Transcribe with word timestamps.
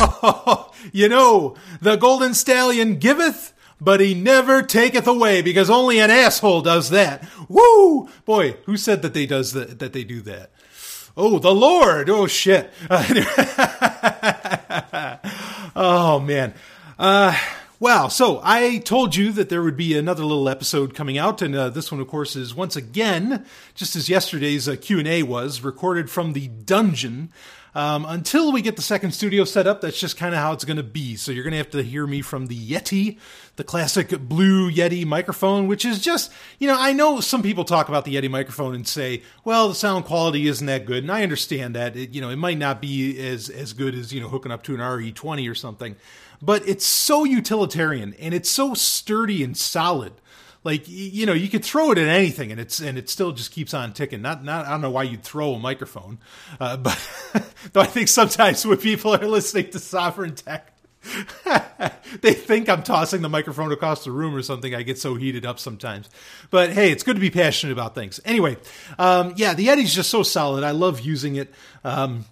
you 0.92 1.08
know, 1.08 1.54
the 1.80 1.96
golden 1.96 2.34
stallion 2.34 2.96
giveth, 2.96 3.52
but 3.80 4.00
he 4.00 4.14
never 4.14 4.62
taketh 4.62 5.06
away 5.06 5.42
because 5.42 5.70
only 5.70 5.98
an 5.98 6.10
asshole 6.10 6.62
does 6.62 6.90
that. 6.90 7.26
Woo! 7.48 8.08
Boy, 8.24 8.56
who 8.66 8.76
said 8.76 9.02
that 9.02 9.14
they 9.14 9.26
does 9.26 9.52
that, 9.52 9.78
that 9.78 9.92
they 9.92 10.04
do 10.04 10.20
that? 10.22 10.50
Oh, 11.16 11.38
the 11.38 11.54
Lord. 11.54 12.08
Oh 12.08 12.26
shit. 12.26 12.72
oh 15.76 16.20
man. 16.20 16.54
Uh, 16.98 17.36
Wow. 17.80 18.08
So 18.08 18.42
I 18.44 18.76
told 18.76 19.16
you 19.16 19.32
that 19.32 19.48
there 19.48 19.62
would 19.62 19.78
be 19.78 19.96
another 19.96 20.22
little 20.22 20.50
episode 20.50 20.94
coming 20.94 21.16
out, 21.16 21.40
and 21.40 21.56
uh, 21.56 21.70
this 21.70 21.90
one, 21.90 21.98
of 21.98 22.08
course, 22.08 22.36
is 22.36 22.54
once 22.54 22.76
again, 22.76 23.46
just 23.74 23.96
as 23.96 24.10
yesterday's 24.10 24.68
uh, 24.68 24.76
Q 24.78 24.98
and 24.98 25.08
A 25.08 25.22
was, 25.22 25.62
recorded 25.62 26.10
from 26.10 26.34
the 26.34 26.48
dungeon. 26.48 27.32
Um, 27.74 28.04
until 28.08 28.52
we 28.52 28.62
get 28.62 28.76
the 28.76 28.82
second 28.82 29.12
studio 29.12 29.44
set 29.44 29.66
up, 29.66 29.80
that's 29.80 29.98
just 29.98 30.16
kind 30.16 30.34
of 30.34 30.40
how 30.40 30.52
it's 30.52 30.64
going 30.64 30.76
to 30.76 30.82
be. 30.82 31.16
So 31.16 31.30
you're 31.32 31.44
going 31.44 31.52
to 31.52 31.58
have 31.58 31.70
to 31.70 31.82
hear 31.82 32.06
me 32.06 32.20
from 32.20 32.46
the 32.46 32.58
Yeti, 32.58 33.18
the 33.56 33.64
classic 33.64 34.18
blue 34.20 34.70
Yeti 34.70 35.06
microphone, 35.06 35.68
which 35.68 35.84
is 35.84 36.00
just, 36.00 36.32
you 36.58 36.66
know, 36.66 36.76
I 36.78 36.92
know 36.92 37.20
some 37.20 37.42
people 37.42 37.64
talk 37.64 37.88
about 37.88 38.04
the 38.04 38.16
Yeti 38.16 38.30
microphone 38.30 38.74
and 38.74 38.86
say, 38.86 39.22
well, 39.44 39.68
the 39.68 39.74
sound 39.74 40.04
quality 40.04 40.48
isn't 40.48 40.66
that 40.66 40.84
good. 40.84 41.04
And 41.04 41.12
I 41.12 41.22
understand 41.22 41.76
that. 41.76 41.96
It, 41.96 42.10
you 42.10 42.20
know, 42.20 42.30
it 42.30 42.36
might 42.36 42.58
not 42.58 42.80
be 42.80 43.18
as, 43.24 43.48
as 43.48 43.72
good 43.72 43.94
as, 43.94 44.12
you 44.12 44.20
know, 44.20 44.28
hooking 44.28 44.52
up 44.52 44.62
to 44.64 44.74
an 44.74 44.80
RE20 44.80 45.50
or 45.50 45.54
something 45.54 45.96
but 46.42 46.66
it's 46.66 46.86
so 46.86 47.24
utilitarian 47.24 48.14
and 48.18 48.32
it's 48.32 48.50
so 48.50 48.74
sturdy 48.74 49.44
and 49.44 49.56
solid. 49.56 50.12
Like 50.62 50.84
you 50.86 51.24
know, 51.24 51.32
you 51.32 51.48
could 51.48 51.64
throw 51.64 51.90
it 51.90 51.98
at 51.98 52.06
anything, 52.06 52.52
and 52.52 52.60
it's 52.60 52.80
and 52.80 52.98
it 52.98 53.08
still 53.08 53.32
just 53.32 53.50
keeps 53.50 53.72
on 53.72 53.94
ticking. 53.94 54.20
Not 54.20 54.44
not 54.44 54.66
I 54.66 54.70
don't 54.70 54.82
know 54.82 54.90
why 54.90 55.04
you'd 55.04 55.22
throw 55.22 55.54
a 55.54 55.58
microphone, 55.58 56.18
uh, 56.58 56.76
but 56.76 56.98
though 57.72 57.80
I 57.80 57.86
think 57.86 58.08
sometimes 58.08 58.66
when 58.66 58.76
people 58.76 59.14
are 59.14 59.26
listening 59.26 59.70
to 59.70 59.78
Sovereign 59.78 60.34
Tech, 60.34 60.74
they 62.20 62.34
think 62.34 62.68
I'm 62.68 62.82
tossing 62.82 63.22
the 63.22 63.28
microphone 63.28 63.72
across 63.72 64.04
the 64.04 64.10
room 64.10 64.34
or 64.34 64.42
something. 64.42 64.74
I 64.74 64.82
get 64.82 64.98
so 64.98 65.14
heated 65.14 65.46
up 65.46 65.58
sometimes. 65.58 66.10
But 66.50 66.70
hey, 66.70 66.92
it's 66.92 67.02
good 67.02 67.16
to 67.16 67.20
be 67.20 67.30
passionate 67.30 67.72
about 67.72 67.94
things. 67.94 68.20
Anyway, 68.24 68.58
um, 68.98 69.32
yeah, 69.36 69.54
the 69.54 69.68
Yeti's 69.68 69.94
just 69.94 70.10
so 70.10 70.22
solid. 70.22 70.62
I 70.62 70.72
love 70.72 71.00
using 71.00 71.36
it. 71.36 71.52
Um, 71.84 72.26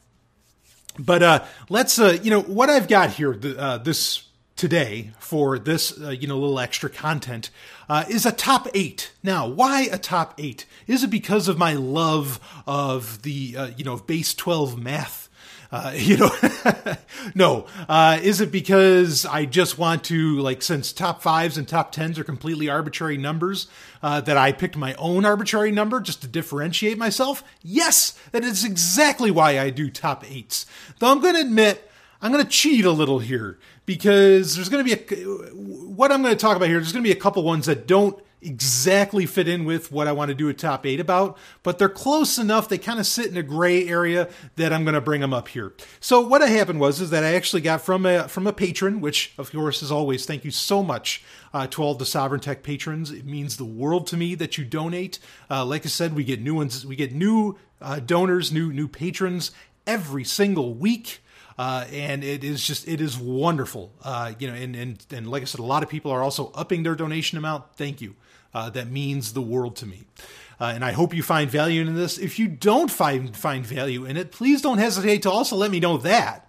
but 0.98 1.22
uh, 1.22 1.44
let's, 1.70 1.98
uh, 1.98 2.18
you 2.22 2.30
know, 2.30 2.42
what 2.42 2.68
I've 2.68 2.88
got 2.88 3.10
here 3.10 3.38
uh, 3.56 3.78
this 3.78 4.27
today 4.58 5.12
for 5.18 5.58
this, 5.58 5.98
uh, 5.98 6.10
you 6.10 6.26
know, 6.26 6.38
little 6.38 6.60
extra 6.60 6.90
content 6.90 7.50
uh, 7.88 8.04
is 8.10 8.26
a 8.26 8.32
top 8.32 8.68
eight. 8.74 9.12
Now, 9.22 9.48
why 9.48 9.82
a 9.82 9.96
top 9.96 10.34
eight? 10.36 10.66
Is 10.86 11.02
it 11.02 11.10
because 11.10 11.48
of 11.48 11.56
my 11.56 11.72
love 11.72 12.38
of 12.66 13.22
the, 13.22 13.56
uh, 13.56 13.70
you 13.76 13.84
know, 13.84 13.96
base 13.96 14.34
12 14.34 14.78
math 14.78 15.28
uh, 15.70 15.92
you 15.96 16.16
know, 16.16 16.30
no. 17.34 17.66
Uh, 17.88 18.18
is 18.22 18.40
it 18.40 18.50
because 18.50 19.26
I 19.26 19.44
just 19.44 19.78
want 19.78 20.04
to, 20.04 20.38
like, 20.40 20.62
since 20.62 20.92
top 20.92 21.22
fives 21.22 21.58
and 21.58 21.68
top 21.68 21.92
tens 21.92 22.18
are 22.18 22.24
completely 22.24 22.68
arbitrary 22.68 23.18
numbers, 23.18 23.68
uh, 24.02 24.20
that 24.22 24.36
I 24.36 24.52
picked 24.52 24.76
my 24.76 24.94
own 24.94 25.24
arbitrary 25.24 25.70
number 25.70 26.00
just 26.00 26.22
to 26.22 26.28
differentiate 26.28 26.98
myself? 26.98 27.44
Yes, 27.62 28.18
that 28.32 28.44
is 28.44 28.64
exactly 28.64 29.30
why 29.30 29.58
I 29.58 29.70
do 29.70 29.90
top 29.90 30.24
eights. 30.30 30.66
Though 30.98 31.10
I'm 31.10 31.20
going 31.20 31.34
to 31.34 31.42
admit, 31.42 31.90
I'm 32.22 32.32
going 32.32 32.44
to 32.44 32.50
cheat 32.50 32.84
a 32.84 32.90
little 32.90 33.18
here 33.18 33.58
because 33.88 34.54
there's 34.54 34.68
going 34.68 34.84
to 34.84 34.96
be 34.96 35.16
a, 35.16 35.24
what 35.56 36.12
I'm 36.12 36.20
going 36.20 36.34
to 36.34 36.38
talk 36.38 36.58
about 36.58 36.68
here, 36.68 36.76
there's 36.76 36.92
going 36.92 37.02
to 37.02 37.08
be 37.08 37.18
a 37.18 37.20
couple 37.20 37.42
ones 37.42 37.64
that 37.64 37.86
don't 37.86 38.22
exactly 38.42 39.24
fit 39.24 39.48
in 39.48 39.64
with 39.64 39.90
what 39.90 40.06
I 40.06 40.12
want 40.12 40.28
to 40.28 40.34
do 40.34 40.50
a 40.50 40.54
top 40.54 40.84
eight 40.84 41.00
about, 41.00 41.38
but 41.62 41.78
they're 41.78 41.88
close 41.88 42.36
enough. 42.36 42.68
They 42.68 42.76
kind 42.76 43.00
of 43.00 43.06
sit 43.06 43.28
in 43.28 43.38
a 43.38 43.42
gray 43.42 43.88
area 43.88 44.28
that 44.56 44.74
I'm 44.74 44.84
going 44.84 44.92
to 44.94 45.00
bring 45.00 45.22
them 45.22 45.32
up 45.32 45.48
here. 45.48 45.72
So 46.00 46.20
what 46.20 46.46
happened 46.46 46.80
was 46.80 47.00
is 47.00 47.08
that 47.08 47.24
I 47.24 47.32
actually 47.32 47.62
got 47.62 47.80
from 47.80 48.04
a 48.04 48.28
from 48.28 48.46
a 48.46 48.52
patron, 48.52 49.00
which 49.00 49.32
of 49.38 49.50
course 49.50 49.82
as 49.82 49.90
always, 49.90 50.26
thank 50.26 50.44
you 50.44 50.50
so 50.50 50.82
much 50.82 51.24
uh, 51.54 51.66
to 51.68 51.82
all 51.82 51.94
the 51.94 52.04
Sovereign 52.04 52.42
Tech 52.42 52.62
patrons. 52.62 53.10
It 53.10 53.24
means 53.24 53.56
the 53.56 53.64
world 53.64 54.06
to 54.08 54.18
me 54.18 54.34
that 54.34 54.58
you 54.58 54.66
donate. 54.66 55.18
Uh, 55.50 55.64
like 55.64 55.86
I 55.86 55.88
said, 55.88 56.14
we 56.14 56.24
get 56.24 56.42
new 56.42 56.56
ones, 56.56 56.84
we 56.84 56.94
get 56.94 57.14
new 57.14 57.56
uh, 57.80 58.00
donors, 58.00 58.52
new 58.52 58.70
new 58.70 58.86
patrons 58.86 59.50
every 59.86 60.24
single 60.24 60.74
week. 60.74 61.22
Uh, 61.58 61.84
and 61.92 62.22
it 62.22 62.44
is 62.44 62.64
just 62.64 62.86
it 62.86 63.00
is 63.00 63.18
wonderful. 63.18 63.92
Uh, 64.02 64.32
you 64.38 64.46
know, 64.46 64.54
and 64.54 64.76
and 64.76 65.04
and 65.10 65.28
like 65.28 65.42
I 65.42 65.44
said, 65.44 65.60
a 65.60 65.64
lot 65.64 65.82
of 65.82 65.88
people 65.88 66.12
are 66.12 66.22
also 66.22 66.52
upping 66.54 66.84
their 66.84 66.94
donation 66.94 67.36
amount. 67.36 67.74
Thank 67.74 68.00
you. 68.00 68.14
Uh, 68.54 68.70
that 68.70 68.88
means 68.88 69.32
the 69.32 69.42
world 69.42 69.76
to 69.76 69.86
me. 69.86 70.04
Uh, 70.60 70.72
and 70.74 70.84
I 70.84 70.92
hope 70.92 71.14
you 71.14 71.22
find 71.22 71.50
value 71.50 71.82
in 71.82 71.94
this. 71.94 72.18
If 72.18 72.38
you 72.38 72.48
don't 72.48 72.90
find 72.90 73.36
find 73.36 73.66
value 73.66 74.04
in 74.04 74.16
it, 74.16 74.30
please 74.30 74.62
don't 74.62 74.78
hesitate 74.78 75.22
to 75.22 75.30
also 75.30 75.56
let 75.56 75.70
me 75.70 75.80
know 75.80 75.96
that 75.98 76.47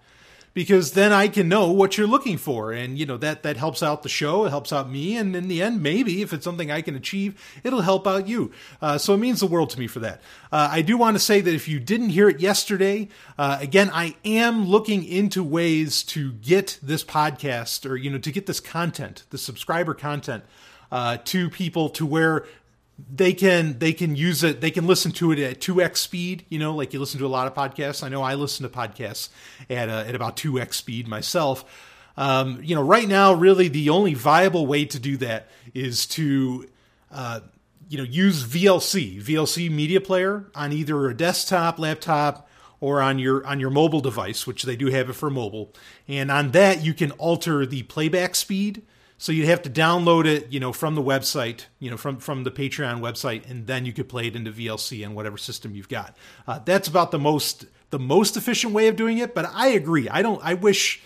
because 0.52 0.92
then 0.92 1.12
I 1.12 1.28
can 1.28 1.48
know 1.48 1.70
what 1.70 1.96
you're 1.96 2.06
looking 2.06 2.36
for, 2.36 2.72
and 2.72 2.98
you 2.98 3.06
know 3.06 3.16
that 3.18 3.42
that 3.42 3.56
helps 3.56 3.82
out 3.82 4.02
the 4.02 4.08
show. 4.08 4.44
It 4.44 4.50
helps 4.50 4.72
out 4.72 4.90
me, 4.90 5.16
and 5.16 5.34
in 5.36 5.48
the 5.48 5.62
end, 5.62 5.82
maybe 5.82 6.22
if 6.22 6.32
it's 6.32 6.44
something 6.44 6.70
I 6.70 6.82
can 6.82 6.96
achieve, 6.96 7.40
it'll 7.62 7.82
help 7.82 8.06
out 8.06 8.28
you. 8.28 8.52
Uh, 8.82 8.98
so 8.98 9.14
it 9.14 9.18
means 9.18 9.40
the 9.40 9.46
world 9.46 9.70
to 9.70 9.78
me 9.78 9.86
for 9.86 10.00
that. 10.00 10.20
Uh, 10.50 10.68
I 10.70 10.82
do 10.82 10.96
want 10.96 11.14
to 11.16 11.20
say 11.20 11.40
that 11.40 11.54
if 11.54 11.68
you 11.68 11.78
didn't 11.78 12.10
hear 12.10 12.28
it 12.28 12.40
yesterday, 12.40 13.08
uh, 13.38 13.58
again, 13.60 13.90
I 13.92 14.16
am 14.24 14.66
looking 14.66 15.04
into 15.04 15.44
ways 15.44 16.02
to 16.04 16.32
get 16.32 16.78
this 16.82 17.04
podcast 17.04 17.88
or 17.88 17.96
you 17.96 18.10
know 18.10 18.18
to 18.18 18.32
get 18.32 18.46
this 18.46 18.60
content, 18.60 19.24
the 19.30 19.38
subscriber 19.38 19.94
content 19.94 20.44
uh, 20.92 21.18
to 21.24 21.50
people 21.50 21.88
to 21.90 22.04
where 22.06 22.44
they 23.08 23.32
can 23.32 23.78
they 23.78 23.92
can 23.92 24.16
use 24.16 24.42
it 24.42 24.60
they 24.60 24.70
can 24.70 24.86
listen 24.86 25.12
to 25.12 25.32
it 25.32 25.38
at 25.38 25.60
2x 25.60 25.96
speed 25.96 26.44
you 26.48 26.58
know 26.58 26.74
like 26.74 26.92
you 26.92 27.00
listen 27.00 27.18
to 27.18 27.26
a 27.26 27.28
lot 27.28 27.46
of 27.46 27.54
podcasts. 27.54 28.02
I 28.02 28.08
know 28.08 28.22
i 28.22 28.34
listen 28.34 28.68
to 28.68 28.74
podcasts 28.74 29.28
at, 29.68 29.88
uh, 29.88 30.04
at 30.06 30.14
about 30.14 30.36
2x 30.36 30.74
speed 30.74 31.08
myself. 31.08 31.64
Um, 32.16 32.60
you 32.62 32.74
know 32.74 32.82
right 32.82 33.08
now 33.08 33.32
really 33.32 33.68
the 33.68 33.90
only 33.90 34.14
viable 34.14 34.66
way 34.66 34.84
to 34.86 34.98
do 34.98 35.16
that 35.18 35.48
is 35.74 36.06
to 36.06 36.68
uh, 37.12 37.40
you 37.88 37.98
know 37.98 38.04
use 38.04 38.44
vlc 38.44 39.22
vlc 39.22 39.70
media 39.70 40.00
player 40.00 40.46
on 40.54 40.72
either 40.72 41.08
a 41.08 41.14
desktop 41.14 41.78
laptop 41.78 42.48
or 42.80 43.00
on 43.00 43.18
your 43.18 43.46
on 43.46 43.60
your 43.60 43.70
mobile 43.70 44.00
device 44.00 44.46
which 44.46 44.64
they 44.64 44.76
do 44.76 44.86
have 44.86 45.08
it 45.08 45.14
for 45.14 45.30
mobile. 45.30 45.72
And 46.08 46.30
on 46.30 46.50
that 46.52 46.82
you 46.82 46.94
can 46.94 47.12
alter 47.12 47.64
the 47.64 47.84
playback 47.84 48.34
speed 48.34 48.82
so 49.20 49.32
you'd 49.32 49.48
have 49.48 49.60
to 49.60 49.70
download 49.70 50.24
it, 50.24 50.50
you 50.50 50.58
know, 50.58 50.72
from 50.72 50.94
the 50.94 51.02
website, 51.02 51.66
you 51.78 51.90
know, 51.90 51.98
from 51.98 52.16
from 52.16 52.44
the 52.44 52.50
Patreon 52.50 53.00
website, 53.00 53.48
and 53.50 53.66
then 53.66 53.84
you 53.84 53.92
could 53.92 54.08
play 54.08 54.28
it 54.28 54.34
into 54.34 54.50
VLC 54.50 55.04
and 55.04 55.14
whatever 55.14 55.36
system 55.36 55.74
you've 55.74 55.90
got. 55.90 56.16
Uh, 56.48 56.58
that's 56.64 56.88
about 56.88 57.10
the 57.10 57.18
most 57.18 57.66
the 57.90 57.98
most 57.98 58.38
efficient 58.38 58.72
way 58.72 58.88
of 58.88 58.96
doing 58.96 59.18
it. 59.18 59.34
But 59.34 59.50
I 59.52 59.68
agree. 59.68 60.08
I 60.08 60.22
don't. 60.22 60.40
I 60.42 60.54
wish. 60.54 61.02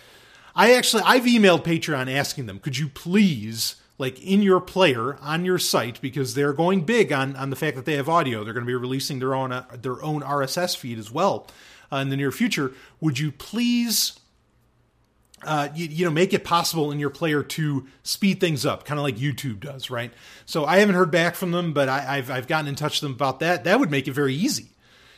I 0.55 0.75
actually 0.75 1.03
I've 1.05 1.25
emailed 1.25 1.65
Patreon 1.65 2.09
asking 2.09 2.45
them, 2.45 2.59
could 2.59 2.77
you 2.77 2.87
please 2.87 3.75
like 3.97 4.21
in 4.23 4.41
your 4.41 4.61
player 4.61 5.17
on 5.19 5.43
your 5.43 5.59
site 5.59 5.99
because 5.99 6.35
they're 6.35 6.53
going 6.53 6.85
big 6.85 7.11
on 7.11 7.35
on 7.35 7.49
the 7.49 7.57
fact 7.57 7.75
that 7.75 7.83
they 7.83 7.95
have 7.95 8.07
audio. 8.07 8.45
They're 8.45 8.53
going 8.53 8.65
to 8.65 8.69
be 8.69 8.75
releasing 8.75 9.19
their 9.19 9.35
own 9.35 9.51
uh, 9.51 9.65
their 9.73 10.01
own 10.01 10.21
RSS 10.21 10.77
feed 10.77 10.99
as 10.99 11.11
well 11.11 11.47
uh, 11.91 11.97
in 11.97 12.07
the 12.07 12.15
near 12.15 12.31
future. 12.31 12.71
Would 13.01 13.19
you 13.19 13.33
please 13.33 14.17
uh, 15.43 15.69
you, 15.75 15.87
you, 15.87 16.05
know, 16.05 16.11
make 16.11 16.33
it 16.33 16.43
possible 16.43 16.91
in 16.91 16.99
your 16.99 17.09
player 17.09 17.43
to 17.43 17.85
speed 18.03 18.39
things 18.39 18.65
up, 18.65 18.85
kind 18.85 18.99
of 18.99 19.03
like 19.03 19.17
YouTube 19.17 19.59
does, 19.59 19.89
right? 19.89 20.11
So 20.45 20.65
I 20.65 20.77
haven't 20.77 20.95
heard 20.95 21.11
back 21.11 21.35
from 21.35 21.51
them, 21.51 21.73
but 21.73 21.89
I, 21.89 22.15
have 22.15 22.31
I've 22.31 22.47
gotten 22.47 22.67
in 22.67 22.75
touch 22.75 23.01
with 23.01 23.09
them 23.09 23.13
about 23.13 23.41
that. 23.41 23.63
That 23.65 23.79
would 23.79 23.91
make 23.91 24.07
it 24.07 24.13
very 24.13 24.33
easy, 24.33 24.69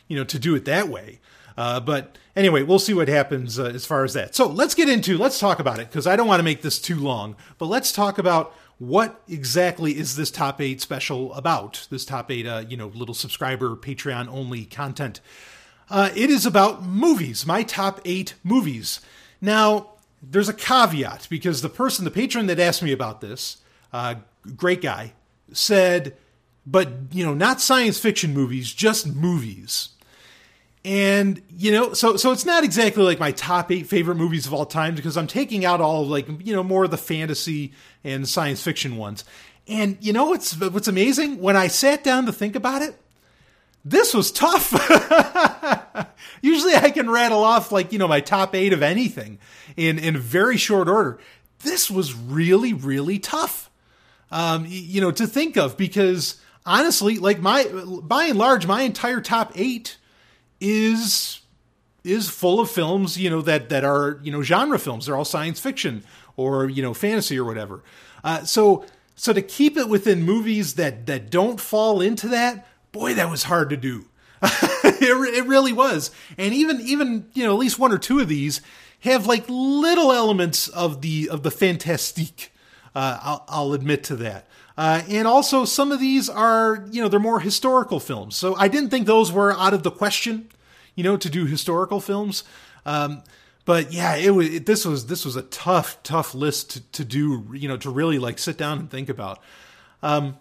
you 0.08 0.16
know, 0.16 0.24
to 0.24 0.38
do 0.38 0.54
it 0.54 0.64
that 0.64 0.88
way. 0.88 1.20
Uh, 1.56 1.80
but 1.80 2.18
anyway, 2.36 2.62
we'll 2.62 2.78
see 2.78 2.94
what 2.94 3.08
happens 3.08 3.58
uh, 3.58 3.64
as 3.64 3.86
far 3.86 4.04
as 4.04 4.14
that. 4.14 4.34
So 4.34 4.46
let's 4.48 4.74
get 4.74 4.88
into, 4.88 5.18
let's 5.18 5.38
talk 5.38 5.60
about 5.60 5.78
it 5.78 5.88
because 5.88 6.06
I 6.06 6.16
don't 6.16 6.28
want 6.28 6.40
to 6.40 6.44
make 6.44 6.62
this 6.62 6.80
too 6.80 6.96
long, 6.96 7.36
but 7.58 7.66
let's 7.66 7.90
talk 7.90 8.18
about 8.18 8.54
what 8.78 9.20
exactly 9.28 9.98
is 9.98 10.14
this 10.14 10.30
top 10.30 10.60
eight 10.60 10.80
special 10.80 11.34
about? 11.34 11.86
This 11.90 12.04
top 12.04 12.30
eight, 12.30 12.46
uh, 12.46 12.64
you 12.68 12.76
know, 12.76 12.88
little 12.88 13.14
subscriber 13.14 13.74
Patreon 13.76 14.28
only 14.28 14.64
content. 14.64 15.20
Uh, 15.90 16.10
it 16.14 16.30
is 16.30 16.46
about 16.46 16.84
movies, 16.84 17.44
my 17.44 17.62
top 17.62 18.00
eight 18.04 18.34
movies. 18.44 19.00
Now, 19.40 19.90
there's 20.22 20.48
a 20.48 20.54
caveat 20.54 21.26
because 21.30 21.62
the 21.62 21.68
person, 21.68 22.04
the 22.04 22.10
patron 22.10 22.46
that 22.46 22.58
asked 22.58 22.82
me 22.82 22.92
about 22.92 23.20
this, 23.20 23.58
uh, 23.92 24.16
great 24.56 24.82
guy, 24.82 25.12
said, 25.52 26.16
but 26.66 26.88
you 27.12 27.24
know, 27.24 27.34
not 27.34 27.60
science 27.60 27.98
fiction 27.98 28.34
movies, 28.34 28.72
just 28.72 29.06
movies. 29.06 29.90
And 30.84 31.42
you 31.56 31.72
know, 31.72 31.92
so 31.92 32.16
so 32.16 32.32
it's 32.32 32.44
not 32.44 32.64
exactly 32.64 33.02
like 33.02 33.18
my 33.18 33.32
top 33.32 33.70
eight 33.72 33.86
favorite 33.86 34.14
movies 34.14 34.46
of 34.46 34.54
all 34.54 34.66
time 34.66 34.94
because 34.94 35.16
I'm 35.16 35.26
taking 35.26 35.64
out 35.64 35.80
all 35.80 36.02
of 36.02 36.08
like 36.08 36.26
you 36.46 36.54
know 36.54 36.62
more 36.62 36.84
of 36.84 36.90
the 36.90 36.96
fantasy 36.96 37.72
and 38.04 38.28
science 38.28 38.62
fiction 38.62 38.96
ones. 38.96 39.24
And 39.66 39.98
you 40.00 40.12
know 40.12 40.26
what's 40.26 40.58
what's 40.58 40.88
amazing? 40.88 41.40
When 41.40 41.56
I 41.56 41.66
sat 41.66 42.04
down 42.04 42.26
to 42.26 42.32
think 42.32 42.54
about 42.54 42.82
it, 42.82 42.98
this 43.84 44.14
was 44.14 44.30
tough. 44.30 44.72
Usually 46.42 46.74
I 46.74 46.90
can 46.90 47.08
rattle 47.10 47.42
off 47.42 47.72
like, 47.72 47.92
you 47.92 47.98
know, 47.98 48.08
my 48.08 48.20
top 48.20 48.54
eight 48.54 48.72
of 48.72 48.82
anything 48.82 49.38
in, 49.76 49.98
in 49.98 50.16
very 50.16 50.56
short 50.56 50.88
order. 50.88 51.18
This 51.60 51.90
was 51.90 52.14
really, 52.14 52.72
really 52.72 53.18
tough, 53.18 53.70
um, 54.30 54.66
you 54.68 55.00
know, 55.00 55.10
to 55.10 55.26
think 55.26 55.56
of 55.56 55.76
because 55.76 56.40
honestly, 56.64 57.18
like 57.18 57.40
my, 57.40 57.64
by 58.02 58.24
and 58.24 58.38
large, 58.38 58.66
my 58.66 58.82
entire 58.82 59.20
top 59.20 59.52
eight 59.54 59.96
is 60.60 61.40
is 62.04 62.30
full 62.30 62.58
of 62.60 62.70
films, 62.70 63.18
you 63.18 63.28
know, 63.28 63.42
that 63.42 63.68
that 63.68 63.84
are 63.84 64.20
you 64.22 64.32
know 64.32 64.42
genre 64.42 64.78
films. 64.78 65.06
They're 65.06 65.16
all 65.16 65.24
science 65.24 65.60
fiction 65.60 66.04
or 66.36 66.68
you 66.68 66.82
know 66.82 66.94
fantasy 66.94 67.38
or 67.38 67.44
whatever. 67.44 67.82
Uh, 68.24 68.44
so 68.44 68.84
so 69.14 69.32
to 69.32 69.42
keep 69.42 69.76
it 69.76 69.88
within 69.88 70.22
movies 70.22 70.74
that 70.74 71.06
that 71.06 71.30
don't 71.30 71.60
fall 71.60 72.00
into 72.00 72.28
that, 72.28 72.66
boy, 72.92 73.14
that 73.14 73.30
was 73.30 73.44
hard 73.44 73.70
to 73.70 73.76
do. 73.76 74.06
it, 74.42 75.36
it 75.36 75.46
really 75.46 75.72
was. 75.72 76.10
And 76.36 76.54
even 76.54 76.80
even 76.80 77.26
you 77.34 77.44
know 77.44 77.52
at 77.52 77.58
least 77.58 77.78
one 77.78 77.92
or 77.92 77.98
two 77.98 78.20
of 78.20 78.28
these 78.28 78.60
have 79.00 79.26
like 79.26 79.44
little 79.48 80.12
elements 80.12 80.68
of 80.68 81.02
the 81.02 81.28
of 81.30 81.42
the 81.42 81.50
fantastique. 81.50 82.52
Uh, 82.94 83.18
I'll, 83.22 83.44
I'll 83.48 83.72
admit 83.72 84.04
to 84.04 84.16
that. 84.16 84.48
Uh, 84.78 85.02
and 85.08 85.26
also, 85.26 85.64
some 85.64 85.90
of 85.90 85.98
these 85.98 86.28
are, 86.28 86.86
you 86.92 87.02
know, 87.02 87.08
they're 87.08 87.18
more 87.18 87.40
historical 87.40 87.98
films. 87.98 88.36
So 88.36 88.54
I 88.54 88.68
didn't 88.68 88.90
think 88.90 89.08
those 89.08 89.32
were 89.32 89.52
out 89.52 89.74
of 89.74 89.82
the 89.82 89.90
question, 89.90 90.48
you 90.94 91.02
know, 91.02 91.16
to 91.16 91.28
do 91.28 91.46
historical 91.46 92.00
films. 92.00 92.44
Um, 92.86 93.24
but 93.64 93.92
yeah, 93.92 94.14
it 94.14 94.30
was. 94.30 94.48
It, 94.48 94.66
this 94.66 94.84
was 94.84 95.06
this 95.06 95.24
was 95.24 95.34
a 95.34 95.42
tough, 95.42 96.00
tough 96.04 96.32
list 96.32 96.70
to, 96.70 96.80
to 96.92 97.04
do, 97.04 97.44
you 97.52 97.66
know, 97.66 97.76
to 97.76 97.90
really 97.90 98.20
like 98.20 98.38
sit 98.38 98.56
down 98.56 98.78
and 98.78 98.90
think 98.90 99.08
about. 99.08 99.42
Um, 100.00 100.38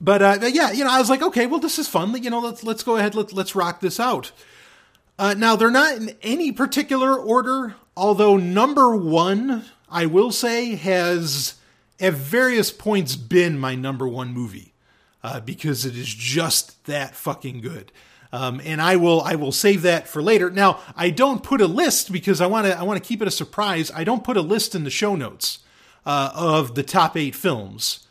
but 0.00 0.22
uh, 0.22 0.38
yeah, 0.46 0.70
you 0.70 0.84
know, 0.84 0.90
I 0.90 0.98
was 0.98 1.10
like, 1.10 1.22
okay, 1.22 1.46
well, 1.46 1.60
this 1.60 1.78
is 1.78 1.88
fun. 1.88 2.20
You 2.22 2.30
know, 2.30 2.40
let's 2.40 2.62
let's 2.62 2.82
go 2.82 2.96
ahead, 2.96 3.14
let 3.14 3.32
let's 3.32 3.54
rock 3.54 3.80
this 3.80 3.98
out. 3.98 4.32
Uh, 5.18 5.34
now 5.36 5.56
they're 5.56 5.70
not 5.70 5.96
in 5.96 6.14
any 6.22 6.52
particular 6.52 7.16
order, 7.16 7.74
although 7.96 8.36
number 8.36 8.94
one, 8.94 9.64
I 9.90 10.06
will 10.06 10.30
say, 10.30 10.76
has 10.76 11.54
at 11.98 12.12
various 12.12 12.70
points 12.70 13.16
been 13.16 13.58
my 13.58 13.74
number 13.74 14.06
one 14.06 14.32
movie 14.32 14.72
uh, 15.24 15.40
because 15.40 15.84
it 15.84 15.96
is 15.96 16.06
just 16.12 16.84
that 16.86 17.16
fucking 17.16 17.60
good. 17.60 17.90
Um, 18.32 18.60
and 18.64 18.80
I 18.80 18.96
will 18.96 19.22
I 19.22 19.34
will 19.34 19.52
save 19.52 19.82
that 19.82 20.06
for 20.06 20.22
later. 20.22 20.50
Now 20.50 20.80
I 20.96 21.10
don't 21.10 21.42
put 21.42 21.60
a 21.60 21.66
list 21.66 22.12
because 22.12 22.40
I 22.40 22.46
want 22.46 22.66
to 22.66 22.78
I 22.78 22.82
want 22.82 23.02
to 23.02 23.06
keep 23.06 23.22
it 23.22 23.28
a 23.28 23.32
surprise. 23.32 23.90
I 23.94 24.04
don't 24.04 24.22
put 24.22 24.36
a 24.36 24.42
list 24.42 24.74
in 24.74 24.84
the 24.84 24.90
show 24.90 25.16
notes 25.16 25.60
uh, 26.04 26.30
of 26.34 26.74
the 26.74 26.82
top 26.82 27.16
eight 27.16 27.34
films 27.34 28.06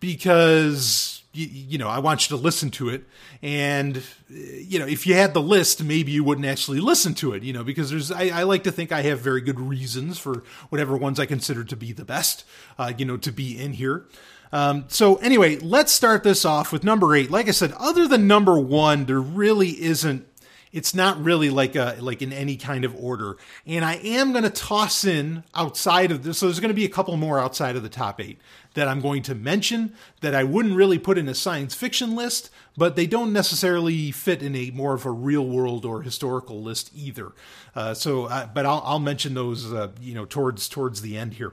because 0.00 1.23
you, 1.34 1.46
you, 1.46 1.78
know 1.78 1.88
I 1.88 1.98
want 1.98 2.28
you 2.28 2.36
to 2.36 2.42
listen 2.42 2.70
to 2.72 2.88
it. 2.88 3.04
And 3.42 4.02
you 4.28 4.78
know 4.78 4.86
if 4.86 5.06
you 5.06 5.14
had 5.14 5.34
the 5.34 5.42
list, 5.42 5.82
maybe 5.82 6.12
you 6.12 6.24
wouldn't 6.24 6.46
actually 6.46 6.80
listen 6.80 7.14
to 7.14 7.32
it. 7.32 7.42
You 7.42 7.52
know 7.52 7.64
because 7.64 7.90
there's 7.90 8.10
I, 8.10 8.28
I 8.40 8.42
like 8.44 8.64
to 8.64 8.72
think 8.72 8.92
I 8.92 9.02
have 9.02 9.20
very 9.20 9.40
good 9.40 9.60
reasons 9.60 10.18
for 10.18 10.44
whatever 10.68 10.96
ones 10.96 11.20
I 11.20 11.26
consider 11.26 11.64
to 11.64 11.76
be 11.76 11.92
the 11.92 12.04
best. 12.04 12.44
Uh, 12.78 12.92
you 12.96 13.04
know 13.04 13.16
to 13.18 13.32
be 13.32 13.58
in 13.58 13.74
here. 13.74 14.06
Um, 14.52 14.84
so 14.86 15.16
anyway, 15.16 15.56
let's 15.58 15.90
start 15.90 16.22
this 16.22 16.44
off 16.44 16.70
with 16.70 16.84
number 16.84 17.16
eight. 17.16 17.28
Like 17.28 17.48
I 17.48 17.50
said, 17.50 17.72
other 17.72 18.06
than 18.06 18.28
number 18.28 18.56
one, 18.58 19.06
there 19.06 19.20
really 19.20 19.70
isn't. 19.82 20.28
It's 20.74 20.94
not 20.94 21.22
really 21.22 21.50
like 21.50 21.76
a 21.76 21.96
like 22.00 22.20
in 22.20 22.32
any 22.32 22.56
kind 22.56 22.84
of 22.84 22.94
order. 22.96 23.36
And 23.64 23.84
I 23.84 23.94
am 23.94 24.32
going 24.32 24.42
to 24.42 24.50
toss 24.50 25.04
in 25.04 25.44
outside 25.54 26.10
of 26.10 26.24
this. 26.24 26.38
So 26.38 26.46
there's 26.46 26.58
going 26.58 26.68
to 26.68 26.74
be 26.74 26.84
a 26.84 26.88
couple 26.88 27.16
more 27.16 27.38
outside 27.38 27.76
of 27.76 27.84
the 27.84 27.88
top 27.88 28.20
eight 28.20 28.40
that 28.74 28.88
I'm 28.88 29.00
going 29.00 29.22
to 29.22 29.36
mention 29.36 29.94
that 30.20 30.34
I 30.34 30.42
wouldn't 30.42 30.74
really 30.74 30.98
put 30.98 31.16
in 31.16 31.28
a 31.28 31.34
science 31.34 31.76
fiction 31.76 32.16
list, 32.16 32.50
but 32.76 32.96
they 32.96 33.06
don't 33.06 33.32
necessarily 33.32 34.10
fit 34.10 34.42
in 34.42 34.56
a 34.56 34.70
more 34.72 34.94
of 34.94 35.06
a 35.06 35.12
real 35.12 35.46
world 35.46 35.84
or 35.84 36.02
historical 36.02 36.60
list 36.60 36.90
either. 36.92 37.30
Uh, 37.76 37.94
so, 37.94 38.24
uh, 38.24 38.46
but 38.46 38.66
I'll, 38.66 38.82
I'll 38.84 38.98
mention 38.98 39.34
those, 39.34 39.72
uh, 39.72 39.92
you 40.00 40.12
know, 40.12 40.24
towards 40.24 40.68
towards 40.68 41.02
the 41.02 41.16
end 41.16 41.34
here. 41.34 41.52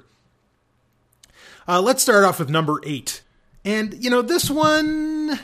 Uh, 1.67 1.79
let's 1.79 2.01
start 2.01 2.23
off 2.23 2.39
with 2.39 2.49
number 2.49 2.81
eight. 2.83 3.21
And, 3.63 4.03
you 4.03 4.09
know, 4.09 4.23
this 4.23 4.49
one, 4.49 5.39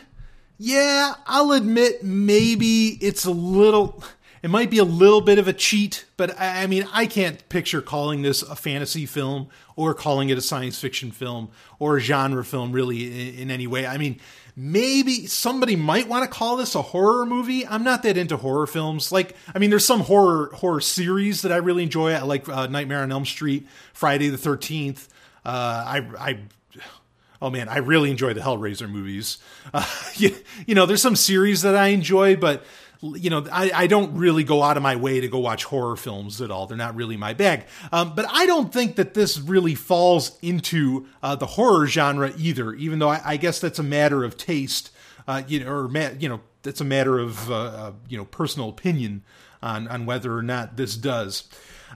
yeah, 0.57 1.15
I'll 1.25 1.51
admit 1.51 2.04
maybe 2.04 2.98
it's 3.01 3.25
a 3.25 3.31
little, 3.31 4.04
it 4.42 4.50
might 4.50 4.69
be 4.69 4.77
a 4.77 4.83
little 4.83 5.21
bit 5.21 5.39
of 5.39 5.48
a 5.48 5.54
cheat, 5.54 6.06
but 6.18 6.39
I, 6.39 6.63
I 6.63 6.68
mean, 6.68 6.88
I 6.92 7.06
can't 7.06 7.48
picture 7.50 7.81
calling 7.81 8.21
this 8.21 8.42
a 8.42 8.56
fantasy 8.56 9.06
film 9.06 9.50
or 9.75 9.94
calling 9.94 10.30
it 10.30 10.38
a 10.38 10.42
science 10.42 10.80
fiction 10.80 11.12
film 11.12 11.50
or 11.80 11.98
a 11.98 12.00
genre 12.00 12.44
film 12.44 12.71
really 12.71 13.06
in, 13.06 13.44
in 13.44 13.51
any 13.51 13.68
way. 13.68 13.86
I 13.86 13.98
mean, 13.98 14.19
maybe 14.56 15.27
somebody 15.27 15.75
might 15.75 16.07
want 16.07 16.24
to 16.24 16.30
call 16.30 16.57
this 16.57 16.74
a 16.74 16.81
horror 16.81 17.25
movie. 17.25 17.65
I'm 17.68 17.83
not 17.83 18.01
that 18.03 18.18
into 18.18 18.38
horror 18.38 18.65
films. 18.65 19.12
Like, 19.12 19.36
I 19.53 19.60
mean, 19.60 19.69
there's 19.69 19.86
some 19.86 20.01
horror 20.01 20.50
horror 20.56 20.81
series 20.81 21.44
that 21.44 21.51
I 21.51 21.57
really 21.57 21.83
enjoy. 21.83 22.13
I 22.13 22.24
like 22.24 22.50
uh, 22.50 22.65
Nightmare 22.65 23.03
on 23.03 23.12
Elm 23.12 23.25
Street, 23.25 23.68
Friday 23.94 24.30
the 24.30 24.38
Thirteenth. 24.38 25.07
Uh, 25.45 25.83
I, 25.88 25.98
I, 26.19 26.39
oh 27.42 27.50
man, 27.50 27.69
I 27.69 27.78
really 27.78 28.12
enjoy 28.12 28.34
the 28.34 28.42
Hellraiser 28.42 28.89
movies. 28.89 29.38
Uh, 29.74 29.86
you, 30.16 30.36
you, 30.66 30.75
know, 30.75 30.86
there's 30.86 31.01
some 31.01 31.16
series 31.16 31.62
that 31.62 31.75
I 31.75 31.88
enjoy, 31.88 32.36
but 32.36 32.63
you 33.01 33.30
know, 33.30 33.45
I, 33.51 33.72
I, 33.74 33.88
don't 33.88 34.16
really 34.16 34.44
go 34.44 34.63
out 34.63 34.75
of 34.75 34.81
my 34.81 34.95
way 34.95 35.19
to 35.19 35.28
go 35.28 35.38
watch 35.38 35.66
horror 35.66 35.95
films 35.95 36.42
at 36.42 36.50
all. 36.50 36.66
They're 36.66 36.78
not 36.78 36.95
really 36.95 37.16
my 37.16 37.34
bag. 37.34 37.66
Um, 37.92 38.16
but 38.16 38.25
I 38.28 38.45
don't 38.48 38.74
think 38.74 38.95
that 38.95 39.13
this 39.13 39.39
really 39.39 39.75
falls 39.75 40.38
into 40.42 41.06
uh, 41.22 41.36
the 41.36 41.45
horror 41.45 41.86
genre 41.86 42.34
either, 42.38 42.74
even 42.74 43.00
though 43.00 43.10
I, 43.10 43.22
I, 43.24 43.38
guess 43.38 43.60
that's 43.60 43.78
a 43.78 43.84
matter 43.84 44.24
of 44.24 44.36
taste, 44.36 44.89
uh, 45.28 45.44
you 45.48 45.63
know, 45.63 45.72
or 45.72 45.88
ma- 45.88 46.10
you 46.18 46.28
know, 46.28 46.42
that's 46.63 46.81
a 46.81 46.86
matter 46.86 47.19
of 47.19 47.51
uh, 47.51 47.56
uh 47.56 47.92
you 48.10 48.18
know 48.18 48.25
personal 48.25 48.68
opinion 48.69 49.24
on 49.62 49.88
on 49.88 50.06
whether 50.06 50.36
or 50.36 50.44
not 50.44 50.75
this 50.75 50.95
does. 50.98 51.48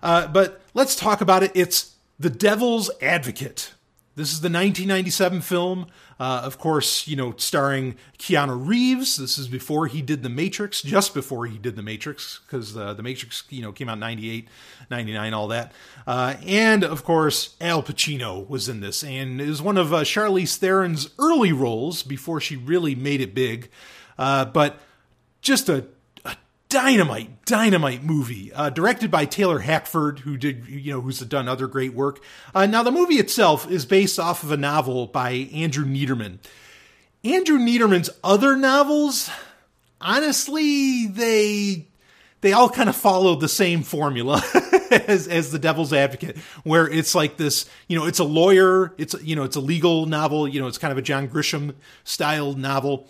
Uh, 0.02 0.28
but 0.28 0.62
let's 0.74 0.96
talk 0.96 1.22
about 1.22 1.44
it. 1.44 1.52
It's 1.54 1.96
the 2.20 2.30
Devil's 2.30 2.92
Advocate. 3.02 3.74
This 4.14 4.34
is 4.34 4.42
the 4.42 4.48
1997 4.48 5.40
film, 5.40 5.88
uh, 6.20 6.42
of 6.44 6.58
course, 6.58 7.08
you 7.08 7.16
know, 7.16 7.34
starring 7.38 7.96
Keanu 8.20 8.68
Reeves. 8.68 9.16
This 9.16 9.38
is 9.38 9.48
before 9.48 9.88
he 9.88 10.02
did 10.02 10.22
The 10.22 10.30
Matrix, 10.30 10.82
just 10.82 11.14
before 11.14 11.46
he 11.46 11.58
did 11.58 11.78
The 11.78 11.82
Matrix, 11.82 12.42
because 12.46 12.76
uh, 12.76 12.94
The 12.94 13.04
Matrix, 13.04 13.46
you 13.50 13.62
know, 13.62 13.72
came 13.72 13.88
out 13.88 14.00
98, 14.00 14.50
99, 14.90 15.34
all 15.34 15.48
that. 15.48 15.72
Uh, 16.06 16.36
and, 16.46 16.84
of 16.84 17.06
course, 17.06 17.56
Al 17.62 17.82
Pacino 17.82 18.48
was 18.50 18.68
in 18.68 18.82
this, 18.82 19.02
and 19.02 19.40
it 19.40 19.48
was 19.48 19.62
one 19.62 19.78
of 19.78 19.94
uh, 19.94 20.02
Charlize 20.02 20.58
Theron's 20.58 21.10
early 21.18 21.54
roles 21.54 22.04
before 22.04 22.42
she 22.42 22.58
really 22.58 22.96
made 22.96 23.22
it 23.22 23.34
big. 23.34 23.70
Uh, 24.18 24.44
but 24.44 24.78
just 25.42 25.70
a 25.70 25.86
dynamite, 26.72 27.46
dynamite 27.46 28.02
movie, 28.02 28.52
uh, 28.54 28.70
directed 28.70 29.12
by 29.12 29.26
Taylor 29.26 29.60
Hackford, 29.60 30.20
who 30.20 30.38
did, 30.38 30.66
you 30.68 30.94
know, 30.94 31.02
who's 31.02 31.20
done 31.20 31.48
other 31.48 31.68
great 31.68 31.94
work. 31.94 32.24
Uh, 32.56 32.66
now, 32.66 32.82
the 32.82 32.92
movie 32.92 33.16
itself 33.16 33.70
is 33.70 33.86
based 33.86 34.18
off 34.18 34.42
of 34.42 34.52
a 34.52 34.58
novel 34.58 35.06
by 35.06 35.32
Andrew 35.54 35.86
Neiderman. 35.86 36.40
Andrew 37.26 37.60
Neiderman's 37.60 38.10
other 38.24 38.56
novels, 38.56 39.30
honestly, 40.00 41.08
they 41.08 41.88
they 42.40 42.54
all 42.54 42.70
kind 42.70 42.90
of 42.90 42.96
follow 42.96 43.36
the 43.36 43.50
same 43.50 43.84
formula 43.84 44.42
as 44.92 45.28
as 45.28 45.52
the 45.52 45.60
Devil's 45.60 45.92
Advocate, 45.92 46.38
where 46.64 46.88
it's 46.88 47.14
like 47.14 47.36
this, 47.36 47.70
you 47.88 48.00
know, 48.00 48.06
it's 48.06 48.20
a 48.20 48.24
lawyer, 48.24 48.96
it's 48.98 49.14
you 49.22 49.36
know, 49.36 49.44
it's 49.44 49.58
a 49.58 49.62
legal 49.62 50.06
novel, 50.06 50.48
you 50.48 50.62
know, 50.62 50.68
it's 50.68 50.78
kind 50.78 50.92
of 50.92 50.98
a 50.98 51.04
John 51.04 51.28
Grisham 51.28 51.76
style 52.06 52.54
novel 52.54 53.10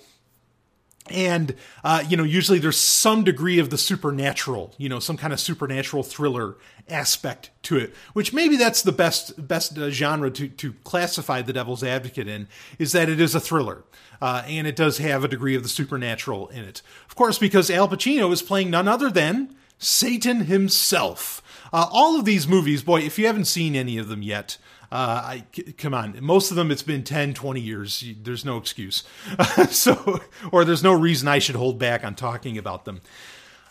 and 1.12 1.56
uh, 1.84 2.04
you 2.08 2.18
know 2.18 2.24
usually 2.24 2.60
there's 2.60 2.80
some 2.80 3.24
degree 3.24 3.60
of 3.60 3.70
the 3.70 3.78
supernatural 3.78 4.74
you 4.78 4.90
know 4.90 5.00
some 5.00 5.18
kind 5.18 5.34
of 5.34 5.40
supernatural 5.40 6.04
thriller 6.04 6.56
aspect 6.90 7.52
to 7.64 7.78
it 7.78 7.94
which 8.14 8.34
maybe 8.34 8.56
that's 8.58 8.82
the 8.82 8.92
best 8.92 9.48
best 9.48 9.78
uh, 9.78 9.90
genre 9.90 10.30
to, 10.32 10.48
to 10.48 10.74
classify 10.84 11.42
the 11.42 11.54
devil's 11.54 11.84
advocate 11.84 12.28
in 12.28 12.48
is 12.80 12.92
that 12.92 13.10
it 13.10 13.20
is 13.20 13.36
a 13.36 13.40
thriller 13.40 13.84
uh, 14.22 14.44
and 14.46 14.68
it 14.68 14.76
does 14.76 14.98
have 15.00 15.24
a 15.24 15.28
degree 15.28 15.56
of 15.56 15.64
the 15.64 15.70
supernatural 15.70 16.48
in 16.50 16.64
it. 16.64 16.82
Of 17.08 17.16
course 17.16 17.38
because 17.38 17.70
al 17.70 17.88
pacino 17.88 18.32
is 18.32 18.42
playing 18.42 18.70
none 18.70 18.88
other 18.88 19.10
than 19.10 19.56
satan 19.78 20.42
himself. 20.42 21.42
Uh, 21.74 21.88
all 21.92 22.18
of 22.18 22.26
these 22.26 22.48
movies 22.48 22.84
boy 22.84 23.02
if 23.02 23.18
you 23.18 23.26
haven't 23.26 23.46
seen 23.46 23.76
any 23.76 23.98
of 23.98 24.08
them 24.08 24.22
yet 24.22 24.58
uh, 24.92 25.22
I, 25.24 25.46
come 25.78 25.94
on, 25.94 26.18
most 26.22 26.52
of 26.52 26.58
them 26.58 26.70
it's 26.70 26.84
been 26.84 27.04
10, 27.04 27.34
20 27.34 27.62
years. 27.62 28.04
There's 28.22 28.44
no 28.44 28.58
excuse. 28.58 29.04
so, 29.70 30.20
or 30.52 30.66
there's 30.66 30.84
no 30.84 30.94
reason 30.94 31.28
I 31.30 31.40
should 31.40 31.56
hold 31.56 31.80
back 31.80 32.04
on 32.04 32.16
talking 32.16 32.58
about 32.58 32.84
them. 32.84 33.02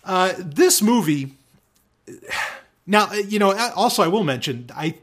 Uh, 0.02 0.32
this 0.38 0.80
movie, 0.80 1.34
now, 2.86 3.12
you 3.12 3.38
know, 3.38 3.52
also 3.76 4.02
I 4.02 4.08
will 4.08 4.24
mention, 4.24 4.70
I, 4.74 4.94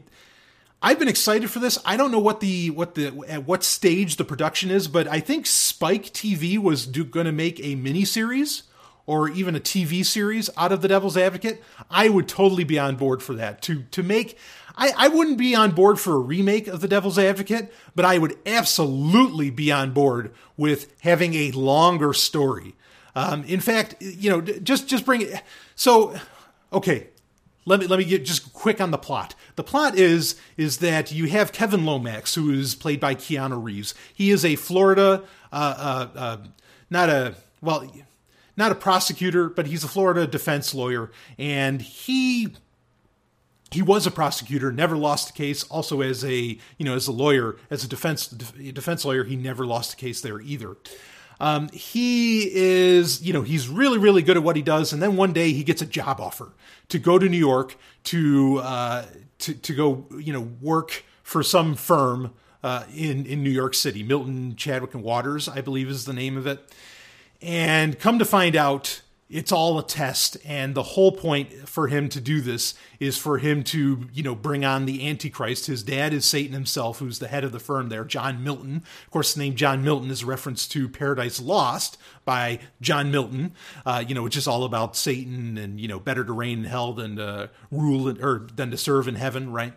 I've 0.82 0.98
been 0.98 1.08
excited 1.08 1.50
for 1.50 1.60
this. 1.60 1.78
I 1.84 1.96
don't 1.96 2.10
know 2.10 2.18
what 2.18 2.40
the 2.40 2.70
what 2.70 2.94
the 2.94 3.08
at 3.28 3.46
what 3.46 3.64
stage 3.64 4.16
the 4.16 4.24
production 4.24 4.70
is, 4.70 4.86
but 4.86 5.08
I 5.08 5.18
think 5.18 5.46
Spike 5.46 6.06
TV 6.12 6.56
was 6.56 6.86
going 6.86 7.26
to 7.26 7.32
make 7.32 7.58
a 7.60 7.74
mini 7.74 8.04
series 8.04 8.62
or 9.04 9.28
even 9.28 9.56
a 9.56 9.60
TV 9.60 10.04
series 10.04 10.50
out 10.56 10.70
of 10.70 10.82
The 10.82 10.88
Devil's 10.88 11.16
Advocate. 11.16 11.62
I 11.90 12.08
would 12.08 12.28
totally 12.28 12.62
be 12.62 12.78
on 12.78 12.94
board 12.94 13.24
for 13.24 13.34
that. 13.34 13.60
To 13.62 13.82
to 13.90 14.02
make 14.04 14.38
I, 14.78 14.92
I 14.96 15.08
wouldn't 15.08 15.38
be 15.38 15.56
on 15.56 15.72
board 15.72 15.98
for 15.98 16.14
a 16.14 16.18
remake 16.18 16.68
of 16.68 16.80
The 16.80 16.88
Devil's 16.88 17.18
Advocate, 17.18 17.72
but 17.96 18.04
I 18.04 18.16
would 18.16 18.38
absolutely 18.46 19.50
be 19.50 19.72
on 19.72 19.92
board 19.92 20.32
with 20.56 20.94
having 21.00 21.34
a 21.34 21.50
longer 21.50 22.12
story. 22.12 22.76
Um, 23.16 23.42
in 23.44 23.58
fact, 23.58 23.96
you 24.00 24.30
know, 24.30 24.40
just 24.40 24.86
just 24.86 25.04
bring 25.04 25.22
it. 25.22 25.42
So, 25.74 26.14
okay, 26.72 27.08
let 27.64 27.80
me 27.80 27.88
let 27.88 27.98
me 27.98 28.04
get 28.04 28.24
just 28.24 28.52
quick 28.52 28.80
on 28.80 28.92
the 28.92 28.98
plot. 28.98 29.34
The 29.56 29.64
plot 29.64 29.98
is 29.98 30.36
is 30.56 30.78
that 30.78 31.10
you 31.10 31.26
have 31.26 31.50
Kevin 31.50 31.84
Lomax, 31.84 32.36
who 32.36 32.52
is 32.52 32.76
played 32.76 33.00
by 33.00 33.16
Keanu 33.16 33.62
Reeves. 33.62 33.94
He 34.14 34.30
is 34.30 34.44
a 34.44 34.54
Florida, 34.54 35.24
uh, 35.52 36.08
uh, 36.14 36.18
uh, 36.18 36.36
not 36.88 37.08
a 37.08 37.34
well, 37.60 37.90
not 38.56 38.70
a 38.70 38.76
prosecutor, 38.76 39.48
but 39.48 39.66
he's 39.66 39.82
a 39.82 39.88
Florida 39.88 40.24
defense 40.24 40.72
lawyer, 40.72 41.10
and 41.36 41.82
he 41.82 42.54
he 43.70 43.82
was 43.82 44.06
a 44.06 44.10
prosecutor, 44.10 44.72
never 44.72 44.96
lost 44.96 45.30
a 45.30 45.32
case. 45.32 45.64
Also, 45.64 46.00
as 46.00 46.24
a 46.24 46.58
you 46.78 46.84
know, 46.84 46.94
as 46.94 47.06
a 47.08 47.12
lawyer, 47.12 47.56
as 47.70 47.84
a 47.84 47.88
defense 47.88 48.26
defense 48.26 49.04
lawyer, 49.04 49.24
he 49.24 49.36
never 49.36 49.66
lost 49.66 49.94
a 49.94 49.96
case 49.96 50.20
there 50.20 50.40
either. 50.40 50.76
Um, 51.40 51.68
he 51.68 52.50
is, 52.52 53.22
you 53.22 53.32
know, 53.32 53.42
he's 53.42 53.68
really, 53.68 53.98
really 53.98 54.22
good 54.22 54.36
at 54.36 54.42
what 54.42 54.56
he 54.56 54.62
does. 54.62 54.92
And 54.92 55.00
then 55.00 55.16
one 55.16 55.32
day 55.32 55.52
he 55.52 55.62
gets 55.62 55.80
a 55.80 55.86
job 55.86 56.20
offer 56.20 56.52
to 56.88 56.98
go 56.98 57.18
to 57.18 57.28
New 57.28 57.38
York 57.38 57.76
to 58.04 58.58
uh, 58.58 59.04
to 59.40 59.54
to 59.54 59.74
go, 59.74 60.06
you 60.18 60.32
know, 60.32 60.48
work 60.60 61.04
for 61.22 61.42
some 61.42 61.74
firm 61.74 62.32
uh, 62.62 62.84
in 62.94 63.26
in 63.26 63.42
New 63.42 63.50
York 63.50 63.74
City. 63.74 64.02
Milton 64.02 64.56
Chadwick 64.56 64.94
and 64.94 65.02
Waters, 65.02 65.48
I 65.48 65.60
believe, 65.60 65.88
is 65.88 66.06
the 66.06 66.12
name 66.12 66.36
of 66.36 66.46
it. 66.46 66.60
And 67.40 67.98
come 67.98 68.18
to 68.18 68.24
find 68.24 68.56
out, 68.56 69.02
it's 69.30 69.52
all 69.52 69.78
a 69.78 69.86
test. 69.86 70.38
And 70.44 70.74
the 70.74 70.82
whole 70.82 71.12
point 71.12 71.68
for 71.68 71.88
him 71.88 72.08
to 72.10 72.20
do 72.20 72.40
this 72.40 72.74
is 72.98 73.18
for 73.18 73.38
him 73.38 73.62
to 73.64 74.08
you 74.12 74.22
know 74.22 74.34
bring 74.34 74.64
on 74.64 74.86
the 74.86 75.06
antichrist. 75.08 75.66
His 75.66 75.82
dad 75.82 76.12
is 76.12 76.24
satan 76.24 76.54
himself 76.54 76.98
who's 76.98 77.18
the 77.18 77.28
head 77.28 77.44
of 77.44 77.52
the 77.52 77.58
firm 77.58 77.88
there 77.88 78.04
john 78.04 78.42
milton. 78.42 78.82
Of 79.04 79.10
course 79.10 79.34
the 79.34 79.40
name 79.40 79.54
john 79.54 79.84
milton 79.84 80.10
is 80.10 80.22
a 80.22 80.26
reference 80.26 80.66
to 80.68 80.88
paradise 80.88 81.40
lost 81.40 81.98
by 82.24 82.60
john 82.80 83.10
milton 83.10 83.54
uh, 83.86 84.04
you 84.06 84.14
know 84.14 84.22
which 84.22 84.36
is 84.36 84.48
all 84.48 84.64
about 84.64 84.96
satan 84.96 85.56
and 85.58 85.80
you 85.80 85.88
know 85.88 85.98
better 85.98 86.24
to 86.24 86.32
reign 86.32 86.60
in 86.60 86.64
hell 86.64 86.92
than 86.92 87.16
to 87.16 87.50
rule 87.70 88.08
in, 88.08 88.22
or 88.22 88.46
than 88.56 88.70
to 88.70 88.76
serve 88.76 89.08
in 89.08 89.14
heaven 89.14 89.52
right? 89.52 89.74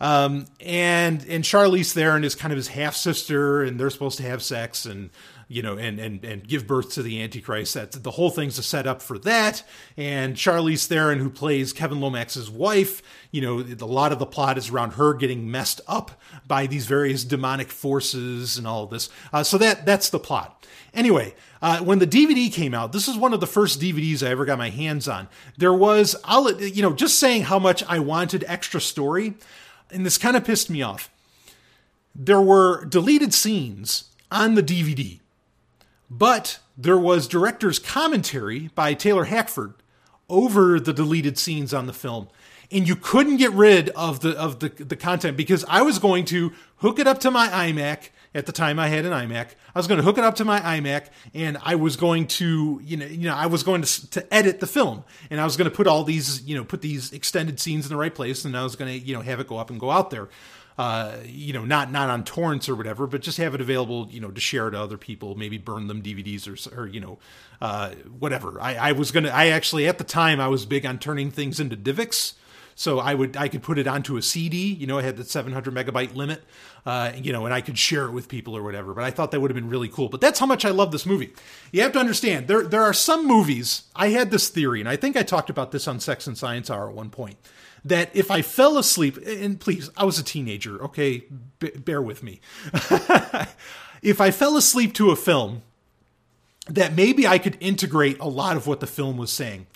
Um, 0.00 0.46
and 0.60 1.24
and 1.28 1.42
Charlize 1.42 1.92
Theron 1.92 2.24
is 2.24 2.34
kind 2.34 2.52
of 2.52 2.56
his 2.56 2.68
half 2.68 2.94
sister, 2.94 3.62
and 3.62 3.78
they're 3.78 3.90
supposed 3.90 4.18
to 4.18 4.22
have 4.22 4.42
sex, 4.42 4.86
and 4.86 5.10
you 5.48 5.62
know, 5.62 5.78
and 5.78 5.98
and 5.98 6.22
and 6.24 6.46
give 6.46 6.66
birth 6.66 6.92
to 6.92 7.02
the 7.02 7.22
Antichrist. 7.22 7.74
That 7.74 7.92
the 7.92 8.12
whole 8.12 8.30
thing's 8.30 8.58
a 8.58 8.62
setup 8.62 9.00
for 9.00 9.18
that. 9.20 9.62
And 9.96 10.36
Charlize 10.36 10.86
Theron, 10.86 11.18
who 11.18 11.30
plays 11.30 11.72
Kevin 11.72 12.00
Lomax's 12.00 12.50
wife, 12.50 13.02
you 13.30 13.40
know, 13.40 13.60
a 13.60 13.86
lot 13.86 14.12
of 14.12 14.18
the 14.18 14.26
plot 14.26 14.58
is 14.58 14.68
around 14.68 14.92
her 14.92 15.14
getting 15.14 15.50
messed 15.50 15.80
up 15.88 16.20
by 16.46 16.66
these 16.66 16.86
various 16.86 17.24
demonic 17.24 17.70
forces 17.70 18.58
and 18.58 18.66
all 18.66 18.86
this. 18.86 19.08
Uh, 19.32 19.42
so 19.42 19.56
that 19.58 19.86
that's 19.86 20.10
the 20.10 20.18
plot. 20.20 20.66
Anyway, 20.94 21.34
uh, 21.60 21.80
when 21.80 21.98
the 21.98 22.06
DVD 22.06 22.52
came 22.52 22.74
out, 22.74 22.92
this 22.92 23.08
is 23.08 23.16
one 23.16 23.32
of 23.32 23.40
the 23.40 23.46
first 23.46 23.80
DVDs 23.80 24.26
I 24.26 24.30
ever 24.30 24.44
got 24.44 24.58
my 24.58 24.70
hands 24.70 25.08
on. 25.08 25.28
There 25.56 25.72
was, 25.72 26.16
I'll, 26.24 26.50
you 26.60 26.82
know, 26.82 26.92
just 26.92 27.18
saying 27.18 27.44
how 27.44 27.58
much 27.58 27.84
I 27.84 27.98
wanted 27.98 28.44
extra 28.46 28.80
story, 28.80 29.34
and 29.90 30.04
this 30.04 30.18
kind 30.18 30.36
of 30.36 30.44
pissed 30.44 30.70
me 30.70 30.82
off. 30.82 31.10
There 32.14 32.40
were 32.40 32.84
deleted 32.86 33.34
scenes 33.34 34.04
on 34.30 34.54
the 34.54 34.62
DVD 34.62 35.20
but 36.10 36.58
there 36.76 36.98
was 36.98 37.28
director's 37.28 37.78
commentary 37.78 38.70
by 38.74 38.94
Taylor 38.94 39.24
Hackford 39.24 39.74
over 40.28 40.78
the 40.78 40.92
deleted 40.92 41.38
scenes 41.38 41.72
on 41.74 41.86
the 41.86 41.92
film. 41.92 42.28
And 42.70 42.86
you 42.86 42.96
couldn't 42.96 43.38
get 43.38 43.50
rid 43.52 43.88
of 43.90 44.20
the 44.20 44.38
of 44.38 44.60
the, 44.60 44.68
the 44.68 44.96
content 44.96 45.36
because 45.36 45.64
I 45.68 45.80
was 45.80 45.98
going 45.98 46.26
to 46.26 46.52
hook 46.76 46.98
it 46.98 47.06
up 47.06 47.18
to 47.20 47.30
my 47.30 47.48
iMac 47.48 48.10
at 48.34 48.44
the 48.44 48.52
time 48.52 48.78
I 48.78 48.88
had 48.88 49.06
an 49.06 49.12
iMac. 49.12 49.48
I 49.74 49.78
was 49.78 49.86
going 49.86 49.96
to 49.96 50.04
hook 50.04 50.18
it 50.18 50.24
up 50.24 50.34
to 50.36 50.44
my 50.44 50.60
iMac 50.60 51.06
and 51.32 51.56
I 51.62 51.76
was 51.76 51.96
going 51.96 52.26
to, 52.26 52.78
you 52.84 52.98
know, 52.98 53.06
you 53.06 53.26
know, 53.26 53.34
I 53.34 53.46
was 53.46 53.62
going 53.62 53.80
to 53.82 54.10
to 54.10 54.34
edit 54.34 54.60
the 54.60 54.66
film 54.66 55.04
and 55.30 55.40
I 55.40 55.44
was 55.44 55.56
going 55.56 55.70
to 55.70 55.74
put 55.74 55.86
all 55.86 56.04
these, 56.04 56.42
you 56.42 56.54
know, 56.54 56.64
put 56.64 56.82
these 56.82 57.10
extended 57.12 57.58
scenes 57.58 57.86
in 57.86 57.88
the 57.88 57.96
right 57.96 58.14
place 58.14 58.44
and 58.44 58.54
I 58.54 58.64
was 58.64 58.76
going 58.76 59.00
to, 59.00 59.06
you 59.06 59.14
know, 59.14 59.22
have 59.22 59.40
it 59.40 59.48
go 59.48 59.56
up 59.56 59.70
and 59.70 59.80
go 59.80 59.90
out 59.90 60.10
there 60.10 60.28
uh, 60.78 61.16
you 61.26 61.52
know, 61.52 61.64
not 61.64 61.90
not 61.90 62.08
on 62.08 62.22
torrents 62.22 62.68
or 62.68 62.76
whatever, 62.76 63.08
but 63.08 63.20
just 63.20 63.36
have 63.38 63.52
it 63.52 63.60
available, 63.60 64.06
you 64.10 64.20
know, 64.20 64.30
to 64.30 64.40
share 64.40 64.70
to 64.70 64.80
other 64.80 64.96
people. 64.96 65.34
Maybe 65.34 65.58
burn 65.58 65.88
them 65.88 66.00
DVDs 66.00 66.46
or, 66.46 66.80
or 66.80 66.86
you 66.86 67.00
know, 67.00 67.18
uh, 67.60 67.90
whatever. 68.18 68.60
I, 68.60 68.76
I 68.76 68.92
was 68.92 69.10
gonna. 69.10 69.30
I 69.30 69.48
actually 69.48 69.88
at 69.88 69.98
the 69.98 70.04
time 70.04 70.40
I 70.40 70.46
was 70.46 70.66
big 70.66 70.86
on 70.86 70.98
turning 70.98 71.32
things 71.32 71.58
into 71.58 71.76
DivX. 71.76 72.34
So 72.76 73.00
I 73.00 73.12
would 73.14 73.36
I 73.36 73.48
could 73.48 73.64
put 73.64 73.76
it 73.76 73.88
onto 73.88 74.16
a 74.16 74.22
CD. 74.22 74.72
You 74.72 74.86
know, 74.86 74.98
I 74.98 75.02
had 75.02 75.16
the 75.16 75.24
700 75.24 75.74
megabyte 75.74 76.14
limit. 76.14 76.44
Uh, 76.86 77.10
you 77.16 77.32
know, 77.32 77.44
and 77.44 77.52
I 77.52 77.60
could 77.60 77.76
share 77.76 78.06
it 78.06 78.12
with 78.12 78.28
people 78.28 78.56
or 78.56 78.62
whatever. 78.62 78.94
But 78.94 79.02
I 79.02 79.10
thought 79.10 79.32
that 79.32 79.40
would 79.40 79.50
have 79.50 79.56
been 79.56 79.68
really 79.68 79.88
cool. 79.88 80.08
But 80.08 80.20
that's 80.20 80.38
how 80.38 80.46
much 80.46 80.64
I 80.64 80.70
love 80.70 80.92
this 80.92 81.04
movie. 81.04 81.32
You 81.72 81.82
have 81.82 81.92
to 81.92 81.98
understand 81.98 82.46
there 82.46 82.62
there 82.62 82.84
are 82.84 82.94
some 82.94 83.26
movies. 83.26 83.82
I 83.96 84.10
had 84.10 84.30
this 84.30 84.48
theory, 84.48 84.78
and 84.78 84.88
I 84.88 84.94
think 84.94 85.16
I 85.16 85.24
talked 85.24 85.50
about 85.50 85.72
this 85.72 85.88
on 85.88 85.98
Sex 85.98 86.28
and 86.28 86.38
Science 86.38 86.70
Hour 86.70 86.88
at 86.88 86.94
one 86.94 87.10
point 87.10 87.36
that 87.88 88.10
if 88.14 88.30
I 88.30 88.42
fell 88.42 88.78
asleep, 88.78 89.18
and 89.26 89.58
please, 89.58 89.90
I 89.96 90.04
was 90.04 90.18
a 90.18 90.24
teenager, 90.24 90.82
okay, 90.84 91.24
B- 91.58 91.70
bear 91.70 92.00
with 92.00 92.22
me. 92.22 92.40
if 94.02 94.20
I 94.20 94.30
fell 94.30 94.56
asleep 94.56 94.94
to 94.94 95.10
a 95.10 95.16
film, 95.16 95.62
that 96.68 96.94
maybe 96.94 97.26
I 97.26 97.38
could 97.38 97.56
integrate 97.60 98.18
a 98.20 98.28
lot 98.28 98.56
of 98.56 98.66
what 98.66 98.80
the 98.80 98.86
film 98.86 99.16
was 99.16 99.32
saying. 99.32 99.66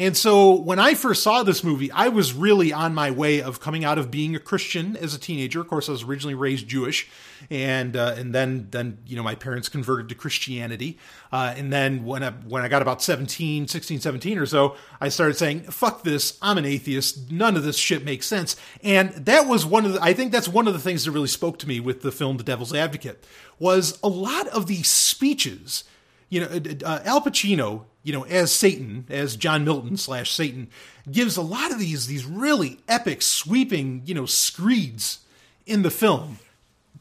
And 0.00 0.16
so 0.16 0.54
when 0.54 0.78
I 0.78 0.94
first 0.94 1.22
saw 1.22 1.42
this 1.42 1.62
movie, 1.62 1.92
I 1.92 2.08
was 2.08 2.32
really 2.32 2.72
on 2.72 2.94
my 2.94 3.10
way 3.10 3.42
of 3.42 3.60
coming 3.60 3.84
out 3.84 3.98
of 3.98 4.10
being 4.10 4.34
a 4.34 4.38
Christian 4.38 4.96
as 4.96 5.12
a 5.12 5.18
teenager. 5.18 5.60
Of 5.60 5.68
course, 5.68 5.90
I 5.90 5.92
was 5.92 6.04
originally 6.04 6.32
raised 6.32 6.66
Jewish, 6.66 7.06
and 7.50 7.94
uh, 7.94 8.14
and 8.16 8.34
then 8.34 8.68
then 8.70 8.96
you 9.06 9.14
know 9.14 9.22
my 9.22 9.34
parents 9.34 9.68
converted 9.68 10.08
to 10.08 10.14
Christianity. 10.14 10.96
Uh, 11.30 11.52
and 11.54 11.70
then 11.70 12.06
when 12.06 12.22
I 12.22 12.30
when 12.30 12.62
I 12.62 12.68
got 12.68 12.80
about 12.80 13.02
17, 13.02 13.68
16, 13.68 14.00
17 14.00 14.38
or 14.38 14.46
so, 14.46 14.74
I 15.02 15.10
started 15.10 15.36
saying, 15.36 15.64
"Fuck 15.64 16.02
this! 16.02 16.38
I'm 16.40 16.56
an 16.56 16.64
atheist. 16.64 17.30
None 17.30 17.54
of 17.54 17.62
this 17.62 17.76
shit 17.76 18.02
makes 18.02 18.24
sense." 18.24 18.56
And 18.82 19.10
that 19.10 19.46
was 19.46 19.66
one 19.66 19.84
of 19.84 19.92
the. 19.92 20.02
I 20.02 20.14
think 20.14 20.32
that's 20.32 20.48
one 20.48 20.66
of 20.66 20.72
the 20.72 20.80
things 20.80 21.04
that 21.04 21.10
really 21.10 21.28
spoke 21.28 21.58
to 21.58 21.68
me 21.68 21.78
with 21.78 22.00
the 22.00 22.10
film 22.10 22.38
The 22.38 22.44
Devil's 22.44 22.72
Advocate 22.72 23.22
was 23.58 23.98
a 24.02 24.08
lot 24.08 24.48
of 24.48 24.66
these 24.66 24.88
speeches 24.88 25.84
you 26.30 26.40
know, 26.40 26.46
uh, 26.46 26.86
uh, 26.86 27.00
Al 27.04 27.20
Pacino, 27.20 27.84
you 28.02 28.12
know, 28.12 28.24
as 28.24 28.50
Satan, 28.50 29.06
as 29.10 29.36
John 29.36 29.64
Milton 29.64 29.96
slash 29.96 30.30
Satan, 30.30 30.68
gives 31.10 31.36
a 31.36 31.42
lot 31.42 31.70
of 31.70 31.78
these 31.78 32.06
these 32.06 32.24
really 32.24 32.78
epic, 32.88 33.22
sweeping, 33.22 34.02
you 34.04 34.14
know, 34.14 34.26
screeds 34.26 35.20
in 35.66 35.82
the 35.82 35.90
film 35.90 36.38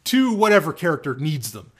to 0.06 0.34
whatever 0.34 0.74
character 0.74 1.16
needs 1.16 1.52
them, 1.52 1.72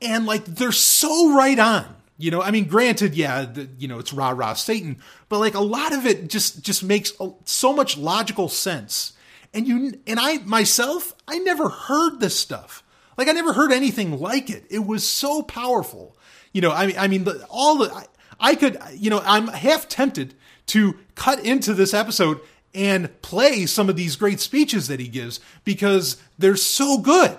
and 0.00 0.26
like 0.26 0.44
they're 0.44 0.72
so 0.72 1.34
right 1.34 1.58
on. 1.58 1.96
You 2.18 2.30
know, 2.30 2.40
I 2.40 2.52
mean, 2.52 2.66
granted, 2.66 3.16
yeah, 3.16 3.44
the, 3.44 3.68
you 3.78 3.88
know, 3.88 3.98
it's 3.98 4.12
rah 4.12 4.30
rah 4.30 4.52
Satan, 4.52 4.98
but 5.28 5.40
like 5.40 5.54
a 5.54 5.60
lot 5.60 5.92
of 5.92 6.06
it 6.06 6.28
just 6.28 6.62
just 6.62 6.84
makes 6.84 7.12
so 7.44 7.72
much 7.72 7.98
logical 7.98 8.48
sense. 8.48 9.14
And 9.52 9.66
you 9.66 10.00
and 10.06 10.20
I 10.20 10.38
myself, 10.38 11.14
I 11.26 11.38
never 11.38 11.68
heard 11.68 12.20
this 12.20 12.38
stuff. 12.38 12.84
Like 13.18 13.28
I 13.28 13.32
never 13.32 13.52
heard 13.52 13.72
anything 13.72 14.20
like 14.20 14.50
it. 14.50 14.64
It 14.70 14.86
was 14.86 15.06
so 15.06 15.42
powerful 15.42 16.16
you 16.52 16.60
know, 16.60 16.70
I 16.70 16.86
mean, 16.86 16.96
I 16.98 17.08
mean, 17.08 17.24
the, 17.24 17.44
all 17.48 17.78
the 17.78 18.06
I, 18.42 18.50
I 18.50 18.54
could, 18.54 18.78
you 18.94 19.08
know, 19.10 19.22
I'm 19.24 19.48
half 19.48 19.88
tempted 19.88 20.34
to 20.66 20.96
cut 21.14 21.40
into 21.44 21.72
this 21.74 21.94
episode 21.94 22.40
and 22.74 23.20
play 23.22 23.66
some 23.66 23.88
of 23.88 23.96
these 23.96 24.16
great 24.16 24.40
speeches 24.40 24.88
that 24.88 25.00
he 25.00 25.08
gives 25.08 25.40
because 25.64 26.16
they're 26.38 26.56
so 26.56 26.98
good. 26.98 27.38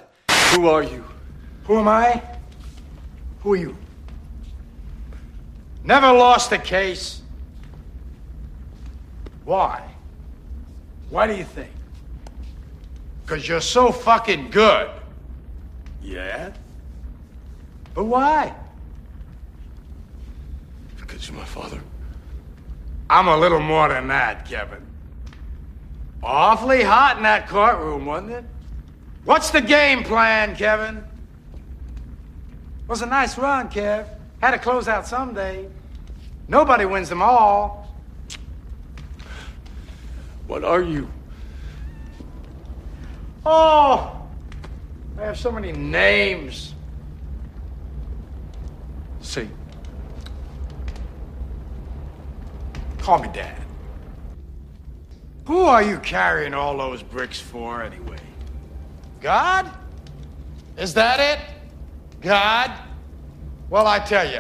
Who 0.56 0.68
are 0.68 0.84
you? 0.84 1.04
Who 1.66 1.80
am 1.80 1.88
I? 1.88 2.22
Who 3.42 3.54
are 3.54 3.58
you? 3.58 3.78
Never 5.84 6.12
lost 6.12 6.52
a 6.52 6.58
case. 6.58 7.22
Why? 9.44 9.84
Why 11.10 11.28
do 11.28 11.36
you 11.36 11.44
think? 11.44 11.72
Because 13.24 13.48
you're 13.48 13.62
so 13.62 13.92
fucking 13.92 14.50
good. 14.52 14.90
Yeah? 16.02 16.52
But 17.94 18.06
why? 18.06 18.56
Because 21.14 21.30
you're 21.30 21.38
my 21.38 21.46
father. 21.46 21.80
I'm 23.08 23.28
a 23.28 23.38
little 23.38 23.60
more 23.60 23.88
than 23.88 24.08
that, 24.08 24.48
Kevin. 24.48 24.84
Awfully 26.24 26.82
hot 26.82 27.18
in 27.18 27.24
that 27.24 27.48
courtroom, 27.48 28.08
wasn't 28.08 28.32
it? 28.32 28.46
What's 29.24 29.52
the 29.52 29.62
game 29.62 30.04
plan, 30.04 30.56
Kevin? 30.56 31.04
Was 32.88 33.04
a 33.04 33.06
nice 33.06 33.38
run, 33.38 33.70
Kev. 33.70 34.08
Had 34.42 34.52
to 34.52 34.58
close 34.58 34.88
out 34.88 35.06
someday. 35.06 35.70
Nobody 36.48 36.86
wins 36.86 37.10
them 37.10 37.22
all. 37.22 37.96
What 40.48 40.64
are 40.64 40.82
you? 40.82 41.08
Oh, 43.46 44.20
I 45.20 45.22
have 45.22 45.38
so 45.38 45.52
many 45.52 45.74
names. 45.74 46.74
See. 49.22 49.48
Call 53.04 53.20
me 53.20 53.28
Dad. 53.34 53.62
Who 55.46 55.60
are 55.60 55.84
you 55.84 56.00
carrying 56.00 56.54
all 56.54 56.78
those 56.78 57.04
bricks 57.04 57.38
for, 57.38 57.84
anyway? 57.84 58.16
God? 59.20 59.70
Is 60.78 60.94
that 60.94 61.20
it? 61.20 61.46
God? 62.22 62.72
Well, 63.70 63.88
I 63.88 64.00
tell 64.00 64.32
you, 64.32 64.40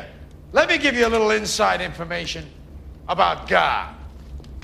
let 0.53 0.70
me 0.70 0.77
give 0.77 0.96
you 0.96 1.05
a 1.05 1.10
little 1.10 1.32
inside 1.32 1.82
information 1.82 2.46
about 3.10 3.50
God. 3.50 3.93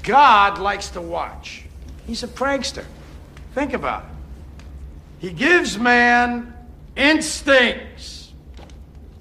God 0.02 0.60
likes 0.60 0.88
to 0.92 1.02
watch. 1.02 1.66
He's 2.08 2.24
a 2.24 2.28
prankster. 2.30 2.86
Think 3.54 3.74
about 3.74 4.04
it. 4.04 5.28
He 5.28 5.34
gives 5.34 5.78
man 5.78 6.54
instincts. 6.96 8.19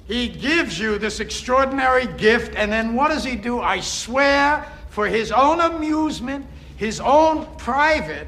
He 0.09 0.27
gives 0.27 0.81
you 0.81 0.99
this 0.99 1.21
extraordinary 1.21 2.07
gift, 2.07 2.55
and 2.57 2.73
then 2.73 2.95
what 2.95 3.09
does 3.09 3.23
he 3.23 3.37
do? 3.37 3.61
I 3.61 3.81
swear, 3.81 4.67
for 4.88 5.07
his 5.07 5.31
own 5.31 5.61
amusement, 5.61 6.47
his 6.79 6.99
own 6.99 7.47
private 7.59 8.27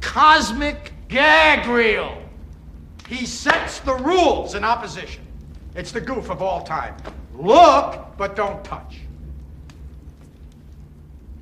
cosmic 0.00 0.94
gag 1.08 1.66
reel. 1.66 2.16
He 3.08 3.26
sets 3.26 3.80
the 3.80 3.94
rules 3.94 4.54
in 4.54 4.64
opposition. 4.64 5.22
It's 5.74 5.92
the 5.92 6.00
goof 6.00 6.30
of 6.30 6.40
all 6.40 6.62
time. 6.62 6.96
Look, 7.34 8.16
but 8.16 8.34
don't 8.34 8.64
touch. 8.64 9.00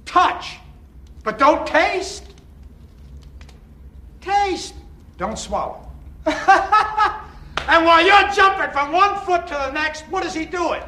Touch, 0.05 0.57
but 1.23 1.39
don't 1.39 1.65
taste. 1.65 2.25
Taste, 4.21 4.75
don't 5.17 5.39
swallow. 5.39 5.89
and 7.69 7.85
while 7.85 8.05
you're 8.05 8.33
jumping 8.33 8.71
from 8.71 8.93
one 8.93 9.17
foot 9.25 9.47
to 9.49 9.55
the 9.55 9.71
next, 9.73 10.03
what 10.03 10.25
is 10.25 10.35
he 10.35 10.45
doing? 10.45 10.83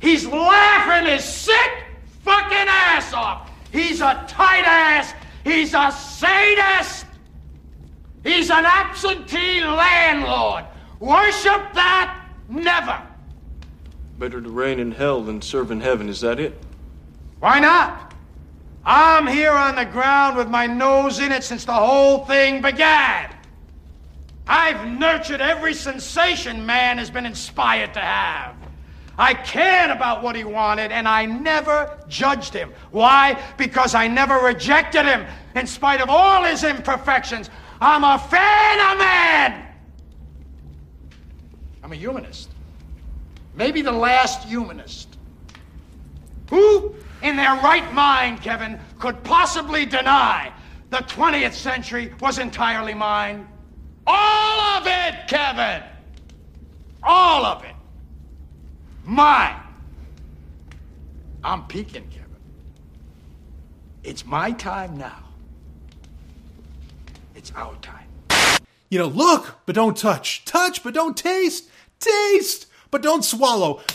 He's 0.00 0.26
laughing 0.26 1.10
his 1.10 1.24
sick 1.24 1.84
fucking 2.22 2.68
ass 2.68 3.12
off. 3.12 3.50
He's 3.72 4.00
a 4.00 4.24
tight 4.28 4.64
ass. 4.64 5.14
He's 5.44 5.74
a 5.74 5.92
sadist. 5.92 7.06
He's 8.24 8.50
an 8.50 8.64
absentee 8.64 9.62
landlord. 9.62 10.64
Worship 10.98 11.72
that? 11.74 12.26
Never. 12.48 13.00
Better 14.18 14.40
to 14.40 14.48
reign 14.48 14.80
in 14.80 14.92
hell 14.92 15.22
than 15.22 15.40
serve 15.40 15.70
in 15.70 15.80
heaven, 15.80 16.08
is 16.08 16.20
that 16.22 16.40
it? 16.40 16.58
Why 17.38 17.60
not? 17.60 18.14
I'm 18.84 19.26
here 19.26 19.52
on 19.52 19.76
the 19.76 19.84
ground 19.84 20.36
with 20.36 20.48
my 20.48 20.66
nose 20.66 21.18
in 21.18 21.32
it 21.32 21.44
since 21.44 21.64
the 21.64 21.72
whole 21.72 22.24
thing 22.24 22.62
began. 22.62 23.35
I've 24.46 24.86
nurtured 24.86 25.40
every 25.40 25.74
sensation 25.74 26.64
man 26.64 26.98
has 26.98 27.10
been 27.10 27.26
inspired 27.26 27.94
to 27.94 28.00
have. 28.00 28.54
I 29.18 29.34
cared 29.34 29.90
about 29.90 30.22
what 30.22 30.36
he 30.36 30.44
wanted 30.44 30.92
and 30.92 31.08
I 31.08 31.24
never 31.24 31.98
judged 32.06 32.52
him. 32.52 32.72
Why? 32.90 33.42
Because 33.56 33.94
I 33.94 34.08
never 34.08 34.36
rejected 34.36 35.06
him 35.06 35.26
in 35.54 35.66
spite 35.66 36.00
of 36.00 36.10
all 36.10 36.44
his 36.44 36.64
imperfections. 36.64 37.50
I'm 37.80 38.04
a 38.04 38.18
fan 38.18 38.92
of 38.92 38.98
man. 38.98 39.66
I'm 41.82 41.92
a 41.92 41.96
humanist. 41.96 42.50
Maybe 43.54 43.80
the 43.80 43.92
last 43.92 44.46
humanist. 44.46 45.16
Who 46.50 46.94
in 47.22 47.36
their 47.36 47.54
right 47.56 47.92
mind, 47.94 48.42
Kevin, 48.42 48.78
could 48.98 49.22
possibly 49.24 49.86
deny 49.86 50.52
the 50.90 50.98
20th 50.98 51.54
century 51.54 52.12
was 52.20 52.38
entirely 52.38 52.94
mine? 52.94 53.48
All 54.06 54.60
of 54.60 54.86
it, 54.86 55.28
Kevin! 55.28 55.82
All 57.02 57.44
of 57.44 57.64
it. 57.64 57.74
Mine. 59.04 59.60
I'm 61.44 61.66
peaking, 61.66 62.08
Kevin. 62.08 62.26
It's 64.02 64.26
my 64.26 64.50
time 64.52 64.96
now. 64.96 65.24
It's 67.36 67.52
our 67.54 67.76
time. 67.76 68.08
You 68.88 68.98
know, 68.98 69.06
look, 69.06 69.58
but 69.66 69.74
don't 69.74 69.96
touch. 69.96 70.44
Touch, 70.44 70.82
but 70.82 70.94
don't 70.94 71.16
taste. 71.16 71.68
Taste, 72.00 72.66
but 72.90 73.02
don't 73.02 73.24
swallow. 73.24 73.80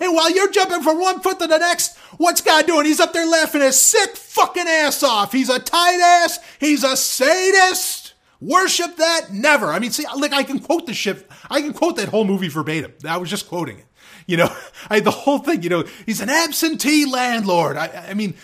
and 0.00 0.14
while 0.14 0.30
you're 0.30 0.50
jumping 0.50 0.82
from 0.82 1.00
one 1.00 1.20
foot 1.20 1.38
to 1.40 1.46
the 1.46 1.58
next, 1.58 1.96
what's 2.16 2.40
God 2.40 2.66
doing? 2.66 2.86
He's 2.86 3.00
up 3.00 3.12
there 3.12 3.26
laughing 3.26 3.60
his 3.60 3.80
sick 3.80 4.16
fucking 4.16 4.66
ass 4.66 5.02
off. 5.02 5.32
He's 5.32 5.48
a 5.48 5.58
tight 5.58 6.00
ass. 6.00 6.38
He's 6.60 6.84
a 6.84 6.96
sadist. 6.96 8.05
Worship 8.40 8.96
that? 8.96 9.32
Never. 9.32 9.66
I 9.66 9.78
mean, 9.78 9.90
see, 9.90 10.04
like 10.16 10.32
I 10.32 10.42
can 10.42 10.58
quote 10.58 10.86
the 10.86 10.94
shit. 10.94 11.28
I 11.50 11.60
can 11.60 11.72
quote 11.72 11.96
that 11.96 12.08
whole 12.08 12.24
movie 12.24 12.48
verbatim. 12.48 12.92
I 13.08 13.16
was 13.16 13.30
just 13.30 13.48
quoting 13.48 13.78
it. 13.78 13.86
You 14.26 14.36
know, 14.36 14.54
I 14.90 15.00
the 15.00 15.10
whole 15.10 15.38
thing. 15.38 15.62
You 15.62 15.70
know, 15.70 15.84
he's 16.04 16.20
an 16.20 16.28
absentee 16.28 17.06
landlord. 17.06 17.76
I, 17.76 18.08
I 18.10 18.14
mean, 18.14 18.34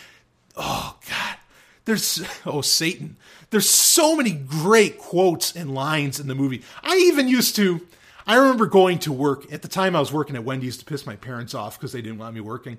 oh 0.57 0.97
God, 1.09 1.37
there's 1.85 2.25
oh 2.47 2.61
Satan. 2.63 3.17
There's 3.51 3.69
so 3.69 4.17
many 4.17 4.31
great 4.33 4.99
quotes 4.99 5.55
and 5.55 5.75
lines 5.75 6.19
in 6.19 6.27
the 6.27 6.35
movie. 6.35 6.63
I 6.83 6.97
even 6.97 7.29
used 7.29 7.57
to. 7.57 7.87
I 8.25 8.37
remember 8.37 8.67
going 8.67 9.01
to 9.01 9.13
work 9.13 9.53
at 9.53 9.63
the 9.63 9.69
time 9.69 9.97
I 9.97 10.01
was 10.01 10.13
working 10.13 10.37
at 10.37 10.45
Wendy's 10.45 10.77
to 10.79 10.85
piss 10.85 11.07
my 11.07 11.17
parents 11.17 11.55
off 11.55 11.77
because 11.77 11.91
they 11.91 12.01
didn't 12.01 12.19
want 12.19 12.35
me 12.37 12.41
working 12.41 12.79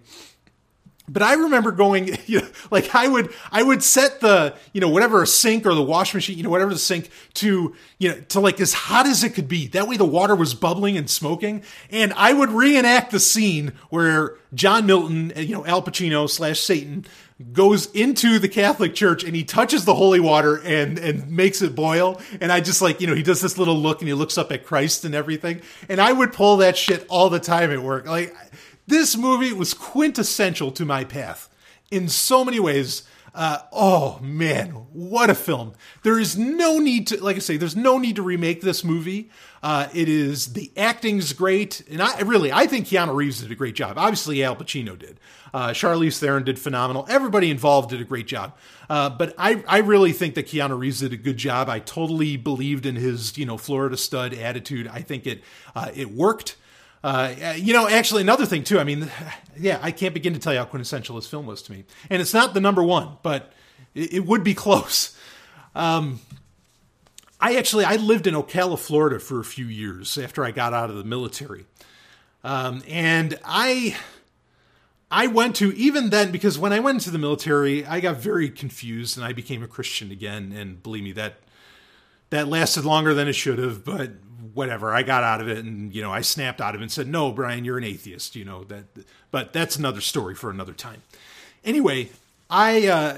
but 1.07 1.21
I 1.21 1.33
remember 1.33 1.71
going, 1.71 2.17
you 2.25 2.41
know, 2.41 2.47
like 2.71 2.95
I 2.95 3.07
would, 3.07 3.33
I 3.51 3.63
would 3.63 3.83
set 3.83 4.21
the, 4.21 4.55
you 4.71 4.81
know, 4.81 4.89
whatever 4.89 5.21
a 5.21 5.27
sink 5.27 5.65
or 5.65 5.73
the 5.73 5.83
wash 5.83 6.13
machine, 6.13 6.37
you 6.37 6.43
know, 6.43 6.49
whatever 6.49 6.71
the 6.71 6.79
sink 6.79 7.09
to, 7.35 7.75
you 7.97 8.09
know, 8.09 8.19
to 8.29 8.39
like 8.39 8.59
as 8.61 8.73
hot 8.73 9.05
as 9.05 9.23
it 9.23 9.31
could 9.31 9.47
be. 9.47 9.67
That 9.67 9.87
way 9.87 9.97
the 9.97 10.05
water 10.05 10.35
was 10.35 10.53
bubbling 10.53 10.97
and 10.97 11.09
smoking. 11.09 11.63
And 11.89 12.13
I 12.13 12.33
would 12.33 12.49
reenact 12.49 13.11
the 13.11 13.19
scene 13.19 13.73
where 13.89 14.37
John 14.53 14.85
Milton, 14.85 15.33
uh, 15.35 15.41
you 15.41 15.55
know, 15.55 15.65
Al 15.65 15.81
Pacino 15.81 16.29
slash 16.29 16.59
Satan 16.59 17.05
goes 17.51 17.87
into 17.91 18.39
the 18.39 18.47
Catholic 18.47 18.95
church 18.95 19.23
and 19.23 19.35
he 19.35 19.43
touches 19.43 19.85
the 19.85 19.95
holy 19.95 20.19
water 20.19 20.61
and, 20.63 20.97
and 20.97 21.29
makes 21.29 21.61
it 21.61 21.75
boil. 21.75 22.21
And 22.39 22.51
I 22.51 22.61
just 22.61 22.81
like, 22.81 23.01
you 23.01 23.07
know, 23.07 23.15
he 23.15 23.23
does 23.23 23.41
this 23.41 23.57
little 23.57 23.75
look 23.75 23.99
and 23.99 24.07
he 24.07 24.13
looks 24.13 24.37
up 24.37 24.51
at 24.51 24.65
Christ 24.65 25.03
and 25.03 25.13
everything. 25.13 25.61
And 25.89 25.99
I 25.99 26.13
would 26.13 26.31
pull 26.31 26.57
that 26.57 26.77
shit 26.77 27.05
all 27.09 27.29
the 27.29 27.39
time 27.39 27.71
at 27.71 27.81
work. 27.81 28.07
Like, 28.07 28.35
this 28.87 29.17
movie 29.17 29.53
was 29.53 29.73
quintessential 29.73 30.71
to 30.71 30.85
my 30.85 31.03
path 31.03 31.49
in 31.91 32.09
so 32.09 32.43
many 32.43 32.59
ways. 32.59 33.03
Uh, 33.35 33.59
oh 33.71 34.19
man, 34.21 34.69
what 34.93 35.29
a 35.29 35.33
film! 35.33 35.73
There 36.03 36.19
is 36.19 36.37
no 36.37 36.77
need 36.77 37.07
to, 37.07 37.23
like 37.23 37.35
I 37.35 37.39
say, 37.39 37.57
there's 37.57 37.75
no 37.75 37.97
need 37.97 38.17
to 38.17 38.21
remake 38.21 38.61
this 38.61 38.83
movie. 38.83 39.31
Uh, 39.63 39.87
it 39.91 40.07
is 40.07 40.53
the 40.53 40.71
acting's 40.77 41.33
great, 41.33 41.81
and 41.89 41.99
I 41.99 42.19
really, 42.21 42.51
I 42.51 42.67
think 42.67 42.85
Keanu 42.85 43.15
Reeves 43.15 43.41
did 43.41 43.51
a 43.51 43.55
great 43.55 43.73
job. 43.73 43.97
Obviously, 43.97 44.43
Al 44.43 44.55
Pacino 44.55 44.97
did. 44.99 45.19
Uh, 45.53 45.69
Charlize 45.69 46.19
Theron 46.19 46.43
did 46.43 46.59
phenomenal. 46.59 47.05
Everybody 47.09 47.49
involved 47.49 47.91
did 47.91 48.01
a 48.01 48.03
great 48.03 48.27
job. 48.27 48.55
Uh, 48.89 49.09
but 49.09 49.33
I, 49.37 49.63
I 49.67 49.79
really 49.79 50.11
think 50.11 50.35
that 50.35 50.47
Keanu 50.47 50.77
Reeves 50.77 50.99
did 50.99 51.13
a 51.13 51.17
good 51.17 51.37
job. 51.37 51.69
I 51.69 51.79
totally 51.79 52.37
believed 52.37 52.85
in 52.85 52.95
his, 52.95 53.37
you 53.37 53.45
know, 53.45 53.57
Florida 53.57 53.95
stud 53.95 54.33
attitude. 54.33 54.87
I 54.87 55.01
think 55.01 55.27
it, 55.27 55.43
uh, 55.75 55.91
it 55.95 56.11
worked. 56.11 56.57
Uh, 57.03 57.53
you 57.57 57.73
know, 57.73 57.87
actually, 57.87 58.21
another 58.21 58.45
thing 58.45 58.63
too. 58.63 58.79
I 58.79 58.83
mean, 58.83 59.11
yeah, 59.57 59.79
I 59.81 59.91
can't 59.91 60.13
begin 60.13 60.33
to 60.33 60.39
tell 60.39 60.53
you 60.53 60.59
how 60.59 60.65
quintessential 60.65 61.15
this 61.15 61.27
film 61.27 61.45
was 61.45 61.61
to 61.63 61.71
me. 61.71 61.83
And 62.09 62.21
it's 62.21 62.33
not 62.33 62.53
the 62.53 62.61
number 62.61 62.83
one, 62.83 63.17
but 63.23 63.51
it, 63.93 64.13
it 64.13 64.25
would 64.25 64.43
be 64.43 64.53
close. 64.53 65.17
Um, 65.75 66.19
I 67.39 67.55
actually 67.55 67.83
I 67.83 67.97
lived 67.97 68.25
in 68.25 68.35
Ocala, 68.35 68.79
Florida, 68.79 69.19
for 69.19 69.39
a 69.39 69.43
few 69.43 69.65
years 69.65 70.17
after 70.17 70.45
I 70.45 70.51
got 70.51 70.73
out 70.73 70.89
of 70.89 70.95
the 70.95 71.03
military, 71.03 71.65
um, 72.41 72.81
and 72.87 73.37
I 73.43 73.97
I 75.11 75.27
went 75.27 75.57
to 75.57 75.75
even 75.75 76.09
then 76.09 76.31
because 76.31 76.57
when 76.57 76.71
I 76.71 76.79
went 76.79 76.99
into 76.99 77.11
the 77.11 77.17
military, 77.17 77.85
I 77.85 77.99
got 77.99 78.15
very 78.15 78.49
confused 78.49 79.17
and 79.17 79.25
I 79.25 79.33
became 79.33 79.61
a 79.61 79.67
Christian 79.67 80.09
again. 80.09 80.53
And 80.55 80.81
believe 80.81 81.03
me, 81.03 81.11
that 81.11 81.35
that 82.29 82.47
lasted 82.47 82.85
longer 82.85 83.13
than 83.13 83.27
it 83.27 83.33
should 83.33 83.59
have. 83.59 83.83
But 83.83 84.11
whatever. 84.53 84.93
I 84.93 85.03
got 85.03 85.23
out 85.23 85.41
of 85.41 85.47
it, 85.47 85.59
and 85.59 85.93
you 85.93 86.01
know, 86.01 86.11
I 86.11 86.21
snapped 86.21 86.61
out 86.61 86.75
of 86.75 86.81
it 86.81 86.83
and 86.83 86.91
said, 86.91 87.07
"No, 87.07 87.31
Brian, 87.31 87.65
you're 87.65 87.77
an 87.77 87.83
atheist." 87.83 88.35
You 88.35 88.45
know 88.45 88.63
that, 88.65 88.85
but 89.31 89.53
that's 89.53 89.75
another 89.75 90.01
story 90.01 90.35
for 90.35 90.49
another 90.49 90.73
time. 90.73 91.03
Anyway, 91.63 92.09
I. 92.49 92.87
Uh, 92.87 93.17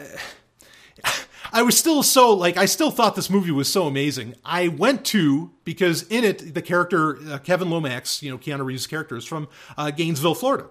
I 1.53 1.61
was 1.61 1.77
still 1.77 2.03
so 2.03 2.33
like 2.33 2.57
I 2.57 2.65
still 2.65 2.91
thought 2.91 3.15
this 3.15 3.29
movie 3.29 3.51
was 3.51 3.71
so 3.71 3.87
amazing. 3.87 4.35
I 4.43 4.67
went 4.67 5.05
to 5.05 5.51
because 5.63 6.03
in 6.03 6.25
it 6.25 6.53
the 6.53 6.61
character 6.61 7.17
uh, 7.31 7.37
Kevin 7.37 7.69
Lomax, 7.69 8.21
you 8.21 8.29
know 8.29 8.37
Keanu 8.37 8.65
Reeves' 8.65 8.87
character 8.87 9.15
is 9.15 9.23
from 9.23 9.47
uh, 9.77 9.91
Gainesville, 9.91 10.35
Florida, 10.35 10.65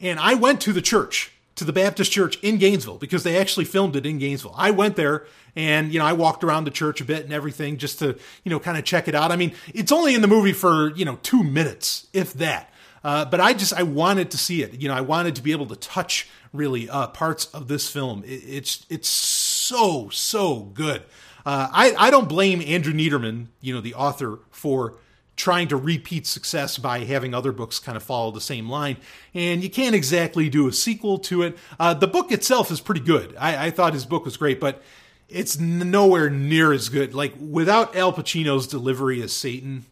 and 0.00 0.18
I 0.18 0.32
went 0.34 0.62
to 0.62 0.72
the 0.72 0.80
church 0.80 1.32
to 1.56 1.64
the 1.64 1.72
Baptist 1.72 2.12
church 2.12 2.38
in 2.42 2.58
Gainesville 2.58 2.98
because 2.98 3.22
they 3.22 3.36
actually 3.36 3.64
filmed 3.64 3.96
it 3.96 4.06
in 4.06 4.18
Gainesville. 4.18 4.54
I 4.56 4.70
went 4.70 4.96
there 4.96 5.26
and, 5.56 5.92
you 5.92 5.98
know, 5.98 6.04
I 6.04 6.12
walked 6.12 6.44
around 6.44 6.64
the 6.64 6.70
church 6.70 7.00
a 7.00 7.04
bit 7.04 7.24
and 7.24 7.32
everything 7.32 7.78
just 7.78 7.98
to, 7.98 8.18
you 8.44 8.50
know, 8.50 8.60
kind 8.60 8.76
of 8.78 8.84
check 8.84 9.08
it 9.08 9.14
out. 9.14 9.32
I 9.32 9.36
mean, 9.36 9.52
it's 9.74 9.90
only 9.90 10.14
in 10.14 10.20
the 10.20 10.28
movie 10.28 10.52
for, 10.52 10.94
you 10.94 11.04
know, 11.04 11.18
two 11.22 11.42
minutes, 11.42 12.06
if 12.12 12.34
that. 12.34 12.72
Uh, 13.02 13.24
but 13.24 13.40
I 13.40 13.54
just, 13.54 13.72
I 13.72 13.84
wanted 13.84 14.30
to 14.32 14.38
see 14.38 14.62
it. 14.62 14.80
You 14.80 14.88
know, 14.88 14.94
I 14.94 15.00
wanted 15.00 15.36
to 15.36 15.42
be 15.42 15.52
able 15.52 15.66
to 15.66 15.76
touch 15.76 16.28
really 16.52 16.90
uh, 16.90 17.06
parts 17.08 17.46
of 17.46 17.68
this 17.68 17.88
film. 17.88 18.22
It, 18.24 18.42
it's, 18.46 18.84
it's 18.90 19.08
so, 19.08 20.08
so 20.10 20.60
good. 20.60 21.02
Uh, 21.46 21.68
I, 21.72 21.94
I 21.96 22.10
don't 22.10 22.28
blame 22.28 22.60
Andrew 22.60 22.92
Neiderman, 22.92 23.46
you 23.60 23.72
know, 23.72 23.80
the 23.80 23.94
author, 23.94 24.40
for 24.50 24.96
trying 25.36 25.68
to 25.68 25.76
repeat 25.76 26.26
success 26.26 26.78
by 26.78 27.00
having 27.00 27.34
other 27.34 27.52
books 27.52 27.78
kind 27.78 27.96
of 27.96 28.02
follow 28.02 28.30
the 28.30 28.40
same 28.40 28.68
line. 28.68 28.96
And 29.34 29.62
you 29.62 29.70
can't 29.70 29.94
exactly 29.94 30.48
do 30.48 30.66
a 30.66 30.72
sequel 30.72 31.18
to 31.20 31.42
it. 31.42 31.58
Uh, 31.78 31.94
the 31.94 32.08
book 32.08 32.32
itself 32.32 32.70
is 32.70 32.80
pretty 32.80 33.02
good. 33.02 33.36
I, 33.38 33.66
I, 33.66 33.70
thought 33.70 33.92
his 33.92 34.06
book 34.06 34.24
was 34.24 34.38
great, 34.38 34.58
but 34.58 34.82
it's 35.28 35.58
nowhere 35.58 36.30
near 36.30 36.72
as 36.72 36.88
good. 36.88 37.14
Like 37.14 37.34
without 37.38 37.94
Al 37.94 38.12
Pacino's 38.12 38.66
delivery 38.66 39.20
as 39.22 39.32
Satan, 39.32 39.84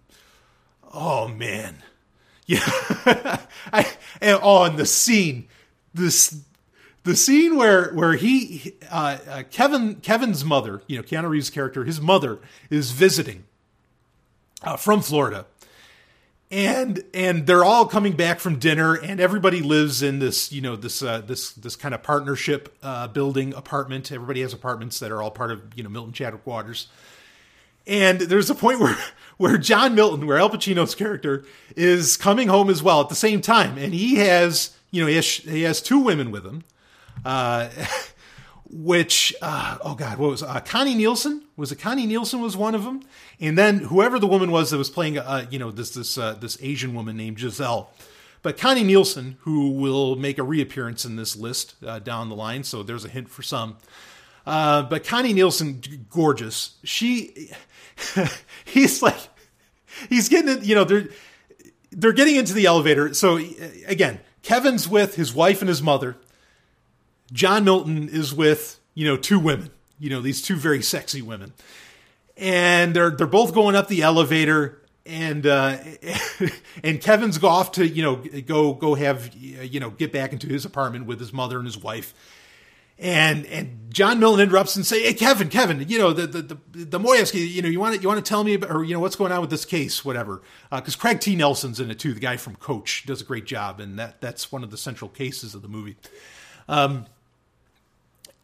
oh 0.92 1.28
man, 1.28 1.83
yeah. 2.46 3.40
I, 3.72 3.87
oh, 4.22 4.64
and 4.64 4.78
the 4.78 4.87
scene, 4.87 5.48
this 5.92 6.42
the 7.04 7.16
scene 7.16 7.57
where 7.57 7.92
where 7.92 8.14
he 8.14 8.74
uh, 8.90 9.18
uh, 9.28 9.42
Kevin 9.50 9.96
Kevin's 9.96 10.44
mother, 10.44 10.83
you 10.87 10.96
know, 10.96 11.02
Keanu 11.02 11.28
Reeves' 11.28 11.50
character, 11.50 11.85
his 11.85 12.00
mother 12.00 12.38
is 12.70 12.92
visiting 12.92 13.44
uh, 14.64 14.77
from 14.77 15.00
Florida. 15.03 15.46
and 16.50 17.03
and 17.14 17.46
they're 17.46 17.64
all 17.64 17.87
coming 17.87 18.12
back 18.12 18.38
from 18.38 18.59
dinner 18.59 18.94
and 18.94 19.18
everybody 19.20 19.61
lives 19.61 20.03
in 20.03 20.18
this 20.18 20.53
you 20.53 20.61
know 20.61 20.77
this 20.77 21.03
uh, 21.03 21.20
this 21.20 21.53
this 21.53 21.74
kind 21.77 21.94
of 21.94 22.03
partnership 22.03 22.77
uh, 22.83 23.09
building 23.09 23.55
apartment. 23.55 24.12
Everybody 24.12 24.42
has 24.42 24.53
apartments 24.53 24.98
that 25.00 25.11
are 25.11 25.22
all 25.22 25.31
part 25.31 25.50
of 25.50 25.61
you 25.74 25.83
know 25.83 25.88
milton 25.90 26.12
chadwick 26.12 26.46
waters. 26.46 26.88
And 27.87 28.20
there's 28.20 28.50
a 28.50 28.55
point 28.55 28.79
where 28.85 28.96
where 29.37 29.59
john 29.59 29.94
milton 29.94 30.27
where 30.27 30.38
al 30.38 30.50
pacino's 30.50 30.94
character 30.94 31.44
is 31.77 32.16
coming 32.16 32.48
home 32.48 32.70
as 32.70 32.83
well 32.83 33.00
at 33.00 33.09
the 33.09 33.14
same 33.14 33.40
time. 33.40 33.77
And 33.79 33.92
he 33.94 34.16
has 34.16 34.77
you 34.90 35.00
know 35.03 35.09
he 35.09 35.16
has 35.16 35.27
he 35.27 35.62
has 35.62 35.81
two 35.83 35.98
women 35.98 36.31
with 36.31 36.44
him. 36.44 36.62
Uh 37.24 37.68
which 38.70 39.35
uh, 39.42 39.79
oh 39.83 39.94
god, 39.94 40.18
what 40.18 40.31
was 40.31 40.42
uh, 40.42 40.61
Connie 40.61 40.94
Nielsen? 40.94 41.44
Was 41.57 41.72
it 41.72 41.77
Connie 41.77 42.07
Nielsen 42.07 42.40
was 42.40 42.57
one 42.57 42.74
of 42.74 42.85
them? 42.85 43.03
And 43.40 43.59
then 43.59 43.79
whoever 43.79 44.18
the 44.18 44.27
woman 44.27 44.50
was 44.50 44.70
that 44.70 44.79
was 44.79 44.90
playing, 44.90 45.18
uh, 45.18 45.46
you 45.50 45.59
know, 45.59 45.70
this 45.70 45.90
this 45.90 46.18
uh, 46.18 46.35
this 46.35 46.59
Asian 46.61 46.94
woman 46.94 47.16
named 47.16 47.38
Giselle. 47.38 47.90
But 48.42 48.59
Connie 48.59 48.85
Nielsen, 48.85 49.38
who 49.40 49.70
will 49.70 50.16
make 50.16 50.37
a 50.37 50.42
reappearance 50.42 51.07
in 51.07 51.16
this 51.16 51.35
list 51.35 51.77
uh, 51.85 51.98
down 51.98 52.29
the 52.29 52.35
line, 52.35 52.62
so 52.62 52.83
there's 52.83 53.05
a 53.05 53.09
hint 53.09 53.31
for 53.31 53.42
some. 53.42 53.77
Uh, 54.46 54.83
but 54.83 55.05
Connie 55.05 55.33
Nielsen, 55.33 55.81
gorgeous. 56.11 56.77
She, 56.85 57.50
he's 58.66 59.03
like, 59.03 59.16
he's 60.11 60.29
getting 60.29 60.59
it. 60.59 60.64
You 60.64 60.74
know, 60.74 60.85
they're 60.85 61.09
they're 61.90 62.12
getting 62.12 62.37
into 62.37 62.53
the 62.53 62.66
elevator. 62.66 63.14
So 63.14 63.38
again, 63.87 64.20
Kevin's 64.42 64.88
with 64.88 65.14
his 65.14 65.35
wife 65.35 65.62
and 65.62 65.68
his 65.68 65.83
mother. 65.83 66.16
John 67.34 67.64
Milton 67.64 68.08
is 68.08 68.32
with, 68.32 68.80
you 68.94 69.06
know, 69.06 69.16
two 69.16 69.40
women, 69.40 69.70
you 69.98 70.08
know, 70.08 70.22
these 70.22 70.40
two 70.40 70.54
very 70.54 70.80
sexy 70.82 71.20
women. 71.20 71.52
And 72.36 72.94
they're 72.94 73.10
they're 73.10 73.26
both 73.26 73.52
going 73.52 73.76
up 73.76 73.88
the 73.88 74.02
elevator 74.02 74.80
and 75.04 75.46
uh 75.46 75.76
and 76.82 77.00
Kevin's 77.00 77.38
go 77.38 77.48
off 77.48 77.72
to, 77.72 77.86
you 77.86 78.02
know, 78.02 78.16
go 78.46 78.72
go 78.72 78.94
have 78.94 79.34
you 79.34 79.80
know, 79.80 79.90
get 79.90 80.12
back 80.12 80.32
into 80.32 80.46
his 80.46 80.64
apartment 80.64 81.06
with 81.06 81.18
his 81.18 81.32
mother 81.32 81.58
and 81.58 81.66
his 81.66 81.76
wife. 81.76 82.14
And 82.96 83.44
and 83.46 83.92
John 83.92 84.20
Milton 84.20 84.40
interrupts 84.40 84.76
and 84.76 84.86
say, 84.86 85.02
"Hey, 85.02 85.14
Kevin, 85.14 85.48
Kevin, 85.48 85.84
you 85.88 85.98
know 85.98 86.12
the 86.12 86.28
the 86.28 86.42
the, 86.42 86.84
the 86.84 87.00
Moyevsky, 87.00 87.50
you 87.50 87.60
know, 87.60 87.68
you 87.68 87.80
want 87.80 87.96
to 87.96 88.00
you 88.00 88.06
want 88.06 88.24
to 88.24 88.28
tell 88.28 88.44
me 88.44 88.54
about, 88.54 88.70
or 88.70 88.84
you 88.84 88.94
know 88.94 89.00
what's 89.00 89.16
going 89.16 89.32
on 89.32 89.40
with 89.40 89.50
this 89.50 89.64
case, 89.64 90.04
whatever." 90.04 90.42
Because 90.70 90.94
uh, 90.94 90.98
Craig 91.00 91.18
T. 91.18 91.34
Nelson's 91.34 91.80
in 91.80 91.90
it 91.90 91.98
too, 91.98 92.14
the 92.14 92.20
guy 92.20 92.36
from 92.36 92.54
Coach, 92.54 93.02
does 93.04 93.20
a 93.20 93.24
great 93.24 93.46
job, 93.46 93.80
and 93.80 93.98
that 93.98 94.20
that's 94.20 94.52
one 94.52 94.62
of 94.62 94.70
the 94.70 94.76
central 94.76 95.10
cases 95.10 95.56
of 95.56 95.62
the 95.62 95.68
movie. 95.68 95.96
Um, 96.68 97.06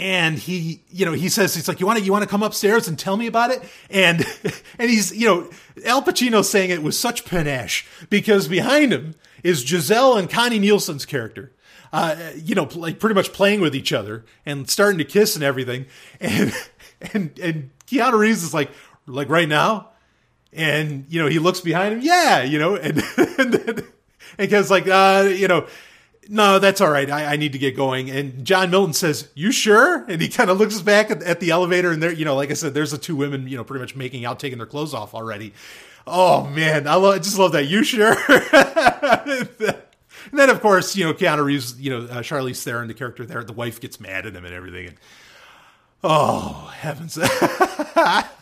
and 0.00 0.38
he 0.38 0.82
you 0.90 1.04
know 1.04 1.12
he 1.12 1.28
says 1.28 1.54
he's 1.54 1.68
like 1.68 1.78
you 1.78 1.86
want 1.86 1.98
to 1.98 2.04
you 2.04 2.10
want 2.10 2.22
to 2.22 2.28
come 2.28 2.42
upstairs 2.42 2.88
and 2.88 2.98
tell 2.98 3.16
me 3.16 3.26
about 3.26 3.50
it? 3.50 3.62
And 3.90 4.24
and 4.78 4.90
he's 4.90 5.14
you 5.14 5.26
know 5.26 5.50
Al 5.84 6.02
Pacino 6.02 6.44
saying 6.44 6.70
it 6.70 6.82
with 6.82 6.94
such 6.94 7.24
panache 7.24 7.86
because 8.08 8.48
behind 8.48 8.92
him 8.92 9.14
is 9.42 9.60
Giselle 9.60 10.16
and 10.16 10.28
Connie 10.28 10.58
Nielsen's 10.58 11.04
character. 11.04 11.52
Uh, 11.92 12.30
you 12.36 12.54
know 12.54 12.68
like 12.74 12.98
pretty 12.98 13.14
much 13.14 13.32
playing 13.32 13.60
with 13.60 13.74
each 13.74 13.92
other 13.92 14.24
and 14.46 14.70
starting 14.70 14.98
to 14.98 15.04
kiss 15.04 15.34
and 15.34 15.44
everything. 15.44 15.86
And 16.20 16.52
and 17.14 17.38
and 17.38 17.70
Keanu 17.86 18.18
Reeves 18.18 18.42
is 18.42 18.54
like 18.54 18.70
like 19.06 19.28
right 19.28 19.48
now? 19.48 19.88
And 20.52 21.04
you 21.08 21.22
know 21.22 21.28
he 21.28 21.38
looks 21.38 21.60
behind 21.60 21.94
him 21.94 22.00
yeah 22.02 22.42
you 22.42 22.58
know 22.58 22.76
and 22.76 23.02
and, 23.38 23.54
and, 23.54 23.82
and 24.38 24.70
like 24.70 24.88
uh 24.88 25.28
you 25.30 25.48
know 25.48 25.66
no, 26.30 26.60
that's 26.60 26.80
all 26.80 26.90
right. 26.90 27.10
I, 27.10 27.32
I, 27.32 27.36
need 27.36 27.52
to 27.54 27.58
get 27.58 27.74
going. 27.74 28.08
And 28.08 28.44
John 28.44 28.70
Milton 28.70 28.92
says, 28.92 29.28
you 29.34 29.50
sure? 29.50 30.04
And 30.08 30.22
he 30.22 30.28
kind 30.28 30.48
of 30.48 30.58
looks 30.58 30.80
back 30.80 31.10
at, 31.10 31.24
at, 31.24 31.40
the 31.40 31.50
elevator 31.50 31.90
and 31.90 32.00
there, 32.00 32.12
you 32.12 32.24
know, 32.24 32.36
like 32.36 32.52
I 32.52 32.54
said, 32.54 32.72
there's 32.72 32.92
the 32.92 32.98
two 32.98 33.16
women, 33.16 33.48
you 33.48 33.56
know, 33.56 33.64
pretty 33.64 33.80
much 33.80 33.96
making 33.96 34.24
out, 34.24 34.38
taking 34.38 34.58
their 34.58 34.66
clothes 34.66 34.94
off 34.94 35.12
already. 35.12 35.52
Oh 36.06 36.46
man, 36.46 36.86
I, 36.86 36.94
love, 36.94 37.16
I 37.16 37.18
just 37.18 37.36
love 37.36 37.50
that. 37.52 37.66
You 37.66 37.82
sure? 37.82 38.12
and 40.30 40.38
then 40.38 40.50
of 40.50 40.60
course, 40.60 40.94
you 40.94 41.04
know, 41.04 41.12
Keanu 41.12 41.44
Reeves, 41.44 41.80
you 41.80 41.90
know, 41.90 42.06
uh, 42.06 42.22
Charlize 42.22 42.62
Theron, 42.62 42.86
the 42.86 42.94
character 42.94 43.26
there, 43.26 43.42
the 43.42 43.52
wife 43.52 43.80
gets 43.80 43.98
mad 43.98 44.24
at 44.24 44.34
him 44.34 44.44
and 44.44 44.54
everything. 44.54 44.86
And, 44.86 44.96
Oh, 46.02 46.72
heavens. 46.78 47.14
that 47.16 48.32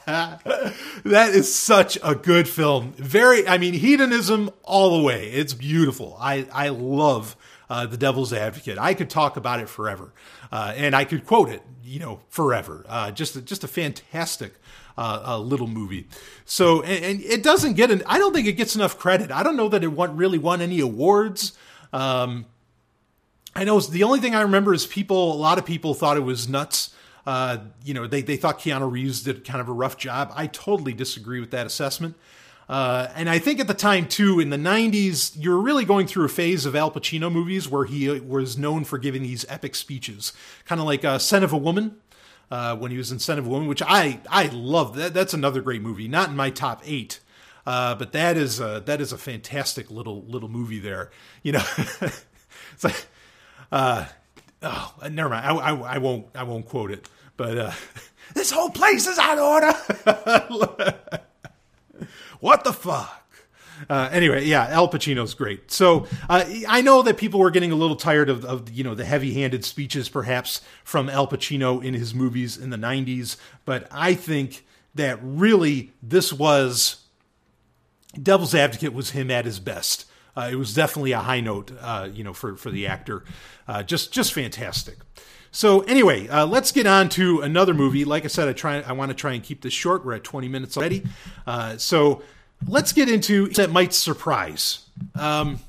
is 1.05 1.53
such 1.53 1.99
a 2.05 2.15
good 2.15 2.49
film. 2.49 2.93
Very, 2.93 3.49
I 3.49 3.59
mean, 3.59 3.75
hedonism 3.75 4.51
all 4.63 4.97
the 4.97 5.03
way. 5.03 5.29
It's 5.31 5.55
beautiful. 5.55 6.17
I, 6.21 6.47
I 6.53 6.69
love 6.69 7.35
uh, 7.71 7.87
The 7.87 7.97
Devil's 7.97 8.33
Advocate. 8.33 8.79
I 8.79 8.95
could 8.95 9.11
talk 9.11 9.37
about 9.37 9.61
it 9.61 9.69
forever, 9.69 10.13
uh, 10.51 10.73
and 10.77 10.95
I 10.95 11.05
could 11.05 11.27
quote 11.27 11.49
it, 11.49 11.63
you 11.83 11.99
know, 11.99 12.21
forever. 12.29 12.85
Uh, 12.89 13.11
just 13.11 13.37
a, 13.37 13.43
just 13.43 13.65
a 13.65 13.69
fantastic 13.69 14.55
uh, 14.97 15.39
little 15.39 15.69
movie. 15.69 16.09
So, 16.45 16.83
and, 16.83 17.05
and, 17.05 17.21
it 17.23 17.43
doesn't 17.43 17.75
get 17.75 17.91
an. 17.91 18.03
I 18.07 18.19
don't 18.19 18.33
think 18.33 18.47
it 18.47 18.55
gets 18.55 18.75
enough 18.75 18.99
credit. 18.99 19.31
I 19.31 19.43
don't 19.43 19.57
know 19.57 19.69
that 19.69 19.85
it 19.85 19.89
won, 19.89 20.17
really 20.17 20.39
won 20.39 20.61
any 20.61 20.81
awards. 20.81 21.57
Um, 21.93 22.47
I 23.55 23.65
know 23.65 23.81
the 23.81 24.03
only 24.03 24.21
thing 24.21 24.35
I 24.35 24.43
remember 24.43 24.75
is 24.75 24.87
people. 24.87 25.33
A 25.33 25.37
lot 25.37 25.59
of 25.59 25.65
people 25.65 25.95
thought 25.95 26.17
it 26.17 26.21
was 26.21 26.49
nuts. 26.49 26.95
Uh, 27.27 27.59
you 27.85 27.93
know, 27.93 28.07
they, 28.07 28.23
they 28.23 28.37
thought 28.37 28.59
Keanu 28.59 28.91
Reeves 28.91 29.23
did 29.23 29.45
kind 29.45 29.61
of 29.61 29.69
a 29.69 29.73
rough 29.73 29.99
job. 29.99 30.33
I 30.35 30.47
totally 30.47 30.95
disagree 30.95 31.41
with 31.41 31.51
that 31.51 31.67
assessment. 31.67 32.17
Uh, 32.69 33.09
and 33.15 33.31
I 33.31 33.39
think 33.39 33.61
at 33.61 33.67
the 33.67 33.75
time 33.75 34.07
too, 34.07 34.41
in 34.41 34.51
the 34.51 34.57
'90s, 34.59 35.33
you're 35.39 35.59
really 35.59 35.85
going 35.87 36.07
through 36.07 36.27
a 36.27 36.29
phase 36.29 36.67
of 36.67 36.77
Al 36.77 36.91
Pacino 36.91 37.33
movies 37.33 37.69
where 37.69 37.87
he 37.87 38.09
was 38.21 38.59
known 38.59 38.85
for 38.85 38.99
giving 38.99 39.23
these 39.23 39.47
epic 39.49 39.75
speeches, 39.75 40.33
kind 40.67 40.81
of 40.81 40.87
like 40.87 41.05
uh, 41.05 41.19
"Scent 41.19 41.45
of 41.45 41.53
a 41.53 41.57
Woman." 41.57 41.97
Uh, 42.51 42.75
when 42.77 42.91
he 42.91 42.97
was 42.99 43.11
in 43.11 43.19
"Scent 43.19 43.39
of 43.39 43.47
a 43.47 43.49
Woman," 43.49 43.69
which 43.69 43.83
I 43.83 44.21
I 44.31 44.47
love. 44.49 44.97
That 44.97 45.15
that's 45.15 45.33
another 45.33 45.63
great 45.63 45.81
movie. 45.81 46.09
Not 46.09 46.29
in 46.29 46.37
my 46.37 46.51
top 46.51 46.83
eight, 46.85 47.21
uh, 47.67 47.95
but 47.95 48.13
that 48.13 48.37
is 48.37 48.61
a, 48.61 48.83
that 48.85 49.01
is 49.01 49.13
a 49.13 49.19
fantastic 49.19 49.91
little 49.91 50.23
little 50.25 50.49
movie. 50.49 50.79
There, 50.79 51.11
you 51.43 51.53
know, 51.53 51.65
it's 51.79 52.85
like, 52.85 53.07
uh, 53.73 54.07
oh, 54.63 54.95
never 55.11 55.31
mind. 55.31 55.47
I, 55.47 55.55
I, 55.55 55.95
I 55.95 55.99
won't 55.99 56.27
I 56.35 56.43
won't 56.43 56.67
quote 56.67 56.91
it, 56.91 57.09
but 57.39 57.57
uh, 57.57 57.73
this 58.35 58.51
whole 58.51 58.71
place 58.71 59.07
is 59.07 59.19
out 59.19 59.39
of 59.39 60.85
order. 60.85 61.23
what 62.41 62.65
the 62.65 62.73
fuck? 62.73 63.15
Uh, 63.89 64.09
anyway, 64.11 64.45
yeah, 64.45 64.67
Al 64.69 64.89
Pacino's 64.89 65.35
great. 65.35 65.71
So 65.71 66.07
uh, 66.29 66.45
I 66.67 66.81
know 66.81 67.03
that 67.03 67.17
people 67.17 67.41
were 67.41 67.51
getting 67.51 67.71
a 67.71 67.77
little 67.77 67.97
tired 67.97 68.29
of, 68.29 68.45
of 68.45 68.71
you 68.71 68.83
know 68.83 68.95
the 68.95 69.05
heavy-handed 69.05 69.65
speeches, 69.65 70.09
perhaps 70.09 70.61
from 70.83 71.09
Al 71.09 71.29
Pacino 71.29 71.83
in 71.83 71.95
his 71.95 72.15
movies 72.15 72.57
in 72.57 72.71
the 72.71 72.77
'90s, 72.77 73.37
but 73.65 73.87
I 73.91 74.15
think 74.15 74.65
that 74.95 75.19
really 75.23 75.93
this 76.03 76.33
was 76.33 77.05
Devil's 78.21 78.55
Advocate 78.55 78.93
was 78.93 79.11
him 79.11 79.31
at 79.31 79.45
his 79.45 79.61
best. 79.61 80.07
Uh, 80.37 80.49
it 80.53 80.57
was 80.57 80.75
definitely 80.75 81.13
a 81.13 81.19
high 81.19 81.41
note, 81.41 81.73
uh, 81.81 82.09
you 82.13 82.25
know, 82.25 82.33
for 82.33 82.57
for 82.57 82.71
the 82.71 82.87
actor. 82.87 83.25
Uh, 83.67 83.83
just 83.83 84.13
just 84.13 84.33
fantastic. 84.33 84.99
So 85.51 85.81
anyway, 85.81 86.29
uh, 86.29 86.47
let's 86.47 86.73
get 86.73 86.87
on 86.87 87.09
to 87.11 87.41
another 87.41 87.75
movie. 87.75 88.05
Like 88.05 88.25
I 88.25 88.29
said, 88.29 88.49
I 88.49 88.53
try 88.53 88.81
I 88.81 88.93
want 88.93 89.11
to 89.11 89.15
try 89.15 89.33
and 89.33 89.43
keep 89.43 89.63
this 89.63 89.73
short. 89.73 90.05
We're 90.05 90.15
at 90.15 90.25
20 90.25 90.49
minutes 90.49 90.77
already. 90.77 91.05
Uh, 91.47 91.77
so 91.77 92.23
let's 92.67 92.93
get 92.93 93.09
into 93.09 93.49
that 93.51 93.71
might 93.71 93.93
surprise. 93.93 94.87
Um, 95.15 95.61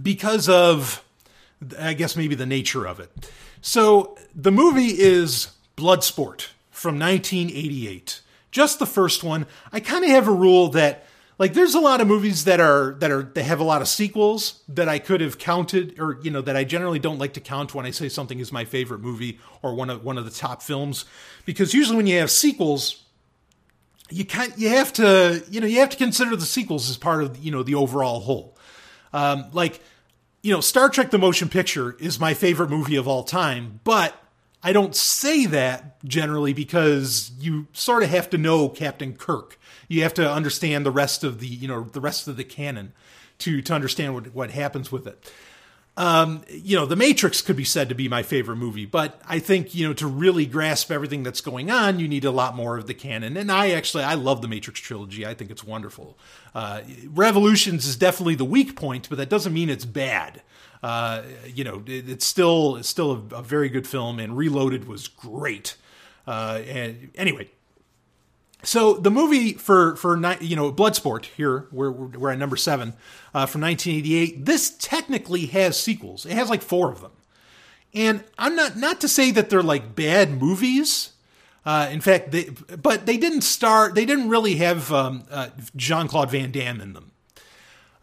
because 0.00 0.48
of 0.48 1.04
I 1.78 1.94
guess 1.94 2.16
maybe 2.16 2.34
the 2.34 2.46
nature 2.46 2.86
of 2.86 3.00
it. 3.00 3.30
So 3.60 4.16
the 4.34 4.52
movie 4.52 4.98
is 4.98 5.52
Bloodsport 5.76 6.48
from 6.70 6.98
1988. 6.98 8.20
Just 8.50 8.78
the 8.78 8.86
first 8.86 9.24
one. 9.24 9.46
I 9.72 9.80
kind 9.80 10.04
of 10.04 10.10
have 10.10 10.28
a 10.28 10.32
rule 10.32 10.68
that 10.68 11.05
like 11.38 11.52
there's 11.52 11.74
a 11.74 11.80
lot 11.80 12.00
of 12.00 12.06
movies 12.06 12.44
that 12.44 12.60
are 12.60 12.96
that 13.00 13.10
are 13.10 13.22
they 13.22 13.42
have 13.42 13.60
a 13.60 13.64
lot 13.64 13.82
of 13.82 13.88
sequels 13.88 14.62
that 14.68 14.88
I 14.88 14.98
could 14.98 15.20
have 15.20 15.38
counted 15.38 15.98
or 15.98 16.18
you 16.22 16.30
know 16.30 16.40
that 16.40 16.56
I 16.56 16.64
generally 16.64 16.98
don't 16.98 17.18
like 17.18 17.34
to 17.34 17.40
count 17.40 17.74
when 17.74 17.84
I 17.84 17.90
say 17.90 18.08
something 18.08 18.38
is 18.38 18.52
my 18.52 18.64
favorite 18.64 19.00
movie 19.00 19.38
or 19.62 19.74
one 19.74 19.90
of 19.90 20.04
one 20.04 20.18
of 20.18 20.24
the 20.24 20.30
top 20.30 20.62
films. 20.62 21.04
Because 21.44 21.74
usually 21.74 21.96
when 21.96 22.06
you 22.06 22.18
have 22.18 22.30
sequels 22.30 23.02
you 24.08 24.24
can't 24.24 24.56
you 24.58 24.68
have 24.70 24.92
to 24.94 25.44
you 25.50 25.60
know 25.60 25.66
you 25.66 25.80
have 25.80 25.90
to 25.90 25.96
consider 25.96 26.36
the 26.36 26.46
sequels 26.46 26.88
as 26.88 26.96
part 26.96 27.22
of 27.22 27.38
you 27.38 27.50
know 27.50 27.62
the 27.62 27.74
overall 27.74 28.20
whole. 28.20 28.56
Um, 29.12 29.46
like 29.52 29.80
you 30.42 30.52
know 30.52 30.60
Star 30.60 30.88
Trek 30.88 31.10
the 31.10 31.18
motion 31.18 31.48
picture 31.48 31.96
is 31.98 32.18
my 32.18 32.34
favorite 32.34 32.70
movie 32.70 32.96
of 32.96 33.06
all 33.06 33.24
time 33.24 33.80
but 33.84 34.14
I 34.62 34.72
don't 34.72 34.96
say 34.96 35.46
that 35.46 36.02
generally 36.04 36.52
because 36.52 37.30
you 37.38 37.68
sort 37.72 38.02
of 38.02 38.08
have 38.10 38.30
to 38.30 38.38
know 38.38 38.68
Captain 38.68 39.14
Kirk 39.14 39.58
you 39.88 40.02
have 40.02 40.14
to 40.14 40.30
understand 40.30 40.84
the 40.84 40.90
rest 40.90 41.24
of 41.24 41.40
the 41.40 41.46
you 41.46 41.68
know 41.68 41.84
the 41.84 42.00
rest 42.00 42.28
of 42.28 42.36
the 42.36 42.44
canon 42.44 42.92
to 43.38 43.62
to 43.62 43.74
understand 43.74 44.14
what 44.14 44.34
what 44.34 44.50
happens 44.50 44.90
with 44.92 45.06
it. 45.06 45.32
Um, 45.98 46.42
you 46.50 46.76
know, 46.76 46.84
The 46.84 46.96
Matrix 46.96 47.40
could 47.40 47.56
be 47.56 47.64
said 47.64 47.88
to 47.88 47.94
be 47.94 48.06
my 48.06 48.22
favorite 48.22 48.56
movie, 48.56 48.84
but 48.84 49.18
I 49.26 49.38
think, 49.38 49.74
you 49.74 49.88
know, 49.88 49.94
to 49.94 50.06
really 50.06 50.44
grasp 50.44 50.90
everything 50.90 51.22
that's 51.22 51.40
going 51.40 51.70
on, 51.70 51.98
you 51.98 52.06
need 52.06 52.26
a 52.26 52.30
lot 52.30 52.54
more 52.54 52.76
of 52.76 52.86
the 52.86 52.92
canon. 52.92 53.36
And 53.38 53.50
I 53.50 53.70
actually, 53.70 54.04
I 54.04 54.12
love 54.12 54.42
the 54.42 54.48
Matrix 54.48 54.78
trilogy. 54.80 55.24
I 55.24 55.32
think 55.32 55.50
it's 55.50 55.64
wonderful. 55.64 56.18
Uh, 56.54 56.82
Revolutions 57.06 57.86
is 57.86 57.96
definitely 57.96 58.34
the 58.34 58.44
weak 58.44 58.76
point, 58.76 59.08
but 59.08 59.16
that 59.16 59.30
doesn't 59.30 59.54
mean 59.54 59.70
it's 59.70 59.86
bad. 59.86 60.42
Uh, 60.82 61.22
you 61.46 61.64
know, 61.64 61.82
it, 61.86 62.10
it's 62.10 62.26
still, 62.26 62.76
it's 62.76 62.88
still 62.88 63.12
a, 63.12 63.36
a, 63.36 63.42
very 63.42 63.70
good 63.70 63.86
film 63.88 64.20
and 64.20 64.36
Reloaded 64.36 64.86
was 64.86 65.08
great. 65.08 65.76
Uh, 66.26 66.60
and 66.66 67.10
anyway, 67.14 67.50
so 68.62 68.94
the 68.94 69.10
movie 69.10 69.52
for 69.52 69.96
for 69.96 70.16
you 70.40 70.56
know 70.56 70.72
Bloodsport 70.72 71.26
here 71.26 71.66
we're 71.70 71.90
we're 71.90 72.30
at 72.30 72.38
number 72.38 72.56
seven 72.56 72.94
uh, 73.34 73.46
from 73.46 73.60
1988. 73.62 74.44
This 74.44 74.70
technically 74.78 75.46
has 75.46 75.78
sequels. 75.78 76.26
It 76.26 76.32
has 76.32 76.50
like 76.50 76.62
four 76.62 76.90
of 76.90 77.00
them, 77.00 77.12
and 77.94 78.24
I'm 78.38 78.56
not 78.56 78.76
not 78.76 79.00
to 79.02 79.08
say 79.08 79.30
that 79.32 79.50
they're 79.50 79.62
like 79.62 79.94
bad 79.94 80.40
movies. 80.40 81.12
Uh, 81.64 81.88
in 81.90 82.00
fact, 82.00 82.30
they 82.30 82.50
but 82.80 83.06
they 83.06 83.16
didn't 83.16 83.42
star. 83.42 83.92
They 83.92 84.04
didn't 84.04 84.28
really 84.28 84.56
have 84.56 84.92
um, 84.92 85.24
uh, 85.30 85.50
Jean 85.74 86.08
Claude 86.08 86.30
Van 86.30 86.50
Damme 86.50 86.80
in 86.80 86.92
them. 86.92 87.12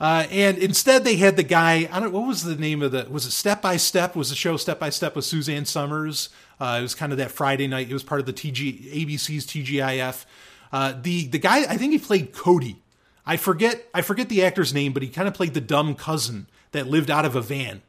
Uh, 0.04 0.28
and 0.32 0.58
instead, 0.58 1.06
they 1.06 1.16
had 1.16 1.38
the 1.38 1.44
guy. 1.44 1.88
I 1.90 2.02
don't. 2.02 2.12
What 2.12 2.28
was 2.28 2.44
the 2.44 2.58
name 2.58 2.82
of 2.82 2.92
the? 2.92 3.08
Was 3.10 3.26
it 3.26 3.32
Step 3.32 3.62
by 3.62 3.78
Step? 3.78 4.18
Was 4.18 4.32
the 4.32 4.36
show 4.36 4.58
Step 4.58 4.78
by 4.78 4.90
Step 4.90 5.16
with 5.16 5.24
Suzanne 5.24 5.64
Somers? 5.64 6.28
Uh, 6.60 6.76
it 6.78 6.82
was 6.82 6.94
kind 6.94 7.14
of 7.14 7.20
that 7.20 7.32
Friday 7.32 7.68
night. 7.68 7.90
It 7.90 7.94
was 7.94 8.04
part 8.04 8.20
of 8.20 8.26
the 8.26 8.34
TG 8.34 8.92
ABC's 8.92 9.48
TGIF. 9.48 10.26
Uh, 10.74 10.94
the 11.02 11.28
the 11.28 11.40
guy. 11.40 11.60
I 11.60 11.78
think 11.78 11.94
he 11.94 12.00
played 12.00 12.34
Cody. 12.34 12.82
I 13.26 13.38
forget. 13.38 13.88
I 13.94 14.02
forget 14.02 14.28
the 14.28 14.44
actor's 14.44 14.74
name, 14.74 14.92
but 14.92 15.04
he 15.04 15.08
kind 15.08 15.26
of 15.26 15.36
played 15.36 15.54
the 15.54 15.62
dumb 15.62 15.96
cousin 15.96 16.48
that 16.74 16.88
lived 16.88 17.10
out 17.10 17.24
of 17.24 17.38
a 17.38 17.42
van 17.42 17.82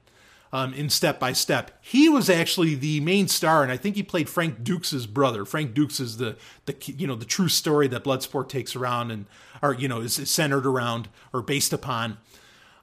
um, 0.54 0.72
in 0.72 0.88
Step 0.88 1.18
by 1.18 1.32
Step. 1.32 1.72
He 1.80 2.08
was 2.08 2.30
actually 2.30 2.76
the 2.76 3.00
main 3.00 3.26
star, 3.26 3.64
and 3.64 3.72
I 3.72 3.76
think 3.76 3.96
he 3.96 4.04
played 4.04 4.28
Frank 4.28 4.62
Dux' 4.62 5.04
brother. 5.04 5.44
Frank 5.44 5.74
Dux 5.74 5.98
is 5.98 6.18
the 6.18 6.36
the 6.66 6.76
you 6.86 7.08
know 7.08 7.16
the 7.16 7.24
true 7.24 7.48
story 7.48 7.88
that 7.88 8.04
Bloodsport 8.04 8.48
takes 8.48 8.76
around 8.76 9.10
and 9.10 9.26
or 9.60 9.74
you 9.74 9.88
know 9.88 10.00
is, 10.00 10.16
is 10.16 10.30
centered 10.30 10.64
around 10.64 11.08
or 11.32 11.42
based 11.42 11.72
upon. 11.72 12.18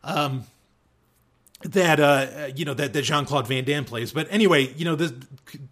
Um, 0.03 0.43
that 1.63 2.01
uh, 2.01 2.49
you 2.53 2.65
know 2.65 2.73
that, 2.73 2.91
that 2.91 3.03
Jean 3.03 3.23
Claude 3.23 3.47
Van 3.47 3.63
Damme 3.63 3.85
plays, 3.85 4.11
but 4.11 4.27
anyway, 4.29 4.73
you 4.73 4.83
know 4.83 4.95
the 4.95 5.15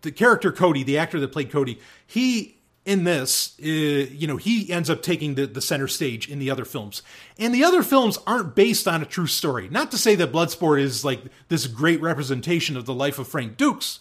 the 0.02 0.12
character 0.14 0.54
Cody, 0.54 0.84
the 0.84 0.98
actor 0.98 1.20
that 1.20 1.34
played 1.34 1.52
Cody, 1.52 1.82
he 2.08 2.59
in 2.90 3.04
this, 3.04 3.54
uh, 3.62 3.68
you 3.68 4.26
know, 4.26 4.38
he 4.38 4.72
ends 4.74 4.90
up 4.90 5.04
taking 5.04 5.36
the, 5.36 5.46
the 5.46 5.62
center 5.62 5.88
stage 5.88 6.28
in 6.28 6.40
the 6.40 6.50
other 6.50 6.66
films. 6.66 7.04
And 7.38 7.54
the 7.54 7.64
other 7.64 7.84
films 7.84 8.18
aren't 8.26 8.56
based 8.56 8.88
on 8.88 9.04
a 9.04 9.06
true 9.06 9.28
story. 9.28 9.70
Not 9.70 9.92
to 9.92 9.98
say 10.00 10.16
that 10.16 10.32
Bloodsport 10.32 10.82
is 10.82 11.06
like 11.06 11.22
this 11.50 11.68
great 11.68 12.02
representation 12.02 12.76
of 12.76 12.88
the 12.88 12.94
life 12.96 13.20
of 13.20 13.28
Frank 13.28 13.58
Dux, 13.58 14.00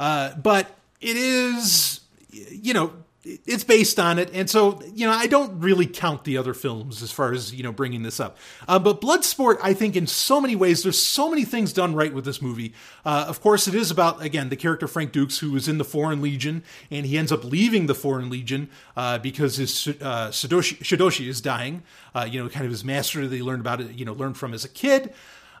uh, 0.00 0.34
but 0.34 0.76
it 1.00 1.16
is, 1.16 2.00
you 2.32 2.74
know, 2.74 2.94
it's 3.22 3.64
based 3.64 4.00
on 4.00 4.18
it, 4.18 4.30
and 4.32 4.48
so 4.48 4.80
you 4.94 5.06
know 5.06 5.12
I 5.12 5.26
don't 5.26 5.60
really 5.60 5.86
count 5.86 6.24
the 6.24 6.38
other 6.38 6.54
films 6.54 7.02
as 7.02 7.12
far 7.12 7.32
as 7.32 7.54
you 7.54 7.62
know 7.62 7.72
bringing 7.72 8.02
this 8.02 8.18
up. 8.18 8.38
Uh, 8.66 8.78
but 8.78 9.00
Bloodsport, 9.02 9.58
I 9.62 9.74
think, 9.74 9.94
in 9.94 10.06
so 10.06 10.40
many 10.40 10.56
ways, 10.56 10.82
there's 10.82 11.00
so 11.00 11.28
many 11.28 11.44
things 11.44 11.74
done 11.74 11.94
right 11.94 12.14
with 12.14 12.24
this 12.24 12.40
movie. 12.40 12.72
Uh, 13.04 13.26
of 13.28 13.42
course, 13.42 13.68
it 13.68 13.74
is 13.74 13.90
about 13.90 14.22
again 14.24 14.48
the 14.48 14.56
character 14.56 14.88
Frank 14.88 15.12
Dux, 15.12 15.38
who 15.38 15.52
was 15.52 15.68
in 15.68 15.76
the 15.76 15.84
Foreign 15.84 16.22
Legion, 16.22 16.62
and 16.90 17.04
he 17.04 17.18
ends 17.18 17.30
up 17.30 17.44
leaving 17.44 17.86
the 17.86 17.94
Foreign 17.94 18.30
Legion 18.30 18.70
uh, 18.96 19.18
because 19.18 19.56
his 19.56 19.86
uh, 20.00 20.28
Shidoshi, 20.30 20.78
Shidoshi, 20.78 21.28
is 21.28 21.42
dying. 21.42 21.82
Uh, 22.14 22.26
you 22.30 22.42
know, 22.42 22.48
kind 22.48 22.64
of 22.64 22.70
his 22.70 22.84
master 22.84 23.28
that 23.28 23.36
he 23.36 23.42
learned 23.42 23.60
about 23.60 23.82
it, 23.82 23.92
you 23.92 24.06
know, 24.06 24.14
learned 24.14 24.38
from 24.38 24.54
as 24.54 24.64
a 24.64 24.68
kid, 24.68 25.12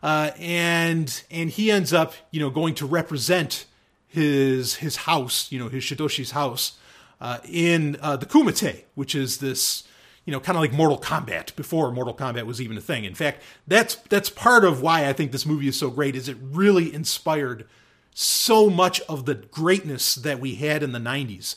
uh, 0.02 0.30
and 0.38 1.22
and 1.30 1.50
he 1.50 1.70
ends 1.70 1.92
up 1.92 2.14
you 2.30 2.40
know 2.40 2.48
going 2.48 2.74
to 2.76 2.86
represent 2.86 3.66
his 4.08 4.76
his 4.76 4.96
house, 4.96 5.52
you 5.52 5.58
know, 5.58 5.68
his 5.68 5.84
Shidoshi's 5.84 6.30
house 6.30 6.78
uh, 7.20 7.38
in 7.44 7.96
uh, 8.00 8.16
the 8.16 8.26
Kumite, 8.26 8.84
which 8.94 9.14
is 9.14 9.38
this, 9.38 9.84
you 10.24 10.32
know, 10.32 10.40
kind 10.40 10.56
of 10.56 10.62
like 10.62 10.72
Mortal 10.72 10.98
Kombat 10.98 11.54
before 11.56 11.90
Mortal 11.92 12.14
Kombat 12.14 12.46
was 12.46 12.60
even 12.60 12.76
a 12.76 12.80
thing. 12.80 13.04
In 13.04 13.14
fact, 13.14 13.42
that's 13.66 13.96
that's 13.96 14.30
part 14.30 14.64
of 14.64 14.82
why 14.82 15.08
I 15.08 15.12
think 15.12 15.32
this 15.32 15.46
movie 15.46 15.68
is 15.68 15.78
so 15.78 15.90
great. 15.90 16.16
Is 16.16 16.28
it 16.28 16.36
really 16.40 16.94
inspired 16.94 17.66
so 18.12 18.68
much 18.68 19.00
of 19.02 19.26
the 19.26 19.34
greatness 19.34 20.14
that 20.16 20.40
we 20.40 20.56
had 20.56 20.82
in 20.82 20.92
the 20.92 20.98
'90s 20.98 21.56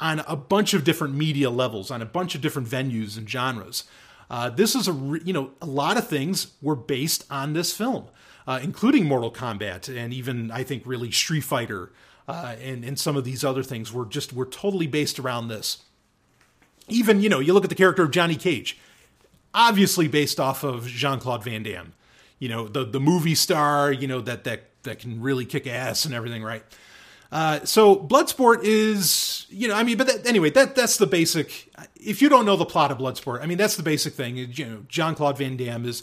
on 0.00 0.20
a 0.20 0.36
bunch 0.36 0.74
of 0.74 0.84
different 0.84 1.14
media 1.14 1.50
levels, 1.50 1.90
on 1.90 2.02
a 2.02 2.06
bunch 2.06 2.34
of 2.34 2.40
different 2.40 2.68
venues 2.68 3.16
and 3.16 3.28
genres. 3.28 3.84
Uh, 4.30 4.50
this 4.50 4.74
is 4.74 4.86
a 4.88 4.92
you 5.24 5.32
know 5.32 5.52
a 5.60 5.66
lot 5.66 5.96
of 5.96 6.06
things 6.06 6.48
were 6.60 6.76
based 6.76 7.24
on 7.30 7.54
this 7.54 7.72
film, 7.72 8.06
uh, 8.46 8.60
including 8.62 9.06
Mortal 9.06 9.32
Kombat 9.32 9.94
and 9.94 10.12
even 10.12 10.50
I 10.50 10.62
think 10.62 10.82
really 10.86 11.10
Street 11.10 11.42
Fighter 11.42 11.92
uh, 12.28 12.54
and 12.62 12.84
and 12.84 12.98
some 12.98 13.16
of 13.16 13.24
these 13.24 13.42
other 13.42 13.62
things 13.62 13.92
were 13.92 14.04
just 14.04 14.32
were 14.32 14.46
totally 14.46 14.86
based 14.86 15.18
around 15.18 15.48
this. 15.48 15.82
Even 16.88 17.20
you 17.20 17.28
know 17.28 17.40
you 17.40 17.52
look 17.52 17.64
at 17.64 17.70
the 17.70 17.76
character 17.76 18.02
of 18.02 18.10
Johnny 18.10 18.36
Cage, 18.36 18.78
obviously 19.54 20.06
based 20.06 20.38
off 20.38 20.62
of 20.62 20.86
Jean 20.86 21.18
Claude 21.18 21.42
Van 21.42 21.62
Damme, 21.62 21.94
you 22.38 22.48
know 22.48 22.68
the 22.68 22.84
the 22.84 23.00
movie 23.00 23.34
star, 23.34 23.90
you 23.90 24.06
know 24.06 24.20
that 24.20 24.44
that 24.44 24.64
that 24.82 24.98
can 24.98 25.20
really 25.20 25.44
kick 25.44 25.66
ass 25.66 26.04
and 26.04 26.14
everything, 26.14 26.42
right? 26.42 26.62
Uh, 27.30 27.62
so 27.64 27.94
Bloodsport 27.94 28.60
is, 28.62 29.46
you 29.50 29.68
know, 29.68 29.74
I 29.74 29.82
mean, 29.82 29.98
but 29.98 30.06
that, 30.06 30.26
anyway, 30.26 30.48
that 30.50 30.74
that's 30.74 30.96
the 30.96 31.06
basic. 31.06 31.70
If 31.94 32.22
you 32.22 32.28
don't 32.28 32.46
know 32.46 32.56
the 32.56 32.64
plot 32.64 32.90
of 32.90 32.98
Bloodsport, 32.98 33.42
I 33.42 33.46
mean, 33.46 33.58
that's 33.58 33.76
the 33.76 33.82
basic 33.82 34.14
thing. 34.14 34.36
You 34.36 34.64
know, 34.64 34.84
Jean 34.88 35.14
Claude 35.14 35.36
Van 35.36 35.56
Damme 35.56 35.84
is 35.84 36.02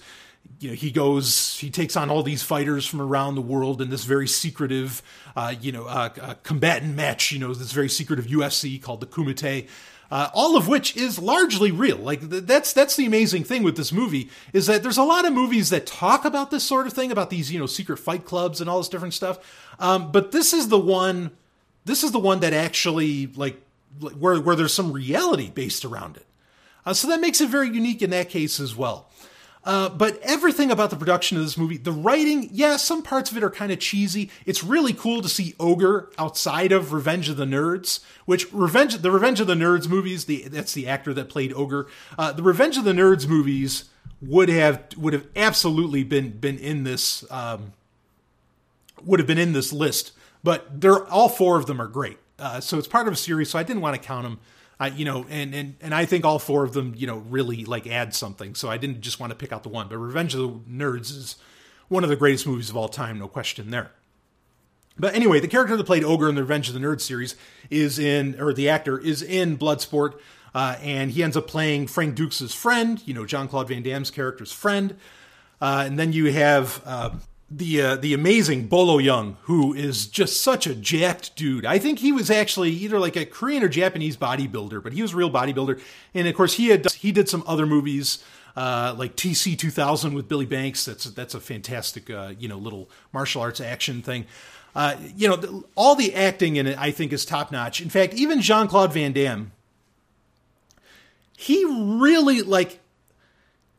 you 0.60 0.70
know, 0.70 0.76
he 0.76 0.92
goes, 0.92 1.58
he 1.60 1.70
takes 1.70 1.96
on 1.96 2.10
all 2.10 2.24
these 2.24 2.44
fighters 2.44 2.86
from 2.86 3.02
around 3.02 3.36
the 3.36 3.42
world 3.42 3.82
in 3.82 3.90
this 3.90 4.06
very 4.06 4.28
secretive, 4.28 5.02
uh, 5.36 5.54
you 5.60 5.72
know, 5.72 5.86
uh, 5.86 6.10
uh, 6.22 6.34
combatant 6.44 6.96
match, 6.96 7.32
you 7.32 7.40
know, 7.40 7.54
this 7.54 7.72
very 7.72 7.90
secretive 7.90 8.26
UFC 8.26 8.82
called 8.82 9.02
the 9.02 9.06
Kumite. 9.06 9.68
Uh, 10.12 10.30
all 10.36 10.56
of 10.56 10.68
which 10.68 10.96
is 10.96 11.18
largely 11.18 11.72
real. 11.72 11.98
Like 11.98 12.30
th- 12.30 12.44
that's 12.44 12.74
that's 12.74 12.96
the 12.96 13.08
amazing 13.08 13.44
thing 13.44 13.64
with 13.64 13.76
this 13.76 13.92
movie 13.92 14.30
is 14.54 14.68
that 14.68 14.84
there's 14.84 15.00
a 15.00 15.04
lot 15.04 15.26
of 15.26 15.34
movies 15.34 15.72
that 15.72 15.88
talk 15.88 16.26
about 16.26 16.52
this 16.52 16.64
sort 16.64 16.86
of 16.86 16.94
thing, 16.94 17.12
about 17.12 17.32
these 17.32 17.52
you 17.52 17.60
know 17.60 17.66
secret 17.66 17.98
fight 17.98 18.24
clubs 18.24 18.62
and 18.62 18.70
all 18.70 18.78
this 18.78 18.88
different 18.88 19.16
stuff. 19.16 19.40
Um, 19.80 20.12
but 20.12 20.32
this 20.32 20.54
is 20.54 20.68
the 20.68 20.80
one, 20.80 21.32
this 21.86 22.04
is 22.04 22.12
the 22.12 22.20
one 22.20 22.40
that 22.42 22.54
actually 22.54 23.28
like 23.36 23.60
where 24.00 24.40
where 24.40 24.56
there's 24.56 24.76
some 24.76 24.92
reality 24.92 25.50
based 25.50 25.84
around 25.84 26.18
it. 26.18 26.26
Uh, 26.86 26.94
so 26.94 27.08
that 27.08 27.20
makes 27.20 27.42
it 27.42 27.50
very 27.50 27.68
unique 27.68 28.04
in 28.04 28.12
that 28.12 28.30
case 28.30 28.60
as 28.60 28.76
well. 28.76 29.10
Uh, 29.66 29.90
but 29.90 30.20
everything 30.22 30.70
about 30.70 30.92
the 30.92 30.96
production 30.96 31.38
of 31.38 31.44
this 31.44 31.58
movie, 31.58 31.78
the 31.78 31.92
writing, 31.92 32.48
yeah, 32.52 32.78
some 32.78 33.02
parts 33.02 33.32
of 33.32 33.38
it 33.38 33.44
are 33.44 33.50
kind 33.50 33.72
of 33.72 33.80
cheesy. 33.80 34.30
It's 34.46 34.64
really 34.64 34.94
cool 34.94 35.24
to 35.24 35.28
see 35.28 35.56
Ogre 35.60 36.12
outside 36.20 36.72
of 36.72 36.94
Revenge 36.94 37.30
of 37.30 37.38
the 37.38 37.46
Nerds, 37.46 38.02
which 38.26 38.52
Revenge, 38.54 38.98
the 39.00 39.10
Revenge 39.10 39.40
of 39.40 39.48
the 39.48 39.56
Nerds 39.56 39.90
movies, 39.90 40.26
the 40.26 40.48
that's 40.48 40.74
the 40.74 40.88
actor 40.88 41.16
that 41.16 41.30
played 41.30 41.52
Ogre. 41.54 41.88
Uh, 42.18 42.32
the 42.32 42.44
Revenge 42.44 42.78
of 42.78 42.84
the 42.84 42.94
Nerds 42.94 43.28
movies 43.28 43.86
would 44.22 44.50
have 44.50 44.84
would 44.98 45.14
have 45.14 45.26
absolutely 45.36 46.04
been 46.04 46.30
been 46.30 46.60
in 46.60 46.84
this 46.84 47.30
um, 47.32 47.74
would 49.04 49.20
have 49.20 49.28
been 49.28 49.40
in 49.40 49.54
this 49.54 49.74
list, 49.74 50.12
but 50.44 50.80
they're 50.80 51.08
all 51.08 51.28
four 51.28 51.58
of 51.58 51.66
them 51.66 51.82
are 51.82 51.88
great. 51.88 52.20
Uh, 52.38 52.60
so 52.60 52.78
it's 52.78 52.88
part 52.88 53.08
of 53.08 53.14
a 53.14 53.18
series, 53.18 53.50
so 53.50 53.58
I 53.58 53.64
didn't 53.64 53.82
want 53.82 54.00
to 54.00 54.08
count 54.08 54.24
them. 54.24 54.40
I, 54.80 54.88
you 54.88 55.06
know, 55.06 55.26
and, 55.30 55.56
and 55.56 55.76
and 55.82 55.96
I 55.96 56.06
think 56.06 56.26
all 56.26 56.40
four 56.40 56.64
of 56.64 56.74
them, 56.74 56.94
you 56.98 57.08
know, 57.08 57.18
really 57.18 57.64
like 57.66 57.88
add 57.88 58.14
something. 58.14 58.56
So 58.56 58.70
I 58.70 58.78
didn't 58.78 59.02
just 59.02 59.20
want 59.20 59.32
to 59.32 59.36
pick 59.36 59.54
out 59.54 59.64
the 59.64 59.70
one. 59.70 59.88
But 59.88 59.98
Revenge 59.98 60.36
of 60.36 60.42
the 60.42 60.50
Nerds 60.70 61.12
is 61.12 61.38
one 61.88 62.04
of 62.04 62.10
the 62.10 62.16
greatest 62.16 62.46
movies 62.46 62.70
of 62.70 62.78
all 62.78 62.90
time, 62.90 63.20
no 63.20 63.28
question 63.28 63.70
there. 63.72 63.92
But 64.98 65.14
anyway, 65.14 65.40
the 65.40 65.48
character 65.48 65.76
that 65.76 65.84
played 65.84 66.04
Ogre 66.04 66.30
in 66.30 66.36
the 66.36 66.42
Revenge 66.42 66.70
of 66.70 66.74
the 66.74 66.80
Nerds 66.80 67.02
series 67.02 67.36
is 67.70 68.00
in, 68.00 68.40
or 68.40 68.54
the 68.54 68.70
actor 68.70 68.98
is 68.98 69.22
in 69.22 69.58
Bloodsport, 69.58 70.20
uh, 70.54 70.78
and 70.82 71.12
he 71.12 71.22
ends 71.22 71.36
up 71.36 71.48
playing 71.48 71.88
Frank 71.88 72.16
Dux' 72.16 72.54
friend, 72.54 73.02
you 73.06 73.14
know, 73.14 73.26
John 73.26 73.50
Claude 73.50 73.68
Van 73.68 73.84
Damme's 73.84 74.10
character's 74.10 74.54
friend. 74.54 74.96
Uh, 75.60 75.84
and 75.86 76.00
then 76.00 76.14
you 76.14 76.32
have 76.32 76.82
uh, 76.86 77.10
the 77.50 77.82
uh, 77.82 77.96
the 77.96 78.14
amazing 78.14 78.68
Bolo 78.68 78.98
Yeung, 78.98 79.36
who 79.44 79.74
is 79.74 80.08
just 80.08 80.42
such 80.42 80.66
a 80.66 80.74
jacked 80.74 81.36
dude. 81.36 81.66
I 81.66 81.78
think 81.78 82.00
he 82.00 82.12
was 82.12 82.32
actually 82.32 82.72
either 82.72 83.00
like 83.00 83.16
a 83.16 83.26
Korean 83.26 83.64
or 83.64 83.70
Japanese 83.70 84.18
bodybuilder, 84.18 84.82
but 84.82 84.94
he 84.94 85.02
was 85.02 85.14
a 85.14 85.16
real 85.16 85.32
bodybuilder. 85.32 85.80
And 86.14 86.28
of 86.28 86.36
course, 86.36 86.54
he 86.54 86.70
had 86.70 86.92
he 86.94 87.12
did 87.12 87.30
some 87.30 87.44
other 87.46 87.66
movies 87.66 88.24
uh, 88.56 88.96
like 88.98 89.16
TC 89.16 89.58
2000 89.58 90.14
with 90.14 90.28
Billy 90.28 90.46
Blanks. 90.46 90.86
That's 90.86 91.06
that's 91.06 91.36
a 91.36 91.40
fantastic 91.40 92.10
uh, 92.10 92.34
you 92.40 92.48
know 92.48 92.58
little 92.58 92.90
martial 93.14 93.42
arts 93.42 93.62
action 93.62 94.02
thing. 94.02 94.26
Uh, 94.76 94.98
you 95.16 95.30
know, 95.30 95.64
all 95.76 95.96
the 95.96 96.14
acting 96.14 96.58
in 96.58 96.68
it, 96.68 96.78
I 96.78 96.92
think, 96.92 97.14
is 97.14 97.24
top 97.24 97.50
notch. 97.50 97.80
In 97.80 97.90
fact, 97.90 98.14
even 98.14 98.42
Jean 98.42 98.68
Claude 98.68 98.92
Van 98.92 99.14
Damme, 99.14 99.54
he 101.38 101.64
really 101.64 102.42
like 102.42 102.82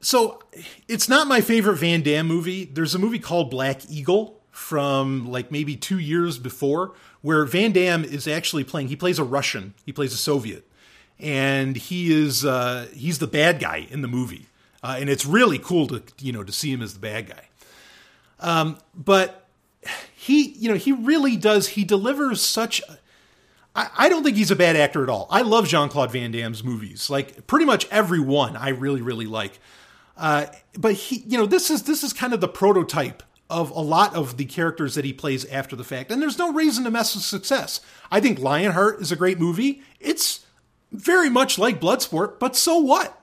so 0.01 0.43
it's 0.89 1.09
not 1.09 1.27
my 1.27 1.41
favorite 1.41 1.77
Van 1.77 2.03
Damme 2.03 2.27
movie. 2.27 2.65
There's 2.65 2.95
a 2.95 2.99
movie 2.99 3.19
called 3.19 3.51
Black 3.51 3.89
Eagle 3.91 4.41
from 4.51 5.31
like 5.31 5.51
maybe 5.51 5.77
two 5.77 5.99
years 5.99 6.39
before 6.39 6.95
where 7.23 7.45
Van 7.45 7.73
Damme 7.73 8.05
is 8.05 8.29
actually 8.29 8.65
playing. 8.65 8.89
He 8.89 8.97
plays 8.97 9.19
a 9.19 9.25
Russian. 9.25 9.75
He 9.85 9.93
plays 9.93 10.13
a 10.13 10.17
Soviet, 10.17 10.69
and 11.19 11.77
he 11.77 12.13
is 12.13 12.45
uh, 12.45 12.89
he's 12.95 13.19
the 13.19 13.27
bad 13.27 13.59
guy 13.59 13.87
in 13.91 14.03
the 14.03 14.09
movie, 14.09 14.47
uh, 14.83 14.97
and 14.99 15.11
it's 15.11 15.27
really 15.27 15.59
cool 15.59 15.87
to 15.89 16.03
you 16.21 16.33
know 16.33 16.45
to 16.45 16.53
see 16.53 16.73
him 16.73 16.83
as 16.83 16.95
the 16.95 17.01
bad 17.01 17.29
guy. 17.29 17.49
Um, 18.41 18.79
but 18.95 19.49
he 20.15 20.51
you 20.51 20.69
know 20.69 20.77
he 20.77 20.93
really 20.93 21.37
does 21.37 21.69
he 21.69 21.85
delivers 21.85 22.41
such. 22.41 22.83
I 23.79 24.09
don't 24.09 24.25
think 24.25 24.39
he's 24.39 24.51
a 24.51 24.57
bad 24.57 24.75
actor 24.75 25.03
at 25.03 25.11
all. 25.11 25.27
I 25.31 25.43
love 25.43 25.69
Jean 25.69 25.91
Claude 25.91 26.11
Van 26.11 26.31
Damme's 26.31 26.65
movies. 26.65 27.11
Like 27.11 27.47
pretty 27.47 27.67
much 27.67 27.87
every 27.91 28.21
one 28.21 28.57
I 28.57 28.71
really, 28.71 29.03
really 29.03 29.27
like. 29.27 29.61
Uh, 30.17 30.47
but 30.79 30.95
he, 30.95 31.23
you 31.27 31.37
know, 31.37 31.47
this 31.47 31.71
is 31.71 31.83
this 31.83 32.03
is 32.03 32.13
kind 32.13 32.33
of 32.33 32.41
the 32.41 32.49
prototype 32.49 33.23
of 33.49 33.71
a 33.71 33.81
lot 33.81 34.15
of 34.15 34.39
the 34.39 34.45
characters 34.45 34.95
that 34.95 35.05
he 35.05 35.13
plays 35.13 35.45
after 35.47 35.77
the 35.77 35.85
fact, 35.85 36.11
and 36.11 36.21
there's 36.21 36.39
no 36.39 36.53
reason 36.53 36.85
to 36.85 36.91
mess 36.91 37.15
with 37.15 37.25
success. 37.25 37.81
I 38.11 38.21
think 38.21 38.39
Lionheart 38.39 39.01
is 39.01 39.13
a 39.13 39.17
great 39.17 39.39
movie. 39.39 39.83
It's 40.01 40.47
very 40.91 41.29
much 41.29 41.59
like 41.59 41.81
Bloodsport, 41.81 42.39
but 42.39 42.57
so 42.57 42.79
what? 42.79 43.23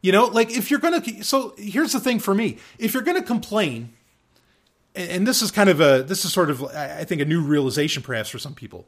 You 0.00 0.12
know, 0.12 0.26
like 0.26 0.50
if 0.50 0.70
you're 0.70 0.80
going 0.80 1.00
to, 1.00 1.24
so 1.24 1.54
here's 1.56 1.92
the 1.92 2.00
thing 2.00 2.18
for 2.18 2.34
me. 2.34 2.58
If 2.78 2.92
you're 2.92 3.02
going 3.02 3.20
to 3.20 3.26
complain, 3.26 3.94
and 4.94 5.26
this 5.26 5.40
is 5.40 5.50
kind 5.50 5.70
of 5.70 5.80
a, 5.80 6.02
this 6.02 6.24
is 6.24 6.32
sort 6.32 6.50
of, 6.50 6.62
I 6.64 7.04
think, 7.04 7.22
a 7.22 7.24
new 7.24 7.40
realization 7.40 8.02
perhaps 8.02 8.28
for 8.28 8.38
some 8.38 8.54
people. 8.54 8.86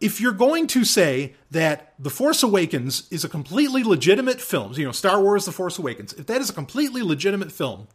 If 0.00 0.20
you're 0.20 0.32
going 0.32 0.68
to 0.68 0.84
say 0.84 1.34
that 1.50 1.94
The 1.98 2.10
Force 2.10 2.42
Awakens 2.42 3.08
is 3.10 3.24
a 3.24 3.28
completely 3.28 3.82
legitimate 3.82 4.40
film, 4.40 4.72
you 4.74 4.84
know, 4.84 4.92
Star 4.92 5.20
Wars 5.20 5.44
The 5.44 5.52
Force 5.52 5.78
Awakens, 5.78 6.12
if 6.12 6.26
that 6.26 6.40
is 6.40 6.50
a 6.50 6.52
completely 6.52 7.02
legitimate 7.02 7.50
film, 7.50 7.88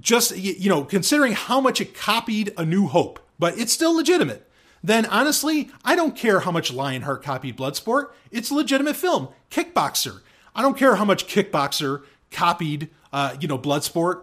just, 0.00 0.36
you 0.36 0.68
know, 0.68 0.84
considering 0.84 1.32
how 1.32 1.60
much 1.60 1.80
it 1.80 1.94
copied 1.94 2.52
A 2.56 2.64
New 2.64 2.86
Hope, 2.88 3.20
but 3.38 3.58
it's 3.58 3.72
still 3.72 3.94
legitimate, 3.94 4.48
then 4.82 5.06
honestly, 5.06 5.70
I 5.84 5.96
don't 5.96 6.16
care 6.16 6.40
how 6.40 6.50
much 6.50 6.72
Lionheart 6.72 7.22
copied 7.22 7.56
Bloodsport. 7.56 8.10
It's 8.30 8.50
a 8.50 8.54
legitimate 8.54 8.96
film. 8.96 9.28
Kickboxer, 9.50 10.20
I 10.54 10.62
don't 10.62 10.76
care 10.76 10.96
how 10.96 11.04
much 11.04 11.26
Kickboxer 11.26 12.02
copied, 12.30 12.90
uh, 13.12 13.36
you 13.40 13.48
know, 13.48 13.58
Bloodsport. 13.58 14.22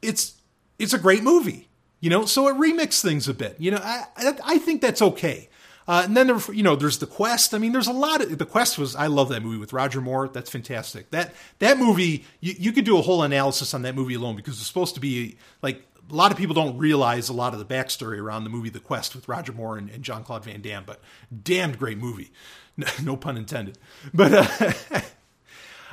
It's 0.00 0.34
it's 0.78 0.92
a 0.92 0.98
great 0.98 1.22
movie, 1.22 1.68
you 2.04 2.10
know. 2.10 2.26
So 2.26 2.48
it 2.48 2.56
remixed 2.56 3.00
things 3.00 3.28
a 3.28 3.34
bit, 3.34 3.56
you 3.58 3.70
know. 3.70 3.80
I 3.82 4.04
I, 4.18 4.38
I 4.44 4.58
think 4.58 4.82
that's 4.82 5.00
okay. 5.00 5.48
Uh, 5.88 6.02
and 6.04 6.14
then 6.14 6.26
there, 6.26 6.38
you 6.52 6.62
know, 6.62 6.76
there's 6.76 6.98
the 6.98 7.06
Quest. 7.06 7.54
I 7.54 7.58
mean, 7.58 7.72
there's 7.72 7.86
a 7.86 7.92
lot 7.92 8.20
of 8.20 8.36
the 8.36 8.44
Quest 8.44 8.78
was. 8.78 8.94
I 8.94 9.06
love 9.06 9.30
that 9.30 9.42
movie 9.42 9.56
with 9.56 9.72
Roger 9.72 10.02
Moore. 10.02 10.28
That's 10.28 10.50
fantastic. 10.50 11.10
That 11.12 11.32
that 11.60 11.78
movie, 11.78 12.26
you, 12.40 12.54
you 12.58 12.72
could 12.72 12.84
do 12.84 12.98
a 12.98 13.02
whole 13.02 13.22
analysis 13.22 13.72
on 13.72 13.82
that 13.82 13.94
movie 13.94 14.14
alone 14.14 14.36
because 14.36 14.58
it's 14.58 14.66
supposed 14.66 14.94
to 14.96 15.00
be 15.00 15.38
like 15.62 15.82
a 16.10 16.14
lot 16.14 16.30
of 16.30 16.36
people 16.36 16.54
don't 16.54 16.76
realize 16.76 17.30
a 17.30 17.32
lot 17.32 17.54
of 17.54 17.58
the 17.58 17.64
backstory 17.64 18.18
around 18.18 18.44
the 18.44 18.50
movie 18.50 18.68
The 18.68 18.80
Quest 18.80 19.14
with 19.14 19.26
Roger 19.26 19.52
Moore 19.52 19.78
and, 19.78 19.88
and 19.88 20.02
Jean 20.02 20.24
Claude 20.24 20.44
Van 20.44 20.60
Damme. 20.60 20.84
But 20.84 21.00
damned 21.42 21.78
great 21.78 21.96
movie, 21.96 22.32
no, 22.76 22.86
no 23.02 23.16
pun 23.16 23.38
intended. 23.38 23.78
But 24.12 24.34
uh, 24.34 25.00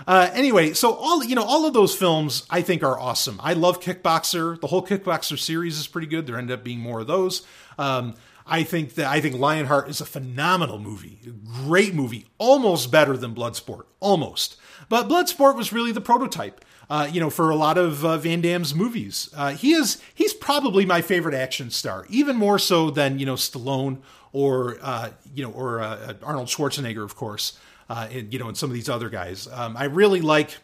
Uh, 0.08 0.30
anyway, 0.34 0.74
so 0.74 0.94
all 0.94 1.24
you 1.24 1.36
know, 1.36 1.44
all 1.44 1.66
of 1.66 1.74
those 1.74 1.96
films 1.96 2.46
I 2.50 2.62
think 2.62 2.84
are 2.84 3.00
awesome. 3.00 3.40
I 3.44 3.54
love 3.54 3.80
Kickboxer. 3.80 4.60
The 4.60 4.68
whole 4.68 4.86
Kickboxer 4.86 5.38
series 5.38 5.78
is 5.78 5.88
pretty 5.88 6.08
good. 6.08 6.28
There 6.28 6.38
end 6.38 6.52
up 6.52 6.64
being 6.64 6.80
more 6.80 7.02
of 7.02 7.08
those. 7.08 7.44
Um, 7.78 8.16
I 8.46 8.64
think 8.64 8.96
that 8.96 9.06
I 9.06 9.22
think 9.22 9.36
Lionheart 9.36 9.90
is 9.90 10.02
a 10.02 10.06
phenomenal 10.06 10.80
movie, 10.80 11.20
great 11.66 11.94
movie, 11.94 12.26
almost 12.38 12.92
better 12.92 13.16
than 13.16 13.36
Bloodsport, 13.36 13.84
almost. 14.00 14.58
But 14.90 15.08
Bloodsport 15.08 15.56
was 15.56 15.72
really 15.72 15.92
the 15.92 16.02
prototype. 16.02 16.66
Uh, 16.90 17.08
you 17.10 17.22
know, 17.22 17.30
for 17.30 17.50
a 17.50 17.56
lot 17.56 17.78
of 17.78 18.04
uh, 18.04 18.18
Van 18.18 18.42
Damme's 18.42 18.76
movies, 18.76 19.30
uh, 19.36 19.52
he 19.52 19.72
is 19.72 20.02
he's 20.14 20.34
probably 20.34 20.86
my 20.86 21.02
favorite 21.02 21.36
action 21.36 21.70
star, 21.70 22.06
even 22.10 22.36
more 22.36 22.60
so 22.60 22.90
than 22.90 23.18
you 23.20 23.26
know 23.26 23.36
Stallone 23.36 24.00
or 24.34 24.78
uh, 24.82 25.12
you 25.34 25.44
know 25.44 25.52
or 25.52 25.80
uh, 25.80 26.14
Arnold 26.22 26.48
Schwarzenegger, 26.48 27.04
of 27.04 27.16
course 27.16 27.58
uh, 27.91 28.08
and 28.10 28.32
you 28.32 28.39
know, 28.39 28.47
and 28.47 28.56
some 28.56 28.69
of 28.69 28.73
these 28.73 28.88
other 28.88 29.10
guys. 29.10 29.49
Um, 29.51 29.75
I 29.75 29.84
really 29.84 30.21
like. 30.21 30.58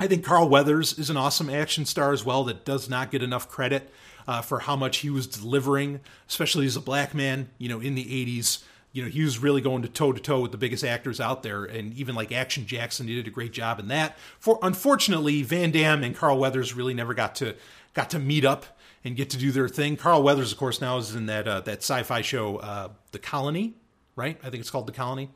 I 0.00 0.08
think 0.08 0.24
Carl 0.24 0.48
Weathers 0.48 0.98
is 0.98 1.08
an 1.08 1.16
awesome 1.16 1.48
action 1.48 1.86
star 1.86 2.12
as 2.12 2.24
well 2.24 2.42
that 2.44 2.64
does 2.64 2.88
not 2.88 3.12
get 3.12 3.22
enough 3.22 3.48
credit 3.48 3.92
uh, 4.26 4.42
for 4.42 4.60
how 4.60 4.74
much 4.74 4.98
he 4.98 5.10
was 5.10 5.28
delivering, 5.28 6.00
especially 6.28 6.66
as 6.66 6.74
a 6.74 6.80
black 6.80 7.14
man. 7.14 7.50
You 7.58 7.68
know, 7.68 7.78
in 7.78 7.94
the 7.94 8.04
'80s, 8.04 8.64
you 8.92 9.04
know, 9.04 9.08
he 9.08 9.22
was 9.22 9.38
really 9.38 9.60
going 9.60 9.82
to 9.82 9.88
toe 9.88 10.12
to 10.12 10.20
toe 10.20 10.40
with 10.40 10.50
the 10.50 10.58
biggest 10.58 10.82
actors 10.82 11.20
out 11.20 11.44
there, 11.44 11.64
and 11.64 11.94
even 11.94 12.16
like 12.16 12.32
Action 12.32 12.66
Jackson, 12.66 13.06
he 13.06 13.14
did 13.14 13.28
a 13.28 13.30
great 13.30 13.52
job 13.52 13.78
in 13.78 13.86
that. 13.86 14.18
For 14.40 14.58
unfortunately, 14.62 15.44
Van 15.44 15.70
Damme 15.70 16.02
and 16.02 16.16
Carl 16.16 16.40
Weathers 16.40 16.74
really 16.74 16.94
never 16.94 17.14
got 17.14 17.36
to 17.36 17.54
got 17.94 18.10
to 18.10 18.18
meet 18.18 18.44
up 18.44 18.66
and 19.04 19.14
get 19.14 19.30
to 19.30 19.36
do 19.36 19.52
their 19.52 19.68
thing. 19.68 19.96
Carl 19.96 20.24
Weathers, 20.24 20.50
of 20.50 20.58
course, 20.58 20.80
now 20.80 20.98
is 20.98 21.14
in 21.14 21.26
that 21.26 21.46
uh, 21.46 21.60
that 21.60 21.84
sci-fi 21.84 22.20
show, 22.20 22.56
uh, 22.56 22.88
The 23.12 23.20
Colony, 23.20 23.74
right? 24.16 24.40
I 24.42 24.50
think 24.50 24.60
it's 24.60 24.70
called 24.70 24.88
The 24.88 24.92
Colony 24.92 25.30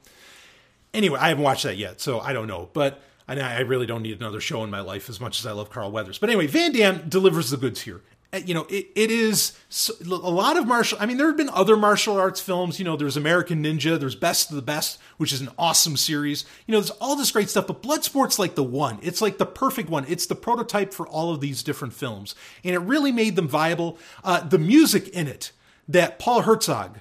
anyway, 0.95 1.19
I 1.21 1.29
haven't 1.29 1.45
watched 1.45 1.65
that 1.65 1.77
yet, 1.77 2.01
so 2.01 2.21
I 2.21 2.33
don't 2.33 2.47
know. 2.47 2.71
But 2.73 3.03
I 3.29 3.61
really 3.61 3.87
don't 3.87 4.03
need 4.03 4.19
another 4.19 4.41
show 4.41 4.65
in 4.65 4.71
my 4.71 4.81
life 4.81 5.09
as 5.09 5.21
much 5.21 5.39
as 5.41 5.47
I 5.47 5.53
love 5.53 5.71
Carl 5.71 5.91
Weathers. 5.91 6.19
But 6.19 6.31
anyway, 6.31 6.47
Van 6.47 6.73
Damme 6.73 7.09
delivers 7.09 7.51
the 7.51 7.57
goods 7.57 7.83
here. 7.83 8.03
Uh, 8.35 8.41
you 8.45 8.53
know, 8.53 8.67
it, 8.69 8.89
it 8.97 9.11
is 9.13 9.57
a 10.01 10.05
lot 10.05 10.57
of 10.57 10.67
martial. 10.67 10.99
I 11.01 11.07
mean, 11.07 11.19
there 11.19 11.29
have 11.29 11.37
been 11.37 11.51
other 11.51 11.77
martial 11.77 12.19
arts 12.19 12.41
films. 12.41 12.79
You 12.79 12.85
know, 12.85 12.97
there's 12.97 13.17
American 13.17 13.63
Ninja, 13.63 13.99
there's 13.99 14.17
Best 14.17 14.51
of 14.51 14.57
the 14.57 14.63
Best, 14.63 14.99
which 15.19 15.33
is 15.33 15.41
an 15.41 15.51
awesome 15.57 15.97
series. 15.97 16.45
You 16.67 16.73
know, 16.73 16.81
there's 16.81 16.91
all 17.01 17.15
this 17.15 17.31
great 17.31 17.49
stuff, 17.49 17.69
but 17.69 17.83
Bloodsport's 17.83 18.39
like 18.39 18.57
the 18.57 18.65
one. 18.65 18.99
It's 19.03 19.23
like 19.23 19.39
the 19.39 19.47
perfect 19.47 19.89
one. 19.89 20.05
It's 20.09 20.27
the 20.27 20.35
prototype 20.35 20.93
for 20.93 21.07
all 21.07 21.33
of 21.33 21.41
these 21.41 21.63
different 21.63 21.95
films, 21.95 22.35
and 22.65 22.75
it 22.75 22.81
really 22.81 23.13
made 23.13 23.37
them 23.37 23.49
viable. 23.49 23.99
Uh, 24.25 24.41
the 24.41 24.59
music 24.59 25.09
in 25.09 25.29
it 25.29 25.53
that 25.87 26.19
Paul 26.19 26.43
Hertzog 26.43 26.97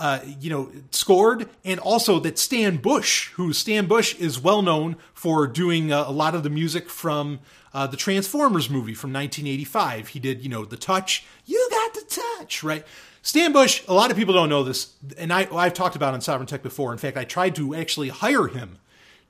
uh, 0.00 0.20
you 0.24 0.48
know, 0.48 0.70
scored, 0.90 1.46
and 1.62 1.78
also 1.78 2.18
that 2.20 2.38
Stan 2.38 2.78
Bush, 2.78 3.28
who 3.32 3.52
Stan 3.52 3.84
Bush 3.86 4.14
is 4.14 4.40
well 4.40 4.62
known 4.62 4.96
for 5.12 5.46
doing 5.46 5.92
uh, 5.92 6.04
a 6.06 6.10
lot 6.10 6.34
of 6.34 6.42
the 6.42 6.48
music 6.48 6.88
from 6.88 7.38
uh, 7.74 7.86
the 7.86 7.98
Transformers 7.98 8.70
movie 8.70 8.94
from 8.94 9.12
1985. 9.12 10.08
He 10.08 10.18
did, 10.18 10.42
you 10.42 10.48
know, 10.48 10.64
the 10.64 10.78
touch. 10.78 11.26
You 11.44 11.68
got 11.70 11.92
the 11.92 12.22
touch, 12.38 12.64
right? 12.64 12.86
Stan 13.20 13.52
Bush. 13.52 13.82
A 13.88 13.92
lot 13.92 14.10
of 14.10 14.16
people 14.16 14.32
don't 14.32 14.48
know 14.48 14.64
this, 14.64 14.94
and 15.18 15.30
I, 15.30 15.46
I've 15.54 15.74
talked 15.74 15.96
about 15.96 16.14
on 16.14 16.22
Sovereign 16.22 16.46
Tech 16.46 16.62
before. 16.62 16.92
In 16.92 16.98
fact, 16.98 17.18
I 17.18 17.24
tried 17.24 17.54
to 17.56 17.74
actually 17.74 18.08
hire 18.08 18.46
him 18.46 18.78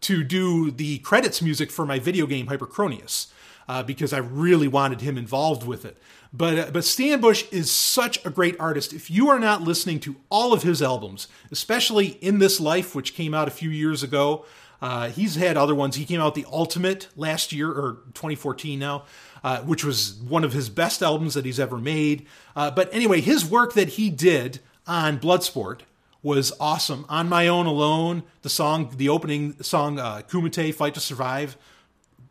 to 0.02 0.22
do 0.22 0.70
the 0.70 0.98
credits 0.98 1.42
music 1.42 1.72
for 1.72 1.84
my 1.84 1.98
video 1.98 2.26
game 2.26 2.46
Hyperchronius 2.46 3.26
uh, 3.68 3.82
because 3.82 4.12
I 4.12 4.18
really 4.18 4.68
wanted 4.68 5.00
him 5.00 5.18
involved 5.18 5.66
with 5.66 5.84
it. 5.84 5.96
But 6.32 6.58
uh, 6.58 6.70
but 6.72 6.84
Stan 6.84 7.20
Bush 7.20 7.44
is 7.50 7.70
such 7.70 8.24
a 8.24 8.30
great 8.30 8.58
artist. 8.60 8.92
If 8.92 9.10
you 9.10 9.28
are 9.28 9.40
not 9.40 9.62
listening 9.62 10.00
to 10.00 10.16
all 10.30 10.52
of 10.52 10.62
his 10.62 10.80
albums, 10.80 11.26
especially 11.50 12.18
In 12.20 12.38
This 12.38 12.60
Life, 12.60 12.94
which 12.94 13.14
came 13.14 13.34
out 13.34 13.48
a 13.48 13.50
few 13.50 13.70
years 13.70 14.02
ago, 14.02 14.44
uh, 14.80 15.08
he's 15.08 15.34
had 15.34 15.56
other 15.56 15.74
ones. 15.74 15.96
He 15.96 16.04
came 16.04 16.20
out 16.20 16.34
the 16.34 16.46
Ultimate 16.50 17.08
last 17.16 17.52
year 17.52 17.68
or 17.68 17.98
2014 18.14 18.78
now. 18.78 19.04
Uh, 19.42 19.62
which 19.62 19.82
was 19.82 20.16
one 20.16 20.44
of 20.44 20.52
his 20.52 20.68
best 20.68 21.02
albums 21.02 21.32
that 21.32 21.46
he's 21.46 21.58
ever 21.58 21.78
made. 21.78 22.26
Uh, 22.54 22.70
but 22.70 22.92
anyway, 22.92 23.22
his 23.22 23.42
work 23.42 23.72
that 23.72 23.88
he 23.90 24.10
did 24.10 24.60
on 24.86 25.18
Bloodsport 25.18 25.80
was 26.22 26.52
awesome. 26.60 27.06
On 27.08 27.26
My 27.26 27.48
Own 27.48 27.64
Alone, 27.64 28.22
the 28.42 28.50
song, 28.50 28.92
the 28.94 29.08
opening 29.08 29.54
song, 29.62 29.98
uh, 29.98 30.20
Kumite, 30.28 30.74
Fight 30.74 30.92
to 30.92 31.00
Survive, 31.00 31.56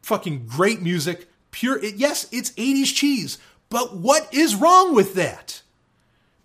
fucking 0.03 0.45
great 0.45 0.83
music. 0.83 1.27
Pure, 1.49 1.83
it, 1.83 1.95
yes, 1.95 2.27
it's 2.31 2.51
80s 2.51 2.93
cheese, 2.93 3.39
but 3.69 3.95
what 3.95 4.33
is 4.33 4.55
wrong 4.55 4.95
with 4.95 5.13
that? 5.15 5.61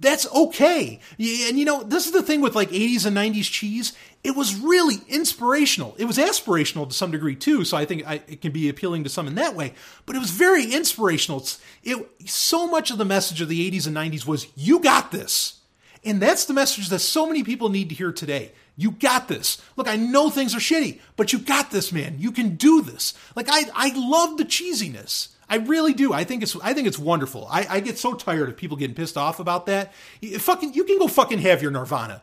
That's 0.00 0.30
okay. 0.34 1.00
And 1.18 1.58
you 1.58 1.64
know, 1.64 1.82
this 1.82 2.06
is 2.06 2.12
the 2.12 2.22
thing 2.22 2.40
with 2.40 2.54
like 2.54 2.70
80s 2.70 3.06
and 3.06 3.16
90s 3.16 3.50
cheese. 3.50 3.92
It 4.22 4.36
was 4.36 4.58
really 4.58 4.96
inspirational. 5.08 5.94
It 5.98 6.04
was 6.06 6.18
aspirational 6.18 6.88
to 6.88 6.94
some 6.94 7.10
degree 7.10 7.36
too, 7.36 7.64
so 7.64 7.76
I 7.76 7.84
think 7.84 8.06
I, 8.06 8.14
it 8.26 8.40
can 8.40 8.52
be 8.52 8.68
appealing 8.68 9.04
to 9.04 9.10
some 9.10 9.26
in 9.26 9.36
that 9.36 9.54
way. 9.54 9.74
But 10.04 10.16
it 10.16 10.18
was 10.18 10.30
very 10.30 10.72
inspirational. 10.72 11.40
It's, 11.40 11.60
it 11.82 12.06
so 12.26 12.66
much 12.66 12.90
of 12.90 12.98
the 12.98 13.04
message 13.04 13.40
of 13.40 13.48
the 13.48 13.70
80s 13.70 13.86
and 13.86 13.96
90s 13.96 14.26
was 14.26 14.48
"You 14.56 14.80
got 14.80 15.12
this," 15.12 15.60
and 16.04 16.20
that's 16.20 16.44
the 16.46 16.54
message 16.54 16.88
that 16.88 16.98
so 16.98 17.26
many 17.26 17.44
people 17.44 17.68
need 17.68 17.88
to 17.90 17.94
hear 17.94 18.12
today. 18.12 18.52
You 18.76 18.90
got 18.90 19.28
this. 19.28 19.62
Look, 19.76 19.88
I 19.88 19.96
know 19.96 20.30
things 20.30 20.54
are 20.54 20.58
shitty, 20.58 21.00
but 21.16 21.32
you 21.32 21.38
got 21.38 21.70
this, 21.70 21.92
man. 21.92 22.16
You 22.18 22.32
can 22.32 22.56
do 22.56 22.82
this. 22.82 23.14
Like 23.36 23.46
I, 23.48 23.70
I 23.74 23.92
love 23.94 24.36
the 24.36 24.44
cheesiness. 24.44 25.28
I 25.48 25.56
really 25.56 25.92
do. 25.92 26.12
I 26.12 26.24
think 26.24 26.42
it's 26.42 26.56
I 26.62 26.72
think 26.74 26.86
it's 26.86 26.98
wonderful. 26.98 27.46
I, 27.50 27.66
I 27.68 27.80
get 27.80 27.98
so 27.98 28.14
tired 28.14 28.48
of 28.48 28.56
people 28.56 28.76
getting 28.76 28.96
pissed 28.96 29.16
off 29.16 29.40
about 29.40 29.66
that. 29.66 29.92
You, 30.20 30.38
fucking, 30.38 30.74
you 30.74 30.84
can 30.84 30.98
go 30.98 31.08
fucking 31.08 31.40
have 31.40 31.62
your 31.62 31.70
Nirvana. 31.70 32.22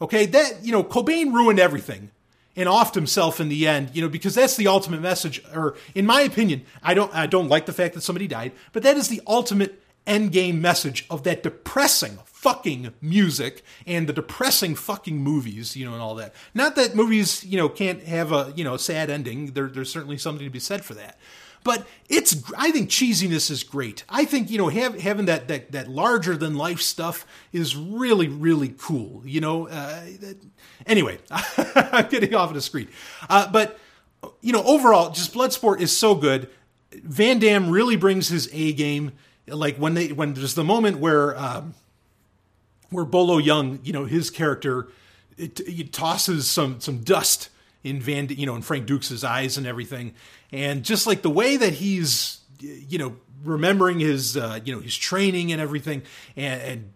Okay, 0.00 0.26
that 0.26 0.64
you 0.64 0.72
know, 0.72 0.84
Cobain 0.84 1.32
ruined 1.32 1.58
everything 1.58 2.10
and 2.54 2.68
offed 2.68 2.94
himself 2.94 3.40
in 3.40 3.48
the 3.48 3.66
end. 3.66 3.90
You 3.94 4.02
know, 4.02 4.08
because 4.08 4.34
that's 4.34 4.56
the 4.56 4.66
ultimate 4.66 5.00
message. 5.00 5.42
Or 5.54 5.76
in 5.94 6.06
my 6.06 6.22
opinion, 6.22 6.62
I 6.82 6.94
don't 6.94 7.14
I 7.14 7.26
don't 7.26 7.48
like 7.48 7.66
the 7.66 7.72
fact 7.72 7.94
that 7.94 8.02
somebody 8.02 8.26
died, 8.26 8.52
but 8.72 8.82
that 8.82 8.96
is 8.96 9.08
the 9.08 9.22
ultimate 9.26 9.82
end 10.06 10.32
game 10.32 10.60
message 10.60 11.04
of 11.10 11.24
that 11.24 11.42
depressing 11.42 12.18
fucking 12.24 12.92
music 13.00 13.62
and 13.86 14.08
the 14.08 14.12
depressing 14.12 14.76
fucking 14.76 15.18
movies, 15.18 15.76
you 15.76 15.84
know, 15.84 15.92
and 15.92 16.00
all 16.00 16.14
that. 16.14 16.32
Not 16.54 16.76
that 16.76 16.94
movies, 16.94 17.44
you 17.44 17.56
know, 17.56 17.68
can't 17.68 18.02
have 18.04 18.32
a 18.32 18.52
you 18.54 18.64
know 18.64 18.76
sad 18.76 19.10
ending. 19.10 19.46
There, 19.52 19.68
there's 19.68 19.90
certainly 19.90 20.18
something 20.18 20.44
to 20.44 20.50
be 20.50 20.60
said 20.60 20.84
for 20.84 20.94
that. 20.94 21.18
But 21.66 21.84
it's 22.08 22.44
I 22.56 22.70
think 22.70 22.90
cheesiness 22.90 23.50
is 23.50 23.64
great. 23.64 24.04
I 24.08 24.24
think 24.24 24.50
you 24.50 24.56
know 24.56 24.68
have, 24.68 25.00
having 25.00 25.26
that, 25.26 25.48
that 25.48 25.72
that 25.72 25.88
larger 25.88 26.36
than 26.36 26.54
life 26.54 26.80
stuff 26.80 27.26
is 27.52 27.74
really 27.74 28.28
really 28.28 28.72
cool. 28.78 29.20
You 29.24 29.40
know. 29.40 29.66
Uh, 29.66 30.02
anyway, 30.86 31.18
I'm 31.30 32.08
getting 32.08 32.36
off 32.36 32.54
the 32.54 32.60
screen. 32.60 32.86
Uh, 33.28 33.50
but 33.50 33.80
you 34.40 34.52
know 34.52 34.62
overall, 34.62 35.10
just 35.10 35.34
Bloodsport 35.34 35.80
is 35.80 35.94
so 35.94 36.14
good. 36.14 36.48
Van 36.92 37.40
Damme 37.40 37.68
really 37.68 37.96
brings 37.96 38.28
his 38.28 38.48
A 38.52 38.72
game. 38.72 39.10
Like 39.48 39.76
when 39.76 39.94
they 39.94 40.12
when 40.12 40.34
there's 40.34 40.54
the 40.54 40.62
moment 40.62 41.00
where 41.00 41.36
um, 41.36 41.74
where 42.90 43.04
Bolo 43.04 43.40
Yeung, 43.40 43.80
you 43.82 43.92
know, 43.92 44.04
his 44.04 44.30
character, 44.30 44.86
it, 45.36 45.58
it 45.58 45.92
tosses 45.92 46.48
some 46.48 46.80
some 46.80 46.98
dust 46.98 47.48
in 47.86 48.00
Van, 48.00 48.28
you 48.30 48.46
know, 48.46 48.56
in 48.56 48.62
Frank 48.62 48.86
Dux' 48.86 49.22
eyes 49.22 49.56
and 49.56 49.66
everything, 49.66 50.12
and 50.50 50.82
just 50.82 51.06
like 51.06 51.22
the 51.22 51.30
way 51.30 51.56
that 51.56 51.74
he's, 51.74 52.40
you 52.58 52.98
know, 52.98 53.16
remembering 53.44 54.00
his, 54.00 54.36
uh, 54.36 54.58
you 54.64 54.74
know, 54.74 54.80
his 54.80 54.96
training 54.96 55.52
and 55.52 55.60
everything, 55.60 56.02
and, 56.34 56.60
and 56.62 56.92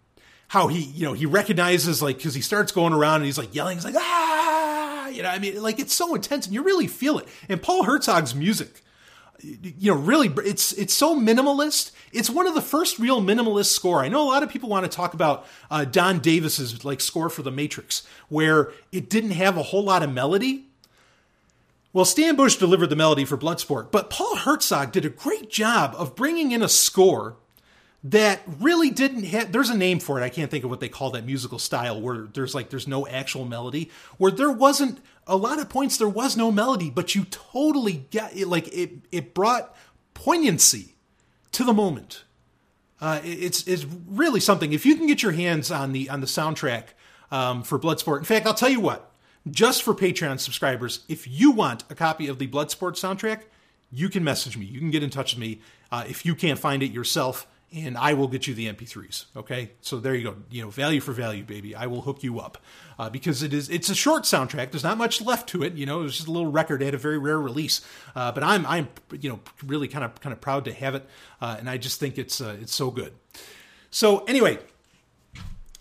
how 0.48 0.66
he, 0.66 0.80
you 0.80 1.04
know, 1.04 1.12
he 1.12 1.26
recognizes 1.26 2.02
like 2.02 2.16
because 2.16 2.34
he 2.34 2.40
starts 2.40 2.72
going 2.72 2.92
around 2.92 3.16
and 3.16 3.26
he's 3.26 3.38
like 3.38 3.54
yelling, 3.54 3.76
he's 3.76 3.84
like 3.84 3.94
ah, 3.96 5.06
you 5.06 5.22
know, 5.22 5.28
I 5.28 5.38
mean, 5.38 5.62
like 5.62 5.78
it's 5.78 5.94
so 5.94 6.16
intense, 6.16 6.46
and 6.46 6.54
you 6.54 6.64
really 6.64 6.88
feel 6.88 7.18
it. 7.18 7.28
And 7.48 7.62
Paul 7.62 7.84
Hertzog's 7.84 8.34
music, 8.34 8.82
you 9.42 9.94
know, 9.94 9.98
really, 9.98 10.28
it's 10.44 10.72
it's 10.72 10.92
so 10.92 11.16
minimalist. 11.16 11.92
It's 12.12 12.28
one 12.28 12.48
of 12.48 12.54
the 12.54 12.62
first 12.62 12.98
real 12.98 13.22
minimalist 13.22 13.66
score. 13.66 14.02
I 14.02 14.08
know 14.08 14.22
a 14.22 14.28
lot 14.28 14.42
of 14.42 14.50
people 14.50 14.68
want 14.68 14.90
to 14.90 14.94
talk 14.94 15.14
about 15.14 15.46
uh, 15.70 15.84
Don 15.84 16.18
Davis's 16.18 16.84
like 16.84 17.00
score 17.00 17.30
for 17.30 17.42
The 17.42 17.52
Matrix, 17.52 18.04
where 18.28 18.72
it 18.90 19.08
didn't 19.08 19.30
have 19.32 19.56
a 19.56 19.62
whole 19.62 19.84
lot 19.84 20.02
of 20.02 20.12
melody. 20.12 20.66
Well, 21.92 22.04
Stan 22.04 22.36
Bush 22.36 22.56
delivered 22.56 22.88
the 22.88 22.96
melody 22.96 23.24
for 23.24 23.36
Bloodsport, 23.36 23.90
but 23.90 24.10
Paul 24.10 24.36
Hertzog 24.36 24.92
did 24.92 25.04
a 25.04 25.10
great 25.10 25.50
job 25.50 25.94
of 25.96 26.14
bringing 26.14 26.52
in 26.52 26.62
a 26.62 26.68
score 26.68 27.36
that 28.02 28.40
really 28.58 28.88
didn't 28.88 29.24
have 29.24 29.52
there's 29.52 29.68
a 29.68 29.76
name 29.76 30.00
for 30.00 30.18
it 30.18 30.24
i 30.24 30.30
can't 30.30 30.50
think 30.50 30.64
of 30.64 30.70
what 30.70 30.80
they 30.80 30.88
call 30.88 31.10
that 31.10 31.26
musical 31.26 31.58
style 31.58 32.00
where 32.00 32.28
there's 32.32 32.54
like 32.54 32.70
there's 32.70 32.88
no 32.88 33.06
actual 33.06 33.44
melody 33.44 33.90
where 34.16 34.30
there 34.30 34.50
wasn't 34.50 34.98
a 35.26 35.36
lot 35.36 35.58
of 35.58 35.68
points 35.68 35.98
there 35.98 36.08
was 36.08 36.34
no 36.34 36.50
melody 36.50 36.88
but 36.88 37.14
you 37.14 37.26
totally 37.26 38.06
get 38.10 38.34
it 38.34 38.48
like 38.48 38.66
it 38.68 38.92
it 39.12 39.34
brought 39.34 39.76
poignancy 40.14 40.94
to 41.52 41.64
the 41.64 41.72
moment. 41.72 42.24
Uh, 43.00 43.20
it's 43.24 43.66
it's 43.66 43.86
really 44.08 44.40
something. 44.40 44.72
If 44.72 44.84
you 44.84 44.94
can 44.94 45.06
get 45.06 45.22
your 45.22 45.32
hands 45.32 45.70
on 45.70 45.92
the 45.92 46.10
on 46.10 46.20
the 46.20 46.26
soundtrack 46.26 46.84
um, 47.30 47.62
for 47.62 47.78
bloodsport 47.78 48.18
in 48.18 48.24
fact 48.24 48.44
i'll 48.46 48.54
tell 48.54 48.68
you 48.68 48.80
what 48.80 49.09
just 49.48 49.82
for 49.82 49.94
patreon 49.94 50.38
subscribers 50.38 51.04
if 51.08 51.26
you 51.28 51.50
want 51.50 51.84
a 51.90 51.94
copy 51.94 52.28
of 52.28 52.38
the 52.38 52.46
bloodsport 52.46 52.92
soundtrack 52.92 53.42
you 53.90 54.08
can 54.08 54.24
message 54.24 54.56
me 54.56 54.66
you 54.66 54.78
can 54.78 54.90
get 54.90 55.02
in 55.02 55.10
touch 55.10 55.34
with 55.34 55.40
me 55.40 55.60
uh, 55.92 56.04
if 56.08 56.24
you 56.24 56.34
can't 56.34 56.58
find 56.58 56.82
it 56.82 56.90
yourself 56.90 57.46
and 57.72 57.96
I 57.96 58.14
will 58.14 58.26
get 58.26 58.46
you 58.46 58.54
the 58.54 58.72
MP3s. 58.72 59.26
Okay, 59.36 59.70
so 59.80 60.00
there 60.00 60.14
you 60.14 60.24
go. 60.24 60.36
You 60.50 60.62
know, 60.62 60.70
value 60.70 61.00
for 61.00 61.12
value, 61.12 61.44
baby. 61.44 61.74
I 61.74 61.86
will 61.86 62.02
hook 62.02 62.22
you 62.22 62.40
up 62.40 62.58
uh, 62.98 63.10
because 63.10 63.42
it 63.42 63.54
is 63.54 63.68
it's 63.68 63.88
a 63.88 63.94
short 63.94 64.24
soundtrack. 64.24 64.72
There's 64.72 64.84
not 64.84 64.98
much 64.98 65.22
left 65.22 65.48
to 65.50 65.62
it. 65.62 65.74
You 65.74 65.86
know, 65.86 66.02
it's 66.02 66.16
just 66.16 66.28
a 66.28 66.32
little 66.32 66.50
record. 66.50 66.82
It 66.82 66.86
had 66.86 66.94
a 66.94 66.98
very 66.98 67.18
rare 67.18 67.38
release, 67.38 67.80
uh, 68.16 68.32
but 68.32 68.42
I'm 68.42 68.66
I'm 68.66 68.88
you 69.20 69.30
know 69.30 69.40
really 69.64 69.88
kind 69.88 70.04
of 70.04 70.20
kind 70.20 70.32
of 70.32 70.40
proud 70.40 70.64
to 70.64 70.72
have 70.72 70.94
it, 70.94 71.06
uh, 71.40 71.56
and 71.58 71.70
I 71.70 71.76
just 71.76 72.00
think 72.00 72.18
it's 72.18 72.40
uh, 72.40 72.56
it's 72.60 72.74
so 72.74 72.90
good. 72.90 73.12
So 73.90 74.24
anyway. 74.24 74.58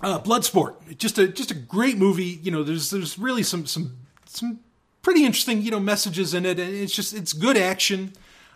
Uh, 0.01 0.19
Bloodsport, 0.19 0.97
just 0.97 1.17
a 1.17 1.27
just 1.27 1.51
a 1.51 1.55
great 1.55 1.97
movie. 1.97 2.39
You 2.41 2.51
know, 2.51 2.63
there's 2.63 2.89
there's 2.89 3.19
really 3.19 3.43
some 3.43 3.65
some 3.65 3.97
some 4.25 4.59
pretty 5.01 5.25
interesting 5.25 5.61
you 5.61 5.71
know 5.71 5.79
messages 5.79 6.33
in 6.33 6.45
it, 6.45 6.59
and 6.59 6.73
it's 6.73 6.93
just 6.93 7.13
it's 7.13 7.33
good 7.33 7.57
action. 7.57 8.13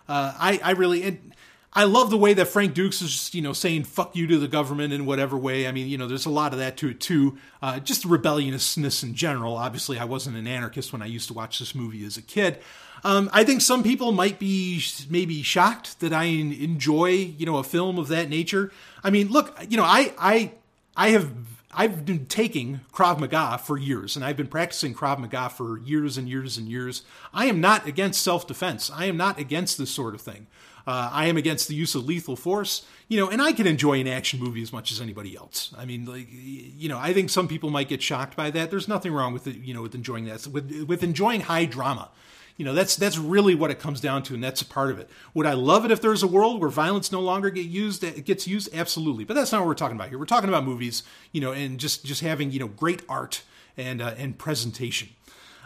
Uh, 0.08 0.34
I 0.38 0.60
I 0.62 0.70
really 0.72 1.02
and 1.02 1.34
I 1.76 1.84
love 1.84 2.10
the 2.10 2.16
way 2.16 2.34
that 2.34 2.46
Frank 2.46 2.72
Dux 2.74 3.02
is, 3.02 3.10
just, 3.10 3.34
you 3.34 3.42
know, 3.42 3.52
saying 3.52 3.84
"fuck 3.84 4.14
you" 4.14 4.28
to 4.28 4.38
the 4.38 4.46
government 4.46 4.92
in 4.92 5.06
whatever 5.06 5.36
way. 5.36 5.66
I 5.66 5.72
mean, 5.72 5.88
you 5.88 5.98
know, 5.98 6.06
there's 6.06 6.26
a 6.26 6.30
lot 6.30 6.52
of 6.52 6.60
that 6.60 6.76
to 6.78 6.90
it 6.90 7.00
too. 7.00 7.36
Uh, 7.60 7.80
just 7.80 8.04
rebelliousness 8.04 9.02
in 9.02 9.14
general. 9.14 9.56
Obviously, 9.56 9.98
I 9.98 10.04
wasn't 10.04 10.36
an 10.36 10.46
anarchist 10.46 10.92
when 10.92 11.02
I 11.02 11.06
used 11.06 11.26
to 11.28 11.34
watch 11.34 11.58
this 11.58 11.74
movie 11.74 12.04
as 12.04 12.16
a 12.16 12.22
kid. 12.22 12.60
Um, 13.02 13.28
I 13.32 13.44
think 13.44 13.60
some 13.60 13.82
people 13.82 14.12
might 14.12 14.38
be 14.38 14.80
maybe 15.10 15.42
shocked 15.42 15.98
that 16.00 16.12
I 16.12 16.24
enjoy, 16.24 17.08
you 17.08 17.44
know, 17.44 17.56
a 17.56 17.64
film 17.64 17.98
of 17.98 18.08
that 18.08 18.30
nature. 18.30 18.70
I 19.02 19.10
mean, 19.10 19.28
look, 19.28 19.58
you 19.68 19.76
know, 19.76 19.84
I 19.84 20.14
I 20.16 20.52
I 20.96 21.10
have 21.10 21.32
I've 21.76 22.04
been 22.04 22.26
taking 22.26 22.80
Krav 22.92 23.18
Maga 23.18 23.58
for 23.58 23.76
years, 23.76 24.14
and 24.16 24.24
I've 24.24 24.36
been 24.36 24.46
practicing 24.46 24.94
Krav 24.94 25.18
Maga 25.18 25.48
for 25.48 25.78
years 25.80 26.16
and 26.16 26.28
years 26.28 26.56
and 26.56 26.68
years. 26.68 27.02
I 27.32 27.46
am 27.46 27.60
not 27.60 27.86
against 27.86 28.22
self 28.22 28.46
defense. 28.46 28.90
I 28.94 29.06
am 29.06 29.16
not 29.16 29.38
against 29.38 29.78
this 29.78 29.90
sort 29.90 30.14
of 30.14 30.20
thing. 30.20 30.46
Uh, 30.86 31.08
I 31.10 31.26
am 31.26 31.38
against 31.38 31.68
the 31.68 31.74
use 31.74 31.94
of 31.94 32.04
lethal 32.04 32.36
force, 32.36 32.84
you 33.08 33.18
know, 33.18 33.30
and 33.30 33.40
I 33.40 33.52
can 33.52 33.66
enjoy 33.66 34.00
an 34.00 34.06
action 34.06 34.38
movie 34.38 34.60
as 34.60 34.70
much 34.70 34.92
as 34.92 35.00
anybody 35.00 35.34
else. 35.34 35.72
I 35.78 35.86
mean, 35.86 36.04
like, 36.04 36.28
you 36.30 36.90
know, 36.90 36.98
I 36.98 37.14
think 37.14 37.30
some 37.30 37.48
people 37.48 37.70
might 37.70 37.88
get 37.88 38.02
shocked 38.02 38.36
by 38.36 38.50
that. 38.50 38.70
There's 38.70 38.86
nothing 38.86 39.10
wrong 39.12 39.32
with 39.32 39.46
it, 39.46 39.56
you 39.56 39.72
know, 39.72 39.80
with 39.80 39.94
enjoying 39.94 40.26
that, 40.26 40.46
with 40.46 40.84
with 40.86 41.02
enjoying 41.02 41.40
high 41.42 41.64
drama. 41.64 42.10
You 42.56 42.64
know, 42.64 42.72
that's 42.72 42.94
that's 42.94 43.18
really 43.18 43.54
what 43.54 43.70
it 43.70 43.80
comes 43.80 44.00
down 44.00 44.22
to, 44.24 44.34
and 44.34 44.42
that's 44.42 44.62
a 44.62 44.66
part 44.66 44.90
of 44.90 44.98
it. 44.98 45.10
Would 45.34 45.46
I 45.46 45.54
love 45.54 45.84
it 45.84 45.90
if 45.90 46.00
there's 46.00 46.22
a 46.22 46.28
world 46.28 46.60
where 46.60 46.70
violence 46.70 47.10
no 47.10 47.20
longer 47.20 47.50
get 47.50 47.66
used? 47.66 48.04
It 48.04 48.24
gets 48.24 48.46
used, 48.46 48.68
absolutely. 48.72 49.24
But 49.24 49.34
that's 49.34 49.50
not 49.50 49.62
what 49.62 49.68
we're 49.68 49.74
talking 49.74 49.96
about 49.96 50.08
here. 50.08 50.18
We're 50.18 50.26
talking 50.26 50.48
about 50.48 50.64
movies, 50.64 51.02
you 51.32 51.40
know, 51.40 51.52
and 51.52 51.80
just 51.80 52.04
just 52.04 52.20
having 52.20 52.52
you 52.52 52.60
know 52.60 52.68
great 52.68 53.02
art 53.08 53.42
and 53.76 54.00
uh, 54.00 54.14
and 54.16 54.38
presentation. 54.38 55.08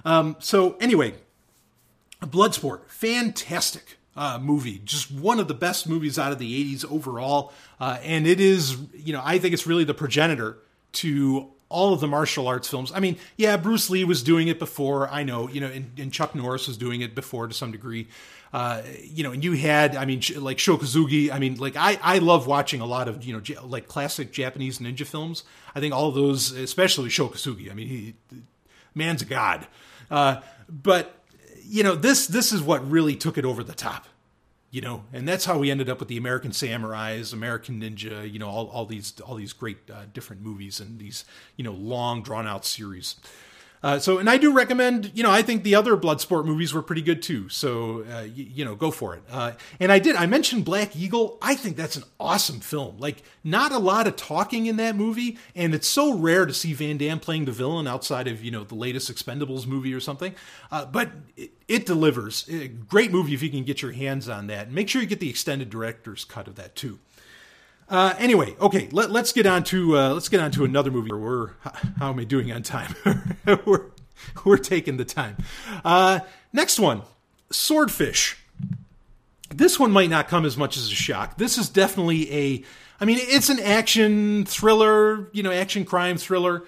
Um, 0.04 0.36
so 0.38 0.76
anyway, 0.80 1.14
Bloodsport, 2.22 2.86
fantastic 2.88 3.98
uh, 4.16 4.38
movie. 4.38 4.80
Just 4.84 5.10
one 5.10 5.38
of 5.38 5.48
the 5.48 5.54
best 5.54 5.88
movies 5.88 6.18
out 6.18 6.32
of 6.32 6.38
the 6.38 6.74
80s 6.74 6.90
overall. 6.90 7.52
Uh, 7.80 7.98
and 8.02 8.26
it 8.26 8.40
is, 8.40 8.76
you 8.94 9.12
know, 9.12 9.22
I 9.24 9.38
think 9.38 9.54
it's 9.54 9.66
really 9.66 9.84
the 9.84 9.94
progenitor 9.94 10.58
to 10.92 11.50
all 11.68 11.92
of 11.92 12.00
the 12.00 12.06
martial 12.06 12.48
arts 12.48 12.68
films. 12.68 12.90
I 12.94 13.00
mean, 13.00 13.16
yeah, 13.36 13.56
Bruce 13.56 13.90
Lee 13.90 14.04
was 14.04 14.22
doing 14.22 14.48
it 14.48 14.58
before. 14.58 15.08
I 15.08 15.22
know, 15.22 15.48
you 15.48 15.60
know, 15.60 15.66
and, 15.66 15.90
and 15.98 16.12
Chuck 16.12 16.34
Norris 16.34 16.66
was 16.66 16.76
doing 16.76 17.00
it 17.00 17.14
before 17.14 17.46
to 17.46 17.54
some 17.54 17.72
degree. 17.72 18.08
Uh, 18.52 18.82
you 19.02 19.22
know, 19.22 19.32
and 19.32 19.44
you 19.44 19.52
had, 19.52 19.94
I 19.94 20.06
mean, 20.06 20.22
like 20.36 20.58
Sho 20.58 20.78
Kosugi. 20.78 21.30
I 21.30 21.38
mean, 21.38 21.56
like 21.56 21.76
I, 21.76 21.98
I 22.02 22.18
love 22.18 22.46
watching 22.46 22.80
a 22.80 22.86
lot 22.86 23.06
of, 23.06 23.22
you 23.22 23.34
know, 23.34 23.62
like 23.66 23.88
classic 23.88 24.32
Japanese 24.32 24.78
ninja 24.78 25.06
films. 25.06 25.44
I 25.74 25.80
think 25.80 25.92
all 25.92 26.08
of 26.08 26.14
those, 26.14 26.52
especially 26.52 27.10
Sho 27.10 27.28
Kosugi. 27.28 27.70
I 27.70 27.74
mean, 27.74 27.88
he, 27.88 28.14
man's 28.94 29.22
a 29.22 29.26
god. 29.26 29.66
Uh, 30.10 30.40
but 30.68 31.14
you 31.62 31.82
know, 31.82 31.94
this 31.94 32.26
this 32.26 32.52
is 32.52 32.62
what 32.62 32.88
really 32.90 33.16
took 33.16 33.36
it 33.36 33.44
over 33.44 33.62
the 33.62 33.74
top. 33.74 34.06
You 34.70 34.82
know, 34.82 35.04
and 35.14 35.26
that's 35.26 35.46
how 35.46 35.58
we 35.58 35.70
ended 35.70 35.88
up 35.88 35.98
with 35.98 36.08
the 36.08 36.18
American 36.18 36.50
Samurais, 36.50 37.32
American 37.32 37.80
Ninja, 37.80 38.30
you 38.30 38.38
know, 38.38 38.48
all, 38.48 38.68
all 38.68 38.84
these 38.84 39.18
all 39.20 39.34
these 39.36 39.54
great 39.54 39.78
uh, 39.90 40.04
different 40.12 40.42
movies 40.42 40.78
and 40.78 40.98
these 40.98 41.24
you 41.56 41.64
know 41.64 41.72
long 41.72 42.22
drawn 42.22 42.46
out 42.46 42.66
series. 42.66 43.16
Uh, 43.82 43.98
so, 43.98 44.18
and 44.18 44.28
I 44.28 44.38
do 44.38 44.52
recommend, 44.52 45.12
you 45.14 45.22
know, 45.22 45.30
I 45.30 45.42
think 45.42 45.62
the 45.62 45.74
other 45.76 45.96
Bloodsport 45.96 46.44
movies 46.44 46.74
were 46.74 46.82
pretty 46.82 47.02
good 47.02 47.22
too. 47.22 47.48
So, 47.48 48.00
uh, 48.02 48.22
y- 48.22 48.30
you 48.34 48.64
know, 48.64 48.74
go 48.74 48.90
for 48.90 49.14
it. 49.14 49.22
Uh, 49.30 49.52
and 49.78 49.92
I 49.92 49.98
did, 49.98 50.16
I 50.16 50.26
mentioned 50.26 50.64
Black 50.64 50.96
Eagle. 50.96 51.38
I 51.40 51.54
think 51.54 51.76
that's 51.76 51.96
an 51.96 52.04
awesome 52.18 52.60
film. 52.60 52.98
Like, 52.98 53.22
not 53.44 53.70
a 53.70 53.78
lot 53.78 54.06
of 54.06 54.16
talking 54.16 54.66
in 54.66 54.76
that 54.76 54.96
movie. 54.96 55.38
And 55.54 55.74
it's 55.74 55.86
so 55.86 56.12
rare 56.12 56.44
to 56.44 56.52
see 56.52 56.72
Van 56.72 56.96
Damme 56.96 57.20
playing 57.20 57.44
the 57.44 57.52
villain 57.52 57.86
outside 57.86 58.26
of, 58.26 58.42
you 58.42 58.50
know, 58.50 58.64
the 58.64 58.74
latest 58.74 59.12
Expendables 59.12 59.66
movie 59.66 59.94
or 59.94 60.00
something. 60.00 60.34
Uh, 60.72 60.84
but 60.84 61.10
it, 61.36 61.52
it 61.68 61.86
delivers. 61.86 62.48
A 62.48 62.68
great 62.68 63.12
movie 63.12 63.34
if 63.34 63.42
you 63.42 63.50
can 63.50 63.64
get 63.64 63.80
your 63.82 63.92
hands 63.92 64.28
on 64.28 64.48
that. 64.48 64.72
Make 64.72 64.88
sure 64.88 65.00
you 65.00 65.08
get 65.08 65.20
the 65.20 65.30
extended 65.30 65.70
director's 65.70 66.24
cut 66.24 66.48
of 66.48 66.56
that 66.56 66.74
too. 66.74 66.98
Uh, 67.88 68.14
anyway, 68.18 68.54
okay, 68.60 68.88
let, 68.92 69.10
us 69.10 69.32
get 69.32 69.46
on 69.46 69.64
to 69.64 69.96
uh, 69.96 70.12
let's 70.12 70.28
get 70.28 70.40
on 70.40 70.50
to 70.50 70.64
another 70.64 70.90
movie. 70.90 71.10
We're 71.10 71.52
how 71.98 72.10
am 72.10 72.18
I 72.18 72.24
doing 72.24 72.52
on 72.52 72.62
time? 72.62 72.94
we're 73.64 73.86
we're 74.44 74.58
taking 74.58 74.98
the 74.98 75.04
time. 75.04 75.36
Uh, 75.84 76.20
next 76.52 76.78
one, 76.78 77.02
Swordfish. 77.50 78.36
This 79.50 79.78
one 79.78 79.90
might 79.90 80.10
not 80.10 80.28
come 80.28 80.44
as 80.44 80.56
much 80.56 80.76
as 80.76 80.86
a 80.92 80.94
shock. 80.94 81.38
This 81.38 81.56
is 81.56 81.70
definitely 81.70 82.30
a, 82.30 82.64
I 83.00 83.06
mean, 83.06 83.18
it's 83.18 83.48
an 83.48 83.58
action 83.58 84.44
thriller, 84.44 85.30
you 85.32 85.42
know, 85.42 85.50
action 85.50 85.86
crime 85.86 86.18
thriller, 86.18 86.64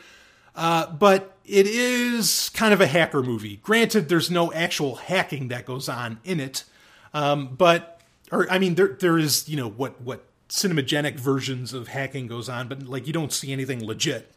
uh, 0.57 0.91
but 0.91 1.37
it 1.45 1.67
is 1.67 2.51
kind 2.55 2.73
of 2.73 2.81
a 2.81 2.87
hacker 2.87 3.23
movie. 3.23 3.59
Granted, 3.63 4.09
there's 4.09 4.31
no 4.31 4.51
actual 4.55 4.97
hacking 4.97 5.49
that 5.49 5.67
goes 5.67 5.91
on 5.91 6.21
in 6.25 6.41
it, 6.41 6.65
um, 7.13 7.55
but 7.55 8.01
or 8.33 8.51
I 8.51 8.59
mean, 8.59 8.77
there 8.77 8.97
there 8.99 9.19
is 9.19 9.49
you 9.49 9.57
know 9.57 9.69
what 9.69 10.01
what 10.01 10.25
cinemagenic 10.51 11.15
versions 11.15 11.73
of 11.73 11.89
hacking 11.89 12.27
goes 12.27 12.49
on, 12.49 12.69
but 12.69 12.83
like 12.83 13.07
you 13.07 13.13
don't 13.13 13.33
see 13.33 13.53
anything 13.53 13.85
legit. 13.85 14.35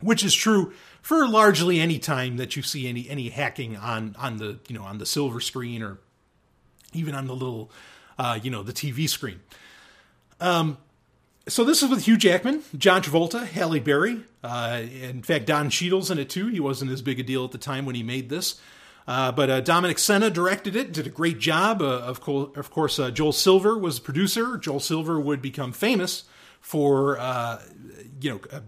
Which 0.00 0.22
is 0.22 0.34
true 0.34 0.74
for 1.00 1.26
largely 1.26 1.80
any 1.80 1.98
time 1.98 2.36
that 2.36 2.54
you 2.54 2.62
see 2.62 2.86
any 2.86 3.08
any 3.08 3.30
hacking 3.30 3.76
on 3.76 4.14
on 4.18 4.36
the 4.36 4.58
you 4.68 4.78
know 4.78 4.84
on 4.84 4.98
the 4.98 5.06
silver 5.06 5.40
screen 5.40 5.82
or 5.82 5.98
even 6.92 7.14
on 7.14 7.26
the 7.26 7.34
little 7.34 7.70
uh, 8.18 8.38
you 8.42 8.50
know 8.50 8.62
the 8.62 8.74
TV 8.74 9.08
screen. 9.08 9.40
Um, 10.38 10.76
so 11.48 11.64
this 11.64 11.82
is 11.82 11.88
with 11.88 12.04
Hugh 12.04 12.18
Jackman, 12.18 12.62
John 12.76 13.02
Travolta, 13.02 13.46
Halle 13.46 13.80
Berry. 13.80 14.20
Uh, 14.44 14.82
in 15.00 15.22
fact, 15.22 15.46
Don 15.46 15.70
Cheadle's 15.70 16.10
in 16.10 16.18
it 16.18 16.28
too. 16.28 16.48
He 16.48 16.60
wasn't 16.60 16.90
as 16.90 17.00
big 17.00 17.18
a 17.18 17.22
deal 17.22 17.44
at 17.44 17.52
the 17.52 17.58
time 17.58 17.86
when 17.86 17.94
he 17.94 18.02
made 18.02 18.28
this. 18.28 18.60
Uh, 19.06 19.30
but 19.30 19.48
uh, 19.48 19.60
Dominic 19.60 19.98
Sena 19.98 20.30
directed 20.30 20.74
it, 20.74 20.92
did 20.92 21.06
a 21.06 21.10
great 21.10 21.38
job. 21.38 21.80
Uh, 21.80 21.98
of, 22.00 22.20
co- 22.20 22.52
of 22.56 22.70
course, 22.70 22.98
uh, 22.98 23.10
Joel 23.10 23.32
Silver 23.32 23.78
was 23.78 23.96
the 23.96 24.04
producer. 24.04 24.56
Joel 24.56 24.80
Silver 24.80 25.20
would 25.20 25.40
become 25.40 25.72
famous 25.72 26.24
for, 26.60 27.18
uh, 27.18 27.62
you 28.20 28.30
know, 28.30 28.40
uh, 28.52 28.60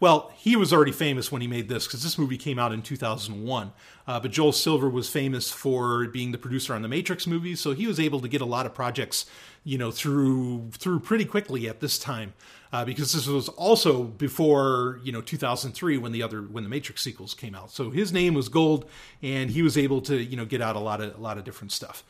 well, 0.00 0.30
he 0.36 0.56
was 0.56 0.72
already 0.72 0.92
famous 0.92 1.30
when 1.32 1.40
he 1.40 1.48
made 1.48 1.68
this 1.68 1.86
because 1.86 2.02
this 2.02 2.18
movie 2.18 2.36
came 2.36 2.58
out 2.58 2.72
in 2.72 2.82
2001. 2.82 3.72
but 4.06 4.30
Joel 4.30 4.52
Silver 4.52 4.90
was 4.90 5.08
famous 5.08 5.50
for 5.50 6.06
being 6.08 6.32
the 6.32 6.38
producer 6.38 6.74
on 6.74 6.82
the 6.82 6.88
Matrix 6.88 7.26
movies, 7.26 7.60
so 7.60 7.72
he 7.72 7.86
was 7.86 7.98
able 7.98 8.20
to 8.20 8.28
get 8.28 8.42
a 8.42 8.46
lot 8.46 8.66
of 8.66 8.74
projects, 8.74 9.24
you 9.64 9.78
know, 9.78 9.90
through 9.90 10.70
through 10.72 11.00
pretty 11.00 11.24
quickly 11.24 11.66
at 11.66 11.80
this 11.80 11.98
time 11.98 12.34
uh, 12.72 12.84
because 12.84 13.12
this 13.12 13.26
was 13.26 13.48
also 13.50 14.04
before 14.04 15.00
you 15.02 15.12
know 15.12 15.20
2003 15.20 15.98
when 15.98 16.12
the 16.12 16.22
other 16.22 16.42
when 16.42 16.64
the 16.64 16.70
Matrix 16.70 17.02
sequels 17.02 17.34
came 17.34 17.54
out. 17.54 17.70
So 17.70 17.90
his 17.90 18.12
name 18.12 18.34
was 18.34 18.48
gold, 18.48 18.88
and 19.22 19.50
he 19.50 19.62
was 19.62 19.78
able 19.78 20.00
to 20.02 20.16
you 20.16 20.36
know 20.36 20.44
get 20.44 20.60
out 20.60 20.76
a 20.76 20.80
lot 20.80 21.00
of 21.00 21.16
a 21.16 21.20
lot 21.20 21.38
of 21.38 21.44
different 21.44 21.72
stuff. 21.72 22.04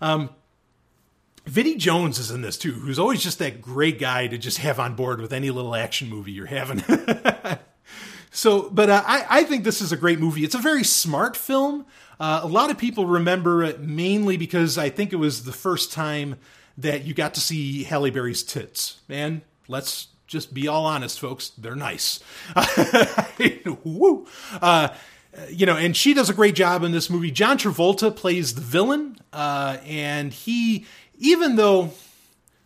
Um, 0.00 0.30
Vinnie 1.46 1.76
Jones 1.76 2.18
is 2.18 2.30
in 2.30 2.40
this 2.40 2.56
too, 2.56 2.72
who's 2.72 2.98
always 2.98 3.22
just 3.22 3.38
that 3.38 3.60
great 3.60 3.98
guy 3.98 4.26
to 4.26 4.38
just 4.38 4.58
have 4.58 4.80
on 4.80 4.94
board 4.94 5.20
with 5.20 5.32
any 5.32 5.50
little 5.50 5.74
action 5.74 6.08
movie 6.08 6.32
you're 6.32 6.46
having. 6.46 6.80
so, 8.30 8.70
but 8.70 8.88
uh, 8.88 9.02
I, 9.06 9.26
I 9.28 9.44
think 9.44 9.64
this 9.64 9.82
is 9.82 9.92
a 9.92 9.96
great 9.96 10.18
movie. 10.18 10.42
It's 10.42 10.54
a 10.54 10.58
very 10.58 10.84
smart 10.84 11.36
film. 11.36 11.84
Uh, 12.18 12.40
a 12.42 12.46
lot 12.46 12.70
of 12.70 12.78
people 12.78 13.06
remember 13.06 13.62
it 13.62 13.80
mainly 13.80 14.36
because 14.36 14.78
I 14.78 14.88
think 14.88 15.12
it 15.12 15.16
was 15.16 15.44
the 15.44 15.52
first 15.52 15.92
time 15.92 16.36
that 16.78 17.04
you 17.04 17.12
got 17.12 17.34
to 17.34 17.40
see 17.40 17.84
Halle 17.84 18.10
Berry's 18.10 18.42
tits. 18.42 19.00
And 19.08 19.42
let's 19.68 20.08
just 20.26 20.54
be 20.54 20.68
all 20.68 20.86
honest, 20.86 21.20
folks, 21.20 21.50
they're 21.50 21.76
nice. 21.76 22.20
Woo! 23.84 24.26
Uh, 24.60 24.88
you 25.50 25.66
know, 25.66 25.76
and 25.76 25.96
she 25.96 26.14
does 26.14 26.30
a 26.30 26.34
great 26.34 26.54
job 26.54 26.82
in 26.82 26.92
this 26.92 27.10
movie. 27.10 27.30
John 27.30 27.58
Travolta 27.58 28.14
plays 28.14 28.54
the 28.54 28.60
villain, 28.60 29.18
uh, 29.32 29.78
and 29.84 30.32
he, 30.32 30.86
even 31.18 31.56
though 31.56 31.92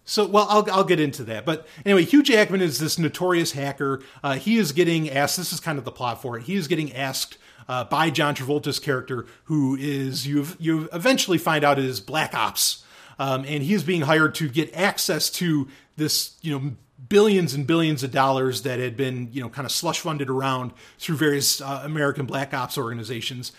so, 0.08 0.26
well, 0.26 0.46
I'll, 0.48 0.66
I'll 0.70 0.84
get 0.84 1.00
into 1.00 1.22
that. 1.24 1.44
But 1.44 1.66
anyway, 1.84 2.02
Hugh 2.02 2.22
Jackman 2.22 2.62
is 2.62 2.78
this 2.78 2.98
notorious 2.98 3.52
hacker. 3.52 4.00
Uh, 4.24 4.36
he 4.36 4.56
is 4.56 4.72
getting 4.72 5.10
asked, 5.10 5.36
this 5.36 5.52
is 5.52 5.60
kind 5.60 5.78
of 5.78 5.84
the 5.84 5.92
plot 5.92 6.22
for 6.22 6.38
it. 6.38 6.44
He 6.44 6.54
is 6.54 6.66
getting 6.66 6.94
asked 6.94 7.36
uh, 7.68 7.84
by 7.84 8.08
John 8.08 8.34
Travolta's 8.34 8.78
character, 8.78 9.26
who 9.44 9.76
is, 9.78 10.26
you 10.26 10.46
you 10.58 10.88
eventually 10.94 11.36
find 11.36 11.62
out 11.62 11.78
is 11.78 12.00
Black 12.00 12.34
Ops. 12.34 12.84
Um, 13.18 13.44
and 13.46 13.62
he 13.62 13.74
is 13.74 13.84
being 13.84 14.00
hired 14.00 14.34
to 14.36 14.48
get 14.48 14.74
access 14.74 15.28
to 15.30 15.68
this, 15.96 16.38
you 16.40 16.58
know, 16.58 16.72
billions 17.08 17.54
and 17.54 17.66
billions 17.66 18.02
of 18.02 18.10
dollars 18.10 18.62
that 18.62 18.78
had 18.78 18.96
been, 18.96 19.28
you 19.32 19.40
know, 19.40 19.48
kind 19.48 19.66
of 19.66 19.72
slush 19.72 20.00
funded 20.00 20.28
around 20.28 20.72
through 20.98 21.16
various 21.16 21.60
uh, 21.60 21.82
American 21.84 22.26
Black 22.26 22.52
Ops 22.54 22.76
organizations. 22.76 23.52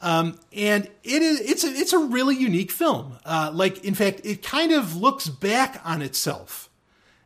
Um, 0.00 0.38
and 0.52 0.88
it 1.04 1.22
is 1.22 1.40
it's 1.40 1.64
a 1.64 1.68
it's 1.68 1.92
a 1.92 1.98
really 1.98 2.36
unique 2.36 2.72
film. 2.72 3.18
Uh, 3.24 3.50
like 3.54 3.84
in 3.84 3.94
fact, 3.94 4.20
it 4.24 4.42
kind 4.42 4.72
of 4.72 4.96
looks 4.96 5.28
back 5.28 5.80
on 5.84 6.02
itself. 6.02 6.68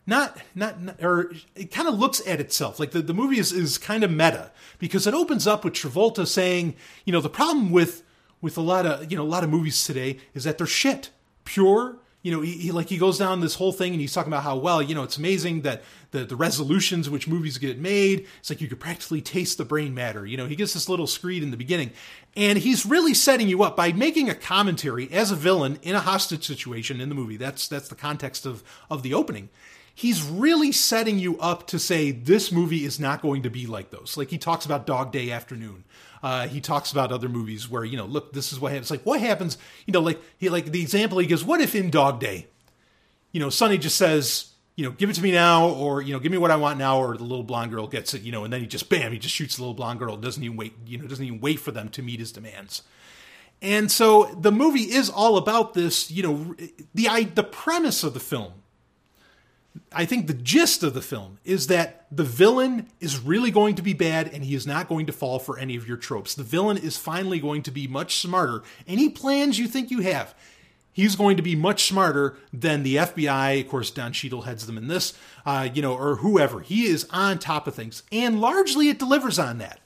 Not, 0.08 0.38
not, 0.54 0.80
not 0.80 1.02
or 1.02 1.32
it 1.56 1.72
kind 1.72 1.88
of 1.88 1.98
looks 1.98 2.22
at 2.26 2.38
itself. 2.38 2.78
Like 2.78 2.92
the, 2.92 3.02
the 3.02 3.14
movie 3.14 3.40
is, 3.40 3.50
is 3.50 3.76
kind 3.76 4.04
of 4.04 4.10
meta 4.10 4.52
because 4.78 5.06
it 5.06 5.14
opens 5.14 5.48
up 5.48 5.64
with 5.64 5.74
Travolta 5.74 6.26
saying, 6.26 6.76
you 7.04 7.12
know, 7.12 7.20
the 7.20 7.28
problem 7.30 7.72
with 7.72 8.02
with 8.40 8.56
a 8.56 8.60
lot 8.60 8.86
of 8.86 9.10
you 9.10 9.16
know 9.16 9.24
a 9.24 9.26
lot 9.26 9.42
of 9.42 9.50
movies 9.50 9.84
today 9.84 10.18
is 10.34 10.44
that 10.44 10.58
they're 10.58 10.66
shit, 10.66 11.10
pure, 11.44 11.96
you 12.22 12.32
know, 12.32 12.40
he, 12.40 12.52
he, 12.52 12.72
like 12.72 12.88
he 12.88 12.98
goes 12.98 13.18
down 13.18 13.40
this 13.40 13.54
whole 13.54 13.72
thing 13.72 13.92
and 13.92 14.00
he's 14.00 14.12
talking 14.12 14.32
about 14.32 14.42
how 14.42 14.56
well, 14.56 14.82
you 14.82 14.94
know, 14.94 15.04
it's 15.04 15.16
amazing 15.16 15.62
that 15.62 15.82
the 16.10 16.24
the 16.24 16.36
resolutions 16.36 17.08
which 17.08 17.28
movies 17.28 17.58
get 17.58 17.78
made. 17.78 18.26
It's 18.40 18.50
like 18.50 18.60
you 18.60 18.68
could 18.68 18.80
practically 18.80 19.20
taste 19.20 19.58
the 19.58 19.64
brain 19.64 19.94
matter. 19.94 20.26
You 20.26 20.36
know, 20.36 20.46
he 20.46 20.56
gets 20.56 20.74
this 20.74 20.88
little 20.88 21.06
screed 21.06 21.42
in 21.42 21.50
the 21.50 21.56
beginning, 21.56 21.92
and 22.36 22.58
he's 22.58 22.84
really 22.84 23.14
setting 23.14 23.48
you 23.48 23.62
up 23.62 23.76
by 23.76 23.92
making 23.92 24.28
a 24.28 24.34
commentary 24.34 25.08
as 25.12 25.30
a 25.30 25.36
villain 25.36 25.78
in 25.82 25.94
a 25.94 26.00
hostage 26.00 26.46
situation 26.46 27.00
in 27.00 27.08
the 27.08 27.14
movie. 27.14 27.36
That's 27.36 27.68
that's 27.68 27.88
the 27.88 27.94
context 27.94 28.44
of 28.44 28.64
of 28.90 29.02
the 29.02 29.14
opening 29.14 29.48
he's 29.96 30.22
really 30.22 30.70
setting 30.70 31.18
you 31.18 31.38
up 31.38 31.66
to 31.66 31.78
say 31.78 32.10
this 32.10 32.52
movie 32.52 32.84
is 32.84 33.00
not 33.00 33.22
going 33.22 33.42
to 33.42 33.50
be 33.50 33.66
like 33.66 33.90
those. 33.90 34.16
Like 34.16 34.28
he 34.28 34.36
talks 34.38 34.66
about 34.66 34.86
Dog 34.86 35.10
Day 35.10 35.30
Afternoon. 35.30 35.84
Uh, 36.22 36.48
he 36.48 36.60
talks 36.60 36.92
about 36.92 37.12
other 37.12 37.28
movies 37.28 37.68
where 37.68 37.84
you 37.84 37.96
know, 37.96 38.06
look, 38.06 38.32
this 38.32 38.52
is 38.52 38.60
what 38.60 38.72
happens. 38.72 38.90
Like 38.90 39.04
what 39.04 39.20
happens? 39.20 39.58
You 39.86 39.92
know, 39.92 40.00
like 40.00 40.20
he 40.38 40.48
like 40.48 40.72
the 40.72 40.80
example 40.80 41.18
he 41.18 41.26
gives. 41.26 41.44
What 41.44 41.60
if 41.60 41.74
in 41.74 41.90
Dog 41.90 42.20
Day, 42.20 42.46
you 43.32 43.40
know, 43.40 43.50
Sonny 43.50 43.78
just 43.78 43.96
says, 43.96 44.52
you 44.76 44.84
know, 44.84 44.90
give 44.90 45.08
it 45.10 45.14
to 45.14 45.22
me 45.22 45.32
now, 45.32 45.68
or 45.68 46.02
you 46.02 46.12
know, 46.12 46.18
give 46.18 46.32
me 46.32 46.38
what 46.38 46.50
I 46.50 46.56
want 46.56 46.78
now, 46.78 46.98
or 46.98 47.16
the 47.16 47.22
little 47.22 47.44
blonde 47.44 47.70
girl 47.70 47.86
gets 47.86 48.14
it, 48.14 48.22
you 48.22 48.32
know, 48.32 48.44
and 48.44 48.52
then 48.52 48.60
he 48.60 48.66
just 48.66 48.88
bam, 48.88 49.12
he 49.12 49.18
just 49.18 49.34
shoots 49.34 49.56
the 49.56 49.62
little 49.62 49.74
blonde 49.74 49.98
girl. 49.98 50.16
Doesn't 50.16 50.42
even 50.42 50.56
wait, 50.56 50.74
you 50.86 50.98
know, 50.98 51.06
doesn't 51.06 51.24
even 51.24 51.40
wait 51.40 51.58
for 51.60 51.72
them 51.72 51.88
to 51.90 52.02
meet 52.02 52.20
his 52.20 52.32
demands. 52.32 52.82
And 53.62 53.90
so 53.90 54.24
the 54.38 54.52
movie 54.52 54.92
is 54.92 55.08
all 55.08 55.38
about 55.38 55.74
this, 55.74 56.10
you 56.10 56.22
know, 56.22 56.54
the 56.94 57.24
the 57.34 57.44
premise 57.44 58.04
of 58.04 58.14
the 58.14 58.20
film 58.20 58.52
I 59.92 60.04
think 60.04 60.26
the 60.26 60.34
gist 60.34 60.82
of 60.82 60.94
the 60.94 61.02
film 61.02 61.38
is 61.44 61.66
that 61.68 62.06
the 62.10 62.24
villain 62.24 62.88
is 63.00 63.18
really 63.18 63.50
going 63.50 63.74
to 63.76 63.82
be 63.82 63.92
bad 63.92 64.28
and 64.32 64.44
he 64.44 64.54
is 64.54 64.66
not 64.66 64.88
going 64.88 65.06
to 65.06 65.12
fall 65.12 65.38
for 65.38 65.58
any 65.58 65.76
of 65.76 65.86
your 65.88 65.96
tropes. 65.96 66.34
The 66.34 66.42
villain 66.42 66.76
is 66.76 66.96
finally 66.96 67.40
going 67.40 67.62
to 67.64 67.70
be 67.70 67.86
much 67.86 68.16
smarter. 68.16 68.62
Any 68.86 69.08
plans 69.08 69.58
you 69.58 69.66
think 69.66 69.90
you 69.90 70.00
have, 70.00 70.34
he's 70.92 71.16
going 71.16 71.36
to 71.36 71.42
be 71.42 71.56
much 71.56 71.84
smarter 71.84 72.36
than 72.52 72.82
the 72.82 72.96
FBI. 72.96 73.60
Of 73.60 73.68
course, 73.68 73.90
Don 73.90 74.12
Cheadle 74.12 74.42
heads 74.42 74.66
them 74.66 74.78
in 74.78 74.88
this, 74.88 75.14
uh, 75.44 75.68
you 75.72 75.82
know, 75.82 75.94
or 75.94 76.16
whoever. 76.16 76.60
He 76.60 76.86
is 76.86 77.06
on 77.10 77.38
top 77.38 77.66
of 77.66 77.74
things, 77.74 78.02
and 78.10 78.40
largely 78.40 78.88
it 78.88 78.98
delivers 78.98 79.38
on 79.38 79.58
that. 79.58 79.80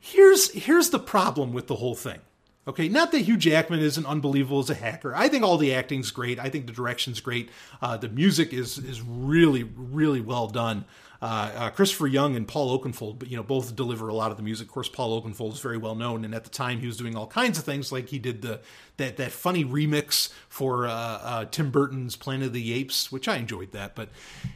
Here's 0.00 0.50
here's 0.52 0.90
the 0.90 0.98
problem 0.98 1.52
with 1.52 1.66
the 1.66 1.76
whole 1.76 1.94
thing. 1.94 2.20
Okay, 2.66 2.88
not 2.88 3.12
that 3.12 3.20
Hugh 3.20 3.38
Jackman 3.38 3.80
isn't 3.80 4.04
unbelievable 4.04 4.58
as 4.58 4.68
a 4.68 4.74
hacker. 4.74 5.14
I 5.14 5.28
think 5.28 5.42
all 5.42 5.56
the 5.56 5.72
acting's 5.74 6.10
great. 6.10 6.38
I 6.38 6.50
think 6.50 6.66
the 6.66 6.72
direction's 6.72 7.20
great. 7.20 7.48
Uh, 7.80 7.96
the 7.96 8.10
music 8.10 8.52
is 8.52 8.76
is 8.78 9.00
really 9.00 9.62
really 9.62 10.20
well 10.20 10.48
done. 10.48 10.84
Uh, 11.20 11.50
uh, 11.56 11.70
Christopher 11.70 12.06
Young 12.06 12.36
and 12.36 12.46
Paul 12.46 12.78
Oakenfold, 12.78 13.28
you 13.28 13.36
know, 13.36 13.42
both 13.42 13.74
deliver 13.74 14.08
a 14.08 14.14
lot 14.14 14.30
of 14.30 14.36
the 14.36 14.42
music. 14.42 14.68
Of 14.68 14.72
course, 14.72 14.88
Paul 14.88 15.20
Oakenfold 15.20 15.54
is 15.54 15.60
very 15.60 15.76
well 15.76 15.96
known, 15.96 16.24
and 16.24 16.32
at 16.32 16.44
the 16.44 16.50
time 16.50 16.78
he 16.78 16.86
was 16.86 16.96
doing 16.96 17.16
all 17.16 17.26
kinds 17.26 17.58
of 17.58 17.64
things, 17.64 17.90
like 17.90 18.08
he 18.08 18.18
did 18.18 18.42
the 18.42 18.60
that 18.98 19.16
that 19.16 19.32
funny 19.32 19.64
remix 19.64 20.32
for 20.48 20.86
uh, 20.86 20.92
uh 20.92 21.44
Tim 21.46 21.70
Burton's 21.70 22.14
Planet 22.16 22.48
of 22.48 22.52
the 22.52 22.72
Apes, 22.72 23.10
which 23.10 23.26
I 23.26 23.36
enjoyed 23.36 23.72
that. 23.72 23.96
But 23.96 24.10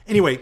anyway, 0.06 0.40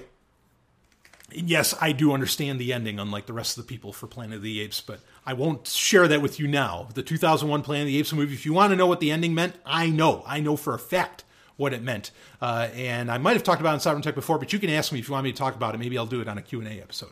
yes, 1.34 1.74
I 1.80 1.92
do 1.92 2.12
understand 2.12 2.58
the 2.60 2.72
ending, 2.72 2.98
unlike 2.98 3.26
the 3.26 3.32
rest 3.32 3.56
of 3.56 3.64
the 3.64 3.68
people 3.68 3.92
for 3.92 4.06
Planet 4.06 4.36
of 4.36 4.42
the 4.42 4.60
Apes, 4.60 4.80
but 4.80 5.00
I 5.24 5.32
won't 5.32 5.66
share 5.66 6.08
that 6.08 6.22
with 6.22 6.38
you 6.38 6.46
now. 6.46 6.88
The 6.94 7.02
2001 7.02 7.62
Planet 7.62 7.82
of 7.82 7.86
the 7.88 7.98
Apes 7.98 8.12
movie, 8.12 8.34
if 8.34 8.46
you 8.46 8.52
want 8.52 8.70
to 8.70 8.76
know 8.76 8.86
what 8.86 9.00
the 9.00 9.10
ending 9.10 9.34
meant, 9.34 9.56
I 9.64 9.90
know. 9.90 10.22
I 10.26 10.40
know 10.40 10.56
for 10.56 10.74
a 10.74 10.78
fact 10.78 11.24
what 11.56 11.74
it 11.74 11.82
meant. 11.82 12.10
Uh, 12.40 12.68
and 12.74 13.10
I 13.10 13.18
might 13.18 13.34
have 13.34 13.42
talked 13.42 13.60
about 13.60 13.72
it 13.72 13.74
in 13.74 13.80
Sovereign 13.80 14.02
Tech 14.02 14.14
before, 14.14 14.38
but 14.38 14.52
you 14.52 14.58
can 14.58 14.70
ask 14.70 14.92
me 14.92 14.98
if 14.98 15.08
you 15.08 15.12
want 15.12 15.24
me 15.24 15.32
to 15.32 15.38
talk 15.38 15.54
about 15.54 15.74
it. 15.74 15.78
Maybe 15.78 15.98
I'll 15.98 16.06
do 16.06 16.20
it 16.20 16.28
on 16.28 16.38
a 16.38 16.42
Q&A 16.42 16.80
episode. 16.80 17.10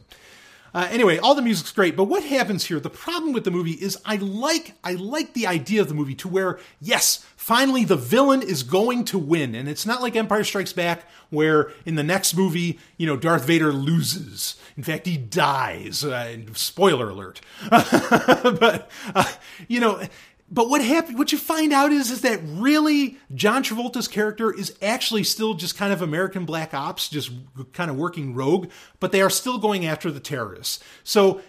Uh, 0.75 0.89
anyway, 0.91 1.19
all 1.19 1.35
the 1.35 1.43
music's 1.43 1.73
great, 1.73 1.97
but 1.97 2.05
what 2.05 2.25
happens 2.25 2.67
here? 2.67 2.81
The 2.81 2.91
problem 2.91 3.33
with 3.33 3.45
the 3.45 3.51
movie 3.51 3.73
is 3.73 3.99
I 4.05 4.17
like 4.17 4.75
I 4.85 4.95
like 4.95 5.33
the 5.33 5.47
idea 5.47 5.81
of 5.81 5.89
the 5.89 5.95
movie 5.95 6.15
to 6.17 6.29
where 6.29 6.59
yes, 6.81 7.25
finally 7.37 7.85
the 7.85 7.97
villain 7.97 8.43
is 8.43 8.63
going 8.63 9.05
to 9.07 9.19
win, 9.19 9.55
and 9.55 9.69
it's 9.69 9.87
not 9.87 10.03
like 10.03 10.17
Empire 10.17 10.45
Strikes 10.45 10.73
Back 10.73 11.05
where 11.31 11.73
in 11.85 11.95
the 11.95 12.03
next 12.03 12.35
movie 12.35 12.79
you 12.97 13.07
know 13.07 13.17
Darth 13.17 13.45
Vader 13.45 13.73
loses. 13.73 14.57
In 14.77 14.83
fact, 14.83 15.07
he 15.07 15.17
dies. 15.17 16.05
Uh, 16.05 16.39
spoiler 16.55 17.11
alert. 17.11 17.41
but 17.71 18.91
uh, 19.15 19.33
you 19.67 19.81
know 19.81 20.03
but 20.51 20.71
what 20.71 20.83
happened? 20.83 21.19
What 21.19 21.31
you 21.33 21.39
find 21.39 21.73
out 21.73 21.93
is 21.93 22.11
is 22.11 22.23
that 22.23 22.41
really 22.43 23.19
John 23.35 23.63
Travolta's 23.63 24.09
character 24.09 24.53
is 24.53 24.77
actually 24.81 25.25
still 25.25 25.55
just 25.55 25.77
kind 25.77 25.93
of 25.93 26.01
American 26.01 26.47
Black 26.47 26.73
Ops, 26.73 27.09
just 27.09 27.31
kind 27.73 27.91
of 27.91 27.97
working 27.97 28.35
rogue. 28.35 28.71
But 28.99 29.13
they 29.13 29.21
are 29.21 29.31
still 29.31 29.59
going 29.59 29.85
after 29.85 30.11
the 30.11 30.21
terrorists. 30.21 30.83
So, 31.05 31.43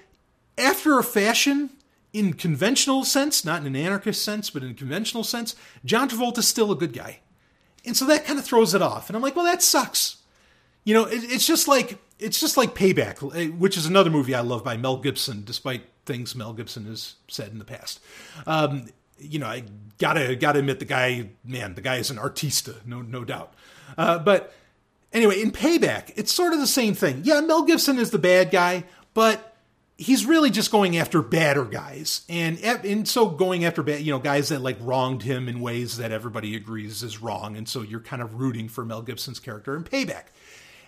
after 0.58 1.00
a 1.00 1.04
fashion, 1.04 1.70
in 2.12 2.34
conventional 2.34 3.06
sense, 3.06 3.46
not 3.46 3.62
in 3.62 3.68
an 3.68 3.76
anarchist 3.76 4.24
sense, 4.24 4.50
but 4.50 4.64
in 4.64 4.74
conventional 4.74 5.24
sense, 5.24 5.56
John 5.86 6.10
Travolta's 6.10 6.48
still 6.48 6.72
a 6.72 6.76
good 6.76 6.92
guy, 6.92 7.20
and 7.86 7.96
so 7.96 8.06
that 8.06 8.26
kind 8.26 8.38
of 8.38 8.46
throws 8.46 8.74
it 8.74 8.82
off. 8.82 9.10
And 9.10 9.16
I'm 9.16 9.22
like, 9.22 9.36
well, 9.36 9.46
that 9.46 9.62
sucks. 9.62 10.18
You 10.84 10.94
know, 10.94 11.06
it, 11.06 11.24
it's 11.24 11.48
just 11.48 11.70
like 11.70 12.00
it's 12.20 12.40
just 12.40 12.58
like 12.58 12.76
Payback, 12.76 13.36
eh, 13.36 13.48
which 13.48 13.78
is 13.78 13.86
another 13.86 14.10
movie 14.10 14.36
I 14.36 14.42
love 14.42 14.64
by 14.64 14.76
Mel 14.76 14.98
Gibson, 14.98 15.44
despite 15.46 15.84
things 16.10 16.36
Mel 16.36 16.54
Gibson 16.54 16.86
has 16.86 17.16
said 17.28 17.52
in 17.52 17.60
the 17.60 17.66
past. 17.66 18.00
Um, 18.48 18.88
you 19.20 19.38
know, 19.38 19.46
I 19.46 19.64
gotta 20.00 20.36
gotta 20.36 20.60
admit 20.60 20.80
the 20.80 20.86
guy, 20.86 21.30
man, 21.46 21.76
the 21.76 21.82
guy 21.82 21.98
is 21.98 22.10
an 22.10 22.18
artista, 22.18 22.76
no 22.86 23.02
no 23.02 23.24
doubt. 23.24 23.54
Uh, 23.98 24.18
but 24.18 24.54
anyway, 25.14 25.40
in 25.42 25.52
Payback, 25.52 26.12
it's 26.16 26.34
sort 26.34 26.54
of 26.54 26.60
the 26.60 26.68
same 26.68 26.96
thing. 26.96 27.22
Yeah, 27.24 27.42
Mel 27.42 27.64
Gibson 27.64 28.00
is 28.00 28.10
the 28.10 28.18
bad 28.18 28.50
guy, 28.50 28.86
but 29.14 29.56
he's 29.98 30.26
really 30.26 30.50
just 30.50 30.72
going 30.72 30.98
after 30.98 31.22
badder 31.22 31.66
guys, 31.66 32.26
and 32.28 32.60
and 32.64 33.08
so 33.08 33.30
going 33.30 33.66
after 33.66 33.84
bad, 33.84 34.02
you 34.02 34.12
know, 34.12 34.20
guys 34.20 34.50
that 34.50 34.62
like 34.62 34.78
wronged 34.80 35.22
him 35.24 35.48
in 35.48 35.60
ways 35.60 35.98
that 35.98 36.12
everybody 36.12 36.56
agrees 36.56 37.04
is 37.04 37.22
wrong, 37.22 37.56
and 37.56 37.70
so 37.70 37.82
you're 37.82 38.00
kind 38.00 38.22
of 38.22 38.40
rooting 38.40 38.68
for 38.68 38.84
Mel 38.84 39.04
Gibson's 39.04 39.40
character 39.40 39.76
in 39.76 39.84
Payback. 39.84 40.26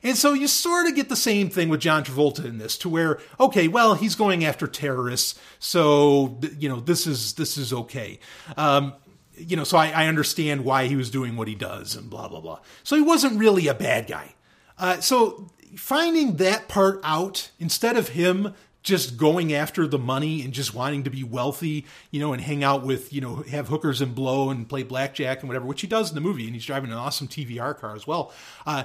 And 0.03 0.17
so 0.17 0.33
you 0.33 0.47
sort 0.47 0.87
of 0.87 0.95
get 0.95 1.09
the 1.09 1.15
same 1.15 1.49
thing 1.49 1.69
with 1.69 1.79
John 1.79 2.03
Travolta 2.03 2.45
in 2.45 2.57
this, 2.57 2.77
to 2.79 2.89
where 2.89 3.19
okay, 3.39 3.67
well, 3.67 3.93
he's 3.93 4.15
going 4.15 4.43
after 4.43 4.67
terrorists, 4.67 5.39
so 5.59 6.39
you 6.57 6.69
know 6.69 6.79
this 6.79 7.05
is 7.05 7.33
this 7.33 7.57
is 7.57 7.71
okay. 7.71 8.19
Um, 8.57 8.93
you 9.37 9.55
know, 9.55 9.63
so 9.63 9.77
I, 9.77 9.89
I, 9.89 10.07
understand 10.07 10.65
why 10.65 10.87
he 10.87 10.95
was 10.95 11.09
doing 11.09 11.35
what 11.35 11.47
he 11.47 11.55
does 11.55 11.95
and 11.95 12.09
blah 12.09 12.27
blah 12.27 12.41
blah. 12.41 12.59
So 12.83 12.95
he 12.95 13.01
wasn't 13.01 13.39
really 13.39 13.67
a 13.67 13.73
bad 13.73 14.07
guy. 14.07 14.35
Uh, 14.77 14.99
so 14.99 15.49
finding 15.75 16.37
that 16.37 16.67
part 16.67 16.99
out 17.03 17.51
instead 17.59 17.95
of 17.95 18.09
him 18.09 18.53
just 18.83 19.15
going 19.15 19.53
after 19.53 19.85
the 19.85 19.99
money 19.99 20.41
and 20.41 20.53
just 20.53 20.73
wanting 20.73 21.03
to 21.03 21.09
be 21.09 21.23
wealthy, 21.23 21.85
you 22.09 22.19
know, 22.19 22.33
and 22.33 22.41
hang 22.41 22.63
out 22.63 22.83
with, 22.83 23.13
you 23.13 23.21
know, 23.21 23.35
have 23.35 23.67
hookers 23.67 24.01
and 24.01 24.15
blow 24.15 24.49
and 24.49 24.67
play 24.67 24.81
blackjack 24.81 25.41
and 25.41 25.49
whatever, 25.49 25.65
which 25.65 25.81
he 25.81 25.87
does 25.87 26.09
in 26.09 26.15
the 26.15 26.21
movie, 26.21 26.45
and 26.45 26.55
he's 26.55 26.65
driving 26.65 26.91
an 26.91 26.97
awesome 26.97 27.27
TVR 27.27 27.77
car 27.77 27.95
as 27.95 28.07
well. 28.07 28.33
Uh, 28.65 28.83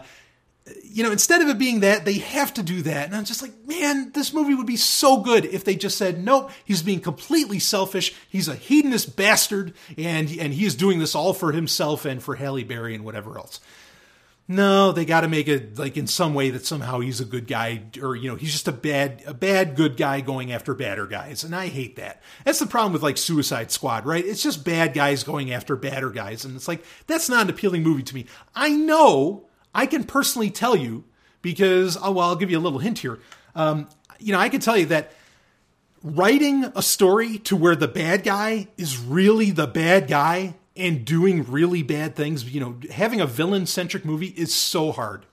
you 0.83 1.03
know, 1.03 1.13
instead 1.13 1.43
of 1.43 1.49
it 1.49 1.59
being 1.59 1.81
that, 1.81 2.05
they 2.05 2.15
have 2.15 2.55
to 2.55 2.63
do 2.63 2.83
that. 2.83 3.07
And 3.07 3.15
I'm 3.15 3.25
just 3.25 3.43
like, 3.43 3.53
man, 3.67 4.11
this 4.13 4.33
movie 4.33 4.55
would 4.55 4.67
be 4.67 4.77
so 4.77 5.19
good 5.19 5.45
if 5.45 5.63
they 5.63 5.77
just 5.77 5.97
said, 5.97 6.25
nope, 6.25 6.51
he's 6.65 6.83
being 6.83 7.01
completely 7.01 7.59
selfish. 7.59 8.15
He's 8.29 8.49
a 8.49 8.55
hedonist 8.55 9.17
bastard, 9.17 9.75
and 9.97 10.29
and 10.31 10.53
he 10.55 10.65
is 10.65 10.75
doing 10.75 10.99
this 10.99 11.15
all 11.15 11.35
for 11.35 11.53
himself 11.53 12.05
and 12.05 12.23
for 12.23 12.35
Halle 12.35 12.65
Berry 12.65 12.95
and 12.95 13.05
whatever 13.05 13.39
else. 13.39 13.61
no, 14.49 14.93
they 14.93 15.05
got 15.05 15.23
to 15.23 15.29
make 15.29 15.49
it 15.49 15.77
like 15.77 15.97
in 15.97 16.07
some 16.07 16.33
way 16.33 16.51
that 16.51 16.65
somehow 16.65 17.01
he's 17.01 17.21
a 17.21 17.25
good 17.25 17.49
guy, 17.49 17.83
or 18.01 18.15
you 18.15 18.31
know, 18.31 18.37
he's 18.37 18.53
just 18.53 18.69
a 18.69 18.73
bad, 18.73 19.23
a 19.27 19.35
bad 19.35 19.75
good 19.75 19.97
guy 19.97 20.21
going 20.21 20.53
after 20.53 20.73
badder 20.73 21.07
guys, 21.07 21.43
and 21.43 21.55
I 21.55 21.67
hate 21.67 21.97
that. 21.97 22.23
That's 22.45 22.61
the 22.61 22.67
problem 22.67 22.93
with 22.93 23.03
like 23.03 23.19
Suicide 23.19 23.73
Squad, 23.73 24.07
right? 24.07 24.25
It's 24.25 24.43
just 24.43 24.65
bad 24.65 24.95
guys 24.95 25.25
going 25.25 25.53
after 25.53 25.75
badder 25.75 26.11
guys, 26.11 26.45
and 26.45 26.55
it's 26.55 26.69
like 26.69 26.85
that's 27.09 27.29
not 27.29 27.43
an 27.43 27.51
appealing 27.51 27.83
movie 27.83 28.05
to 28.05 28.15
me. 28.15 28.27
I 28.55 28.71
know, 28.71 29.49
I 29.77 29.85
can 29.85 30.05
personally 30.05 30.51
tell 30.51 30.75
you 30.75 31.05
because, 31.43 31.99
oh 32.01 32.11
well, 32.13 32.31
I'll 32.31 32.37
give 32.37 32.51
you 32.51 32.59
a 32.59 32.61
little 32.61 32.79
hint 32.79 32.99
here. 32.99 33.19
Um, 33.55 33.89
you 34.19 34.33
know, 34.33 34.39
I 34.39 34.49
can 34.49 34.61
tell 34.61 34.77
you 34.77 34.87
that 34.87 35.13
writing 36.03 36.65
a 36.75 36.83
story 36.83 37.39
to 37.41 37.57
where 37.57 37.77
the 37.77 37.87
bad 37.87 38.25
guy 38.25 38.69
is 38.79 38.99
really 38.99 39.51
the 39.51 39.67
bad 39.67 40.09
guy 40.09 40.55
and 40.77 41.05
doing 41.05 41.45
really 41.45 41.83
bad 41.83 42.17
things, 42.17 42.45
you 42.53 42.61
know, 42.61 42.79
having 42.91 43.21
a 43.21 43.27
villain 43.27 43.67
centric 43.67 44.05
movie 44.05 44.29
is 44.37 44.55
so 44.55 44.93
hard. 44.93 45.27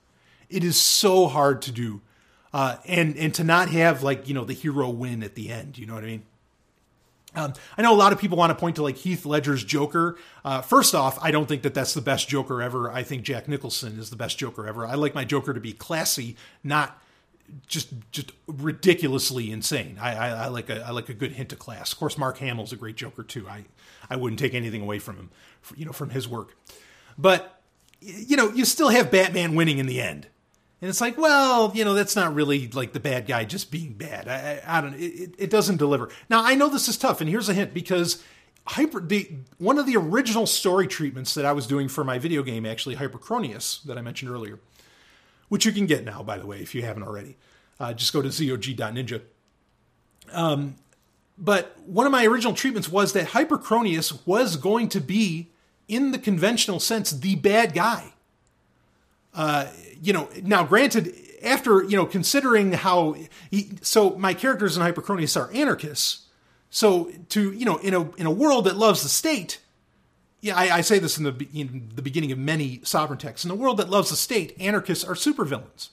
It 0.49 0.63
is 0.63 0.77
so 0.77 1.27
hard 1.27 1.61
to 1.63 1.71
do. 1.71 2.01
Uh, 2.53 2.77
and 2.85 3.17
and 3.17 3.33
to 3.33 3.43
not 3.43 3.69
have 3.69 4.03
like 4.03 4.27
you 4.27 4.33
know 4.33 4.45
the 4.45 4.53
hero 4.53 4.89
win 4.89 5.23
at 5.23 5.33
the 5.33 5.49
end, 5.49 5.77
you 5.77 5.87
know 5.87 5.95
what 5.95 6.03
I 6.03 6.07
mean? 6.07 6.23
Um, 7.35 7.53
I 7.77 7.81
know 7.81 7.93
a 7.93 7.97
lot 7.97 8.13
of 8.13 8.19
people 8.19 8.37
want 8.37 8.51
to 8.51 8.55
point 8.55 8.75
to 8.75 8.83
like 8.83 8.97
Heath 8.97 9.25
Ledger's 9.25 9.63
Joker. 9.63 10.17
Uh, 10.45 10.61
first 10.61 10.93
off, 10.93 11.17
I 11.21 11.31
don't 11.31 11.47
think 11.47 11.63
that 11.63 11.73
that's 11.73 11.93
the 11.93 12.01
best 12.01 12.27
Joker 12.27 12.61
ever. 12.61 12.91
I 12.91 13.03
think 13.03 13.23
Jack 13.23 13.47
Nicholson 13.47 13.97
is 13.99 14.09
the 14.09 14.15
best 14.15 14.37
Joker 14.37 14.67
ever. 14.67 14.85
I 14.85 14.95
like 14.95 15.15
my 15.15 15.25
Joker 15.25 15.53
to 15.53 15.59
be 15.59 15.73
classy, 15.73 16.35
not 16.63 17.01
just 17.67 17.89
just 18.11 18.31
ridiculously 18.47 19.51
insane. 19.51 19.97
I, 19.99 20.15
I, 20.15 20.29
I, 20.29 20.47
like 20.47 20.69
a 20.69 20.85
I 20.85 20.91
like 20.91 21.09
a 21.09 21.13
good 21.13 21.33
hint 21.33 21.51
of 21.51 21.59
class. 21.59 21.91
Of 21.91 21.99
course, 21.99 22.17
Mark 22.17 22.37
Hamill's 22.37 22.71
a 22.71 22.75
great 22.75 22.95
Joker 22.95 23.23
too. 23.23 23.47
I 23.47 23.65
I 24.09 24.15
wouldn't 24.15 24.39
take 24.39 24.53
anything 24.53 24.81
away 24.81 24.99
from 24.99 25.17
him, 25.17 25.29
you 25.75 25.85
know, 25.85 25.91
from 25.91 26.11
his 26.11 26.27
work. 26.27 26.55
But 27.17 27.61
you 27.99 28.35
know, 28.37 28.51
you 28.51 28.65
still 28.65 28.89
have 28.89 29.11
Batman 29.11 29.55
winning 29.55 29.77
in 29.77 29.85
the 29.85 30.01
end, 30.01 30.27
and 30.83 30.89
it's 30.89 30.99
like, 30.99 31.17
well, 31.17 31.71
you 31.73 31.85
know, 31.85 31.93
that's 31.93 32.15
not 32.15 32.35
really 32.35 32.67
like 32.67 32.91
the 32.91 32.99
bad 32.99 33.25
guy 33.25 33.45
just 33.45 33.71
being 33.71 33.93
bad. 33.93 34.27
I, 34.27 34.61
I, 34.67 34.77
I 34.77 34.81
don't. 34.81 34.95
It, 34.95 35.33
it 35.37 35.49
doesn't 35.49 35.77
deliver. 35.77 36.09
Now 36.29 36.43
I 36.43 36.55
know 36.55 36.67
this 36.67 36.89
is 36.89 36.97
tough, 36.97 37.21
and 37.21 37.29
here's 37.29 37.47
a 37.49 37.53
hint 37.53 37.73
because 37.73 38.21
hyper 38.67 39.01
the 39.01 39.29
one 39.57 39.77
of 39.79 39.85
the 39.85 39.95
original 39.97 40.45
story 40.45 40.87
treatments 40.87 41.33
that 41.33 41.45
I 41.45 41.53
was 41.53 41.65
doing 41.65 41.87
for 41.87 42.03
my 42.03 42.19
video 42.19 42.43
game, 42.43 42.65
actually 42.65 42.97
Hyperchronius, 42.97 43.81
that 43.83 43.97
I 43.97 44.01
mentioned 44.01 44.29
earlier 44.29 44.59
which 45.53 45.67
you 45.67 45.71
can 45.71 45.85
get 45.85 46.03
now, 46.03 46.23
by 46.23 46.35
the 46.35 46.47
way, 46.47 46.57
if 46.61 46.73
you 46.73 46.81
haven't 46.81 47.03
already. 47.03 47.37
Uh, 47.79 47.93
just 47.93 48.11
go 48.11 48.23
to 48.23 48.31
zog.ninja. 48.31 49.21
Um, 50.31 50.77
but 51.37 51.77
one 51.85 52.07
of 52.07 52.11
my 52.11 52.25
original 52.25 52.55
treatments 52.55 52.89
was 52.89 53.13
that 53.13 53.27
Hyperchronius 53.27 54.25
was 54.25 54.57
going 54.57 54.89
to 54.89 54.99
be, 54.99 55.51
in 55.87 56.11
the 56.11 56.17
conventional 56.17 56.79
sense, 56.79 57.11
the 57.11 57.35
bad 57.35 57.75
guy. 57.75 58.13
Uh, 59.31 59.67
you 60.03 60.11
know, 60.11 60.27
now 60.43 60.65
granted, 60.65 61.15
after 61.43 61.83
you 61.83 61.95
know, 61.95 62.05
considering 62.05 62.73
how 62.73 63.15
he, 63.49 63.71
so 63.81 64.11
my 64.17 64.33
characters 64.33 64.75
in 64.75 64.83
Hyperchronius 64.83 65.39
are 65.39 65.51
anarchists. 65.53 66.27
So 66.69 67.11
to 67.29 67.51
you 67.53 67.65
know, 67.65 67.77
in 67.77 67.93
a 67.93 68.11
in 68.15 68.25
a 68.25 68.31
world 68.31 68.65
that 68.65 68.75
loves 68.75 69.01
the 69.01 69.09
state, 69.09 69.59
yeah, 70.41 70.57
I, 70.57 70.77
I, 70.77 70.81
say 70.81 70.99
this 70.99 71.17
in 71.17 71.23
the 71.23 71.47
in 71.53 71.89
the 71.95 72.01
beginning 72.01 72.31
of 72.33 72.37
many 72.37 72.81
sovereign 72.83 73.19
texts. 73.19 73.45
In 73.45 73.51
a 73.51 73.55
world 73.55 73.77
that 73.77 73.89
loves 73.89 74.09
the 74.09 74.15
state, 74.17 74.55
anarchists 74.59 75.05
are 75.05 75.15
supervillains. 75.15 75.89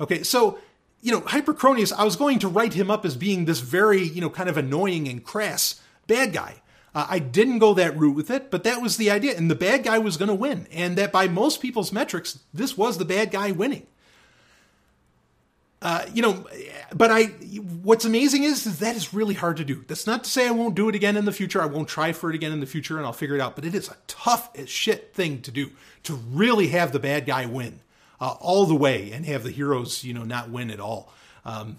Okay, 0.00 0.22
so 0.22 0.58
you 1.02 1.12
know, 1.12 1.20
Hyperchronius, 1.20 1.92
I 1.92 2.04
was 2.04 2.16
going 2.16 2.38
to 2.38 2.48
write 2.48 2.72
him 2.72 2.90
up 2.90 3.04
as 3.04 3.14
being 3.14 3.44
this 3.44 3.60
very 3.60 4.02
you 4.02 4.22
know 4.22 4.30
kind 4.30 4.48
of 4.48 4.56
annoying 4.56 5.06
and 5.06 5.22
crass 5.22 5.80
bad 6.06 6.32
guy. 6.32 6.62
Uh, 6.94 7.06
I 7.08 7.18
didn't 7.18 7.58
go 7.58 7.74
that 7.74 7.96
route 7.98 8.14
with 8.14 8.30
it, 8.30 8.50
but 8.50 8.64
that 8.64 8.80
was 8.80 8.96
the 8.96 9.10
idea, 9.10 9.36
and 9.36 9.50
the 9.50 9.56
bad 9.56 9.82
guy 9.82 9.98
was 9.98 10.16
going 10.16 10.28
to 10.28 10.34
win, 10.34 10.68
and 10.72 10.96
that 10.96 11.10
by 11.10 11.26
most 11.26 11.60
people's 11.60 11.92
metrics, 11.92 12.38
this 12.52 12.78
was 12.78 12.98
the 12.98 13.04
bad 13.04 13.30
guy 13.30 13.50
winning. 13.50 13.86
Uh, 15.84 16.06
you 16.14 16.22
know, 16.22 16.46
but 16.94 17.10
I, 17.10 17.24
what's 17.82 18.06
amazing 18.06 18.44
is, 18.44 18.66
is 18.66 18.78
that 18.78 18.96
is 18.96 19.12
really 19.12 19.34
hard 19.34 19.58
to 19.58 19.64
do. 19.64 19.84
That's 19.86 20.06
not 20.06 20.24
to 20.24 20.30
say 20.30 20.48
I 20.48 20.50
won't 20.50 20.74
do 20.74 20.88
it 20.88 20.94
again 20.94 21.14
in 21.14 21.26
the 21.26 21.32
future. 21.32 21.60
I 21.60 21.66
won't 21.66 21.88
try 21.88 22.12
for 22.12 22.30
it 22.30 22.34
again 22.34 22.52
in 22.52 22.60
the 22.60 22.66
future 22.66 22.96
and 22.96 23.04
I'll 23.04 23.12
figure 23.12 23.34
it 23.34 23.40
out. 23.42 23.54
But 23.54 23.66
it 23.66 23.74
is 23.74 23.90
a 23.90 23.96
tough 24.06 24.48
as 24.56 24.70
shit 24.70 25.12
thing 25.12 25.42
to 25.42 25.50
do 25.50 25.72
to 26.04 26.14
really 26.14 26.68
have 26.68 26.92
the 26.92 26.98
bad 26.98 27.26
guy 27.26 27.44
win 27.44 27.80
uh, 28.18 28.34
all 28.40 28.64
the 28.64 28.74
way 28.74 29.12
and 29.12 29.26
have 29.26 29.42
the 29.42 29.50
heroes, 29.50 30.04
you 30.04 30.14
know, 30.14 30.22
not 30.22 30.48
win 30.48 30.70
at 30.70 30.80
all. 30.80 31.12
Um, 31.44 31.76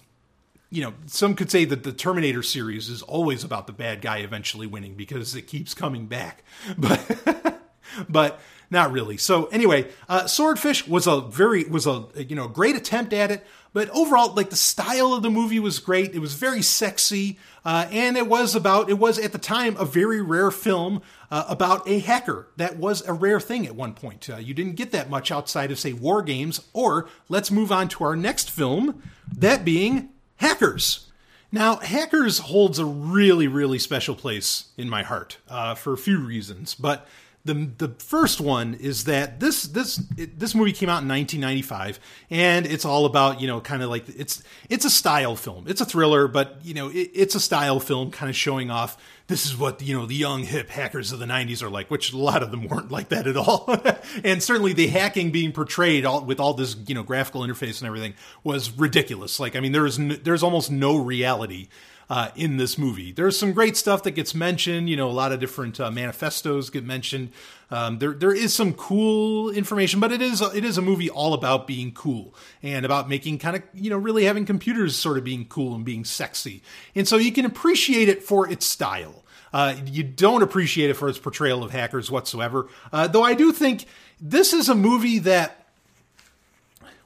you 0.75 0.81
know, 0.81 0.93
some 1.05 1.35
could 1.35 1.49
say 1.49 1.63
that 1.63 1.83
the 1.83 1.93
Terminator 1.93 2.43
series 2.43 2.89
is 2.89 3.01
always 3.01 3.45
about 3.45 3.65
the 3.65 3.73
bad 3.73 4.01
guy 4.01 4.17
eventually 4.17 4.67
winning 4.67 4.95
because 4.95 5.33
it 5.33 5.43
keeps 5.43 5.73
coming 5.73 6.07
back. 6.07 6.43
But, 6.77 7.61
but 8.09 8.39
not 8.69 8.91
really. 8.91 9.15
So 9.15 9.45
anyway, 9.45 9.87
uh, 10.09 10.27
Swordfish 10.27 10.87
was 10.87 11.07
a 11.07 11.21
very 11.21 11.63
was 11.65 11.87
a 11.87 12.07
you 12.17 12.35
know 12.35 12.47
great 12.47 12.75
attempt 12.75 13.13
at 13.13 13.31
it. 13.31 13.45
But 13.73 13.89
overall, 13.89 14.33
like 14.33 14.49
the 14.49 14.55
style 14.55 15.13
of 15.13 15.21
the 15.21 15.29
movie 15.29 15.59
was 15.59 15.79
great. 15.79 16.15
It 16.15 16.19
was 16.19 16.33
very 16.33 16.61
sexy, 16.61 17.37
uh, 17.63 17.87
and 17.91 18.17
it 18.17 18.27
was 18.27 18.55
about 18.55 18.89
it 18.89 18.97
was 18.97 19.19
at 19.19 19.33
the 19.33 19.37
time 19.37 19.77
a 19.77 19.85
very 19.85 20.21
rare 20.21 20.49
film 20.49 21.01
uh, 21.29 21.45
about 21.47 21.87
a 21.87 21.99
hacker. 21.99 22.47
That 22.57 22.77
was 22.77 23.05
a 23.07 23.13
rare 23.13 23.39
thing 23.39 23.67
at 23.67 23.75
one 23.75 23.93
point. 23.93 24.29
Uh, 24.29 24.37
you 24.37 24.53
didn't 24.53 24.75
get 24.75 24.91
that 24.91 25.09
much 25.09 25.31
outside 25.31 25.71
of 25.71 25.79
say 25.79 25.93
war 25.93 26.21
games. 26.21 26.67
Or 26.73 27.07
let's 27.29 27.51
move 27.51 27.71
on 27.71 27.87
to 27.89 28.03
our 28.03 28.15
next 28.15 28.49
film, 28.49 29.03
that 29.37 29.63
being 29.63 30.09
Hackers. 30.37 31.11
Now, 31.51 31.77
Hackers 31.77 32.39
holds 32.39 32.79
a 32.79 32.85
really, 32.85 33.47
really 33.47 33.79
special 33.79 34.15
place 34.15 34.65
in 34.77 34.89
my 34.89 35.03
heart 35.03 35.37
uh, 35.47 35.75
for 35.75 35.93
a 35.93 35.97
few 35.97 36.19
reasons, 36.19 36.75
but 36.75 37.07
the 37.45 37.69
the 37.77 37.89
first 37.99 38.41
one 38.41 38.73
is 38.73 39.03
that 39.05 39.39
this 39.39 39.63
this 39.63 40.01
it, 40.17 40.39
this 40.39 40.55
movie 40.55 40.71
came 40.71 40.89
out 40.89 41.03
in 41.03 41.07
1995 41.07 41.99
and 42.31 42.65
it's 42.65 42.85
all 42.85 43.05
about 43.05 43.39
you 43.39 43.45
know 43.47 43.61
kind 43.61 43.83
of 43.83 43.89
like 43.89 44.09
it's 44.09 44.41
it's 44.67 44.83
a 44.83 44.89
style 44.89 45.35
film. 45.35 45.65
It's 45.67 45.79
a 45.79 45.85
thriller 45.85 46.27
but 46.27 46.57
you 46.63 46.73
know 46.73 46.89
it, 46.89 47.11
it's 47.13 47.35
a 47.35 47.39
style 47.39 47.79
film 47.79 48.09
kind 48.09 48.31
of 48.31 48.35
showing 48.35 48.71
off 48.71 48.97
this 49.27 49.45
is 49.45 49.55
what 49.55 49.79
you 49.81 49.95
know 49.95 50.07
the 50.07 50.15
young 50.15 50.43
hip 50.43 50.69
hackers 50.69 51.11
of 51.11 51.19
the 51.19 51.25
90s 51.25 51.61
are 51.61 51.69
like 51.69 51.91
which 51.91 52.11
a 52.11 52.17
lot 52.17 52.41
of 52.41 52.49
them 52.49 52.67
weren't 52.67 52.91
like 52.91 53.09
that 53.09 53.27
at 53.27 53.37
all. 53.37 53.65
And 54.23 54.41
certainly 54.41 54.73
the 54.73 54.87
hacking 54.87 55.31
being 55.31 55.51
portrayed 55.51 56.05
all, 56.05 56.23
with 56.23 56.39
all 56.39 56.53
this 56.53 56.75
you 56.87 56.95
know 56.95 57.03
graphical 57.03 57.41
interface 57.41 57.79
and 57.79 57.87
everything 57.87 58.15
was 58.43 58.71
ridiculous. 58.71 59.39
Like 59.39 59.55
i 59.55 59.59
mean 59.59 59.71
there's 59.71 59.97
there's 59.97 60.41
almost 60.41 60.71
no 60.71 60.97
reality 60.97 61.67
uh, 62.09 62.29
in 62.35 62.57
this 62.57 62.77
movie. 62.77 63.11
There's 63.11 63.37
some 63.37 63.53
great 63.53 63.75
stuff 63.77 64.03
that 64.03 64.11
gets 64.11 64.35
mentioned. 64.35 64.89
You 64.89 64.97
know, 64.97 65.09
a 65.09 65.11
lot 65.11 65.31
of 65.31 65.39
different 65.39 65.79
uh, 65.79 65.91
manifestos 65.91 66.69
get 66.69 66.83
mentioned. 66.83 67.31
Um, 67.71 67.99
there 67.99 68.13
there 68.13 68.33
is 68.33 68.53
some 68.53 68.73
cool 68.73 69.49
information, 69.49 69.99
but 69.99 70.11
it 70.11 70.21
is 70.21 70.41
it 70.41 70.63
is 70.63 70.77
a 70.77 70.81
movie 70.81 71.09
all 71.09 71.33
about 71.33 71.67
being 71.67 71.91
cool 71.91 72.35
and 72.61 72.85
about 72.85 73.09
making 73.09 73.39
kind 73.39 73.55
of 73.55 73.63
you 73.73 73.89
know 73.89 73.97
really 73.97 74.25
having 74.25 74.45
computers 74.45 74.95
sort 74.95 75.17
of 75.17 75.23
being 75.23 75.45
cool 75.45 75.75
and 75.75 75.83
being 75.83 76.05
sexy. 76.05 76.61
And 76.93 77.07
so 77.07 77.17
you 77.17 77.31
can 77.31 77.45
appreciate 77.45 78.09
it 78.09 78.23
for 78.23 78.49
its 78.49 78.65
style. 78.65 79.23
Uh, 79.53 79.75
you 79.85 80.03
don't 80.03 80.43
appreciate 80.43 80.89
it 80.89 80.95
for 80.95 81.07
its 81.07 81.17
portrayal 81.17 81.63
of 81.63 81.71
hackers 81.71 82.11
whatsoever. 82.11 82.67
Uh, 82.91 83.07
though 83.07 83.23
I 83.23 83.33
do 83.33 83.51
think 83.51 83.85
this 84.19 84.53
is 84.53 84.69
a 84.69 84.75
movie 84.75 85.19
that 85.19 85.61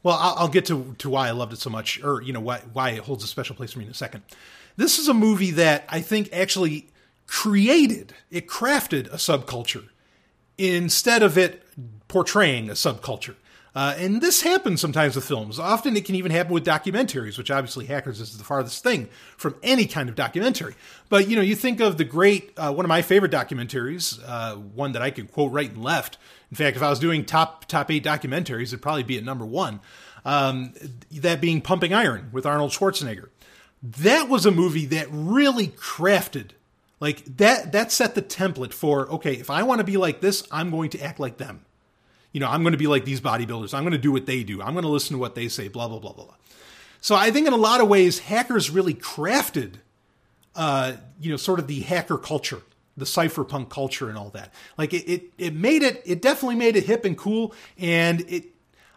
well, 0.02 0.18
I'll, 0.18 0.36
I'll, 0.38 0.48
get 0.48 0.66
to, 0.68 0.96
to 1.00 1.10
why 1.10 1.28
I 1.28 1.32
loved 1.32 1.52
it 1.52 1.60
so 1.60 1.70
much, 1.70 2.02
or 2.04 2.22
you 2.22 2.34
know 2.34 2.40
why 2.40 2.62
why 2.74 2.92
it 2.92 3.00
holds 3.00 3.24
a 3.24 3.28
special 3.28 3.56
place 3.56 3.74
for 3.74 3.80
me 3.80 3.86
in 3.86 3.92
a 3.92 3.96
second. 3.96 4.24
This 4.80 4.98
is 4.98 5.10
a 5.10 5.14
movie 5.14 5.52
that 5.52 5.84
I 5.90 6.00
think 6.00 6.30
actually 6.32 6.88
created, 7.28 8.14
it 8.32 8.48
crafted 8.48 9.08
a 9.08 9.18
subculture 9.18 9.90
instead 10.58 11.22
of 11.22 11.38
it 11.38 11.66
portraying 12.08 12.70
a 12.70 12.74
subculture. 12.74 13.36
Uh, 13.76 13.94
and 13.98 14.22
this 14.22 14.42
happens 14.42 14.80
sometimes 14.80 15.18
with 15.18 15.26
films. 15.26 15.60
Often 15.60 15.98
it 15.98 16.06
can 16.06 16.16
even 16.16 16.32
happen 16.32 16.54
with 16.54 16.66
documentaries, 16.66 17.38
which 17.38 17.52
obviously 17.52 17.88
Hackers 17.88 18.22
is 18.22 18.38
the 18.38 18.44
farthest 18.46 18.82
thing 18.82 19.10
from 19.36 19.54
any 19.64 19.86
kind 19.86 20.08
of 20.08 20.16
documentary. 20.16 20.76
But 21.10 21.28
you 21.28 21.36
know, 21.36 21.42
you 21.42 21.56
think 21.56 21.82
of 21.82 21.98
the 21.98 22.06
great, 22.06 22.54
uh, 22.56 22.72
one 22.72 22.86
of 22.86 22.90
my 22.90 23.02
favorite 23.02 23.34
documentaries, 23.34 24.18
uh, 24.26 24.56
one 24.56 24.94
that 24.94 25.02
I 25.02 25.12
could 25.12 25.30
quote 25.30 25.52
right 25.52 25.70
and 25.70 25.84
left. 25.84 26.18
In 26.52 26.56
fact, 26.56 26.78
if 26.78 26.84
I 26.84 26.90
was 26.90 27.00
doing 27.00 27.26
top 27.26 27.66
top 27.66 27.92
eight 27.92 28.06
documentaries, 28.06 28.68
it'd 28.68 28.82
probably 28.82 29.04
be 29.04 29.18
at 29.18 29.26
number 29.26 29.46
one. 29.46 29.82
Um, 30.24 30.74
that 31.12 31.42
being 31.42 31.60
Pumping 31.60 31.94
Iron 31.94 32.30
with 32.32 32.46
Arnold 32.46 32.72
Schwarzenegger 32.72 33.28
that 33.82 34.30
was 34.30 34.46
a 34.46 34.52
movie 34.52 34.86
that 34.88 35.08
really 35.10 35.68
crafted 35.68 36.52
like 37.00 37.24
that 37.38 37.72
that 37.72 37.92
set 37.92 38.16
the 38.16 38.22
template 38.22 38.74
for 38.74 39.10
okay 39.10 39.34
if 39.34 39.50
i 39.50 39.64
want 39.64 39.80
to 39.80 39.86
be 39.86 39.98
like 39.98 40.22
this 40.22 40.46
i'm 40.52 40.70
going 40.70 40.90
to 40.90 41.02
act 41.02 41.20
like 41.20 41.38
them. 41.38 41.66
You 42.32 42.40
know 42.40 42.48
i'm 42.48 42.62
going 42.62 42.74
to 42.74 42.78
be 42.78 42.88
like 42.88 43.06
these 43.06 43.22
bodybuilders. 43.22 43.74
I'm 43.74 43.84
going 43.84 43.94
to 43.94 43.98
do 43.98 44.12
what 44.12 44.26
they 44.26 44.44
do. 44.44 44.62
I'm 44.62 44.74
going 44.74 44.84
to 44.84 44.90
listen 44.90 45.16
to 45.16 45.20
what 45.20 45.36
they 45.36 45.48
say 45.48 45.68
blah 45.68 45.88
blah 45.88 46.00
blah 46.00 46.14
blah 46.14 46.26
blah. 46.26 46.36
so 47.02 47.16
i 47.16 47.32
think 47.32 47.48
in 47.48 47.54
a 47.54 47.58
lot 47.58 47.82
of 47.82 47.88
ways 47.88 48.20
hackers 48.20 48.70
really 48.70 48.94
crafted 48.94 49.76
uh 50.56 50.94
you 51.20 51.32
know 51.32 51.38
sort 51.38 51.60
of 51.60 51.68
the 51.68 51.82
hacker 51.82 52.18
culture 52.18 52.62
the 53.00 53.06
cypherpunk 53.06 53.70
culture 53.70 54.10
and 54.10 54.18
all 54.18 54.30
that. 54.32 54.54
Like 54.78 54.94
it, 54.94 55.10
it 55.10 55.24
it 55.38 55.54
made 55.54 55.82
it 55.82 56.04
it 56.06 56.22
definitely 56.22 56.56
made 56.56 56.76
it 56.76 56.84
hip 56.84 57.06
and 57.06 57.18
cool 57.18 57.54
and 57.78 58.22
it 58.30 58.46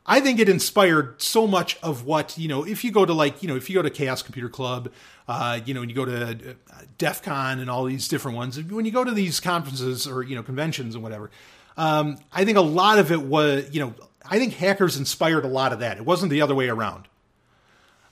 I 0.04 0.20
think 0.20 0.40
it 0.40 0.48
inspired 0.48 1.22
so 1.22 1.46
much 1.46 1.78
of 1.82 2.04
what, 2.04 2.36
you 2.36 2.48
know, 2.48 2.64
if 2.64 2.82
you 2.82 2.90
go 2.90 3.06
to 3.06 3.12
like, 3.12 3.42
you 3.42 3.48
know, 3.48 3.56
if 3.56 3.70
you 3.70 3.76
go 3.76 3.82
to 3.82 3.90
Chaos 3.90 4.22
Computer 4.22 4.48
Club, 4.48 4.90
uh, 5.28 5.60
you 5.64 5.74
know, 5.74 5.82
and 5.82 5.90
you 5.90 5.94
go 5.94 6.04
to 6.04 6.50
uh, 6.50 6.54
DEF 6.98 7.22
CON 7.22 7.60
and 7.60 7.70
all 7.70 7.84
these 7.84 8.08
different 8.08 8.36
ones, 8.36 8.60
when 8.60 8.84
you 8.84 8.90
go 8.90 9.04
to 9.04 9.12
these 9.12 9.38
conferences 9.38 10.08
or, 10.08 10.22
you 10.22 10.34
know, 10.34 10.42
conventions 10.42 10.94
and 10.94 11.04
whatever, 11.04 11.30
um, 11.76 12.18
I 12.32 12.44
think 12.44 12.58
a 12.58 12.62
lot 12.62 12.98
of 12.98 13.12
it 13.12 13.22
was, 13.22 13.68
you 13.72 13.80
know, 13.80 13.94
I 14.28 14.38
think 14.38 14.54
Hackers 14.54 14.96
inspired 14.96 15.44
a 15.44 15.48
lot 15.48 15.72
of 15.72 15.80
that. 15.80 15.96
It 15.98 16.04
wasn't 16.04 16.30
the 16.30 16.42
other 16.42 16.54
way 16.54 16.68
around. 16.68 17.06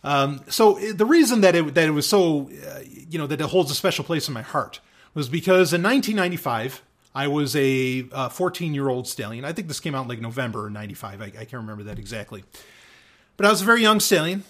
Um, 0.02 0.40
so 0.48 0.74
the 0.74 1.04
reason 1.04 1.42
that 1.42 1.54
it 1.54 1.74
that 1.74 1.88
it 1.88 1.90
was 1.90 2.06
so, 2.06 2.50
uh, 2.66 2.80
you 2.86 3.18
know, 3.18 3.26
that 3.26 3.40
it 3.40 3.46
holds 3.46 3.70
a 3.70 3.74
special 3.74 4.04
place 4.04 4.28
in 4.28 4.34
my 4.34 4.42
heart 4.42 4.80
was 5.12 5.28
because 5.28 5.74
in 5.74 5.82
1995 5.82 6.82
I 7.14 7.28
was 7.28 7.56
a 7.56 8.02
14 8.02 8.70
uh, 8.70 8.74
year 8.74 8.88
old 8.88 9.08
stallion. 9.08 9.44
I 9.44 9.52
think 9.52 9.68
this 9.68 9.80
came 9.80 9.94
out 9.94 10.02
in 10.02 10.08
like 10.08 10.20
November 10.20 10.66
of 10.66 10.72
95. 10.72 11.20
I, 11.20 11.24
I 11.24 11.30
can't 11.30 11.54
remember 11.54 11.84
that 11.84 11.98
exactly, 11.98 12.44
but 13.36 13.46
I 13.46 13.50
was 13.50 13.62
a 13.62 13.64
very 13.64 13.82
young 13.82 14.00
stallion, 14.00 14.44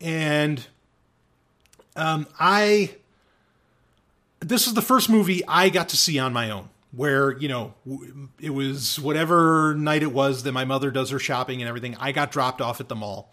and 0.00 0.66
um, 1.96 2.26
I 2.38 2.96
this 4.40 4.66
is 4.66 4.74
the 4.74 4.82
first 4.82 5.08
movie 5.08 5.42
I 5.46 5.68
got 5.68 5.90
to 5.90 5.96
see 5.96 6.18
on 6.18 6.32
my 6.32 6.50
own 6.50 6.68
where 6.92 7.32
you 7.38 7.48
know 7.48 7.74
it 8.38 8.50
was 8.50 9.00
whatever 9.00 9.74
night 9.74 10.02
it 10.02 10.12
was 10.12 10.42
that 10.42 10.52
my 10.52 10.64
mother 10.64 10.90
does 10.90 11.10
her 11.10 11.18
shopping 11.18 11.62
and 11.62 11.68
everything 11.68 11.96
i 11.98 12.12
got 12.12 12.30
dropped 12.30 12.60
off 12.60 12.80
at 12.80 12.88
the 12.88 12.94
mall 12.94 13.32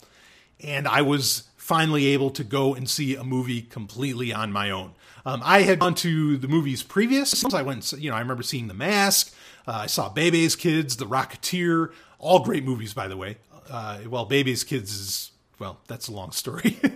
and 0.61 0.87
i 0.87 1.01
was 1.01 1.43
finally 1.69 2.07
able 2.07 2.31
to 2.31 2.43
go 2.43 2.73
and 2.73 2.89
see 2.89 3.15
a 3.15 3.23
movie 3.23 3.61
completely 3.61 4.33
on 4.33 4.51
my 4.51 4.71
own. 4.71 4.91
Um, 5.23 5.39
i 5.45 5.61
had 5.61 5.77
gone 5.77 5.93
to 5.95 6.35
the 6.35 6.47
movies 6.47 6.81
previous. 6.81 7.45
I 7.53 7.61
went 7.61 7.93
you 7.93 8.09
know 8.09 8.15
i 8.15 8.19
remember 8.19 8.41
seeing 8.41 8.67
the 8.67 8.73
mask. 8.73 9.31
Uh, 9.67 9.81
i 9.83 9.85
saw 9.85 10.09
bebe's 10.09 10.55
kids 10.55 10.97
the 10.97 11.05
rocketeer 11.05 11.91
all 12.17 12.39
great 12.39 12.65
movies 12.65 12.95
by 12.95 13.07
the 13.07 13.15
way. 13.15 13.37
Uh, 13.69 13.99
well 14.07 14.25
bebe's 14.25 14.63
kids 14.63 14.91
is 14.91 15.31
well 15.59 15.79
that's 15.87 16.07
a 16.07 16.11
long 16.11 16.31
story. 16.31 16.79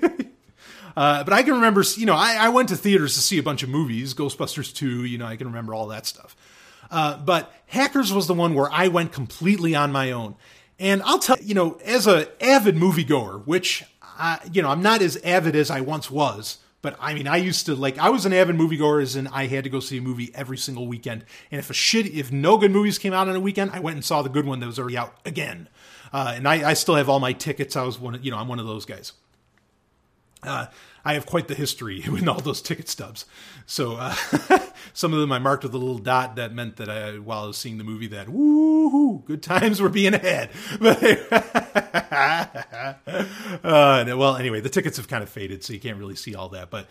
Uh, 0.96 1.24
but 1.24 1.34
I 1.34 1.42
can 1.42 1.56
remember, 1.56 1.84
you 1.98 2.06
know, 2.06 2.14
I, 2.14 2.36
I, 2.36 2.50
went 2.50 2.70
to 2.70 2.76
theaters 2.76 3.16
to 3.16 3.20
see 3.20 3.40
a 3.40 3.42
bunch 3.42 3.64
of 3.64 3.70
movies, 3.70 4.14
Ghostbusters 4.14 4.72
2, 4.72 5.06
you 5.06 5.18
know, 5.18 5.26
I 5.26 5.38
can 5.38 5.48
remember 5.48 5.74
all 5.74 5.88
that 5.88 6.06
stuff. 6.06 6.36
Uh, 6.92 7.18
but 7.18 7.52
Hackers 7.66 8.14
was 8.14 8.28
the 8.28 8.36
one 8.36 8.54
where 8.54 8.72
I 8.72 8.90
went 8.90 9.12
completely 9.12 9.74
on 9.74 9.92
my 9.92 10.12
own. 10.12 10.36
And 10.80 11.02
I'll 11.04 11.18
tell 11.18 11.38
you, 11.42 11.54
know, 11.54 11.80
as 11.84 12.06
an 12.06 12.28
avid 12.42 12.76
moviegoer, 12.76 13.44
which, 13.48 13.84
I, 14.18 14.40
you 14.52 14.62
know, 14.62 14.70
I'm 14.70 14.82
not 14.82 15.02
as 15.02 15.18
avid 15.18 15.56
as 15.56 15.70
I 15.72 15.82
once 15.82 16.10
was, 16.10 16.60
but 16.82 16.98
I 17.00 17.14
mean, 17.14 17.28
I 17.28 17.38
used 17.38 17.66
to 17.68 17.76
like, 17.76 17.98
I 17.98 18.10
was 18.10 18.26
an 18.26 18.34
avid 18.34 18.56
moviegoer 18.56 19.02
as 19.02 19.16
in 19.16 19.28
I 19.28 19.48
had 19.48 19.64
to 19.64 19.70
go 19.70 19.80
see 19.80 19.98
a 19.98 20.02
movie 20.02 20.32
every 20.36 20.58
single 20.58 20.88
weekend. 20.88 21.26
And 21.50 21.60
if 21.60 21.70
a 21.70 21.74
shit, 21.74 22.08
if 22.08 22.32
no 22.32 22.58
good 22.58 22.72
movies 22.72 22.98
came 22.98 23.14
out 23.14 23.28
on 23.28 23.36
a 23.36 23.40
weekend, 23.40 23.72
I 23.72 23.80
went 23.80 23.96
and 23.96 24.06
saw 24.06 24.22
the 24.22 24.30
good 24.30 24.46
one 24.46 24.60
that 24.60 24.68
was 24.68 24.78
already 24.78 24.98
out 24.98 25.16
again. 25.26 25.70
Uh, 26.12 26.34
and 26.36 26.48
I, 26.48 26.70
I, 26.70 26.74
still 26.74 26.96
have 26.96 27.10
all 27.10 27.20
my 27.20 27.34
tickets. 27.34 27.76
I 27.76 27.84
was 27.84 27.98
one, 27.98 28.20
you 28.22 28.30
know, 28.30 28.38
I'm 28.38 28.48
one 28.48 28.60
of 28.60 28.68
those 28.68 28.86
guys. 28.86 29.14
Uh, 30.44 30.68
I 31.06 31.14
have 31.16 31.26
quite 31.26 31.48
the 31.48 31.56
history 31.56 32.04
with 32.12 32.28
all 32.28 32.40
those 32.40 32.62
ticket 32.62 32.90
stubs. 32.90 33.26
So 33.66 33.96
uh, 33.96 34.16
some 34.94 35.14
of 35.14 35.20
them 35.20 35.32
I 35.32 35.40
marked 35.40 35.64
with 35.64 35.74
a 35.74 35.78
little 35.78 35.98
dot 35.98 36.36
that 36.36 36.54
meant 36.54 36.78
that 36.78 36.90
I, 36.90 37.18
while 37.18 37.44
I 37.44 37.48
was 37.48 37.58
seeing 37.58 37.78
the 37.78 37.84
movie, 37.84 38.08
that 38.08 38.28
woohoo, 38.28 39.26
good 39.26 39.42
times 39.42 39.82
were 39.82 39.90
being 39.90 40.14
had. 40.14 40.50
But 40.80 41.63
uh, 43.64 44.04
well, 44.18 44.36
anyway, 44.36 44.62
the 44.62 44.70
tickets 44.70 44.98
have 44.98 45.08
kind 45.08 45.24
of 45.24 45.30
faded, 45.30 45.64
so 45.64 45.74
you 45.74 45.80
can't 45.80 45.98
really 45.98 46.16
see 46.16 46.36
all 46.36 46.50
that. 46.50 46.70
But 46.70 46.88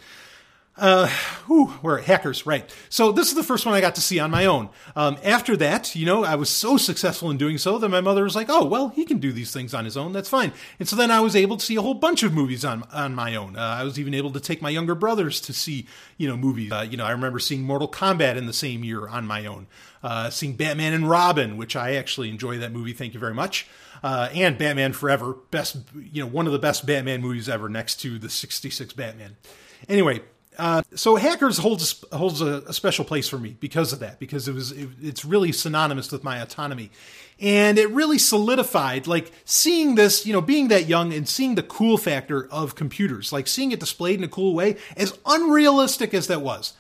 uh, 0.77 1.07
whew, 1.47 1.75
we're 1.83 2.01
hackers, 2.01 2.47
right? 2.47 2.75
So 2.89 3.13
this 3.13 3.29
is 3.29 3.35
the 3.35 3.43
first 3.43 3.67
one 3.67 3.75
I 3.75 3.83
got 3.83 3.95
to 3.97 4.01
see 4.01 4.19
on 4.19 4.31
my 4.31 4.47
own. 4.47 4.71
Um, 4.97 5.19
after 5.23 5.55
that, 5.59 5.95
you 5.95 6.07
know, 6.07 6.25
I 6.25 6.35
was 6.35 6.49
so 6.49 6.79
successful 6.79 7.31
in 7.31 7.37
doing 7.37 7.59
so 7.59 7.77
that 7.77 7.91
my 7.91 8.01
mother 8.01 8.25
was 8.25 8.35
like, 8.35 8.47
"Oh, 8.49 8.65
well, 8.65 8.89
he 8.89 9.05
can 9.05 9.19
do 9.19 9.33
these 9.33 9.53
things 9.53 9.75
on 9.75 9.85
his 9.85 9.99
own. 9.99 10.13
That's 10.15 10.31
fine." 10.31 10.53
And 10.79 10.89
so 10.89 10.97
then 10.97 11.11
I 11.11 11.21
was 11.21 11.37
able 11.37 11.59
to 11.59 11.65
see 11.65 11.77
a 11.77 11.83
whole 11.83 11.93
bunch 11.95 12.23
of 12.23 12.33
movies 12.33 12.65
on 12.65 12.85
on 12.91 13.15
my 13.15 13.37
own. 13.37 13.57
Uh, 13.57 13.61
I 13.61 13.85
was 13.85 13.99
even 13.99 14.15
able 14.15 14.31
to 14.33 14.41
take 14.41 14.63
my 14.63 14.71
younger 14.71 14.95
brothers 14.95 15.43
to 15.43 15.53
see, 15.53 15.87
you 16.17 16.27
know, 16.27 16.39
movies. 16.39 16.73
Uh, 16.73 16.87
you 16.89 16.97
know, 16.97 17.05
I 17.05 17.11
remember 17.11 17.39
seeing 17.39 17.65
Mortal 17.65 17.89
Kombat 17.89 18.37
in 18.37 18.47
the 18.47 18.53
same 18.55 18.83
year 18.83 19.07
on 19.07 19.27
my 19.27 19.45
own. 19.45 19.67
Uh, 20.03 20.31
seeing 20.31 20.57
Batman 20.57 20.95
and 20.95 21.09
Robin, 21.09 21.59
which 21.59 21.77
I 21.77 21.97
actually 21.97 22.31
enjoy 22.31 22.57
that 22.59 22.73
movie. 22.73 22.95
Thank 22.95 23.13
you 23.13 23.21
very 23.21 23.35
much. 23.35 23.69
Uh, 24.03 24.29
and 24.35 24.59
Batman 24.59 24.93
Forever, 24.93 25.35
best, 25.51 25.77
you 25.95 26.23
know, 26.23 26.29
one 26.29 26.47
of 26.47 26.53
the 26.53 26.59
best 26.59 26.87
Batman 26.87 27.21
movies 27.21 27.49
ever, 27.49 27.69
next 27.69 27.97
to 28.01 28.19
the 28.19 28.29
'66 28.29 28.93
Batman. 28.95 29.37
Anyway, 29.89 30.23
uh, 30.59 30.83
so 30.95 31.17
hackers 31.17 31.59
holds 31.59 32.05
holds 32.13 32.43
a, 32.43 32.63
a, 32.67 32.73
special 32.75 33.07
place 33.07 33.27
for 33.27 33.39
me 33.39 33.57
because 33.59 33.93
of 33.93 34.01
that 34.01 34.19
because 34.19 34.49
it 34.49 34.55
was 34.55 34.71
it, 34.73 34.89
it's 35.01 35.25
really 35.25 35.51
synonymous 35.51 36.13
with 36.13 36.23
my 36.23 36.39
autonomy 36.39 36.91
and 37.41 37.79
it 37.79 37.89
really 37.89 38.19
solidified 38.19 39.07
like 39.07 39.33
seeing 39.47 39.95
this 39.95 40.27
you 40.27 40.33
know 40.33 40.43
being 40.43 40.69
that 40.69 40.87
young 40.87 41.11
and 41.15 41.27
seeing 41.27 41.55
the 41.55 41.63
cool 41.63 41.97
factor 41.97 42.47
of 42.49 42.75
computers 42.75 43.33
like 43.33 43.49
seeing 43.49 43.73
it 43.73 43.81
displayed 43.81 44.19
in 44.19 44.25
a 44.25 44.29
cool 44.29 44.55
way 44.55 44.77
as 44.95 45.19
unrealistic 45.25 46.13
as 46.13 46.27
that 46.27 46.43
was 46.43 46.75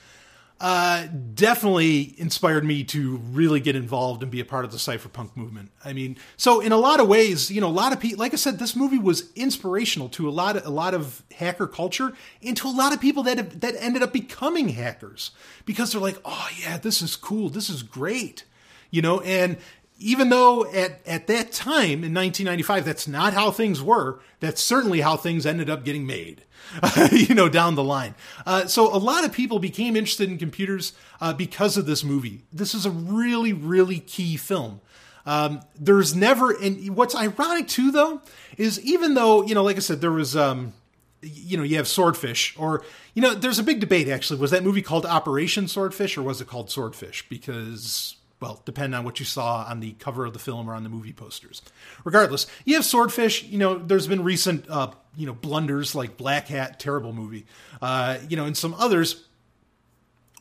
uh, 0.62 1.08
definitely 1.34 2.14
inspired 2.18 2.64
me 2.64 2.84
to 2.84 3.16
really 3.32 3.58
get 3.58 3.74
involved 3.74 4.22
and 4.22 4.30
be 4.30 4.38
a 4.38 4.44
part 4.44 4.64
of 4.64 4.70
the 4.70 4.76
cypherpunk 4.76 5.36
movement. 5.36 5.72
I 5.84 5.92
mean, 5.92 6.16
so 6.36 6.60
in 6.60 6.70
a 6.70 6.76
lot 6.76 7.00
of 7.00 7.08
ways, 7.08 7.50
you 7.50 7.60
know, 7.60 7.66
a 7.66 7.68
lot 7.68 7.92
of 7.92 7.98
people, 7.98 8.20
like 8.20 8.32
I 8.32 8.36
said, 8.36 8.60
this 8.60 8.76
movie 8.76 9.00
was 9.00 9.32
inspirational 9.34 10.08
to 10.10 10.28
a 10.28 10.30
lot 10.30 10.56
of 10.56 10.64
a 10.64 10.70
lot 10.70 10.94
of 10.94 11.24
hacker 11.34 11.66
culture 11.66 12.12
and 12.44 12.56
to 12.58 12.68
a 12.68 12.70
lot 12.70 12.92
of 12.92 13.00
people 13.00 13.24
that 13.24 13.38
have, 13.38 13.58
that 13.58 13.74
ended 13.76 14.04
up 14.04 14.12
becoming 14.12 14.68
hackers 14.68 15.32
because 15.64 15.90
they're 15.90 16.00
like, 16.00 16.20
oh 16.24 16.48
yeah, 16.60 16.78
this 16.78 17.02
is 17.02 17.16
cool, 17.16 17.48
this 17.48 17.68
is 17.68 17.82
great, 17.82 18.44
you 18.92 19.02
know, 19.02 19.20
and 19.22 19.56
even 20.02 20.28
though 20.28 20.70
at, 20.72 21.00
at 21.06 21.26
that 21.26 21.52
time 21.52 22.04
in 22.04 22.12
1995 22.12 22.84
that's 22.84 23.06
not 23.08 23.32
how 23.32 23.50
things 23.50 23.82
were 23.82 24.20
that's 24.40 24.62
certainly 24.62 25.00
how 25.00 25.16
things 25.16 25.46
ended 25.46 25.70
up 25.70 25.84
getting 25.84 26.06
made 26.06 26.42
you 27.12 27.34
know, 27.34 27.48
down 27.48 27.74
the 27.74 27.84
line. 27.84 28.14
Uh, 28.46 28.66
so 28.66 28.94
a 28.94 28.98
lot 28.98 29.24
of 29.24 29.32
people 29.32 29.58
became 29.58 29.96
interested 29.96 30.30
in 30.30 30.38
computers 30.38 30.92
uh, 31.20 31.32
because 31.32 31.76
of 31.76 31.86
this 31.86 32.02
movie. 32.04 32.42
This 32.52 32.74
is 32.74 32.86
a 32.86 32.90
really, 32.90 33.52
really 33.52 34.00
key 34.00 34.36
film. 34.36 34.80
Um, 35.24 35.60
there's 35.78 36.16
never, 36.16 36.50
and 36.50 36.96
what's 36.96 37.14
ironic 37.14 37.68
too, 37.68 37.92
though, 37.92 38.22
is 38.56 38.80
even 38.80 39.14
though 39.14 39.42
you 39.44 39.54
know, 39.54 39.62
like 39.62 39.76
I 39.76 39.80
said, 39.80 40.00
there 40.00 40.10
was, 40.10 40.36
um, 40.36 40.72
you 41.20 41.56
know, 41.56 41.62
you 41.62 41.76
have 41.76 41.86
Swordfish, 41.86 42.56
or 42.58 42.82
you 43.14 43.22
know, 43.22 43.32
there's 43.34 43.60
a 43.60 43.62
big 43.62 43.78
debate 43.78 44.08
actually. 44.08 44.40
Was 44.40 44.50
that 44.50 44.64
movie 44.64 44.82
called 44.82 45.06
Operation 45.06 45.68
Swordfish, 45.68 46.16
or 46.18 46.22
was 46.22 46.40
it 46.40 46.48
called 46.48 46.70
Swordfish? 46.70 47.28
Because 47.28 48.16
well, 48.42 48.60
depending 48.64 48.98
on 48.98 49.04
what 49.04 49.20
you 49.20 49.24
saw 49.24 49.64
on 49.68 49.80
the 49.80 49.92
cover 49.92 50.26
of 50.26 50.32
the 50.32 50.38
film 50.38 50.68
or 50.68 50.74
on 50.74 50.82
the 50.82 50.88
movie 50.90 51.12
posters. 51.12 51.62
Regardless, 52.04 52.46
you 52.64 52.74
have 52.74 52.84
Swordfish. 52.84 53.44
You 53.44 53.56
know, 53.56 53.78
there's 53.78 54.08
been 54.08 54.24
recent, 54.24 54.68
uh, 54.68 54.90
you 55.16 55.26
know, 55.26 55.32
blunders 55.32 55.94
like 55.94 56.16
Black 56.16 56.48
Hat, 56.48 56.80
terrible 56.80 57.12
movie. 57.12 57.46
Uh, 57.80 58.18
you 58.28 58.36
know, 58.36 58.44
and 58.44 58.56
some 58.56 58.74
others 58.74 59.24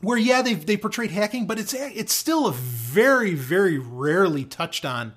where 0.00 0.18
yeah, 0.18 0.42
they 0.42 0.54
they 0.54 0.76
portrayed 0.76 1.12
hacking, 1.12 1.46
but 1.46 1.58
it's 1.58 1.72
it's 1.74 2.12
still 2.12 2.48
a 2.48 2.52
very 2.52 3.34
very 3.34 3.78
rarely 3.78 4.44
touched 4.44 4.84
on 4.84 5.14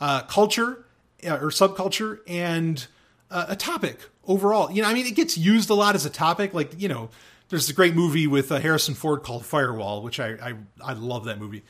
uh, 0.00 0.22
culture 0.22 0.84
uh, 1.26 1.38
or 1.40 1.50
subculture 1.50 2.18
and 2.26 2.88
uh, 3.30 3.46
a 3.48 3.56
topic 3.56 4.10
overall. 4.26 4.70
You 4.72 4.82
know, 4.82 4.88
I 4.88 4.94
mean, 4.94 5.06
it 5.06 5.14
gets 5.14 5.38
used 5.38 5.70
a 5.70 5.74
lot 5.74 5.94
as 5.94 6.04
a 6.04 6.10
topic, 6.10 6.52
like 6.52 6.78
you 6.78 6.88
know. 6.88 7.08
There's 7.50 7.68
a 7.68 7.74
great 7.74 7.94
movie 7.94 8.26
with 8.26 8.50
uh, 8.50 8.58
Harrison 8.58 8.94
Ford 8.94 9.22
called 9.22 9.44
Firewall, 9.44 10.02
which 10.02 10.18
I, 10.18 10.30
I 10.30 10.54
I 10.82 10.92
love 10.94 11.26
that 11.26 11.38
movie 11.38 11.62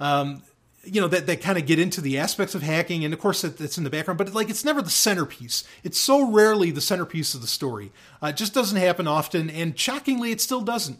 um, 0.00 0.42
you 0.82 1.00
know 1.00 1.08
that 1.08 1.26
that 1.26 1.42
kind 1.42 1.58
of 1.58 1.66
get 1.66 1.78
into 1.78 2.00
the 2.00 2.18
aspects 2.18 2.54
of 2.54 2.62
hacking 2.62 3.04
and 3.04 3.12
of 3.12 3.20
course 3.20 3.44
it's 3.44 3.76
in 3.76 3.84
the 3.84 3.90
background 3.90 4.16
but 4.16 4.32
like 4.32 4.48
it's 4.48 4.64
never 4.64 4.82
the 4.82 4.90
centerpiece. 4.90 5.64
It's 5.84 5.98
so 5.98 6.30
rarely 6.30 6.70
the 6.70 6.80
centerpiece 6.80 7.34
of 7.34 7.42
the 7.42 7.46
story. 7.46 7.92
Uh, 8.22 8.28
it 8.28 8.36
just 8.36 8.54
doesn't 8.54 8.78
happen 8.78 9.06
often 9.06 9.50
and 9.50 9.78
shockingly 9.78 10.32
it 10.32 10.40
still 10.40 10.62
doesn't. 10.62 10.98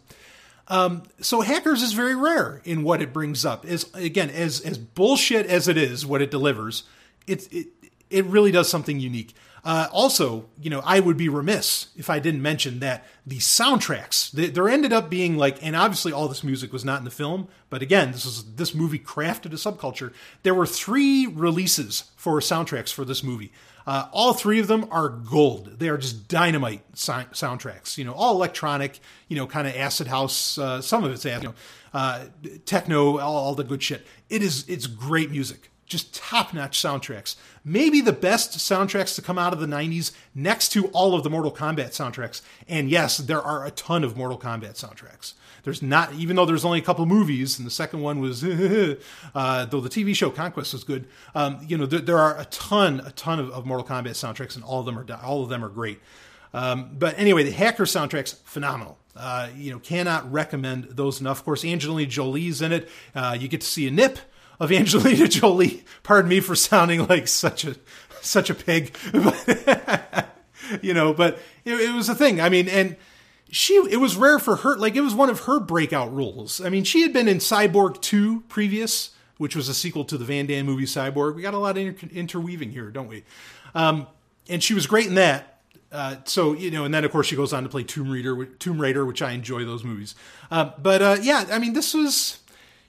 Um, 0.69 1.03
so 1.21 1.41
hackers 1.41 1.83
is 1.83 1.95
very 1.95 2.15
rare 2.15 2.61
in 2.65 2.85
what 2.85 3.03
it 3.03 3.13
brings 3.13 3.45
up. 3.45 3.65
As 3.65 3.91
again 3.95 4.31
as 4.31 4.61
as 4.61 4.79
bullshit 4.79 5.47
as 5.47 5.67
it 5.67 5.77
is 5.77 6.05
what 6.07 6.23
it 6.23 6.31
delivers 6.31 6.85
it 7.27 7.53
it, 7.53 7.67
it 8.11 8.25
really 8.27 8.53
does 8.53 8.69
something 8.69 9.01
unique 9.01 9.35
uh, 9.65 9.89
also, 9.93 10.47
you 10.61 10.71
know, 10.71 10.83
I 10.85 11.01
would 11.01 11.17
be 11.17 11.29
remiss 11.29 11.89
if 11.97 12.09
I 12.09 12.19
didn't 12.19 12.43
mention 12.43 12.81
that 12.81 13.07
the 13.27 13.39
soundtracks 13.39 14.31
they, 14.31 14.47
there 14.47 14.69
ended 14.69 14.93
up 14.93 15.11
being 15.11 15.37
like, 15.37 15.63
and 15.63 15.77
obviously 15.77 16.13
all 16.13 16.29
this 16.29 16.43
music 16.45 16.73
was 16.73 16.85
not 16.85 16.99
in 16.99 17.05
the 17.05 17.11
film, 17.11 17.49
but 17.69 17.83
again, 17.83 18.13
this 18.13 18.25
is 18.25 18.55
this 18.55 18.75
movie 18.75 18.99
crafted 18.99 19.47
a 19.47 19.57
subculture. 19.57 20.13
There 20.43 20.55
were 20.55 20.67
three 20.67 21.27
releases 21.27 22.05
for 22.17 22.41
soundtracks 22.41 22.93
for 22.93 23.05
this 23.05 23.23
movie. 23.23 23.53
Uh, 23.87 24.09
all 24.13 24.35
three 24.35 24.61
of 24.61 24.69
them 24.69 24.87
are 24.91 25.09
gold. 25.09 25.79
They 25.79 25.89
are 25.89 25.97
just 25.97 26.29
dynamite 26.29 26.83
si- 26.95 27.13
soundtracks. 27.13 27.99
You 27.99 28.05
know, 28.05 28.13
all 28.13 28.35
electronic. 28.35 29.01
You 29.29 29.37
know, 29.37 29.47
kind 29.47 29.67
of 29.67 29.75
acid 29.75 30.07
house. 30.07 30.59
Uh, 30.59 30.83
some 30.83 31.03
of 31.03 31.13
it's 31.13 31.25
you 31.25 31.41
know, 31.41 31.55
uh, 31.95 32.27
techno. 32.67 33.19
All, 33.19 33.37
all 33.37 33.55
the 33.55 33.65
good 33.65 33.83
shit. 33.83 34.07
It 34.29 34.43
is. 34.43 34.69
It's 34.69 34.87
great 34.87 35.31
music 35.31 35.70
just 35.91 36.15
top 36.15 36.55
notch 36.55 36.81
soundtracks. 36.81 37.35
Maybe 37.65 38.01
the 38.01 38.13
best 38.13 38.53
soundtracks 38.53 39.15
to 39.17 39.23
come 39.23 39.39
out 39.39 39.53
of 39.53 39.61
the 39.61 39.67
90s 39.67 40.13
next 40.35 40.71
to 40.71 40.87
all 40.89 41.15
of 41.15 41.25
the 41.25 41.31
Mortal 41.31 41.53
Kombat 41.53 41.91
soundtracks. 41.91 42.41
And 42.69 42.89
yes, 42.89 43.19
there 43.19 43.43
are 43.43 43.67
a 43.67 43.71
ton 43.73 44.05
of 44.05 44.17
Mortal 44.17 44.39
Kombat 44.39 44.81
soundtracks. 44.83 45.35
There's 45.65 45.83
not, 45.83 46.15
even 46.15 46.37
though 46.37 46.47
there's 46.47 46.65
only 46.65 46.79
a 46.79 46.83
couple 46.83 47.05
movies, 47.05 47.59
and 47.59 47.67
the 47.67 47.71
second 47.71 48.01
one 48.01 48.21
was, 48.21 48.43
uh, 48.45 48.97
though 49.67 49.81
the 49.81 49.91
TV 49.91 50.15
show 50.15 50.31
Conquest 50.31 50.73
was 50.73 50.85
good. 50.85 51.07
Um, 51.35 51.59
you 51.67 51.77
know, 51.77 51.85
there, 51.85 52.01
there, 52.01 52.19
are 52.19 52.39
a 52.39 52.47
ton, 52.47 53.01
a 53.05 53.11
ton 53.11 53.39
of, 53.39 53.51
of, 53.51 53.67
Mortal 53.67 53.87
Kombat 53.87 54.13
soundtracks, 54.13 54.55
and 54.55 54.65
all 54.65 54.81
of 54.81 54.87
them 54.87 54.99
are 54.99 55.07
all 55.23 55.43
of 55.43 55.51
them 55.51 55.63
are 55.63 55.69
great. 55.69 56.01
Um, 56.55 56.97
but 56.99 57.19
anyway, 57.19 57.43
the 57.43 57.51
Hacker 57.51 57.85
soundtracks 57.85 58.37
phenomenal. 58.45 58.97
Uh, 59.15 59.49
you 59.55 59.71
know, 59.71 59.79
cannot 59.81 60.31
recommend 60.33 60.85
those 60.85 61.21
enough. 61.21 61.41
Of 61.41 61.45
course, 61.45 61.65
Angelina 61.65 62.09
Jolie's 62.09 62.63
in 62.63 62.73
it. 62.73 62.89
Uh, 63.15 63.37
you 63.39 63.49
get 63.49 63.61
to 63.61 63.67
see 63.67 63.87
a 63.87 63.91
nip 63.91 64.19
of 64.61 64.71
Angelina 64.71 65.27
Jolie. 65.29 65.85
Pardon 66.03 66.29
me 66.29 66.39
for 66.41 66.55
sounding 66.55 67.07
like 67.07 67.27
such 67.27 67.65
a 67.65 67.77
such 68.21 68.51
a 68.51 68.55
pig, 68.55 68.95
you 70.83 70.93
know, 70.93 71.15
but 71.15 71.39
it, 71.65 71.75
it 71.75 71.95
was 71.95 72.09
a 72.11 72.15
thing. 72.15 72.41
I 72.41 72.51
mean, 72.51 72.69
and 72.69 72.97
she 73.51 73.75
it 73.91 73.97
was 73.97 74.17
rare 74.17 74.39
for 74.39 74.57
her 74.57 74.77
like 74.77 74.95
it 74.95 75.01
was 75.01 75.15
one 75.15 75.31
of 75.31 75.41
her 75.41 75.59
breakout 75.59 76.15
roles. 76.15 76.61
I 76.61 76.69
mean, 76.69 76.85
she 76.85 77.03
had 77.03 77.13
been 77.13 77.29
in 77.29 77.39
Cyborg 77.39 78.01
2 78.01 78.43
previous, 78.43 79.11
which 79.39 79.57
was 79.57 79.69
a 79.69 79.75
sequel 79.75 80.05
to 80.05 80.19
the 80.19 80.25
Van 80.25 80.47
Damme 80.47 80.67
movie 80.67 80.85
Cyborg. 80.85 81.35
We 81.35 81.43
got 81.43 81.55
a 81.55 81.59
lot 81.59 81.77
of 81.77 81.85
inter- 81.85 82.09
interweaving 82.13 82.71
here, 82.71 82.91
don't 82.91 83.09
we? 83.09 83.25
Um, 83.75 84.07
and 84.49 84.63
she 84.63 84.75
was 84.75 84.87
great 84.87 85.07
in 85.07 85.15
that. 85.15 85.63
Uh, 85.91 86.17
so 86.25 86.53
you 86.53 86.71
know, 86.71 86.85
and 86.85 86.95
then 86.95 87.05
of 87.05 87.11
course 87.11 87.27
she 87.27 87.35
goes 87.37 87.53
on 87.53 87.65
to 87.65 87.69
play 87.69 87.83
Tomb 87.83 88.11
Raider, 88.11 88.45
Tomb 88.45 88.81
Raider, 88.81 89.05
which 89.05 89.23
I 89.23 89.33
enjoy 89.33 89.65
those 89.65 89.83
movies. 89.83 90.15
Uh, 90.51 90.71
but 90.79 91.03
uh, 91.03 91.17
yeah, 91.21 91.47
I 91.51 91.59
mean, 91.59 91.73
this 91.73 91.95
was 91.95 92.40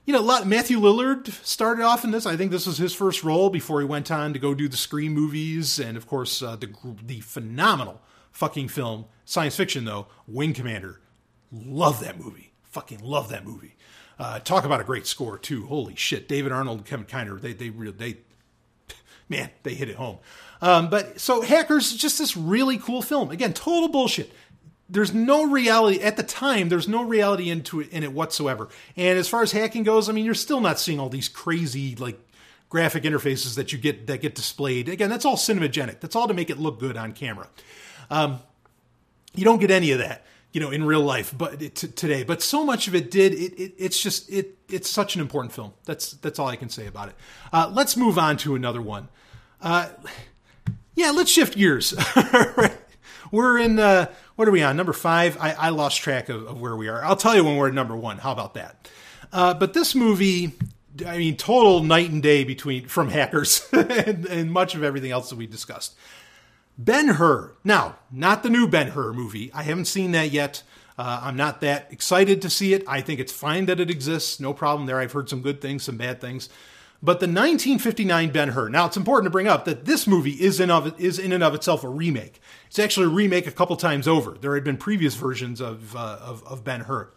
you 0.05 0.13
know, 0.13 0.43
Matthew 0.45 0.79
Lillard 0.79 1.29
started 1.45 1.83
off 1.83 2.03
in 2.03 2.11
this. 2.11 2.25
I 2.25 2.35
think 2.35 2.51
this 2.51 2.65
was 2.65 2.77
his 2.77 2.93
first 2.93 3.23
role 3.23 3.49
before 3.49 3.79
he 3.81 3.85
went 3.85 4.09
on 4.09 4.33
to 4.33 4.39
go 4.39 4.53
do 4.53 4.67
the 4.67 4.77
Scream 4.77 5.13
movies, 5.13 5.79
and 5.79 5.95
of 5.95 6.07
course 6.07 6.41
uh, 6.41 6.55
the 6.55 6.69
the 7.03 7.19
phenomenal 7.21 8.01
fucking 8.31 8.69
film 8.69 9.05
science 9.25 9.55
fiction 9.55 9.85
though, 9.85 10.07
Wing 10.27 10.53
Commander. 10.53 10.99
Love 11.51 11.99
that 12.01 12.19
movie. 12.19 12.51
Fucking 12.63 12.99
love 12.99 13.29
that 13.29 13.45
movie. 13.45 13.75
Uh, 14.17 14.39
talk 14.39 14.63
about 14.65 14.81
a 14.81 14.83
great 14.83 15.05
score 15.05 15.37
too. 15.37 15.67
Holy 15.67 15.95
shit, 15.95 16.27
David 16.27 16.51
Arnold, 16.51 16.85
Kevin 16.85 17.05
Kiner, 17.05 17.39
they 17.39 17.53
they 17.53 17.69
really 17.69 17.91
they 17.91 18.17
man, 19.29 19.51
they 19.63 19.75
hit 19.75 19.89
it 19.89 19.97
home. 19.97 20.17
Um, 20.61 20.89
but 20.89 21.19
so 21.19 21.41
Hackers 21.41 21.95
just 21.95 22.17
this 22.17 22.35
really 22.35 22.77
cool 22.77 23.01
film. 23.01 23.29
Again, 23.29 23.53
total 23.53 23.89
bullshit. 23.89 24.31
There's 24.91 25.13
no 25.13 25.49
reality 25.49 26.01
at 26.01 26.17
the 26.17 26.23
time. 26.23 26.69
There's 26.69 26.87
no 26.87 27.03
reality 27.03 27.49
into 27.49 27.79
it 27.79 27.89
in 27.89 28.03
it 28.03 28.11
whatsoever. 28.11 28.67
And 28.97 29.17
as 29.17 29.27
far 29.27 29.41
as 29.41 29.53
hacking 29.53 29.83
goes, 29.83 30.09
I 30.09 30.11
mean, 30.11 30.25
you're 30.25 30.33
still 30.33 30.59
not 30.59 30.79
seeing 30.79 30.99
all 30.99 31.09
these 31.09 31.29
crazy 31.29 31.95
like 31.95 32.19
graphic 32.69 33.03
interfaces 33.03 33.55
that 33.55 33.71
you 33.71 33.79
get 33.79 34.07
that 34.07 34.21
get 34.21 34.35
displayed. 34.35 34.89
Again, 34.89 35.09
that's 35.09 35.23
all 35.23 35.37
cinemagenic. 35.37 36.01
That's 36.01 36.15
all 36.15 36.27
to 36.27 36.33
make 36.33 36.49
it 36.49 36.59
look 36.59 36.79
good 36.79 36.97
on 36.97 37.13
camera. 37.13 37.47
Um, 38.09 38.39
you 39.33 39.45
don't 39.45 39.59
get 39.59 39.71
any 39.71 39.91
of 39.91 39.99
that 39.99 40.25
you 40.51 40.59
know 40.59 40.69
in 40.69 40.83
real 40.83 41.01
life 41.01 41.33
but 41.37 41.59
t- 41.59 41.69
today 41.69 42.23
but 42.23 42.41
so 42.41 42.65
much 42.65 42.87
of 42.87 42.95
it 42.95 43.09
did 43.09 43.33
it, 43.33 43.53
it, 43.53 43.73
it's 43.77 44.01
just 44.01 44.29
it 44.29 44.57
it's 44.69 44.89
such 44.89 45.15
an 45.15 45.21
important 45.21 45.53
film 45.53 45.73
that's 45.85 46.11
that's 46.13 46.39
all 46.39 46.47
i 46.47 46.55
can 46.55 46.69
say 46.69 46.87
about 46.87 47.09
it 47.09 47.15
uh, 47.53 47.71
let's 47.73 47.95
move 47.95 48.17
on 48.17 48.37
to 48.37 48.55
another 48.55 48.81
one 48.81 49.07
uh, 49.61 49.89
yeah 50.95 51.11
let's 51.11 51.31
shift 51.31 51.55
gears 51.55 51.93
we're 53.31 53.57
in 53.57 53.79
uh, 53.79 54.07
what 54.41 54.47
are 54.47 54.51
we 54.51 54.63
on 54.63 54.75
number 54.75 54.91
five 54.91 55.37
i, 55.39 55.51
I 55.51 55.69
lost 55.69 56.01
track 56.01 56.27
of, 56.27 56.47
of, 56.47 56.59
where 56.59 56.75
we 56.75 56.87
are 56.87 57.05
i'll 57.05 57.15
tell 57.15 57.35
you 57.35 57.43
when 57.43 57.57
we're 57.57 57.67
at 57.67 57.75
number 57.75 57.95
one 57.95 58.17
how 58.17 58.31
about 58.31 58.55
that 58.55 58.89
uh, 59.31 59.53
but 59.53 59.75
this 59.75 59.93
movie 59.93 60.53
i 61.05 61.19
mean 61.19 61.37
total 61.37 61.83
night 61.83 62.09
and 62.09 62.23
day 62.23 62.43
between 62.43 62.87
from 62.87 63.09
hackers 63.09 63.69
and, 63.71 64.25
and 64.25 64.51
much 64.51 64.73
of 64.73 64.83
everything 64.83 65.11
else 65.11 65.29
that 65.29 65.35
we 65.35 65.45
discussed 65.45 65.95
Ben 66.77 67.09
Hur. 67.09 67.51
Now, 67.63 67.97
not 68.11 68.41
the 68.41 68.49
new 68.49 68.67
Ben 68.67 68.87
Hur 68.87 69.13
movie. 69.13 69.51
I 69.53 69.61
haven't 69.61 69.85
seen 69.85 70.13
that 70.13 70.31
yet. 70.31 70.63
Uh, 70.97 71.21
I'm 71.25 71.35
not 71.35 71.61
that 71.61 71.87
excited 71.91 72.41
to 72.41 72.49
see 72.49 72.73
it. 72.73 72.83
I 72.87 73.01
think 73.01 73.19
it's 73.19 73.31
fine 73.31 73.67
that 73.67 73.79
it 73.79 73.91
exists. 73.91 74.39
No 74.39 74.51
problem 74.51 74.87
there. 74.87 74.99
I've 74.99 75.11
heard 75.11 75.29
some 75.29 75.41
good 75.41 75.61
things, 75.61 75.83
some 75.83 75.97
bad 75.97 76.21
things. 76.21 76.49
But 77.03 77.19
the 77.19 77.25
1959 77.25 78.31
Ben 78.31 78.49
Hur. 78.49 78.69
Now, 78.69 78.85
it's 78.85 78.97
important 78.97 79.25
to 79.25 79.31
bring 79.31 79.47
up 79.47 79.65
that 79.65 79.85
this 79.85 80.05
movie 80.05 80.33
is 80.33 80.59
in 80.59 80.69
of 80.69 80.99
is 80.99 81.17
in 81.17 81.31
and 81.31 81.43
of 81.43 81.55
itself 81.55 81.83
a 81.83 81.89
remake. 81.89 82.39
It's 82.67 82.77
actually 82.77 83.07
a 83.07 83.09
remake 83.09 83.47
a 83.47 83.51
couple 83.51 83.75
times 83.75 84.07
over. 84.07 84.37
There 84.39 84.53
had 84.53 84.63
been 84.63 84.77
previous 84.77 85.15
versions 85.15 85.59
of 85.61 85.95
uh, 85.95 86.19
of, 86.21 86.43
of 86.45 86.63
Ben 86.63 86.81
Hur. 86.81 87.09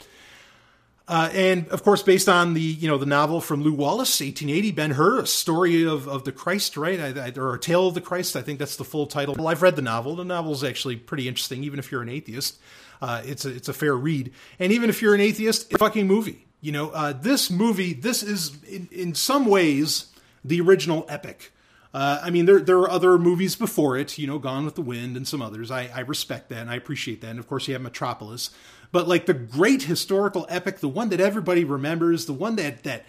Uh, 1.07 1.28
and 1.35 1.68
of 1.68 1.82
course, 1.82 2.03
based 2.03 2.30
on 2.30 2.55
the 2.55 2.62
you 2.62 2.89
know 2.89 2.97
the 2.97 3.05
novel 3.05 3.43
from 3.43 3.62
Lew 3.62 3.74
Wallace, 3.74 4.20
1880, 4.20 4.70
Ben 4.72 4.93
Hur, 4.93 5.20
a 5.20 5.26
story 5.26 5.85
of, 5.85 6.09
of 6.09 6.24
the 6.24 6.32
Christ, 6.32 6.78
right? 6.78 6.99
I, 6.99 7.26
I, 7.26 7.32
or 7.37 7.55
a 7.55 7.59
tale 7.59 7.87
of 7.87 7.93
the 7.93 8.01
Christ. 8.01 8.37
I 8.37 8.43
think 8.43 8.59
that's 8.59 8.76
the 8.76 8.85
full 8.85 9.07
title. 9.07 9.35
Well, 9.35 9.49
I've 9.49 9.61
read 9.61 9.76
the 9.76 9.82
novel. 9.82 10.16
The 10.16 10.24
novel 10.24 10.53
is 10.53 10.64
actually 10.64 10.97
pretty 10.97 11.28
interesting, 11.28 11.62
even 11.62 11.78
if 11.78 11.93
you're 11.93 12.01
an 12.01 12.09
atheist. 12.09 12.59
Uh, 13.03 13.20
it's 13.26 13.45
a 13.45 13.51
it's 13.51 13.68
a 13.68 13.74
fair 13.74 13.95
read, 13.95 14.32
and 14.59 14.72
even 14.72 14.89
if 14.89 15.03
you're 15.03 15.14
an 15.14 15.20
atheist, 15.20 15.64
it's 15.64 15.74
a 15.74 15.78
fucking 15.78 16.07
movie. 16.07 16.47
You 16.65 16.73
know, 16.73 16.89
uh, 16.93 17.12
this 17.12 17.51
movie, 17.51 17.93
this 17.93 18.23
is 18.23 18.57
in, 18.65 18.89
in 18.91 19.15
some 19.15 19.45
ways 19.45 20.07
the 20.43 20.62
original 20.62 21.05
epic. 21.11 21.53
Uh, 21.93 22.21
I 22.23 22.31
mean, 22.31 22.47
there 22.47 22.59
there 22.59 22.79
are 22.79 22.91
other 22.91 23.19
movies 23.19 23.55
before 23.55 23.99
it, 23.99 24.17
you 24.17 24.27
know, 24.27 24.39
Gone 24.39 24.65
with 24.65 24.75
the 24.75 24.81
Wind 24.81 25.15
and 25.15 25.29
some 25.29 25.43
others. 25.43 25.71
I, 25.71 25.91
I 25.95 26.01
respect 26.01 26.49
that 26.49 26.61
and 26.61 26.71
I 26.71 26.77
appreciate 26.77 27.21
that. 27.21 27.29
And 27.29 27.39
of 27.39 27.47
course, 27.47 27.69
you 27.69 27.75
have 27.75 27.83
Metropolis, 27.83 28.49
but 28.93 29.07
like 29.07 29.27
the 29.27 29.35
great 29.35 29.83
historical 29.83 30.47
epic, 30.49 30.79
the 30.79 30.89
one 30.89 31.11
that 31.11 31.21
everybody 31.21 31.65
remembers, 31.65 32.25
the 32.25 32.33
one 32.33 32.57
that 32.57 32.83
that 32.85 33.05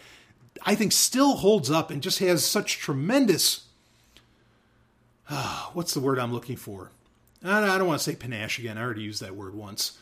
I 0.65 0.75
think 0.75 0.91
still 0.91 1.37
holds 1.37 1.71
up 1.71 1.91
and 1.91 2.03
just 2.03 2.19
has 2.19 2.43
such 2.43 2.79
tremendous. 2.79 3.67
Uh, 5.29 5.67
what's 5.71 5.93
the 5.93 6.01
word 6.01 6.19
I'm 6.19 6.33
looking 6.33 6.57
for? 6.57 6.91
I 7.41 7.61
don't, 7.61 7.69
I 7.69 7.77
don't 7.77 7.87
want 7.87 8.01
to 8.01 8.03
say 8.03 8.17
panache 8.17 8.59
again. 8.59 8.77
I 8.77 8.81
already 8.81 9.03
used 9.03 9.21
that 9.21 9.33
word 9.33 9.55
once, 9.55 9.97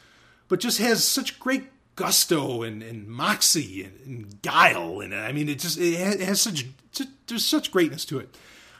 but 0.48 0.60
just 0.60 0.80
has 0.80 1.04
such 1.04 1.40
great 1.40 1.66
gusto 1.96 2.64
and, 2.64 2.82
and 2.82 3.08
moxie 3.08 3.84
and, 3.84 4.00
and 4.06 4.42
guile 4.42 5.00
and 5.00 5.14
I 5.14 5.32
mean 5.32 5.48
it 5.48 5.60
just 5.60 5.78
it 5.78 5.98
has, 6.00 6.16
it 6.16 6.22
has 6.22 6.42
such 6.42 6.66
just, 6.92 7.10
there's 7.28 7.46
such 7.46 7.72
greatness 7.72 8.06
to 8.06 8.20
it. 8.20 8.36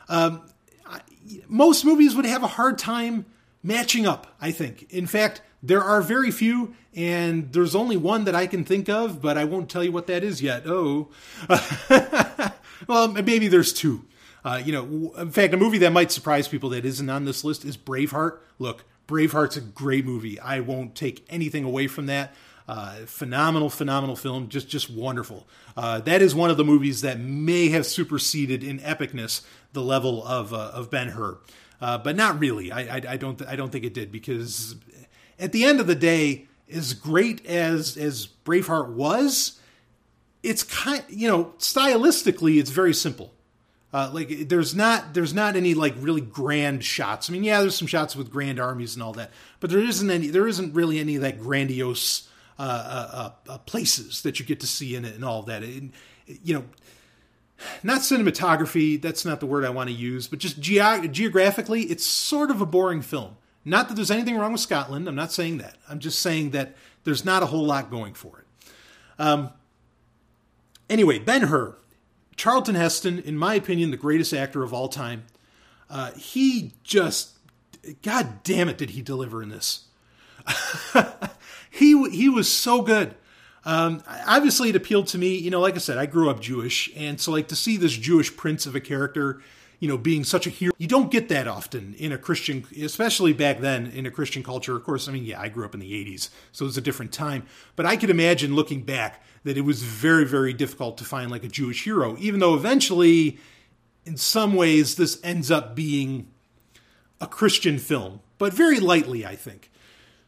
Um, 0.08 0.42
I, 0.86 1.00
most 1.48 1.84
movies 1.84 2.14
would 2.14 2.26
have 2.26 2.42
a 2.42 2.48
hard 2.48 2.78
time 2.78 3.26
matching 3.64 4.06
up. 4.06 4.36
I 4.40 4.52
think. 4.52 4.92
In 4.92 5.06
fact, 5.06 5.40
there 5.62 5.82
are 5.82 6.02
very 6.02 6.30
few, 6.30 6.74
and 6.94 7.52
there's 7.52 7.74
only 7.74 7.96
one 7.96 8.24
that 8.24 8.34
I 8.34 8.46
can 8.46 8.64
think 8.64 8.88
of, 8.88 9.20
but 9.20 9.36
I 9.36 9.44
won't 9.44 9.70
tell 9.70 9.82
you 9.82 9.90
what 9.90 10.06
that 10.06 10.22
is 10.22 10.42
yet. 10.42 10.64
Oh, 10.66 11.08
well, 12.86 13.08
maybe 13.08 13.48
there's 13.48 13.72
two. 13.72 14.04
Uh, 14.44 14.60
you 14.62 14.72
know, 14.72 15.14
in 15.16 15.30
fact, 15.30 15.54
a 15.54 15.56
movie 15.56 15.78
that 15.78 15.90
might 15.90 16.12
surprise 16.12 16.46
people 16.46 16.68
that 16.68 16.84
isn't 16.84 17.08
on 17.08 17.24
this 17.24 17.44
list 17.44 17.64
is 17.64 17.78
Braveheart. 17.78 18.38
Look, 18.58 18.84
Braveheart's 19.08 19.56
a 19.56 19.62
great 19.62 20.04
movie. 20.04 20.38
I 20.38 20.60
won't 20.60 20.94
take 20.94 21.24
anything 21.30 21.64
away 21.64 21.86
from 21.86 22.06
that. 22.06 22.34
Uh, 22.66 22.94
phenomenal, 23.04 23.68
phenomenal 23.68 24.16
film, 24.16 24.48
just 24.48 24.68
just 24.68 24.88
wonderful. 24.88 25.46
Uh, 25.76 26.00
that 26.00 26.22
is 26.22 26.34
one 26.34 26.50
of 26.50 26.56
the 26.56 26.64
movies 26.64 27.02
that 27.02 27.20
may 27.20 27.68
have 27.68 27.84
superseded 27.84 28.64
in 28.64 28.78
epicness 28.80 29.42
the 29.74 29.82
level 29.82 30.24
of 30.24 30.54
uh, 30.54 30.70
of 30.72 30.90
Ben 30.90 31.08
Hur, 31.08 31.36
uh, 31.82 31.98
but 31.98 32.16
not 32.16 32.40
really. 32.40 32.72
I, 32.72 32.96
I, 32.96 33.02
I 33.10 33.16
don't 33.18 33.46
I 33.46 33.54
don't 33.56 33.70
think 33.70 33.84
it 33.84 33.92
did 33.92 34.10
because 34.10 34.76
at 35.38 35.52
the 35.52 35.64
end 35.64 35.78
of 35.78 35.86
the 35.86 35.94
day, 35.94 36.46
as 36.72 36.94
great 36.94 37.44
as 37.44 37.98
as 37.98 38.28
Braveheart 38.46 38.94
was, 38.94 39.60
it's 40.42 40.62
kind 40.62 41.04
you 41.10 41.28
know 41.28 41.52
stylistically 41.58 42.58
it's 42.58 42.70
very 42.70 42.94
simple. 42.94 43.34
Uh, 43.92 44.10
like 44.12 44.48
there's 44.48 44.74
not 44.74 45.12
there's 45.12 45.34
not 45.34 45.54
any 45.54 45.74
like 45.74 45.94
really 45.98 46.22
grand 46.22 46.82
shots. 46.82 47.28
I 47.28 47.32
mean, 47.34 47.44
yeah, 47.44 47.60
there's 47.60 47.76
some 47.76 47.86
shots 47.86 48.16
with 48.16 48.30
grand 48.30 48.58
armies 48.58 48.94
and 48.94 49.02
all 49.02 49.12
that, 49.12 49.30
but 49.60 49.68
there 49.68 49.80
isn't 49.80 50.10
any 50.10 50.28
there 50.28 50.48
isn't 50.48 50.72
really 50.72 50.98
any 50.98 51.16
of 51.16 51.22
that 51.22 51.38
grandiose 51.38 52.28
uh, 52.58 52.62
uh, 52.62 53.52
uh 53.52 53.58
places 53.58 54.22
that 54.22 54.38
you 54.38 54.46
get 54.46 54.60
to 54.60 54.66
see 54.66 54.94
in 54.94 55.04
it 55.04 55.14
and 55.14 55.24
all 55.24 55.42
that. 55.42 55.62
And, 55.62 55.92
you 56.26 56.54
know, 56.54 56.64
not 57.82 58.00
cinematography. 58.00 59.00
That's 59.00 59.24
not 59.24 59.40
the 59.40 59.46
word 59.46 59.64
I 59.64 59.70
want 59.70 59.88
to 59.88 59.94
use, 59.94 60.26
but 60.26 60.38
just 60.38 60.60
ge- 60.60 61.10
geographically, 61.10 61.82
it's 61.82 62.04
sort 62.04 62.50
of 62.50 62.60
a 62.60 62.66
boring 62.66 63.02
film. 63.02 63.36
Not 63.64 63.88
that 63.88 63.94
there's 63.94 64.10
anything 64.10 64.36
wrong 64.36 64.52
with 64.52 64.60
Scotland. 64.60 65.08
I'm 65.08 65.14
not 65.14 65.32
saying 65.32 65.58
that. 65.58 65.76
I'm 65.88 65.98
just 65.98 66.20
saying 66.20 66.50
that 66.50 66.74
there's 67.04 67.24
not 67.24 67.42
a 67.42 67.46
whole 67.46 67.64
lot 67.64 67.90
going 67.90 68.14
for 68.14 68.40
it. 68.40 68.44
Um, 69.18 69.50
anyway, 70.90 71.18
Ben 71.18 71.42
Hur, 71.42 71.76
Charlton 72.36 72.74
Heston, 72.74 73.20
in 73.20 73.36
my 73.36 73.54
opinion, 73.54 73.90
the 73.90 73.96
greatest 73.96 74.34
actor 74.34 74.62
of 74.62 74.74
all 74.74 74.88
time. 74.88 75.24
Uh, 75.88 76.12
he 76.12 76.72
just, 76.82 77.38
God 78.02 78.42
damn 78.42 78.68
it, 78.68 78.76
did 78.76 78.90
he 78.90 79.02
deliver 79.02 79.42
in 79.42 79.48
this? 79.48 79.84
he 81.74 82.10
he 82.10 82.28
was 82.28 82.50
so 82.50 82.82
good. 82.82 83.14
Um, 83.64 84.02
obviously, 84.26 84.68
it 84.68 84.76
appealed 84.76 85.06
to 85.08 85.18
me. 85.18 85.36
You 85.36 85.50
know, 85.50 85.60
like 85.60 85.74
I 85.74 85.78
said, 85.78 85.98
I 85.98 86.06
grew 86.06 86.30
up 86.30 86.40
Jewish, 86.40 86.90
and 86.96 87.20
so 87.20 87.32
like 87.32 87.48
to 87.48 87.56
see 87.56 87.76
this 87.76 87.92
Jewish 87.92 88.36
prince 88.36 88.66
of 88.66 88.74
a 88.74 88.80
character 88.80 89.40
you 89.80 89.88
know, 89.88 89.98
being 89.98 90.24
such 90.24 90.46
a 90.46 90.50
hero. 90.50 90.72
You 90.78 90.86
don't 90.86 91.10
get 91.10 91.28
that 91.28 91.46
often 91.46 91.94
in 91.98 92.10
a 92.10 92.16
Christian, 92.16 92.64
especially 92.80 93.34
back 93.34 93.60
then 93.60 93.88
in 93.88 94.06
a 94.06 94.10
Christian 94.10 94.42
culture. 94.42 94.74
Of 94.74 94.84
course, 94.84 95.08
I 95.08 95.12
mean, 95.12 95.24
yeah, 95.24 95.38
I 95.38 95.48
grew 95.48 95.66
up 95.66 95.74
in 95.74 95.80
the 95.80 95.92
80s, 95.92 96.30
so 96.52 96.64
it 96.64 96.68
was 96.68 96.78
a 96.78 96.80
different 96.80 97.12
time. 97.12 97.44
But 97.76 97.84
I 97.84 97.98
could 97.98 98.08
imagine 98.08 98.54
looking 98.54 98.80
back 98.80 99.22
that 99.42 99.58
it 99.58 99.60
was 99.60 99.82
very, 99.82 100.24
very 100.24 100.54
difficult 100.54 100.96
to 100.98 101.04
find 101.04 101.30
like 101.30 101.44
a 101.44 101.48
Jewish 101.48 101.84
hero, 101.84 102.16
even 102.18 102.40
though 102.40 102.54
eventually, 102.54 103.38
in 104.06 104.16
some 104.16 104.54
ways, 104.54 104.94
this 104.94 105.20
ends 105.22 105.50
up 105.50 105.74
being 105.74 106.28
a 107.20 107.26
Christian 107.26 107.78
film, 107.78 108.20
but 108.38 108.54
very 108.54 108.80
lightly, 108.80 109.26
I 109.26 109.36
think. 109.36 109.70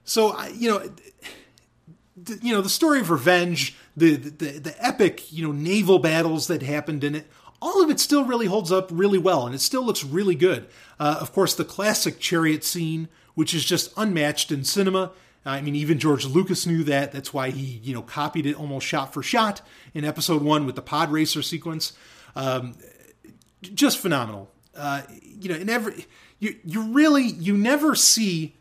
So, 0.04 0.38
you 0.50 0.70
know, 0.70 0.90
you 2.42 2.54
know, 2.54 2.62
the 2.62 2.68
story 2.68 3.00
of 3.00 3.10
revenge, 3.10 3.76
the, 3.96 4.16
the 4.16 4.58
the 4.58 4.74
epic, 4.84 5.32
you 5.32 5.46
know, 5.46 5.52
naval 5.52 5.98
battles 5.98 6.46
that 6.46 6.62
happened 6.62 7.04
in 7.04 7.14
it, 7.14 7.26
all 7.60 7.82
of 7.82 7.90
it 7.90 8.00
still 8.00 8.24
really 8.24 8.46
holds 8.46 8.72
up 8.72 8.88
really 8.92 9.18
well 9.18 9.46
and 9.46 9.54
it 9.54 9.60
still 9.60 9.84
looks 9.84 10.04
really 10.04 10.34
good. 10.34 10.66
Uh, 10.98 11.18
of 11.20 11.32
course, 11.32 11.54
the 11.54 11.64
classic 11.64 12.18
chariot 12.18 12.64
scene, 12.64 13.08
which 13.34 13.52
is 13.54 13.64
just 13.64 13.92
unmatched 13.96 14.50
in 14.50 14.64
cinema. 14.64 15.12
I 15.44 15.60
mean, 15.60 15.76
even 15.76 16.00
George 16.00 16.26
Lucas 16.26 16.66
knew 16.66 16.82
that. 16.84 17.12
That's 17.12 17.32
why 17.32 17.50
he, 17.50 17.80
you 17.82 17.94
know, 17.94 18.02
copied 18.02 18.46
it 18.46 18.58
almost 18.58 18.84
shot 18.84 19.14
for 19.14 19.22
shot 19.22 19.60
in 19.94 20.04
episode 20.04 20.42
one 20.42 20.66
with 20.66 20.74
the 20.74 20.82
pod 20.82 21.12
racer 21.12 21.40
sequence. 21.40 21.92
Um, 22.34 22.76
just 23.62 23.98
phenomenal. 23.98 24.50
Uh, 24.74 25.02
you 25.22 25.48
know, 25.48 25.54
in 25.54 25.68
every 25.68 26.06
you 26.40 26.56
you 26.64 26.82
really 26.92 27.24
you 27.24 27.56
never 27.56 27.94
see, 27.94 28.56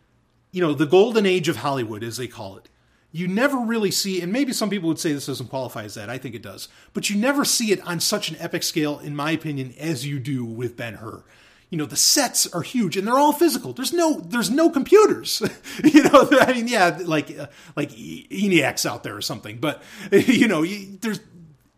you 0.51 0.61
know, 0.61 0.73
the 0.73 0.85
golden 0.85 1.25
age 1.25 1.49
of 1.49 1.57
Hollywood 1.57 2.03
as 2.03 2.17
they 2.17 2.27
call 2.27 2.57
it. 2.57 2.69
You 3.15 3.29
never 3.29 3.57
really 3.57 3.91
see, 3.91 4.21
and 4.21 4.29
maybe 4.33 4.51
some 4.51 4.69
people 4.69 4.89
would 4.89 4.99
say 4.99 5.13
this 5.13 5.27
doesn't 5.27 5.47
qualify 5.47 5.83
as 5.83 5.95
that. 5.95 6.09
I 6.09 6.17
think 6.17 6.35
it 6.35 6.41
does, 6.41 6.67
but 6.93 7.09
you 7.09 7.15
never 7.15 7.45
see 7.45 7.71
it 7.71 7.79
on 7.87 8.01
such 8.01 8.29
an 8.29 8.35
epic 8.41 8.61
scale, 8.61 8.99
in 8.99 9.15
my 9.15 9.31
opinion, 9.31 9.73
as 9.79 10.05
you 10.05 10.19
do 10.19 10.43
with 10.43 10.75
Ben 10.75 10.95
Hur. 10.95 11.23
You 11.69 11.77
know, 11.77 11.85
the 11.85 11.95
sets 11.95 12.45
are 12.53 12.61
huge 12.61 12.97
and 12.97 13.07
they're 13.07 13.17
all 13.17 13.31
physical. 13.31 13.71
There's 13.71 13.93
no 13.93 14.19
there's 14.19 14.51
no 14.51 14.69
computers. 14.69 15.41
you 15.83 16.03
know, 16.03 16.27
I 16.41 16.51
mean, 16.51 16.67
yeah, 16.67 16.99
like 17.05 17.39
uh, 17.39 17.47
like 17.77 17.91
ENIACs 17.91 18.85
out 18.85 19.03
there 19.03 19.15
or 19.15 19.21
something, 19.21 19.59
but 19.59 19.81
you 20.11 20.49
know, 20.49 20.65
there's 20.65 21.21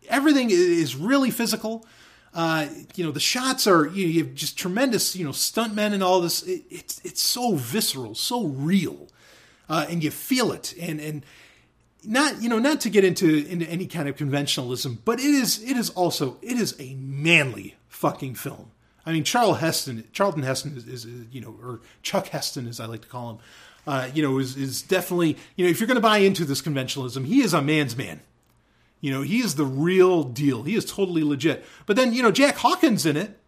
everything 0.08 0.50
is 0.50 0.96
really 0.96 1.30
physical. 1.30 1.86
Uh, 2.34 2.66
you 2.96 3.04
know, 3.04 3.12
the 3.12 3.20
shots 3.20 3.68
are 3.68 3.86
you, 3.86 4.06
know, 4.06 4.12
you, 4.12 4.24
have 4.24 4.34
just 4.34 4.58
tremendous, 4.58 5.14
you 5.14 5.24
know, 5.24 5.30
stuntmen 5.30 5.92
and 5.92 6.02
all 6.02 6.20
this. 6.20 6.42
It, 6.42 6.64
it's 6.68 7.00
it's 7.04 7.22
so 7.22 7.54
visceral, 7.54 8.16
so 8.16 8.44
real, 8.44 9.06
uh, 9.68 9.86
and 9.88 10.02
you 10.02 10.10
feel 10.10 10.52
it. 10.52 10.74
And 10.80 11.00
and 11.00 11.24
not 12.04 12.42
you 12.42 12.48
know 12.48 12.58
not 12.58 12.80
to 12.82 12.90
get 12.90 13.04
into 13.04 13.46
into 13.46 13.66
any 13.66 13.86
kind 13.86 14.08
of 14.08 14.16
conventionalism, 14.16 14.98
but 15.04 15.18
it 15.18 15.26
is 15.26 15.62
it 15.62 15.76
is 15.76 15.90
also 15.90 16.38
it 16.42 16.58
is 16.58 16.74
a 16.78 16.94
manly 16.94 17.76
fucking 17.88 18.34
film. 18.34 18.70
I 19.04 19.12
mean, 19.12 19.24
Charles 19.24 19.60
Heston, 19.60 20.04
Charlton 20.12 20.42
Heston 20.42 20.76
is, 20.76 20.86
is, 20.86 21.06
you 21.32 21.40
know, 21.40 21.56
or 21.62 21.80
Chuck 22.02 22.28
Heston, 22.28 22.68
as 22.68 22.78
I 22.78 22.84
like 22.84 23.00
to 23.02 23.08
call 23.08 23.30
him, 23.30 23.38
uh, 23.86 24.08
you 24.12 24.22
know, 24.22 24.38
is 24.38 24.56
is 24.56 24.82
definitely 24.82 25.36
you 25.56 25.64
know 25.64 25.70
if 25.70 25.80
you're 25.80 25.86
going 25.86 25.96
to 25.96 26.02
buy 26.02 26.18
into 26.18 26.44
this 26.44 26.60
conventionalism, 26.60 27.24
he 27.24 27.40
is 27.40 27.54
a 27.54 27.62
man's 27.62 27.96
man. 27.96 28.20
You 29.00 29.12
know, 29.12 29.22
he 29.22 29.40
is 29.40 29.54
the 29.54 29.64
real 29.64 30.24
deal. 30.24 30.64
He 30.64 30.74
is 30.74 30.84
totally 30.84 31.22
legit. 31.22 31.64
But 31.86 31.96
then, 31.96 32.12
you 32.12 32.22
know, 32.22 32.32
Jack 32.32 32.56
Hawkins 32.56 33.06
in 33.06 33.16
it, 33.16 33.38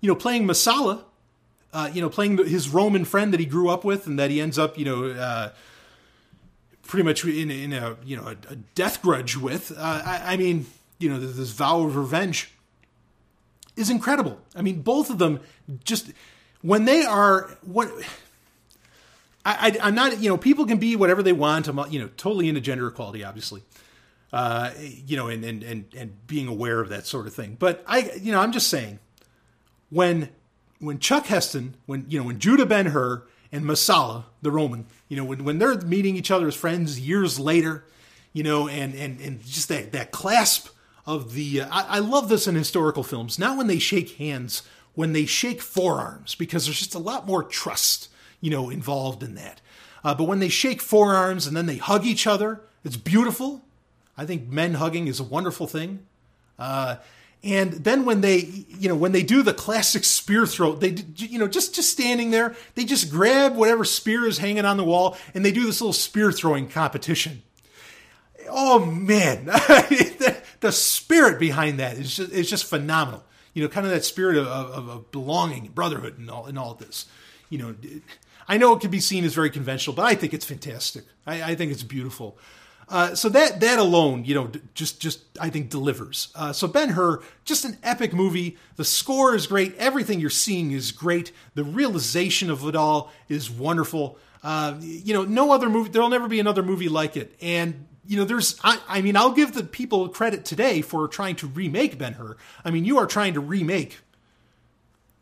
you 0.00 0.08
know, 0.08 0.14
playing 0.14 0.46
Messala, 0.46 1.02
uh, 1.72 1.90
you 1.92 2.00
know, 2.00 2.08
playing 2.08 2.38
his 2.38 2.68
Roman 2.68 3.04
friend 3.04 3.32
that 3.32 3.40
he 3.40 3.46
grew 3.46 3.68
up 3.68 3.84
with 3.84 4.06
and 4.06 4.18
that 4.18 4.30
he 4.30 4.40
ends 4.40 4.58
up, 4.58 4.78
you 4.78 4.84
know, 4.84 5.06
uh, 5.06 5.50
pretty 6.82 7.04
much 7.04 7.24
in, 7.24 7.50
in 7.50 7.72
a, 7.72 7.96
you 8.04 8.16
know, 8.16 8.26
a, 8.26 8.56
death 8.74 9.02
grudge 9.02 9.36
with. 9.36 9.72
Uh, 9.72 10.02
I, 10.04 10.34
I, 10.34 10.36
mean, 10.36 10.66
you 10.98 11.08
know, 11.08 11.18
this 11.18 11.50
vow 11.50 11.82
of 11.82 11.96
revenge 11.96 12.52
is 13.76 13.88
incredible. 13.88 14.40
I 14.54 14.62
mean, 14.62 14.82
both 14.82 15.08
of 15.08 15.18
them 15.18 15.40
just, 15.84 16.12
when 16.60 16.84
they 16.84 17.04
are, 17.04 17.56
what, 17.62 17.90
I, 19.44 19.78
I, 19.82 19.88
am 19.88 19.94
not, 19.94 20.20
you 20.20 20.28
know, 20.28 20.36
people 20.36 20.66
can 20.66 20.78
be 20.78 20.94
whatever 20.96 21.22
they 21.22 21.32
want. 21.32 21.68
I'm, 21.68 21.78
you 21.90 22.00
know, 22.00 22.10
totally 22.16 22.48
into 22.48 22.60
gender 22.60 22.86
equality, 22.88 23.24
obviously 23.24 23.62
uh, 24.32 24.70
you 24.78 25.16
know, 25.16 25.28
and, 25.28 25.44
and, 25.44 25.62
and, 25.62 25.84
and 25.96 26.26
being 26.26 26.48
aware 26.48 26.80
of 26.80 26.88
that 26.88 27.06
sort 27.06 27.26
of 27.26 27.34
thing. 27.34 27.56
But 27.58 27.84
I, 27.86 28.12
you 28.20 28.32
know, 28.32 28.40
I'm 28.40 28.52
just 28.52 28.68
saying 28.68 28.98
when, 29.90 30.30
when 30.82 30.98
Chuck 30.98 31.26
Heston, 31.26 31.76
when, 31.86 32.04
you 32.08 32.18
know, 32.18 32.26
when 32.26 32.40
Judah 32.40 32.66
Ben 32.66 32.86
Hur 32.86 33.22
and 33.52 33.64
Messala, 33.64 34.24
the 34.42 34.50
Roman, 34.50 34.86
you 35.08 35.16
know, 35.16 35.24
when, 35.24 35.44
when 35.44 35.58
they're 35.58 35.80
meeting 35.80 36.16
each 36.16 36.30
other 36.30 36.48
as 36.48 36.56
friends 36.56 36.98
years 36.98 37.38
later, 37.38 37.84
you 38.32 38.42
know, 38.42 38.66
and, 38.66 38.92
and, 38.94 39.20
and 39.20 39.44
just 39.44 39.68
that, 39.68 39.92
that 39.92 40.10
clasp 40.10 40.68
of 41.06 41.34
the, 41.34 41.60
uh, 41.60 41.68
I, 41.70 41.96
I 41.96 41.98
love 42.00 42.28
this 42.28 42.48
in 42.48 42.56
historical 42.56 43.04
films, 43.04 43.38
not 43.38 43.56
when 43.56 43.68
they 43.68 43.78
shake 43.78 44.16
hands, 44.16 44.64
when 44.94 45.12
they 45.12 45.24
shake 45.24 45.62
forearms, 45.62 46.34
because 46.34 46.64
there's 46.64 46.78
just 46.78 46.96
a 46.96 46.98
lot 46.98 47.26
more 47.26 47.44
trust, 47.44 48.08
you 48.40 48.50
know, 48.50 48.68
involved 48.68 49.22
in 49.22 49.36
that. 49.36 49.60
Uh, 50.02 50.14
but 50.14 50.24
when 50.24 50.40
they 50.40 50.48
shake 50.48 50.82
forearms 50.82 51.46
and 51.46 51.56
then 51.56 51.66
they 51.66 51.76
hug 51.76 52.04
each 52.04 52.26
other, 52.26 52.60
it's 52.84 52.96
beautiful. 52.96 53.62
I 54.18 54.26
think 54.26 54.48
men 54.48 54.74
hugging 54.74 55.06
is 55.06 55.20
a 55.20 55.24
wonderful 55.24 55.68
thing. 55.68 56.06
Uh, 56.58 56.96
and 57.44 57.72
then 57.72 58.04
when 58.04 58.20
they, 58.20 58.38
you 58.68 58.88
know, 58.88 58.94
when 58.94 59.10
they 59.10 59.24
do 59.24 59.42
the 59.42 59.52
classic 59.52 60.04
spear 60.04 60.46
throw, 60.46 60.74
they, 60.74 60.96
you 61.16 61.40
know, 61.40 61.48
just 61.48 61.74
just 61.74 61.90
standing 61.90 62.30
there, 62.30 62.54
they 62.76 62.84
just 62.84 63.10
grab 63.10 63.56
whatever 63.56 63.84
spear 63.84 64.26
is 64.26 64.38
hanging 64.38 64.64
on 64.64 64.76
the 64.76 64.84
wall 64.84 65.16
and 65.34 65.44
they 65.44 65.50
do 65.50 65.66
this 65.66 65.80
little 65.80 65.92
spear 65.92 66.30
throwing 66.30 66.68
competition. 66.68 67.42
Oh 68.48 68.84
man, 68.84 69.44
the, 69.46 70.40
the, 70.60 70.72
spirit 70.72 71.40
behind 71.40 71.80
that 71.80 71.96
is 71.96 72.16
just 72.16 72.32
is 72.32 72.48
just 72.48 72.64
phenomenal. 72.64 73.24
You 73.54 73.62
know, 73.62 73.68
kind 73.68 73.86
of 73.86 73.92
that 73.92 74.04
spirit 74.04 74.36
of, 74.36 74.46
of, 74.46 74.88
of 74.88 75.10
belonging, 75.10 75.70
brotherhood, 75.74 76.18
and 76.18 76.30
all 76.30 76.46
and 76.46 76.58
all 76.58 76.72
of 76.72 76.78
this. 76.78 77.06
You 77.50 77.58
know, 77.58 77.74
I 78.46 78.56
know 78.56 78.72
it 78.74 78.80
can 78.80 78.90
be 78.90 79.00
seen 79.00 79.24
as 79.24 79.34
very 79.34 79.50
conventional, 79.50 79.96
but 79.96 80.04
I 80.04 80.14
think 80.14 80.32
it's 80.32 80.44
fantastic. 80.44 81.04
I, 81.26 81.42
I 81.42 81.54
think 81.54 81.72
it's 81.72 81.82
beautiful. 81.82 82.38
Uh, 82.92 83.14
so 83.14 83.30
that 83.30 83.58
that 83.60 83.78
alone, 83.78 84.22
you 84.26 84.34
know, 84.34 84.50
just 84.74 85.00
just 85.00 85.22
I 85.40 85.48
think 85.48 85.70
delivers. 85.70 86.28
Uh, 86.34 86.52
so 86.52 86.68
Ben 86.68 86.90
Hur, 86.90 87.22
just 87.42 87.64
an 87.64 87.78
epic 87.82 88.12
movie. 88.12 88.58
The 88.76 88.84
score 88.84 89.34
is 89.34 89.46
great. 89.46 89.74
Everything 89.78 90.20
you're 90.20 90.28
seeing 90.28 90.72
is 90.72 90.92
great. 90.92 91.32
The 91.54 91.64
realization 91.64 92.50
of 92.50 92.68
it 92.68 92.76
all 92.76 93.10
is 93.30 93.50
wonderful. 93.50 94.18
Uh, 94.42 94.74
you 94.80 95.14
know, 95.14 95.24
no 95.24 95.52
other 95.52 95.70
movie. 95.70 95.88
There'll 95.88 96.10
never 96.10 96.28
be 96.28 96.38
another 96.38 96.62
movie 96.62 96.90
like 96.90 97.16
it. 97.16 97.34
And 97.40 97.86
you 98.06 98.18
know, 98.18 98.26
there's. 98.26 98.60
I, 98.62 98.78
I 98.86 99.00
mean, 99.00 99.16
I'll 99.16 99.32
give 99.32 99.54
the 99.54 99.64
people 99.64 100.10
credit 100.10 100.44
today 100.44 100.82
for 100.82 101.08
trying 101.08 101.36
to 101.36 101.46
remake 101.46 101.96
Ben 101.96 102.12
Hur. 102.12 102.36
I 102.62 102.70
mean, 102.70 102.84
you 102.84 102.98
are 102.98 103.06
trying 103.06 103.32
to 103.32 103.40
remake. 103.40 104.00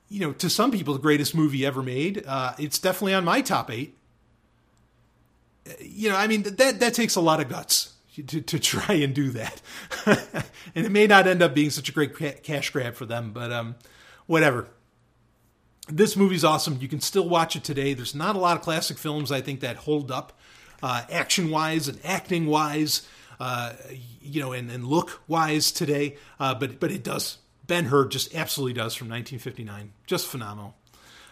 You 0.09 0.18
know, 0.18 0.33
to 0.33 0.51
some 0.51 0.73
people, 0.73 0.95
the 0.95 1.01
greatest 1.01 1.37
movie 1.37 1.64
ever 1.64 1.85
made. 1.85 2.25
Uh, 2.27 2.55
it's 2.59 2.81
definitely 2.81 3.14
on 3.14 3.25
my 3.25 3.43
top 3.43 3.71
eight 3.71 3.97
you 5.80 6.08
know, 6.08 6.16
I 6.16 6.26
mean, 6.26 6.42
that, 6.42 6.80
that 6.80 6.94
takes 6.94 7.16
a 7.16 7.20
lot 7.20 7.40
of 7.40 7.48
guts 7.48 7.94
to, 8.26 8.40
to 8.40 8.58
try 8.58 8.94
and 8.96 9.14
do 9.14 9.30
that. 9.30 9.61
and 10.74 10.86
it 10.86 10.90
may 10.90 11.06
not 11.06 11.26
end 11.26 11.42
up 11.42 11.54
being 11.54 11.70
such 11.70 11.88
a 11.88 11.92
great 11.92 12.42
cash 12.42 12.70
grab 12.70 12.94
for 12.94 13.06
them, 13.06 13.32
but 13.32 13.52
um, 13.52 13.76
whatever. 14.26 14.66
This 15.88 16.16
movie's 16.16 16.44
awesome. 16.44 16.78
You 16.80 16.88
can 16.88 17.00
still 17.00 17.28
watch 17.28 17.56
it 17.56 17.64
today. 17.64 17.94
There's 17.94 18.14
not 18.14 18.36
a 18.36 18.38
lot 18.38 18.56
of 18.56 18.62
classic 18.62 18.96
films, 18.96 19.32
I 19.32 19.40
think, 19.40 19.61
that 19.61 19.76
hold 19.76 20.11
up 20.11 20.38
uh, 20.82 21.02
action 21.11 21.50
wise 21.50 21.88
and 21.88 21.98
acting 22.04 22.46
wise, 22.46 23.06
uh, 23.40 23.72
you 24.20 24.40
know, 24.40 24.52
and, 24.52 24.70
and 24.70 24.86
look 24.86 25.20
wise 25.26 25.72
today. 25.72 26.16
Uh, 26.38 26.54
but, 26.54 26.78
but 26.78 26.92
it 26.92 27.02
does. 27.02 27.38
Ben 27.66 27.86
Hur 27.86 28.06
just 28.06 28.34
absolutely 28.34 28.74
does 28.74 28.94
from 28.94 29.08
1959. 29.08 29.92
Just 30.06 30.26
phenomenal. 30.26 30.76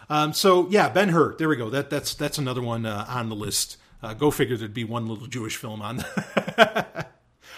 Um, 0.09 0.33
so 0.33 0.67
yeah, 0.69 0.89
Ben 0.89 1.09
Hur. 1.09 1.35
There 1.35 1.47
we 1.47 1.55
go. 1.55 1.69
That 1.69 1.89
that's 1.89 2.15
that's 2.15 2.37
another 2.37 2.61
one 2.61 2.85
uh, 2.85 3.05
on 3.07 3.29
the 3.29 3.35
list. 3.35 3.77
Uh, 4.01 4.13
go 4.13 4.31
figure 4.31 4.55
there'd 4.55 4.73
be 4.73 4.83
one 4.83 5.07
little 5.07 5.27
Jewish 5.27 5.57
film 5.57 5.81
on. 5.81 6.03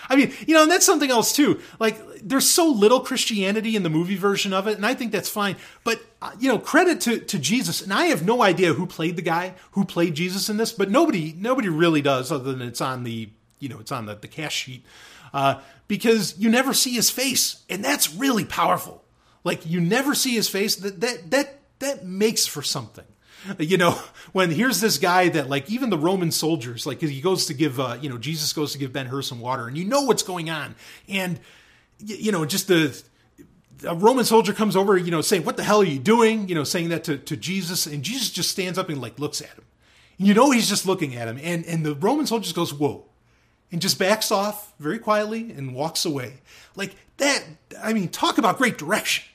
I 0.09 0.15
mean, 0.15 0.33
you 0.45 0.53
know, 0.53 0.63
and 0.63 0.71
that's 0.71 0.85
something 0.85 1.09
else 1.09 1.33
too. 1.33 1.61
Like, 1.79 1.97
there's 2.21 2.49
so 2.49 2.67
little 2.67 2.99
Christianity 2.99 3.75
in 3.75 3.83
the 3.83 3.89
movie 3.89 4.17
version 4.17 4.51
of 4.51 4.67
it, 4.67 4.75
and 4.75 4.85
I 4.85 4.93
think 4.93 5.11
that's 5.11 5.29
fine. 5.29 5.55
But 5.83 6.01
uh, 6.21 6.31
you 6.39 6.49
know, 6.49 6.59
credit 6.59 6.99
to 7.01 7.19
to 7.19 7.39
Jesus, 7.39 7.81
and 7.81 7.93
I 7.93 8.05
have 8.05 8.25
no 8.25 8.41
idea 8.41 8.73
who 8.73 8.85
played 8.85 9.15
the 9.15 9.21
guy 9.21 9.53
who 9.71 9.85
played 9.85 10.15
Jesus 10.15 10.49
in 10.49 10.57
this, 10.57 10.71
but 10.71 10.89
nobody 10.89 11.33
nobody 11.37 11.69
really 11.69 12.01
does, 12.01 12.31
other 12.31 12.51
than 12.51 12.61
it's 12.61 12.81
on 12.81 13.03
the 13.03 13.29
you 13.59 13.69
know 13.69 13.79
it's 13.79 13.91
on 13.91 14.05
the 14.05 14.15
the 14.15 14.27
cast 14.27 14.55
sheet, 14.55 14.83
uh, 15.33 15.61
because 15.87 16.37
you 16.37 16.49
never 16.49 16.73
see 16.73 16.93
his 16.93 17.09
face, 17.09 17.63
and 17.69 17.83
that's 17.83 18.13
really 18.13 18.45
powerful. 18.45 19.03
Like, 19.43 19.65
you 19.65 19.79
never 19.79 20.13
see 20.13 20.33
his 20.35 20.49
face. 20.49 20.75
That 20.75 20.99
that 21.01 21.31
that 21.31 21.59
that 21.79 22.05
makes 22.05 22.45
for 22.45 22.61
something 22.61 23.05
you 23.59 23.77
know, 23.77 23.91
when 24.31 24.51
here's 24.51 24.81
this 24.81 24.97
guy 24.97 25.29
that 25.29 25.49
like 25.49 25.69
even 25.69 25.89
the 25.89 25.97
Roman 25.97 26.31
soldiers, 26.31 26.85
like 26.85 27.01
he 27.01 27.21
goes 27.21 27.45
to 27.47 27.53
give, 27.53 27.79
uh, 27.79 27.97
you 28.01 28.09
know, 28.09 28.17
Jesus 28.17 28.53
goes 28.53 28.73
to 28.73 28.77
give 28.77 28.93
Ben 28.93 29.07
Hur 29.07 29.21
some 29.21 29.39
water, 29.39 29.67
and 29.67 29.77
you 29.77 29.85
know 29.85 30.01
what's 30.01 30.23
going 30.23 30.49
on, 30.49 30.75
and 31.07 31.39
you 31.99 32.31
know, 32.31 32.45
just 32.45 32.67
the 32.67 33.01
a 33.87 33.95
Roman 33.95 34.25
soldier 34.25 34.53
comes 34.53 34.75
over, 34.75 34.97
you 34.97 35.11
know, 35.11 35.21
saying, 35.21 35.43
"What 35.43 35.57
the 35.57 35.63
hell 35.63 35.81
are 35.81 35.85
you 35.85 35.99
doing?" 35.99 36.47
You 36.47 36.55
know, 36.55 36.63
saying 36.63 36.89
that 36.89 37.03
to, 37.05 37.17
to 37.17 37.35
Jesus, 37.35 37.85
and 37.85 38.03
Jesus 38.03 38.29
just 38.29 38.51
stands 38.51 38.77
up 38.77 38.89
and 38.89 39.01
like 39.01 39.19
looks 39.19 39.41
at 39.41 39.49
him. 39.49 39.65
And 40.17 40.27
you 40.27 40.33
know 40.33 40.51
he's 40.51 40.69
just 40.69 40.85
looking 40.85 41.15
at 41.15 41.27
him, 41.27 41.39
and 41.41 41.65
and 41.65 41.85
the 41.85 41.95
Roman 41.95 42.27
soldier 42.27 42.43
just 42.43 42.55
goes, 42.55 42.73
"Whoa," 42.73 43.05
and 43.71 43.81
just 43.81 43.97
backs 43.97 44.31
off 44.31 44.73
very 44.79 44.99
quietly 44.99 45.51
and 45.51 45.73
walks 45.73 46.05
away. 46.05 46.41
Like 46.75 46.95
that. 47.17 47.43
I 47.81 47.93
mean, 47.93 48.09
talk 48.09 48.37
about 48.37 48.57
great 48.57 48.77
direction 48.77 49.25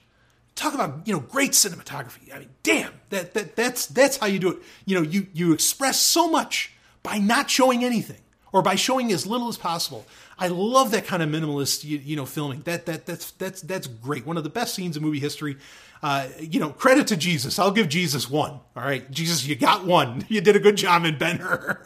talk 0.56 0.74
about 0.74 1.06
you 1.06 1.12
know 1.12 1.20
great 1.20 1.52
cinematography. 1.52 2.34
I 2.34 2.40
mean, 2.40 2.50
damn, 2.62 2.92
that 3.10 3.34
that 3.34 3.54
that's 3.54 3.86
that's 3.86 4.16
how 4.16 4.26
you 4.26 4.40
do 4.40 4.50
it. 4.50 4.58
You 4.84 4.96
know, 4.96 5.02
you 5.02 5.28
you 5.32 5.52
express 5.52 6.00
so 6.00 6.28
much 6.28 6.72
by 7.02 7.18
not 7.18 7.48
showing 7.48 7.84
anything 7.84 8.20
or 8.52 8.62
by 8.62 8.74
showing 8.74 9.12
as 9.12 9.26
little 9.26 9.48
as 9.48 9.56
possible. 9.56 10.04
I 10.38 10.48
love 10.48 10.90
that 10.90 11.06
kind 11.06 11.22
of 11.22 11.28
minimalist 11.28 11.84
you, 11.84 11.98
you 11.98 12.16
know 12.16 12.26
filming. 12.26 12.62
That 12.62 12.86
that 12.86 13.06
that's 13.06 13.30
that's 13.32 13.60
that's 13.62 13.86
great. 13.86 14.26
One 14.26 14.36
of 14.36 14.44
the 14.44 14.50
best 14.50 14.74
scenes 14.74 14.96
in 14.96 15.02
movie 15.02 15.20
history. 15.20 15.58
Uh, 16.02 16.28
you 16.38 16.60
know, 16.60 16.70
credit 16.70 17.06
to 17.06 17.16
Jesus. 17.16 17.58
I'll 17.58 17.70
give 17.70 17.88
Jesus 17.88 18.28
one. 18.28 18.52
All 18.52 18.82
right, 18.82 19.10
Jesus, 19.10 19.46
you 19.46 19.56
got 19.56 19.86
one. 19.86 20.26
You 20.28 20.40
did 20.40 20.54
a 20.54 20.60
good 20.60 20.76
job 20.76 21.04
in 21.04 21.16
Ben 21.16 21.38
Hur. 21.38 21.82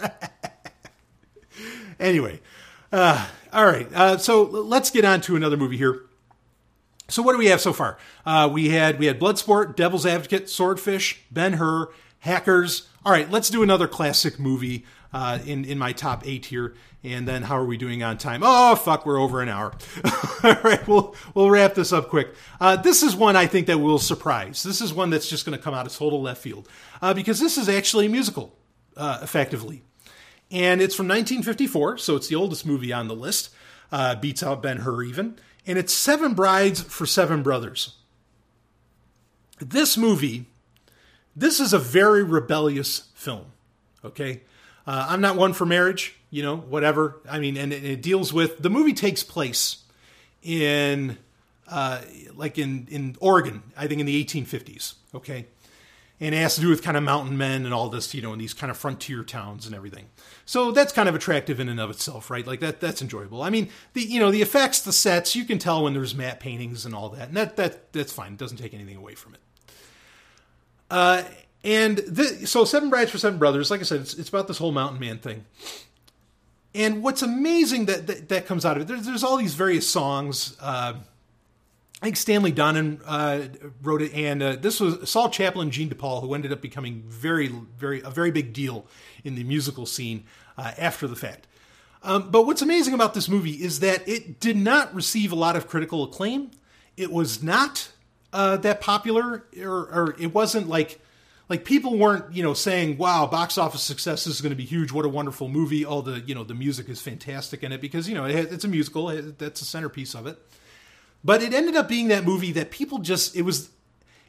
anyway, 2.01 2.41
uh, 2.93 3.29
all 3.53 3.65
right. 3.65 3.89
Uh, 3.95 4.19
so 4.19 4.43
let's 4.43 4.91
get 4.91 5.05
on 5.05 5.21
to 5.23 5.37
another 5.37 5.57
movie 5.57 5.77
here. 5.77 6.03
So 7.11 7.23
what 7.23 7.33
do 7.33 7.39
we 7.39 7.47
have 7.47 7.61
so 7.61 7.73
far? 7.73 7.99
Uh, 8.25 8.49
we 8.53 8.71
had 8.71 8.99
we 8.99 9.07
had 9.07 9.19
Bloodsport, 9.21 9.77
Devil's 9.77 10.07
Advocate, 10.07 10.49
Swordfish, 10.49 11.21
Ben 11.31 11.55
Hur, 11.55 11.89
Hackers. 12.21 12.89
All 13.05 13.13
right, 13.13 13.31
let's 13.31 13.51
do 13.51 13.63
another 13.63 13.89
classic 13.89 14.39
movie. 14.39 14.85
uh, 15.13 15.39
in 15.45 15.65
in 15.65 15.79
my 15.79 15.93
top 15.93 16.27
eight 16.27 16.47
here. 16.47 16.75
And 17.03 17.27
then 17.27 17.43
how 17.43 17.57
are 17.57 17.65
we 17.65 17.77
doing 17.79 18.03
on 18.03 18.19
time? 18.19 18.43
Oh 18.45 18.77
fuck, 18.77 19.07
we're 19.07 19.19
over 19.19 19.41
an 19.41 19.49
hour. 19.49 19.73
All 20.45 20.55
right, 20.63 20.87
we'll 20.87 21.17
we'll 21.35 21.51
wrap 21.51 21.75
this 21.75 21.93
up 21.93 22.09
quick. 22.11 22.29
Uh, 22.61 22.77
this 22.77 23.03
is 23.03 23.17
one 23.17 23.37
I 23.37 23.47
think 23.47 23.67
that 23.69 23.79
will 23.79 23.99
surprise. 23.99 24.63
This 24.63 24.81
is 24.81 24.93
one 24.93 25.11
that's 25.11 25.29
just 25.29 25.45
going 25.47 25.57
to 25.57 25.63
come 25.65 25.75
out 25.75 25.87
of 25.87 25.93
total 25.95 26.21
left 26.23 26.43
field 26.43 26.69
uh, 27.01 27.15
because 27.15 27.41
this 27.41 27.57
is 27.57 27.69
actually 27.69 28.07
a 28.07 28.09
musical, 28.11 28.55
uh, 28.97 29.19
effectively, 29.23 29.83
and 30.51 30.83
it's 30.83 30.95
from 30.95 31.07
1954, 31.09 31.97
so 31.99 32.17
it's 32.17 32.29
the 32.29 32.35
oldest 32.37 32.67
movie 32.67 32.93
on 32.93 33.09
the 33.09 33.17
list. 33.17 33.49
Uh, 33.91 34.15
beats 34.15 34.43
out 34.43 34.63
Ben 34.63 34.77
Hur 34.79 35.03
even, 35.03 35.37
and 35.67 35.79
it's 35.79 35.93
Seven 35.93 36.35
Brides 36.35 36.83
for 36.83 37.07
Seven 37.07 37.43
Brothers. 37.43 37.97
This 39.61 39.97
movie, 39.97 40.47
this 41.37 41.61
is 41.61 41.73
a 41.73 41.79
very 41.79 42.23
rebellious 42.23 43.11
film. 43.15 43.47
Okay, 44.05 44.43
uh, 44.87 45.07
I'm 45.09 45.21
not 45.21 45.37
one 45.37 45.53
for 45.53 45.67
marriage, 45.67 46.17
you 46.31 46.43
know, 46.43 46.57
whatever. 46.57 47.21
I 47.29 47.39
mean, 47.39 47.57
and 47.57 47.73
it, 47.73 48.01
deals 48.01 48.33
with 48.33 48.59
the 48.59 48.71
movie 48.71 48.95
takes 48.95 49.23
place 49.23 49.85
in 50.43 51.19
uh, 51.69 52.01
like 52.35 52.59
in 52.59 52.89
in 52.91 53.17
Oregon, 53.21 53.63
I 53.77 53.87
think 53.87 54.01
in 54.01 54.07
the 54.07 54.25
1850s. 54.25 54.95
Okay, 55.15 55.47
and 56.21 56.35
it 56.35 56.39
has 56.39 56.55
to 56.57 56.61
do 56.61 56.69
with 56.69 56.83
kind 56.83 56.97
of 56.97 57.03
mountain 57.03 57.37
men 57.39 57.65
and 57.65 57.73
all 57.73 57.89
this, 57.89 58.13
you 58.13 58.21
know, 58.21 58.33
in 58.35 58.39
these 58.39 58.53
kind 58.53 58.71
of 58.71 58.77
frontier 58.77 59.25
towns 59.25 59.67
and 59.67 59.75
everything. 59.75 60.07
So 60.45 60.71
that's 60.71 60.93
kind 60.93 61.09
of 61.09 61.15
attractive 61.15 61.59
in 61.59 61.69
and 61.69 61.81
of 61.81 61.91
itself, 61.91 62.31
right? 62.31 62.47
Like 62.47 62.61
that 62.61 62.81
that's 62.81 63.01
enjoyable. 63.01 63.43
I 63.43 63.51
mean, 63.51 63.71
the 63.95 64.03
you 64.03 64.21
know 64.21 64.31
the 64.31 64.43
effects, 64.43 64.81
the 64.81 64.93
sets, 64.93 65.35
you 65.35 65.45
can 65.45 65.59
tell 65.59 65.83
when 65.83 65.95
there's 65.95 66.15
matte 66.15 66.39
paintings 66.39 66.85
and 66.85 66.95
all 66.95 67.09
that, 67.11 67.29
and 67.29 67.37
that 67.37 67.57
that 67.57 67.93
that's 67.93 68.13
fine. 68.13 68.33
It 68.33 68.39
doesn't 68.39 68.59
take 68.59 68.75
anything 68.75 68.97
away 68.97 69.15
from 69.15 69.35
it. 69.35 69.41
Uh, 70.91 71.23
and 71.63 71.99
the, 71.99 72.47
so 72.47 72.65
Seven 72.65 72.91
Brides 72.91 73.11
for 73.11 73.19
Seven 73.19 73.39
Brothers, 73.39 73.71
like 73.71 73.81
I 73.81 73.85
said, 73.85 74.01
it's, 74.01 74.15
it's 74.15 74.29
about 74.29 74.49
this 74.49 74.59
whole 74.59 74.73
mountain 74.73 74.99
man 74.99 75.19
thing. 75.19 75.45
And 76.75 77.03
what's 77.03 77.23
amazing 77.23 77.87
that 77.87 78.07
that, 78.07 78.29
that 78.29 78.47
comes 78.47 78.65
out 78.65 78.77
of 78.77 78.83
it, 78.83 78.89
there's, 78.89 79.07
there's 79.07 79.25
all 79.25 79.37
these 79.37 79.55
various 79.55 79.89
songs. 79.89 80.57
Uh, 80.61 80.95
I 82.01 82.07
think 82.07 82.17
Stanley 82.17 82.53
Donen 82.53 83.03
uh, 83.05 83.49
wrote 83.83 84.01
it, 84.01 84.15
and 84.15 84.43
uh, 84.43 84.57
this 84.57 84.81
was 84.81 85.09
Saul 85.11 85.29
Chaplin, 85.29 85.71
Gene 85.71 85.91
de 85.91 85.95
Paul, 85.95 86.23
who 86.23 86.33
ended 86.33 86.51
up 86.51 86.63
becoming 86.63 87.03
very, 87.07 87.49
very 87.49 88.01
a 88.01 88.09
very 88.09 88.31
big 88.31 88.55
deal 88.55 88.87
in 89.23 89.35
the 89.35 89.45
musical 89.45 89.85
scene 89.85 90.25
uh, 90.57 90.73
after 90.79 91.07
the 91.07 91.17
fact. 91.17 91.47
Um, 92.03 92.31
but 92.31 92.47
what's 92.47 92.63
amazing 92.63 92.95
about 92.95 93.13
this 93.13 93.29
movie 93.29 93.63
is 93.63 93.81
that 93.81 94.09
it 94.09 94.41
did 94.41 94.57
not 94.57 94.95
receive 94.95 95.31
a 95.31 95.35
lot 95.35 95.57
of 95.57 95.69
critical 95.69 96.03
acclaim. 96.03 96.51
It 96.97 97.13
was 97.13 97.43
not 97.43 97.91
uh, 98.33 98.57
that 98.59 98.81
popular, 98.81 99.45
or, 99.61 99.71
or 99.71 100.17
it 100.19 100.33
wasn't 100.33 100.69
like 100.69 101.01
like 101.51 101.67
people 101.67 101.99
weren't 101.99 102.33
you 102.33 102.43
know 102.43 102.55
saying 102.55 102.97
wow 102.97 103.27
box 103.27 103.59
office 103.59 103.83
success 103.83 104.27
is 104.27 104.41
going 104.41 104.51
to 104.51 104.57
be 104.57 104.65
huge 104.65 104.93
what 104.93 105.05
a 105.05 105.09
wonderful 105.09 105.49
movie 105.49 105.85
all 105.85 106.01
the 106.01 106.21
you 106.21 106.35
know 106.35 106.45
the 106.45 106.55
music 106.55 106.89
is 106.89 107.03
fantastic 107.03 107.65
in 107.65 107.73
it 107.73 107.81
because 107.81 108.09
you 108.09 108.15
know 108.15 108.25
it, 108.25 108.53
it's 108.53 108.65
a 108.65 108.69
musical 108.69 109.09
that's 109.09 109.61
the 109.61 109.67
centerpiece 109.67 110.15
of 110.15 110.27
it 110.29 110.39
but 111.23 111.43
it 111.43 111.53
ended 111.53 111.77
up 111.77 111.89
being 111.89 112.09
that 112.09 112.25
movie 112.25 112.53
that 112.53 112.71
people 112.71 112.99
just 112.99 113.37
it 113.37 113.43
was 113.43 113.71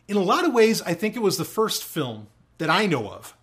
in 0.07 0.17
a 0.17 0.21
lot 0.21 0.45
of 0.45 0.53
ways 0.53 0.81
i 0.83 0.93
think 0.93 1.15
it 1.15 1.21
was 1.21 1.37
the 1.37 1.45
first 1.45 1.83
film 1.83 2.27
that 2.57 2.69
i 2.69 2.85
know 2.85 3.09
of 3.09 3.35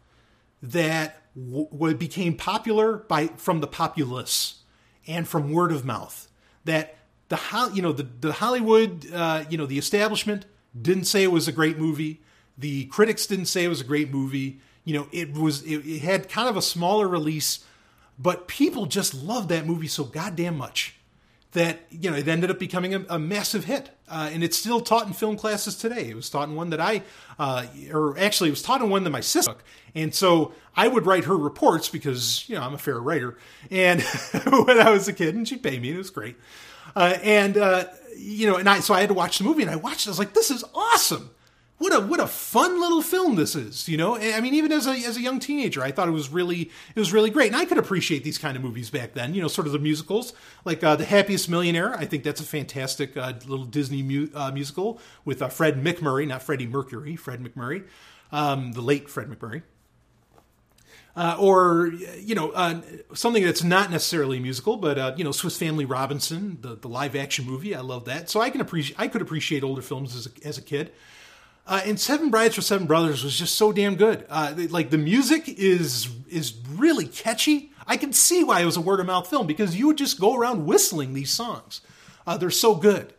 that 0.62 1.22
w- 1.36 1.94
became 1.94 2.34
popular 2.34 2.99
by 2.99 3.28
from 3.36 3.61
the 3.61 3.66
populace 3.66 4.62
and 5.07 5.26
from 5.26 5.53
word 5.53 5.72
of 5.72 5.84
mouth. 5.84 6.28
That 6.64 6.96
the 7.28 7.38
you 7.72 7.82
know 7.82 7.92
the, 7.92 8.07
the 8.20 8.32
hollywood 8.32 9.11
uh, 9.12 9.44
you 9.49 9.59
know 9.59 9.66
the 9.66 9.78
establishment 9.78 10.46
didn't 10.80 11.05
say 11.05 11.22
it 11.22 11.32
was 11.32 11.49
a 11.49 11.53
great 11.53 11.78
movie. 11.78 12.22
The 12.57 12.86
critics 12.86 13.26
didn't 13.26 13.46
say 13.46 13.64
it 13.64 13.68
was 13.68 13.80
a 13.80 13.84
great 13.84 14.11
movie. 14.11 14.61
You 14.84 14.94
know, 14.94 15.09
it 15.12 15.34
was 15.34 15.62
it, 15.62 15.78
it 15.78 16.01
had 16.01 16.28
kind 16.28 16.49
of 16.49 16.57
a 16.57 16.62
smaller 16.62 17.07
release, 17.07 17.64
but 18.18 18.49
people 18.49 18.86
just 18.86 19.14
loved 19.14 19.49
that 19.51 19.66
movie 19.66 19.86
so 19.86 20.05
goddamn 20.05 20.57
much 20.57 20.97
that 21.53 21.80
you 21.90 22.11
know 22.11 22.16
it 22.16 22.28
ended 22.28 22.51
up 22.51 22.59
becoming 22.59 22.94
a, 22.94 23.05
a 23.09 23.18
massive 23.18 23.64
hit, 23.64 23.90
uh, 24.09 24.30
and 24.32 24.44
it's 24.44 24.59
still 24.59 24.80
taught 24.80 25.07
in 25.07 25.12
film 25.12 25.36
classes 25.36 25.76
today. 25.76 26.09
It 26.11 26.16
was 26.16 26.28
taught 26.28 26.49
in 26.49 26.55
one 26.55 26.70
that 26.70 26.80
I, 26.80 27.03
uh, 27.38 27.66
or 27.92 28.18
actually, 28.18 28.49
it 28.49 28.53
was 28.53 28.62
taught 28.62 28.80
in 28.80 28.90
one 28.90 29.05
that 29.05 29.11
my 29.11 29.20
sister 29.20 29.53
took, 29.53 29.64
and 29.94 30.14
so 30.14 30.53
I 30.76 30.88
would 30.88 31.07
write 31.07 31.24
her 31.24 31.36
reports 31.36 31.88
because 31.88 32.49
you 32.49 32.55
know 32.55 32.62
I'm 32.62 32.74
a 32.74 32.78
fair 32.78 32.99
writer, 32.99 33.38
and 33.70 34.03
when 34.46 34.80
I 34.80 34.90
was 34.90 35.09
a 35.09 35.12
kid, 35.12 35.34
and 35.34 35.49
she'd 35.49 35.62
pay 35.62 35.78
me, 35.78 35.92
it 35.92 35.96
was 35.96 36.11
great, 36.11 36.36
uh, 36.94 37.16
and 37.22 37.57
uh, 37.57 37.84
you 38.16 38.46
know, 38.46 38.57
and 38.57 38.68
I 38.68 38.80
so 38.80 38.94
I 38.94 39.01
had 39.01 39.09
to 39.09 39.14
watch 39.14 39.38
the 39.38 39.44
movie, 39.44 39.62
and 39.62 39.70
I 39.70 39.76
watched. 39.76 40.07
it. 40.07 40.09
I 40.09 40.11
was 40.11 40.18
like, 40.18 40.34
this 40.34 40.51
is 40.51 40.64
awesome 40.74 41.30
what 41.78 41.94
a 41.94 42.00
what 42.00 42.20
a 42.20 42.26
fun 42.26 42.80
little 42.80 43.02
film 43.02 43.36
this 43.36 43.54
is 43.54 43.88
you 43.88 43.96
know? 43.96 44.16
I 44.16 44.40
mean 44.40 44.54
even 44.54 44.72
as 44.72 44.86
a 44.86 44.92
as 44.92 45.16
a 45.16 45.20
young 45.20 45.38
teenager 45.38 45.82
i 45.82 45.90
thought 45.90 46.08
it 46.08 46.12
was 46.12 46.28
really 46.28 46.70
it 46.94 46.98
was 46.98 47.12
really 47.12 47.30
great. 47.30 47.48
And 47.48 47.56
i 47.56 47.64
could 47.64 47.78
appreciate 47.78 48.24
these 48.24 48.38
kind 48.38 48.56
of 48.56 48.62
movies 48.62 48.90
back 48.90 49.14
then 49.14 49.34
you 49.34 49.42
know 49.42 49.48
sort 49.48 49.66
of 49.66 49.72
the 49.72 49.78
musicals. 49.78 50.32
Like 50.64 50.84
uh, 50.84 50.96
the 50.96 51.04
happiest 51.04 51.48
millionaire 51.48 51.94
i 51.94 52.04
think 52.04 52.24
that's 52.24 52.40
a 52.40 52.44
fantastic 52.44 53.16
uh, 53.16 53.34
little 53.46 53.64
disney 53.64 54.02
mu- 54.02 54.28
uh, 54.34 54.50
musical 54.50 55.00
with 55.24 55.40
uh, 55.40 55.48
fred 55.48 55.82
MacMurray 55.82 56.26
not 56.26 56.42
freddie 56.42 56.66
mercury 56.66 57.16
fred 57.16 57.42
MacMurray 57.42 57.84
um, 58.32 58.72
the 58.72 58.80
late 58.80 59.08
fred 59.08 59.28
MacMurray. 59.28 59.62
Uh, 61.16 61.36
or 61.40 61.90
you 62.20 62.34
know 62.34 62.50
uh, 62.50 62.80
something 63.12 63.44
that's 63.44 63.64
not 63.64 63.90
necessarily 63.90 64.38
musical, 64.38 64.76
but 64.76 64.98
uh, 64.98 65.12
you 65.16 65.24
know 65.24 65.32
Swiss 65.32 65.58
Family 65.58 65.84
Robinson, 65.84 66.58
the, 66.60 66.76
the 66.76 66.86
live 66.86 67.16
action 67.16 67.44
movie. 67.44 67.74
I 67.74 67.80
love 67.80 68.04
that, 68.04 68.30
so 68.30 68.40
I 68.40 68.50
can 68.50 68.60
appreciate 68.60 69.00
I 69.00 69.08
could 69.08 69.20
appreciate 69.20 69.64
older 69.64 69.82
films 69.82 70.14
as 70.14 70.26
a, 70.26 70.46
as 70.46 70.58
a 70.58 70.62
kid. 70.62 70.92
Uh, 71.68 71.82
and 71.84 72.00
Seven 72.00 72.30
Brides 72.30 72.54
for 72.54 72.62
Seven 72.62 72.86
Brothers 72.86 73.22
was 73.22 73.38
just 73.38 73.56
so 73.56 73.72
damn 73.72 73.96
good. 73.96 74.24
Uh, 74.30 74.54
like 74.70 74.88
the 74.88 74.96
music 74.96 75.46
is 75.50 76.08
is 76.30 76.54
really 76.70 77.06
catchy. 77.06 77.70
I 77.86 77.98
can 77.98 78.14
see 78.14 78.42
why 78.42 78.62
it 78.62 78.64
was 78.64 78.78
a 78.78 78.80
word 78.80 79.00
of 79.00 79.06
mouth 79.06 79.28
film 79.28 79.46
because 79.46 79.76
you 79.76 79.86
would 79.86 79.98
just 79.98 80.18
go 80.18 80.34
around 80.34 80.64
whistling 80.64 81.12
these 81.12 81.30
songs. 81.30 81.82
Uh, 82.26 82.38
they're 82.38 82.50
so 82.50 82.74
good, 82.74 83.12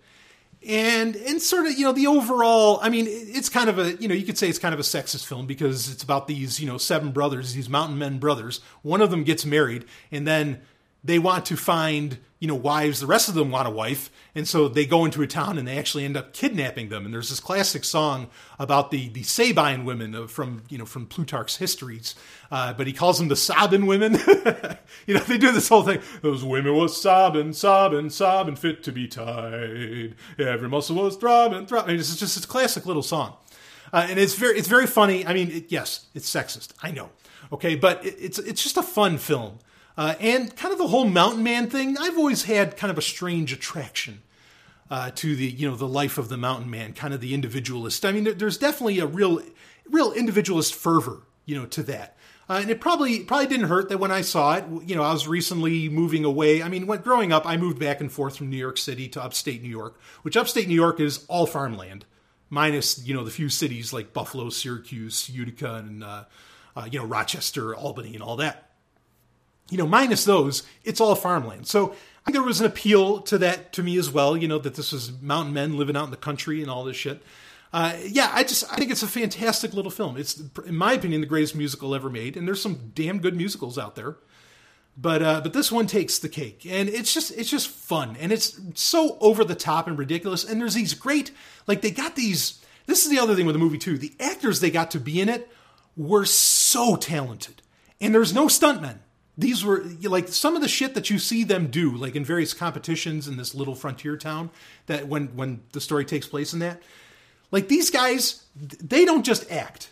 and 0.67 1.15
and 1.15 1.39
sort 1.39 1.67
of 1.67 1.77
you 1.77 1.85
know 1.85 1.91
the 1.91 2.07
overall. 2.07 2.79
I 2.81 2.89
mean, 2.89 3.05
it's 3.07 3.49
kind 3.49 3.69
of 3.69 3.77
a 3.77 3.93
you 3.97 4.07
know 4.07 4.15
you 4.15 4.25
could 4.25 4.37
say 4.37 4.49
it's 4.49 4.59
kind 4.59 4.73
of 4.73 4.79
a 4.79 4.83
sexist 4.83 5.27
film 5.27 5.45
because 5.45 5.91
it's 5.91 6.01
about 6.01 6.27
these 6.27 6.59
you 6.59 6.65
know 6.65 6.79
seven 6.79 7.11
brothers, 7.11 7.53
these 7.53 7.69
mountain 7.69 7.99
men 7.99 8.17
brothers. 8.17 8.61
One 8.81 9.01
of 9.01 9.11
them 9.11 9.23
gets 9.23 9.45
married, 9.45 9.85
and 10.11 10.25
then 10.25 10.61
they 11.03 11.19
want 11.19 11.45
to 11.45 11.55
find 11.57 12.17
you 12.39 12.47
know 12.47 12.55
wives 12.55 13.01
the 13.01 13.07
rest 13.07 13.27
of 13.27 13.35
them 13.35 13.51
want 13.51 13.67
a 13.67 13.71
wife 13.71 14.09
and 14.33 14.47
so 14.47 14.69
they 14.69 14.85
go 14.85 15.03
into 15.03 15.21
a 15.21 15.27
town 15.27 15.57
and 15.57 15.67
they 15.67 15.77
actually 15.77 16.05
end 16.05 16.15
up 16.15 16.33
kidnapping 16.33 16.87
them. 16.89 17.03
And 17.03 17.13
there's 17.13 17.29
this 17.29 17.39
classic 17.41 17.83
song 17.83 18.29
about 18.57 18.91
the 18.91 19.09
the 19.09 19.23
sabine 19.23 19.83
women 19.83 20.27
from 20.27 20.63
you 20.69 20.77
know 20.77 20.85
from 20.85 21.05
plutarch's 21.05 21.57
histories 21.57 22.15
uh, 22.51 22.73
but 22.73 22.87
he 22.87 22.93
calls 22.93 23.17
them 23.19 23.27
the 23.27 23.35
sabine 23.35 23.85
women. 23.85 24.17
You 25.05 25.15
know 25.15 25.21
they 25.21 25.37
do 25.37 25.51
this 25.51 25.69
whole 25.69 25.83
thing. 25.83 26.01
Those 26.21 26.43
women 26.43 26.75
was 26.75 26.99
sobbing 26.99 27.53
sobbing 27.53 28.09
sobbing 28.09 28.55
fit 28.55 28.83
to 28.83 28.91
be 28.91 29.07
tied. 29.07 30.15
Every 30.37 30.69
muscle 30.69 30.95
was 30.95 31.15
throbbing 31.15 31.65
throbbing 31.65 31.95
it's 31.95 32.15
just 32.15 32.35
this 32.35 32.45
classic 32.45 32.85
little 32.85 33.03
song. 33.03 33.35
Uh, 33.91 34.05
and 34.09 34.19
it's 34.19 34.35
very 34.35 34.57
it's 34.57 34.67
very 34.67 34.87
funny. 34.87 35.25
I 35.25 35.33
mean 35.33 35.51
it, 35.51 35.71
yes 35.71 36.05
it's 36.13 36.29
sexist. 36.29 36.73
I 36.81 36.91
know. 36.91 37.09
Okay 37.51 37.75
but 37.75 38.05
it, 38.05 38.15
it's 38.19 38.39
it's 38.39 38.61
just 38.61 38.77
a 38.77 38.83
fun 38.83 39.17
film 39.17 39.59
uh, 39.99 40.15
and 40.21 40.55
kind 40.55 40.71
of 40.71 40.77
the 40.77 40.87
whole 40.87 41.03
mountain 41.03 41.43
man 41.43 41.69
thing, 41.69 41.97
I've 41.99 42.17
always 42.17 42.43
had 42.43 42.77
kind 42.77 42.89
of 42.89 42.97
a 42.97 43.01
strange 43.01 43.51
attraction 43.51 44.21
uh, 44.89 45.11
to 45.15 45.35
the 45.35 45.43
you 45.43 45.69
know 45.69 45.75
the 45.75 45.89
life 45.89 46.17
of 46.17 46.29
the 46.29 46.37
mountain 46.37 46.69
man, 46.69 46.93
kind 46.93 47.13
of 47.13 47.19
the 47.19 47.33
individualist. 47.33 48.05
I 48.05 48.13
mean, 48.13 48.37
there's 48.37 48.57
definitely 48.57 48.99
a 48.99 49.05
real 49.05 49.41
real 49.89 50.13
individualist 50.13 50.73
fervor, 50.73 51.23
you 51.45 51.53
know, 51.53 51.65
to 51.65 51.83
that. 51.83 52.15
Uh, 52.49 52.59
and 52.61 52.69
it 52.69 52.79
probably 52.79 53.25
probably 53.25 53.47
didn't 53.47 53.67
hurt 53.67 53.89
that 53.89 53.97
when 53.97 54.09
I 54.09 54.21
saw 54.21 54.55
it, 54.55 54.63
you 54.85 54.95
know, 54.95 55.03
I 55.03 55.11
was 55.11 55.27
recently 55.27 55.89
moving 55.89 56.23
away. 56.23 56.63
I 56.63 56.69
mean, 56.69 56.87
when 56.87 57.01
growing 57.01 57.33
up, 57.33 57.45
I 57.45 57.57
moved 57.57 57.77
back 57.77 57.99
and 57.99 58.09
forth 58.09 58.37
from 58.37 58.49
New 58.49 58.55
York 58.55 58.77
City 58.77 59.09
to 59.09 59.21
upstate 59.21 59.61
New 59.61 59.67
York, 59.67 59.99
which 60.21 60.37
upstate 60.37 60.69
New 60.69 60.75
York 60.75 61.01
is 61.01 61.25
all 61.27 61.45
farmland, 61.45 62.05
minus 62.49 63.05
you 63.05 63.13
know 63.13 63.25
the 63.25 63.31
few 63.31 63.49
cities 63.49 63.91
like 63.91 64.13
Buffalo, 64.13 64.49
Syracuse, 64.49 65.29
Utica, 65.29 65.75
and 65.75 66.05
uh, 66.05 66.23
uh 66.77 66.87
you 66.89 66.99
know 66.99 67.05
Rochester, 67.05 67.75
Albany, 67.75 68.13
and 68.13 68.23
all 68.23 68.37
that 68.37 68.68
you 69.69 69.77
know, 69.77 69.87
minus 69.87 70.25
those, 70.25 70.63
it's 70.83 70.99
all 70.99 71.15
farmland. 71.15 71.67
So 71.67 71.91
I 71.91 72.25
think 72.25 72.35
there 72.35 72.43
was 72.43 72.59
an 72.59 72.65
appeal 72.65 73.21
to 73.21 73.37
that 73.39 73.73
to 73.73 73.83
me 73.83 73.97
as 73.97 74.11
well. 74.11 74.35
You 74.35 74.47
know, 74.47 74.59
that 74.59 74.75
this 74.75 74.91
was 74.91 75.21
mountain 75.21 75.53
men 75.53 75.77
living 75.77 75.95
out 75.95 76.05
in 76.05 76.11
the 76.11 76.17
country 76.17 76.61
and 76.61 76.69
all 76.69 76.83
this 76.83 76.97
shit. 76.97 77.21
Uh, 77.71 77.95
yeah, 78.07 78.31
I 78.33 78.43
just 78.43 78.71
I 78.71 78.75
think 78.75 78.91
it's 78.91 79.03
a 79.03 79.07
fantastic 79.07 79.73
little 79.73 79.91
film. 79.91 80.17
It's, 80.17 80.41
in 80.65 80.75
my 80.75 80.93
opinion, 80.93 81.21
the 81.21 81.27
greatest 81.27 81.55
musical 81.55 81.93
ever 81.93 82.09
made, 82.09 82.35
and 82.35 82.47
there's 82.47 82.61
some 82.61 82.91
damn 82.95 83.19
good 83.19 83.35
musicals 83.35 83.77
out 83.77 83.95
there. 83.95 84.17
But 84.97 85.21
uh, 85.21 85.41
but 85.41 85.53
this 85.53 85.71
one 85.71 85.87
takes 85.87 86.17
the 86.17 86.29
cake, 86.29 86.65
and 86.67 86.89
it's 86.89 87.13
just 87.13 87.31
it's 87.37 87.49
just 87.49 87.69
fun, 87.69 88.17
and 88.19 88.31
it's 88.31 88.59
so 88.73 89.17
over 89.21 89.45
the 89.45 89.55
top 89.55 89.87
and 89.87 89.97
ridiculous. 89.97 90.43
And 90.43 90.59
there's 90.59 90.73
these 90.73 90.93
great 90.93 91.31
like 91.67 91.81
they 91.81 91.91
got 91.91 92.15
these. 92.15 92.59
This 92.85 93.05
is 93.05 93.11
the 93.11 93.19
other 93.19 93.35
thing 93.35 93.45
with 93.45 93.53
the 93.53 93.59
movie 93.59 93.77
too. 93.77 93.97
The 93.97 94.13
actors 94.19 94.59
they 94.59 94.71
got 94.71 94.91
to 94.91 94.99
be 94.99 95.21
in 95.21 95.29
it 95.29 95.47
were 95.95 96.25
so 96.25 96.95
talented, 96.95 97.61
and 98.01 98.13
there's 98.13 98.33
no 98.33 98.47
stuntmen 98.47 98.97
these 99.39 99.63
were 99.63 99.83
like 100.03 100.27
some 100.27 100.55
of 100.55 100.61
the 100.61 100.67
shit 100.67 100.93
that 100.95 101.09
you 101.09 101.17
see 101.17 101.43
them 101.43 101.67
do 101.67 101.95
like 101.95 102.15
in 102.15 102.25
various 102.25 102.53
competitions 102.53 103.27
in 103.27 103.37
this 103.37 103.55
little 103.55 103.75
frontier 103.75 104.17
town 104.17 104.49
that 104.87 105.07
when 105.07 105.27
when 105.35 105.61
the 105.71 105.81
story 105.81 106.05
takes 106.05 106.27
place 106.27 106.53
in 106.53 106.59
that 106.59 106.81
like 107.51 107.67
these 107.67 107.89
guys 107.89 108.43
they 108.55 109.05
don't 109.05 109.25
just 109.25 109.49
act 109.51 109.91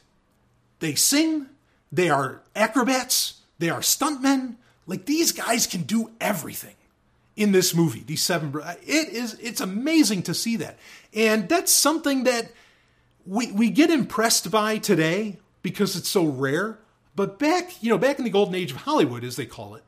they 0.79 0.95
sing 0.95 1.47
they 1.91 2.09
are 2.09 2.41
acrobats 2.55 3.41
They 3.59 3.69
are 3.69 3.79
stuntmen. 3.81 4.55
Like 4.85 5.05
these 5.05 5.31
guys 5.31 5.67
can 5.67 5.81
do 5.83 6.11
everything 6.21 6.75
in 7.35 7.51
this 7.51 7.73
movie. 7.73 8.03
These 8.05 8.23
seven, 8.23 8.53
it 8.83 9.09
is 9.09 9.33
it's 9.35 9.61
amazing 9.61 10.23
to 10.23 10.33
see 10.33 10.57
that, 10.57 10.77
and 11.13 11.49
that's 11.49 11.71
something 11.71 12.23
that 12.23 12.51
we 13.25 13.51
we 13.51 13.69
get 13.69 13.89
impressed 13.89 14.49
by 14.51 14.77
today 14.77 15.37
because 15.61 15.95
it's 15.95 16.09
so 16.09 16.25
rare. 16.25 16.79
But 17.17 17.39
back, 17.39 17.81
you 17.81 17.89
know, 17.89 17.97
back 17.97 18.19
in 18.19 18.25
the 18.25 18.29
golden 18.29 18.53
age 18.53 18.71
of 18.71 18.77
Hollywood, 18.77 19.23
as 19.23 19.37
they 19.37 19.47
call 19.47 19.73
it, 19.73 19.83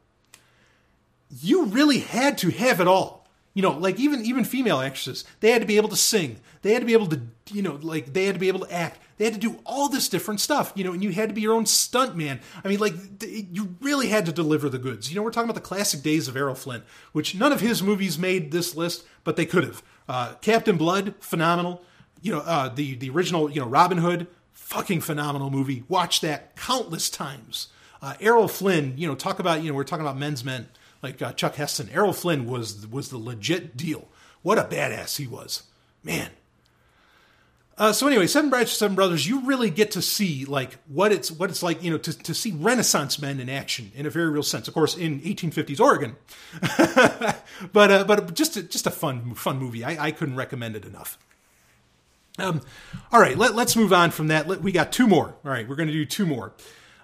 you 1.29 1.65
really 1.65 1.99
had 1.99 2.39
to 2.39 2.49
have 2.49 2.81
it 2.81 2.87
all. 2.87 3.27
You 3.53 3.61
know, 3.61 3.77
like 3.77 3.99
even 3.99 4.25
even 4.25 4.43
female 4.43 4.79
actresses, 4.79 5.25
they 5.39 5.51
had 5.51 5.61
to 5.61 5.67
be 5.67 5.77
able 5.77 5.89
to 5.89 5.95
sing. 5.95 6.39
They 6.63 6.73
had 6.73 6.79
to 6.79 6.87
be 6.87 6.93
able 6.93 7.05
to, 7.07 7.21
you 7.51 7.61
know, 7.61 7.77
like 7.83 8.13
they 8.13 8.25
had 8.25 8.33
to 8.33 8.39
be 8.39 8.47
able 8.47 8.61
to 8.61 8.73
act. 8.73 8.99
They 9.17 9.25
had 9.25 9.35
to 9.35 9.39
do 9.39 9.59
all 9.63 9.89
this 9.89 10.09
different 10.09 10.39
stuff, 10.39 10.73
you 10.75 10.83
know, 10.83 10.91
and 10.91 11.03
you 11.03 11.11
had 11.11 11.29
to 11.29 11.35
be 11.35 11.41
your 11.41 11.53
own 11.53 11.67
stunt 11.67 12.15
man. 12.15 12.39
I 12.63 12.67
mean, 12.67 12.79
like 12.79 12.95
you 13.21 13.75
really 13.79 14.07
had 14.07 14.25
to 14.25 14.31
deliver 14.31 14.67
the 14.67 14.79
goods. 14.79 15.11
You 15.11 15.15
know, 15.15 15.21
we're 15.21 15.31
talking 15.31 15.49
about 15.49 15.61
the 15.61 15.67
classic 15.67 16.01
days 16.01 16.27
of 16.27 16.35
Errol 16.35 16.55
Flynn, 16.55 16.81
which 17.11 17.35
none 17.35 17.51
of 17.51 17.61
his 17.61 17.83
movies 17.83 18.17
made 18.17 18.51
this 18.51 18.75
list, 18.75 19.03
but 19.23 19.35
they 19.35 19.45
could 19.45 19.65
have. 19.65 19.83
Uh, 20.07 20.33
Captain 20.41 20.77
Blood, 20.77 21.13
phenomenal. 21.19 21.83
You 22.23 22.31
know, 22.31 22.39
uh, 22.39 22.69
the 22.69 22.95
the 22.95 23.11
original, 23.11 23.51
you 23.51 23.61
know, 23.61 23.67
Robin 23.67 23.99
Hood, 23.99 24.25
fucking 24.69 25.01
phenomenal 25.01 25.49
movie. 25.49 25.83
Watch 25.87 26.21
that 26.21 26.55
countless 26.55 27.09
times. 27.09 27.69
Uh, 28.03 28.13
Errol 28.21 28.47
Flynn, 28.47 28.93
you 28.97 29.07
know, 29.07 29.15
talk 29.15 29.39
about 29.39 29.63
you 29.63 29.69
know 29.69 29.75
we're 29.75 29.83
talking 29.83 30.05
about 30.05 30.17
men's 30.17 30.45
men 30.45 30.69
like 31.01 31.21
uh, 31.21 31.33
Chuck 31.33 31.55
Heston. 31.55 31.89
Errol 31.91 32.13
Flynn 32.13 32.45
was 32.45 32.87
was 32.87 33.09
the 33.09 33.17
legit 33.17 33.75
deal. 33.75 34.07
What 34.43 34.59
a 34.59 34.63
badass 34.63 35.17
he 35.17 35.27
was, 35.27 35.63
man. 36.03 36.29
Uh, 37.79 37.93
so 37.93 38.07
anyway, 38.07 38.27
Seven 38.27 38.49
Brides 38.49 38.71
for 38.71 38.75
Seven 38.75 38.93
Brothers, 38.93 39.25
you 39.25 39.41
really 39.41 39.69
get 39.69 39.91
to 39.91 40.01
see 40.01 40.45
like 40.45 40.77
what 40.87 41.11
it's 41.11 41.31
what 41.31 41.49
it's 41.49 41.63
like, 41.63 41.81
you 41.81 41.89
know, 41.89 41.97
to, 41.97 42.13
to 42.13 42.33
see 42.33 42.51
Renaissance 42.51 43.19
men 43.19 43.39
in 43.39 43.49
action 43.49 43.91
in 43.95 44.05
a 44.05 44.09
very 44.09 44.29
real 44.29 44.43
sense. 44.43 44.67
Of 44.67 44.73
course, 44.75 44.95
in 44.95 45.19
1850s 45.21 45.79
Oregon, 45.79 46.15
but 47.73 47.91
uh, 47.91 48.03
but 48.03 48.33
just 48.35 48.55
a, 48.55 48.63
just 48.63 48.85
a 48.85 48.91
fun 48.91 49.33
fun 49.33 49.57
movie. 49.57 49.83
I, 49.83 50.07
I 50.07 50.11
couldn't 50.11 50.35
recommend 50.35 50.75
it 50.75 50.85
enough. 50.85 51.17
Um, 52.41 52.61
all 53.11 53.19
right, 53.19 53.37
let, 53.37 53.55
us 53.57 53.75
move 53.75 53.93
on 53.93 54.11
from 54.11 54.27
that. 54.27 54.47
Let, 54.47 54.61
we 54.61 54.71
got 54.71 54.91
two 54.91 55.07
more. 55.07 55.35
All 55.43 55.51
right, 55.51 55.67
we're 55.67 55.75
going 55.75 55.87
to 55.87 55.93
do 55.93 56.05
two 56.05 56.25
more. 56.25 56.53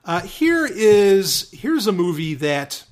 Uh, 0.03 0.21
here 0.21 0.67
is 0.69 1.49
here's 1.51 1.87
a 1.87 1.91
movie 1.91 2.35
that 2.35 2.83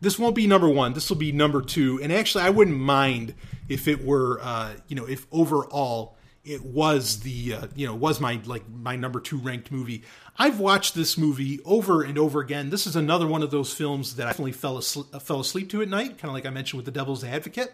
this 0.00 0.18
won't 0.18 0.34
be 0.34 0.46
number 0.46 0.68
one. 0.68 0.94
This 0.94 1.08
will 1.08 1.16
be 1.16 1.32
number 1.32 1.62
two. 1.62 2.00
And 2.02 2.12
actually, 2.12 2.44
I 2.44 2.50
wouldn't 2.50 2.78
mind 2.78 3.34
if 3.68 3.88
it 3.88 4.04
were, 4.04 4.40
uh, 4.42 4.74
you 4.88 4.96
know, 4.96 5.06
if 5.06 5.26
overall 5.30 6.16
it 6.44 6.64
was 6.64 7.20
the, 7.20 7.54
uh, 7.54 7.66
you 7.74 7.86
know, 7.86 7.94
was 7.94 8.20
my 8.20 8.40
like 8.44 8.68
my 8.68 8.96
number 8.96 9.20
two 9.20 9.38
ranked 9.38 9.70
movie. 9.70 10.04
I've 10.38 10.60
watched 10.60 10.94
this 10.94 11.18
movie 11.18 11.60
over 11.64 12.02
and 12.02 12.18
over 12.18 12.40
again. 12.40 12.70
This 12.70 12.86
is 12.86 12.94
another 12.94 13.26
one 13.26 13.42
of 13.42 13.50
those 13.50 13.72
films 13.72 14.16
that 14.16 14.26
I 14.26 14.30
definitely 14.30 14.52
fell 14.52 14.78
asleep, 14.78 15.06
fell 15.20 15.40
asleep 15.40 15.70
to 15.70 15.82
at 15.82 15.88
night, 15.88 16.18
kind 16.18 16.26
of 16.26 16.32
like 16.34 16.46
I 16.46 16.50
mentioned 16.50 16.78
with 16.78 16.86
The 16.86 16.92
Devil's 16.92 17.24
Advocate. 17.24 17.72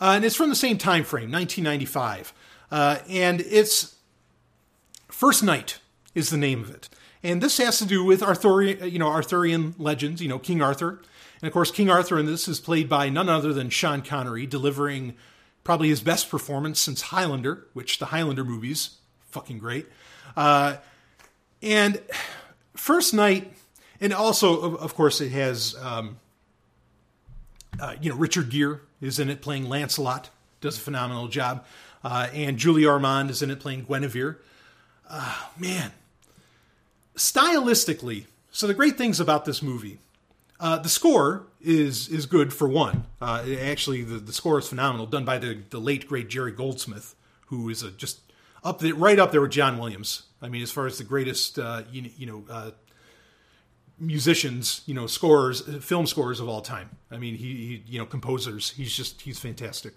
Uh, 0.00 0.12
and 0.16 0.24
it's 0.24 0.36
from 0.36 0.48
the 0.48 0.54
same 0.54 0.78
time 0.78 1.02
frame, 1.02 1.32
1995. 1.32 2.32
Uh, 2.70 2.98
and 3.08 3.40
it's 3.40 3.96
First 5.08 5.42
Knight 5.42 5.78
is 6.14 6.30
the 6.30 6.36
name 6.36 6.62
of 6.62 6.70
it. 6.70 6.88
And 7.22 7.42
this 7.42 7.58
has 7.58 7.78
to 7.78 7.84
do 7.84 8.04
with 8.04 8.22
Arthurian, 8.22 8.90
you 8.90 8.98
know, 8.98 9.08
Arthurian 9.08 9.74
legends, 9.78 10.22
you 10.22 10.28
know, 10.28 10.38
King 10.38 10.62
Arthur. 10.62 11.00
And 11.40 11.48
of 11.48 11.52
course, 11.52 11.70
King 11.70 11.90
Arthur 11.90 12.18
in 12.18 12.26
this 12.26 12.48
is 12.48 12.60
played 12.60 12.88
by 12.88 13.08
none 13.08 13.28
other 13.28 13.52
than 13.52 13.70
Sean 13.70 14.02
Connery, 14.02 14.46
delivering 14.46 15.14
probably 15.64 15.88
his 15.88 16.00
best 16.00 16.30
performance 16.30 16.80
since 16.80 17.02
Highlander, 17.02 17.66
which 17.72 17.98
the 17.98 18.06
Highlander 18.06 18.44
movies, 18.44 18.96
fucking 19.30 19.58
great. 19.58 19.86
Uh, 20.36 20.76
and 21.62 22.00
First 22.74 23.12
Knight, 23.12 23.52
and 24.00 24.12
also, 24.12 24.60
of, 24.60 24.76
of 24.76 24.94
course, 24.94 25.20
it 25.20 25.30
has, 25.30 25.74
um, 25.82 26.18
uh, 27.80 27.94
you 28.00 28.10
know, 28.10 28.16
Richard 28.16 28.50
Gere 28.50 28.78
is 29.00 29.18
in 29.18 29.28
it 29.28 29.42
playing 29.42 29.68
Lancelot, 29.68 30.30
does 30.60 30.76
a 30.76 30.80
phenomenal 30.80 31.28
job. 31.28 31.64
Uh, 32.02 32.28
and 32.32 32.58
Julie 32.58 32.86
Ormond 32.86 33.30
is 33.30 33.42
in 33.42 33.50
it 33.50 33.60
playing 33.60 33.84
Guinevere. 33.84 34.36
Uh, 35.08 35.34
man, 35.58 35.92
stylistically, 37.16 38.26
so 38.50 38.66
the 38.66 38.74
great 38.74 38.96
things 38.98 39.20
about 39.20 39.44
this 39.44 39.62
movie 39.62 39.98
uh, 40.60 40.78
the 40.78 40.88
score 40.88 41.46
is 41.60 42.08
is 42.08 42.26
good 42.26 42.52
for 42.52 42.68
one. 42.68 43.04
Uh, 43.20 43.44
actually, 43.60 44.02
the, 44.02 44.18
the 44.18 44.32
score 44.32 44.58
is 44.58 44.68
phenomenal, 44.68 45.06
done 45.06 45.24
by 45.24 45.38
the, 45.38 45.62
the 45.70 45.78
late 45.78 46.08
great 46.08 46.28
Jerry 46.28 46.52
Goldsmith, 46.52 47.14
who 47.46 47.68
is 47.68 47.82
a, 47.82 47.90
just 47.90 48.20
up 48.64 48.80
there, 48.80 48.94
right 48.94 49.18
up 49.18 49.30
there 49.30 49.40
with 49.40 49.52
John 49.52 49.78
Williams. 49.78 50.24
I 50.42 50.48
mean, 50.48 50.62
as 50.62 50.70
far 50.70 50.86
as 50.86 50.98
the 50.98 51.04
greatest, 51.04 51.58
uh, 51.58 51.82
you, 51.92 52.10
you 52.16 52.26
know, 52.26 52.44
uh, 52.50 52.70
musicians, 53.98 54.82
you 54.86 54.94
know, 54.94 55.06
scores, 55.06 55.62
film 55.84 56.06
scores 56.06 56.40
of 56.40 56.48
all 56.48 56.60
time. 56.60 56.90
I 57.10 57.18
mean, 57.18 57.36
he, 57.36 57.54
he 57.54 57.82
you 57.86 57.98
know, 57.98 58.06
composers. 58.06 58.70
He's 58.70 58.92
just 58.92 59.22
he's 59.22 59.38
fantastic. 59.38 59.94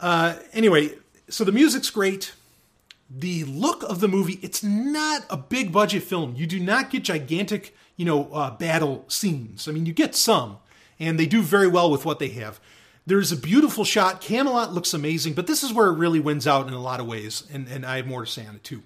Uh, 0.00 0.36
anyway, 0.52 0.94
so 1.28 1.44
the 1.44 1.52
music's 1.52 1.90
great. 1.90 2.32
The 3.08 3.44
look 3.44 3.82
of 3.82 4.00
the 4.00 4.08
movie, 4.08 4.38
it's 4.42 4.62
not 4.62 5.24
a 5.28 5.36
big 5.36 5.72
budget 5.72 6.02
film. 6.02 6.34
You 6.36 6.46
do 6.46 6.60
not 6.60 6.90
get 6.90 7.04
gigantic 7.04 7.74
you 8.00 8.06
know, 8.06 8.32
uh, 8.32 8.50
battle 8.52 9.04
scenes. 9.08 9.68
I 9.68 9.72
mean, 9.72 9.84
you 9.84 9.92
get 9.92 10.16
some, 10.16 10.56
and 10.98 11.20
they 11.20 11.26
do 11.26 11.42
very 11.42 11.68
well 11.68 11.90
with 11.90 12.06
what 12.06 12.18
they 12.18 12.28
have. 12.28 12.58
There's 13.04 13.30
a 13.30 13.36
beautiful 13.36 13.84
shot. 13.84 14.22
Camelot 14.22 14.72
looks 14.72 14.94
amazing, 14.94 15.34
but 15.34 15.46
this 15.46 15.62
is 15.62 15.70
where 15.70 15.88
it 15.88 15.98
really 15.98 16.18
wins 16.18 16.46
out 16.46 16.66
in 16.66 16.72
a 16.72 16.80
lot 16.80 16.98
of 16.98 17.06
ways, 17.06 17.44
and, 17.52 17.68
and 17.68 17.84
I 17.84 17.96
have 17.96 18.06
more 18.06 18.24
to 18.24 18.30
say 18.30 18.46
on 18.46 18.54
it 18.54 18.64
too. 18.64 18.82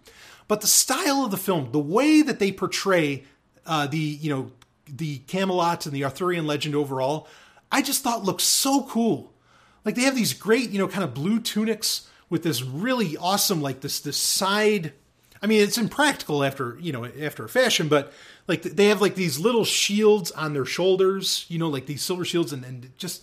But 0.49 0.63
the 0.63 0.67
style 0.67 1.25
of 1.25 1.31
the 1.31 1.37
film, 1.37 1.71
the 1.71 1.79
way 1.79 2.23
that 2.23 2.41
they 2.41 2.51
portray 2.51 3.23
uh, 3.65 3.87
the, 3.87 3.97
you 3.99 4.31
know, 4.31 4.51
the 4.89 5.19
Camelot 5.29 5.87
and 5.87 5.95
the 5.95 6.03
Arthurian 6.03 6.45
legend 6.45 6.75
overall, 6.75 7.29
I 7.71 7.83
just 7.83 8.03
thought 8.03 8.25
looked 8.25 8.43
so 8.43 8.83
cool. 8.83 9.33
Like 9.85 9.95
they 9.95 10.03
have 10.03 10.17
these 10.17 10.33
great, 10.33 10.71
you 10.71 10.79
know, 10.79 10.89
kind 10.89 11.05
of 11.05 11.15
blue 11.15 11.41
tunics 11.41 12.09
with 12.31 12.43
this 12.43 12.63
really 12.63 13.17
awesome, 13.17 13.61
like 13.61 13.81
this 13.81 14.01
this 14.01 14.17
side. 14.17 14.93
I 15.43 15.47
mean, 15.47 15.63
it's 15.63 15.77
impractical 15.77 16.43
after 16.43 16.79
you 16.81 16.93
know 16.93 17.05
after 17.05 17.45
a 17.45 17.49
fashion, 17.49 17.89
but 17.89 18.13
like 18.49 18.63
they 18.63 18.87
have 18.87 19.01
like 19.01 19.15
these 19.15 19.39
little 19.39 19.65
shields 19.65 20.31
on 20.33 20.55
their 20.55 20.65
shoulders, 20.65 21.47
you 21.49 21.59
know, 21.59 21.69
like 21.69 21.87
these 21.87 22.03
silver 22.03 22.25
shields, 22.25 22.53
and, 22.53 22.65
and 22.65 22.91
just 22.99 23.23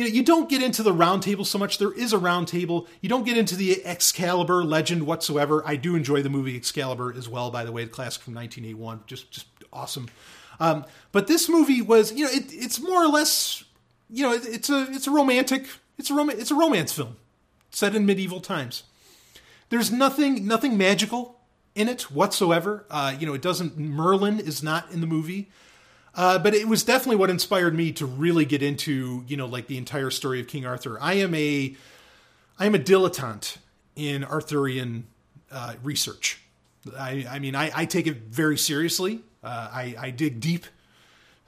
you 0.00 0.04
know, 0.04 0.10
you 0.10 0.22
don't 0.22 0.48
get 0.48 0.62
into 0.62 0.82
the 0.82 0.94
round 0.94 1.22
table 1.22 1.44
so 1.44 1.58
much. 1.58 1.76
There 1.76 1.92
is 1.92 2.14
a 2.14 2.18
round 2.18 2.48
table. 2.48 2.86
You 3.02 3.10
don't 3.10 3.24
get 3.24 3.36
into 3.36 3.54
the 3.54 3.84
Excalibur 3.84 4.64
legend 4.64 5.06
whatsoever. 5.06 5.62
I 5.66 5.76
do 5.76 5.94
enjoy 5.94 6.22
the 6.22 6.30
movie 6.30 6.56
Excalibur 6.56 7.12
as 7.14 7.28
well, 7.28 7.50
by 7.50 7.64
the 7.64 7.72
way, 7.72 7.84
the 7.84 7.90
classic 7.90 8.22
from 8.22 8.34
1981. 8.34 9.02
Just, 9.06 9.30
just 9.30 9.46
awesome. 9.72 10.08
Um, 10.58 10.86
but 11.12 11.26
this 11.26 11.50
movie 11.50 11.82
was, 11.82 12.12
you 12.12 12.24
know, 12.24 12.30
it, 12.30 12.44
it's 12.48 12.80
more 12.80 13.04
or 13.04 13.08
less, 13.08 13.62
you 14.08 14.22
know, 14.22 14.32
it, 14.32 14.46
it's 14.46 14.70
a, 14.70 14.86
it's 14.90 15.06
a 15.06 15.10
romantic, 15.10 15.66
it's 16.00 16.10
a 16.10 16.14
rom- 16.14 16.30
it's 16.30 16.50
a 16.50 16.54
romance 16.54 16.92
film 16.92 17.16
set 17.70 17.94
in 17.94 18.04
medieval 18.04 18.40
times. 18.40 18.82
There's 19.68 19.92
nothing, 19.92 20.46
nothing 20.46 20.76
magical 20.76 21.38
in 21.76 21.88
it 21.88 22.10
whatsoever. 22.10 22.84
Uh, 22.90 23.14
you 23.18 23.26
know, 23.26 23.34
it 23.34 23.42
doesn't. 23.42 23.78
Merlin 23.78 24.40
is 24.40 24.62
not 24.62 24.90
in 24.90 25.00
the 25.00 25.06
movie. 25.06 25.48
Uh, 26.12 26.38
but 26.38 26.54
it 26.54 26.66
was 26.66 26.82
definitely 26.82 27.16
what 27.16 27.30
inspired 27.30 27.74
me 27.74 27.92
to 27.92 28.04
really 28.04 28.44
get 28.44 28.62
into, 28.62 29.24
you 29.28 29.36
know, 29.36 29.46
like 29.46 29.68
the 29.68 29.78
entire 29.78 30.10
story 30.10 30.40
of 30.40 30.48
King 30.48 30.66
Arthur. 30.66 30.98
I 31.00 31.14
am 31.14 31.32
a, 31.34 31.76
I 32.58 32.66
am 32.66 32.74
a 32.74 32.78
dilettante 32.80 33.58
in 33.94 34.24
Arthurian 34.24 35.06
uh, 35.52 35.74
research. 35.84 36.42
I, 36.98 37.26
I 37.30 37.38
mean, 37.38 37.54
I, 37.54 37.70
I, 37.74 37.84
take 37.84 38.06
it 38.06 38.16
very 38.16 38.58
seriously. 38.58 39.20
Uh, 39.44 39.68
I, 39.72 39.94
I, 39.98 40.10
dig 40.10 40.40
deep. 40.40 40.64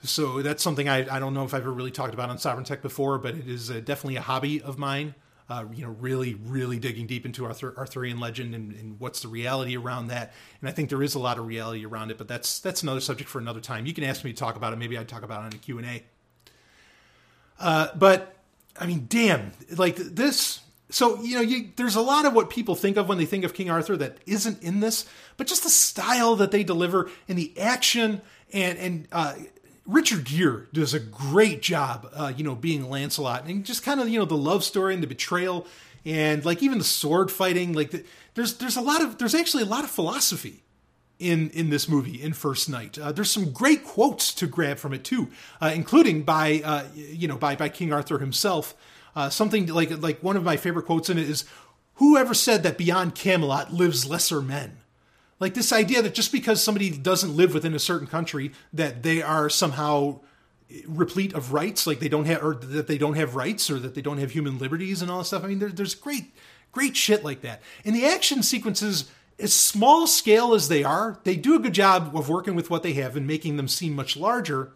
So 0.03 0.41
that's 0.41 0.61
something 0.61 0.89
I, 0.89 1.15
I 1.15 1.19
don't 1.19 1.33
know 1.33 1.45
if 1.45 1.53
I've 1.53 1.61
ever 1.61 1.71
really 1.71 1.91
talked 1.91 2.13
about 2.13 2.29
on 2.29 2.37
Sovereign 2.37 2.65
Tech 2.65 2.81
before, 2.81 3.17
but 3.17 3.35
it 3.35 3.47
is 3.47 3.69
definitely 3.69 4.17
a 4.17 4.21
hobby 4.21 4.61
of 4.61 4.77
mine 4.77 5.15
uh, 5.49 5.65
you 5.73 5.85
know, 5.85 5.95
really, 5.99 6.35
really 6.45 6.79
digging 6.79 7.05
deep 7.05 7.25
into 7.25 7.45
Arthur, 7.45 7.73
Arthurian 7.77 8.19
legend 8.19 8.55
and, 8.55 8.71
and, 8.73 8.99
what's 8.99 9.21
the 9.21 9.27
reality 9.27 9.75
around 9.75 10.07
that. 10.07 10.33
And 10.61 10.69
I 10.69 10.71
think 10.71 10.89
there 10.89 11.03
is 11.03 11.15
a 11.15 11.19
lot 11.19 11.37
of 11.37 11.45
reality 11.45 11.85
around 11.85 12.11
it, 12.11 12.17
but 12.17 12.27
that's 12.27 12.59
that's 12.59 12.81
another 12.81 13.01
subject 13.01 13.29
for 13.29 13.39
another 13.39 13.59
time. 13.59 13.85
You 13.85 13.93
can 13.93 14.03
ask 14.03 14.23
me 14.23 14.31
to 14.31 14.37
talk 14.37 14.55
about 14.55 14.73
it. 14.73 14.77
Maybe 14.77 14.97
I'd 14.97 15.07
talk 15.07 15.23
about 15.23 15.43
it 15.43 15.47
in 15.47 15.59
a 15.59 15.61
Q 15.61 15.77
and 15.79 15.87
A. 15.87 16.03
Uh, 17.59 17.87
but 17.95 18.35
I 18.79 18.85
mean, 18.85 19.05
damn, 19.09 19.51
like 19.75 19.97
this. 19.97 20.61
So 20.89 21.21
you 21.21 21.35
know, 21.35 21.41
you, 21.41 21.69
there's 21.75 21.95
a 21.95 22.01
lot 22.01 22.25
of 22.25 22.33
what 22.33 22.49
people 22.49 22.75
think 22.75 22.95
of 22.97 23.09
when 23.09 23.17
they 23.17 23.25
think 23.25 23.43
of 23.43 23.53
King 23.53 23.69
Arthur 23.69 23.97
that 23.97 24.19
isn't 24.25 24.63
in 24.63 24.79
this, 24.79 25.05
but 25.37 25.47
just 25.47 25.63
the 25.63 25.69
style 25.69 26.35
that 26.37 26.51
they 26.51 26.63
deliver 26.63 27.09
and 27.27 27.37
the 27.37 27.57
action 27.59 28.21
and 28.53 28.77
and 28.77 29.07
uh, 29.11 29.35
Richard 29.85 30.25
Gere 30.25 30.67
does 30.71 30.93
a 30.93 30.99
great 30.99 31.61
job, 31.61 32.09
uh, 32.13 32.31
you 32.35 32.43
know, 32.43 32.55
being 32.55 32.89
Lancelot, 32.89 33.45
and 33.45 33.65
just 33.65 33.83
kind 33.83 33.99
of 33.99 34.07
you 34.07 34.19
know 34.19 34.25
the 34.25 34.37
love 34.37 34.63
story 34.63 34.93
and 34.93 35.03
the 35.03 35.07
betrayal, 35.07 35.67
and 36.05 36.43
like 36.45 36.63
even 36.63 36.77
the 36.77 36.83
sword 36.83 37.31
fighting. 37.31 37.73
Like 37.73 37.91
the, 37.91 38.03
there's 38.33 38.57
there's 38.57 38.77
a 38.77 38.81
lot 38.81 39.01
of 39.01 39.17
there's 39.17 39.35
actually 39.35 39.63
a 39.63 39.67
lot 39.67 39.83
of 39.83 39.89
philosophy 39.89 40.63
in 41.19 41.49
in 41.51 41.69
this 41.69 41.89
movie 41.89 42.21
in 42.21 42.33
First 42.33 42.69
Knight. 42.69 42.97
Uh, 42.97 43.11
there's 43.11 43.31
some 43.31 43.51
great 43.51 43.83
quotes 43.83 44.33
to 44.35 44.47
grab 44.47 44.77
from 44.77 44.93
it 44.93 45.03
too, 45.03 45.29
uh, 45.61 45.71
including 45.75 46.23
by 46.23 46.61
uh, 46.63 46.83
you 46.93 47.27
know 47.27 47.37
by 47.37 47.55
by 47.55 47.69
King 47.69 47.91
Arthur 47.91 48.19
himself. 48.19 48.75
Uh, 49.15 49.29
something 49.29 49.67
like 49.67 49.91
like 50.01 50.23
one 50.23 50.37
of 50.37 50.43
my 50.43 50.55
favorite 50.55 50.85
quotes 50.85 51.09
in 51.09 51.17
it 51.17 51.29
is, 51.29 51.43
"Whoever 51.95 52.33
said 52.33 52.63
that 52.63 52.77
beyond 52.77 53.15
Camelot 53.15 53.73
lives 53.73 54.05
lesser 54.05 54.41
men." 54.41 54.77
Like 55.39 55.53
this 55.53 55.73
idea 55.73 56.01
that 56.01 56.13
just 56.13 56.31
because 56.31 56.63
somebody 56.63 56.89
doesn't 56.89 57.35
live 57.35 57.53
within 57.53 57.73
a 57.73 57.79
certain 57.79 58.07
country, 58.07 58.51
that 58.71 59.03
they 59.03 59.21
are 59.21 59.49
somehow 59.49 60.21
replete 60.87 61.33
of 61.33 61.53
rights, 61.53 61.85
like 61.85 61.99
they 61.99 62.09
don't 62.09 62.25
have, 62.25 62.43
or 62.43 62.55
that 62.55 62.87
they 62.87 62.97
don't 62.97 63.15
have 63.15 63.35
rights, 63.35 63.69
or 63.69 63.79
that 63.79 63.93
they 63.93 64.01
don't 64.01 64.19
have 64.19 64.31
human 64.31 64.57
liberties 64.57 65.01
and 65.01 65.11
all 65.11 65.19
that 65.19 65.25
stuff. 65.25 65.43
I 65.43 65.47
mean, 65.47 65.59
there, 65.59 65.69
there's 65.69 65.95
great, 65.95 66.33
great 66.71 66.95
shit 66.95 67.23
like 67.23 67.41
that. 67.41 67.61
And 67.83 67.95
the 67.95 68.05
action 68.05 68.41
sequences, 68.41 69.11
as 69.37 69.53
small 69.53 70.07
scale 70.07 70.53
as 70.53 70.67
they 70.67 70.83
are, 70.83 71.19
they 71.23 71.35
do 71.35 71.55
a 71.55 71.59
good 71.59 71.73
job 71.73 72.15
of 72.15 72.29
working 72.29 72.55
with 72.55 72.69
what 72.69 72.83
they 72.83 72.93
have 72.93 73.17
and 73.17 73.27
making 73.27 73.57
them 73.57 73.67
seem 73.67 73.95
much 73.95 74.15
larger. 74.15 74.71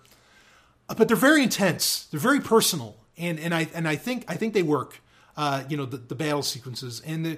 Uh, 0.89 0.95
But 0.95 1.07
they're 1.07 1.17
very 1.17 1.43
intense. 1.43 2.05
They're 2.11 2.19
very 2.19 2.41
personal, 2.41 2.97
and 3.17 3.39
and 3.39 3.53
I 3.53 3.67
and 3.73 3.87
I 3.87 3.95
think 3.95 4.25
I 4.27 4.35
think 4.35 4.53
they 4.53 4.63
work. 4.63 5.01
Uh, 5.35 5.63
you 5.69 5.77
know, 5.77 5.85
the, 5.85 5.97
the 5.97 6.15
battle 6.15 6.41
sequences 6.41 6.99
and 7.05 7.23
the, 7.23 7.37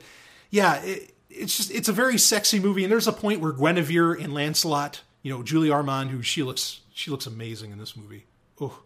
yeah, 0.50 0.82
it, 0.84 1.14
it's 1.30 1.56
just 1.58 1.72
it's 1.72 1.90
a 1.90 1.94
very 1.94 2.18
sexy 2.18 2.60
movie. 2.60 2.84
And 2.84 2.92
there's 2.92 3.08
a 3.08 3.14
point 3.14 3.40
where 3.42 3.52
Guinevere 3.52 4.14
and 4.22 4.34
Lancelot, 4.34 5.02
you 5.22 5.32
know, 5.32 5.44
Julie 5.44 5.70
Ormond, 5.70 6.12
who 6.12 6.22
she 6.22 6.44
looks 6.44 6.82
she 6.94 7.12
looks 7.12 7.26
amazing 7.26 7.72
in 7.72 7.78
this 7.78 7.96
movie. 7.96 8.26
Oh, 8.60 8.80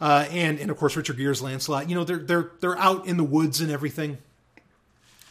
uh, 0.00 0.26
and 0.30 0.58
and 0.58 0.70
of 0.70 0.76
course 0.76 0.96
Richard 0.96 1.16
Gere's 1.16 1.42
Lancelot. 1.42 1.88
You 1.88 1.94
know, 1.94 2.04
they're 2.04 2.18
they're 2.18 2.50
they're 2.60 2.78
out 2.78 3.06
in 3.06 3.16
the 3.16 3.24
woods 3.24 3.60
and 3.60 3.70
everything, 3.70 4.18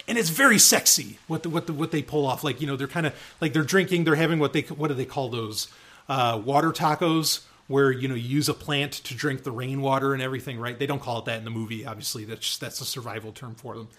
and 0.08 0.18
it's 0.18 0.30
very 0.30 0.58
sexy 0.58 1.20
what 1.28 1.44
the, 1.44 1.50
what 1.50 1.68
the, 1.68 1.74
what 1.74 1.92
they 1.92 2.02
pull 2.02 2.26
off. 2.26 2.44
Like 2.44 2.62
you 2.62 2.68
know, 2.68 2.76
they're 2.76 2.88
kind 2.88 3.06
of 3.06 3.14
like 3.42 3.54
they're 3.54 3.64
drinking. 3.64 4.06
They're 4.06 4.16
having 4.16 4.40
what 4.40 4.54
they 4.54 4.62
what 4.62 4.88
do 4.88 4.94
they 4.94 5.06
call 5.06 5.30
those 5.30 5.68
uh, 6.10 6.42
water 6.44 6.72
tacos, 6.72 7.44
where 7.68 7.92
you 7.92 8.08
know 8.08 8.16
you 8.16 8.28
use 8.28 8.50
a 8.50 8.54
plant 8.54 8.94
to 8.94 9.14
drink 9.14 9.44
the 9.44 9.52
rainwater 9.52 10.14
and 10.14 10.24
everything. 10.24 10.60
Right? 10.60 10.78
They 10.80 10.88
don't 10.88 11.02
call 11.02 11.20
it 11.20 11.26
that 11.26 11.38
in 11.38 11.46
the 11.46 11.52
movie. 11.52 11.86
Obviously, 11.86 12.26
that's 12.26 12.42
just, 12.42 12.62
that's 12.62 12.82
a 12.82 12.86
survival 12.86 13.32
term 13.32 13.56
for 13.56 13.76
them. 13.76 13.90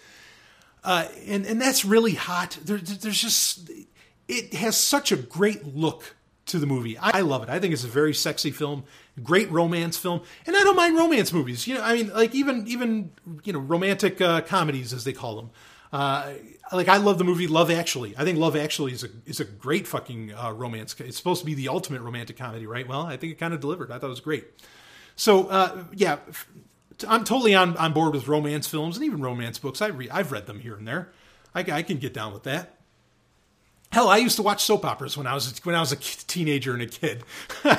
Uh, 0.87 1.09
and 1.27 1.45
and 1.45 1.61
that's 1.61 1.85
really 1.85 2.15
hot. 2.15 2.57
There, 2.65 2.79
there's 2.79 3.21
just 3.21 3.69
it 4.29 4.55
has 4.55 4.77
such 4.77 5.11
a 5.11 5.17
great 5.17 5.75
look 5.75 6.15
to 6.47 6.61
the 6.61 6.67
movie. 6.67 6.97
I 6.97 7.23
love 7.23 7.43
it. 7.43 7.49
I 7.49 7.59
think 7.59 7.73
it's 7.75 7.83
a 7.83 7.89
very 7.89 8.15
sexy 8.15 8.53
film, 8.53 8.85
great 9.21 9.51
romance 9.51 9.97
film, 9.97 10.23
and 10.47 10.55
I 10.55 10.63
don't 10.63 10.77
mind 10.77 10.97
romance 10.97 11.33
movies. 11.33 11.67
You 11.67 11.75
know, 11.75 11.83
I 11.83 11.95
mean, 11.95 12.13
like 12.15 12.37
even 12.37 12.69
even 12.69 13.11
you 13.43 13.53
know 13.53 13.59
romantic 13.59 14.21
uh, 14.21 14.43
comedies 14.43 14.93
as 14.93 15.03
they 15.03 15.13
call 15.13 15.35
them. 15.35 15.51
Uh, 15.93 16.35
like 16.73 16.89
I 16.89 16.99
love 16.99 17.19
the 17.19 17.25
movie 17.25 17.49
Love 17.49 17.69
Actually. 17.69 18.17
I 18.17 18.23
think 18.23 18.39
Love 18.39 18.55
Actually 18.55 18.93
is 18.93 19.03
a 19.03 19.09
is 19.25 19.41
a 19.41 19.45
great 19.45 19.89
fucking 19.89 20.35
uh, 20.35 20.53
romance. 20.53 20.95
It's 21.01 21.17
supposed 21.17 21.41
to 21.41 21.47
be 21.47 21.55
the 21.55 21.67
ultimate 21.67 22.01
romantic 22.01 22.37
comedy, 22.37 22.69
right? 22.69 22.87
Well, 22.87 23.03
I 23.03 23.17
think 23.17 23.33
it 23.33 23.41
kind 23.41 23.53
of 23.53 23.59
delivered. 23.61 23.91
I 23.91 23.99
thought 23.99 24.07
it 24.07 24.11
was 24.11 24.21
great. 24.21 24.45
So 25.17 25.49
uh, 25.49 25.83
yeah, 25.95 26.19
I'm 27.07 27.25
totally 27.25 27.55
on, 27.55 27.77
on 27.77 27.93
board 27.93 28.15
with 28.15 28.29
romance 28.29 28.67
films 28.67 28.97
and 28.97 29.05
even 29.05 29.21
romance 29.21 29.59
books. 29.59 29.83
I 29.83 29.89
re- 29.89 30.11
I've 30.11 30.33
read 30.33 30.47
them 30.47 30.61
here 30.61 30.77
and 30.77 30.87
there. 30.87 31.11
I, 31.55 31.61
I 31.61 31.83
can 31.83 31.99
get 31.99 32.15
down 32.15 32.33
with 32.33 32.45
that. 32.45 32.77
Hell, 33.93 34.09
I 34.09 34.19
used 34.19 34.37
to 34.37 34.43
watch 34.43 34.65
soap 34.65 34.85
operas 34.85 35.17
when 35.17 35.27
I 35.27 35.33
was 35.33 35.59
when 35.65 35.75
I 35.75 35.81
was 35.81 35.93
a 35.93 35.97
teenager 35.97 36.75
and 36.75 36.83
a 36.83 36.87
kid, 36.87 37.23
and 37.65 37.79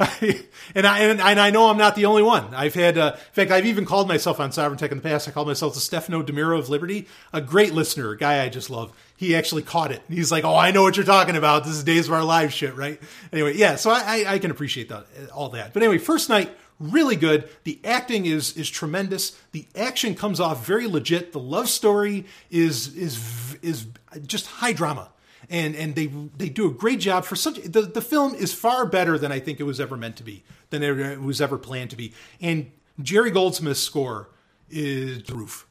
I 0.00 0.98
and, 0.98 1.20
and, 1.20 1.38
I 1.38 1.50
know 1.50 1.68
I'm 1.68 1.76
not 1.76 1.94
the 1.94 2.06
only 2.06 2.22
one. 2.22 2.52
I've 2.54 2.74
had, 2.74 2.98
uh, 2.98 3.12
in 3.14 3.32
fact, 3.34 3.50
I've 3.52 3.66
even 3.66 3.84
called 3.84 4.08
myself 4.08 4.40
on 4.40 4.52
Sovereign 4.52 4.78
Tech 4.78 4.90
in 4.90 4.96
the 4.96 5.02
past. 5.02 5.28
I 5.28 5.30
called 5.30 5.46
myself 5.46 5.74
the 5.74 5.80
Stefano 5.80 6.22
DiMera 6.22 6.58
of 6.58 6.70
Liberty, 6.70 7.06
a 7.32 7.40
great 7.40 7.72
listener, 7.72 8.10
a 8.10 8.16
guy 8.16 8.42
I 8.42 8.48
just 8.48 8.68
love. 8.68 8.92
He 9.16 9.36
actually 9.36 9.62
caught 9.62 9.92
it. 9.92 10.02
He's 10.08 10.32
like, 10.32 10.44
"Oh, 10.44 10.56
I 10.56 10.72
know 10.72 10.82
what 10.82 10.96
you're 10.96 11.06
talking 11.06 11.36
about. 11.36 11.64
This 11.64 11.74
is 11.74 11.84
Days 11.84 12.08
of 12.08 12.14
Our 12.14 12.24
Lives 12.24 12.54
shit, 12.54 12.74
right?" 12.74 13.00
Anyway, 13.32 13.54
yeah. 13.56 13.76
So 13.76 13.90
I, 13.90 14.00
I, 14.00 14.32
I 14.32 14.38
can 14.38 14.50
appreciate 14.50 14.88
that 14.88 15.06
all 15.32 15.50
that. 15.50 15.72
But 15.72 15.82
anyway, 15.82 15.98
First 15.98 16.30
Knight 16.30 16.50
really 16.90 17.16
good. 17.16 17.48
The 17.64 17.80
acting 17.84 18.26
is 18.26 18.56
is 18.56 18.70
tremendous. 18.70 19.38
The 19.52 19.66
action 19.74 20.14
comes 20.14 20.40
off 20.40 20.66
very 20.66 20.86
legit. 20.86 21.32
The 21.32 21.40
love 21.40 21.68
story 21.68 22.26
is 22.50 22.94
is 22.96 23.56
is 23.62 23.86
just 24.26 24.46
high 24.46 24.72
drama. 24.72 25.10
And 25.50 25.74
and 25.76 25.94
they 25.94 26.06
they 26.06 26.48
do 26.48 26.66
a 26.68 26.72
great 26.72 27.00
job 27.00 27.24
for 27.24 27.36
such 27.36 27.56
the, 27.62 27.82
the 27.82 28.00
film 28.00 28.34
is 28.34 28.54
far 28.54 28.86
better 28.86 29.18
than 29.18 29.30
I 29.30 29.40
think 29.40 29.60
it 29.60 29.64
was 29.64 29.80
ever 29.80 29.96
meant 29.96 30.16
to 30.16 30.22
be, 30.22 30.42
than 30.70 30.82
it 30.82 31.20
was 31.20 31.40
ever 31.40 31.58
planned 31.58 31.90
to 31.90 31.96
be. 31.96 32.14
And 32.40 32.70
Jerry 33.02 33.30
Goldsmith's 33.30 33.80
score 33.80 34.30
is 34.70 35.22
the 35.24 35.34
roof. 35.34 35.66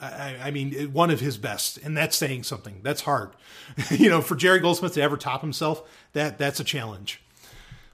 I, 0.00 0.36
I 0.44 0.50
mean, 0.50 0.92
one 0.92 1.10
of 1.10 1.20
his 1.20 1.36
best, 1.36 1.76
and 1.78 1.96
that's 1.96 2.16
saying 2.16 2.44
something. 2.44 2.80
That's 2.82 3.02
hard, 3.02 3.30
you 3.90 4.08
know, 4.08 4.22
for 4.22 4.34
Jerry 4.34 4.58
Goldsmith 4.58 4.94
to 4.94 5.02
ever 5.02 5.16
top 5.16 5.42
himself. 5.42 5.82
That 6.12 6.38
that's 6.38 6.60
a 6.60 6.64
challenge. 6.64 7.22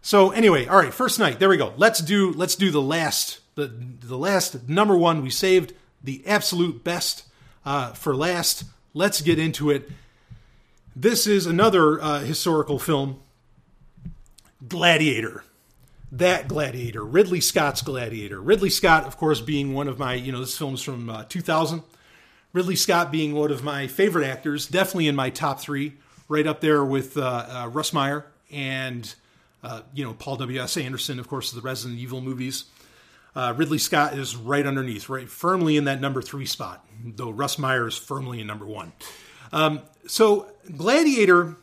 So 0.07 0.31
anyway, 0.31 0.67
all 0.67 0.77
right, 0.77 0.95
First 0.95 1.19
Knight. 1.19 1.41
There 1.41 1.49
we 1.49 1.57
go. 1.57 1.75
Let's 1.77 1.99
do 1.99 2.33
let's 2.33 2.55
do 2.55 2.71
the 2.71 2.81
last 2.81 3.41
the 3.57 3.67
the 3.67 4.17
last 4.17 4.69
number 4.69 4.97
one. 4.97 5.21
We 5.21 5.31
saved 5.31 5.73
the 6.01 6.25
absolute 6.25 6.85
best 6.85 7.25
uh, 7.65 7.93
for 7.93 8.15
last. 8.15 8.63
Let's 8.95 9.21
get 9.21 9.41
into 9.41 9.69
it. 9.69 9.91
This 10.95 11.27
is 11.27 11.47
another 11.47 12.01
uh, 12.01 12.21
historical 12.21 12.79
film, 12.79 13.19
Gladiator. 14.69 15.43
That 16.13 16.47
Gladiator, 16.47 17.05
Ridley 17.05 17.41
Scott's 17.41 17.83
Gladiator. 17.83 18.41
Ridley 18.41 18.71
Scott, 18.71 19.09
of 19.09 19.17
course, 19.17 19.41
being 19.41 19.75
one 19.75 19.89
of 19.89 19.99
my 19.99 20.15
you 20.15 20.31
know 20.31 20.39
this 20.39 20.57
film's 20.57 20.83
from 20.83 21.11
uh, 21.11 21.25
2000. 21.25 21.83
Ridley 22.53 22.77
Scott 22.77 23.11
being 23.11 23.35
one 23.35 23.51
of 23.51 23.65
my 23.65 23.89
favorite 23.89 24.25
actors, 24.25 24.69
definitely 24.69 25.09
in 25.09 25.17
my 25.17 25.31
top 25.31 25.59
three, 25.59 25.95
right 26.29 26.47
up 26.47 26.61
there 26.61 26.85
with 26.85 27.17
uh, 27.17 27.69
Russ 27.73 27.93
Meyer 27.93 28.25
and 28.53 29.13
uh, 29.67 29.83
you 29.93 30.05
know, 30.05 30.15
Paul 30.15 30.37
W.S. 30.37 30.77
Anderson, 30.77 31.19
of 31.19 31.29
course, 31.29 31.51
the 31.51 31.61
Resident 31.61 31.99
Evil 31.99 32.21
movies. 32.21 32.67
Uh, 33.35 33.53
Ridley 33.57 33.79
Scott 33.79 34.17
is 34.17 34.37
right 34.37 34.65
underneath, 34.65 35.09
right 35.09 35.29
firmly 35.29 35.77
in 35.77 35.85
that 35.85 36.01
number 36.01 36.23
three 36.23 36.47
spot, 36.47 36.87
though 37.05 37.31
Russ 37.31 37.59
Meyer 37.59 37.89
is 37.89 37.97
firmly 37.97 38.41
in 38.41 38.47
number 38.47 38.65
one. 38.65 38.93
Um, 39.53 39.83
so, 40.07 40.53
Gladiator, 40.75 41.57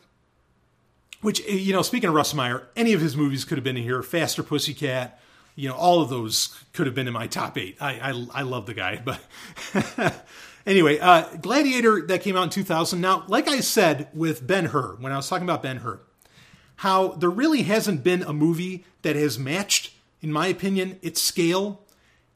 which, 1.22 1.40
you 1.48 1.72
know, 1.72 1.80
speaking 1.80 2.10
of 2.10 2.14
Russ 2.14 2.34
Meyer, 2.34 2.68
any 2.76 2.92
of 2.92 3.00
his 3.00 3.16
movies 3.16 3.44
could 3.44 3.56
have 3.56 3.64
been 3.64 3.78
in 3.78 3.82
here. 3.82 4.02
Faster 4.02 4.42
Pussycat, 4.42 5.18
you 5.56 5.68
know, 5.68 5.74
all 5.74 6.02
of 6.02 6.10
those 6.10 6.54
could 6.74 6.86
have 6.86 6.94
been 6.94 7.08
in 7.08 7.14
my 7.14 7.26
top 7.26 7.56
eight. 7.56 7.78
I, 7.80 8.10
I, 8.10 8.40
I 8.40 8.42
love 8.42 8.66
the 8.66 8.74
guy, 8.74 9.02
but 9.04 10.24
anyway, 10.66 10.98
uh, 10.98 11.24
Gladiator 11.38 12.06
that 12.06 12.20
came 12.20 12.36
out 12.36 12.44
in 12.44 12.50
2000. 12.50 13.00
Now, 13.00 13.24
like 13.28 13.48
I 13.48 13.60
said 13.60 14.08
with 14.12 14.46
Ben 14.46 14.66
Hur, 14.66 14.96
when 15.00 15.10
I 15.10 15.16
was 15.16 15.28
talking 15.28 15.46
about 15.46 15.62
Ben 15.62 15.78
Hur, 15.78 16.00
how 16.76 17.08
there 17.08 17.30
really 17.30 17.62
hasn't 17.62 18.02
been 18.02 18.22
a 18.22 18.32
movie 18.32 18.84
that 19.02 19.16
has 19.16 19.38
matched, 19.38 19.92
in 20.20 20.32
my 20.32 20.46
opinion, 20.48 20.98
its 21.02 21.20
scale 21.22 21.80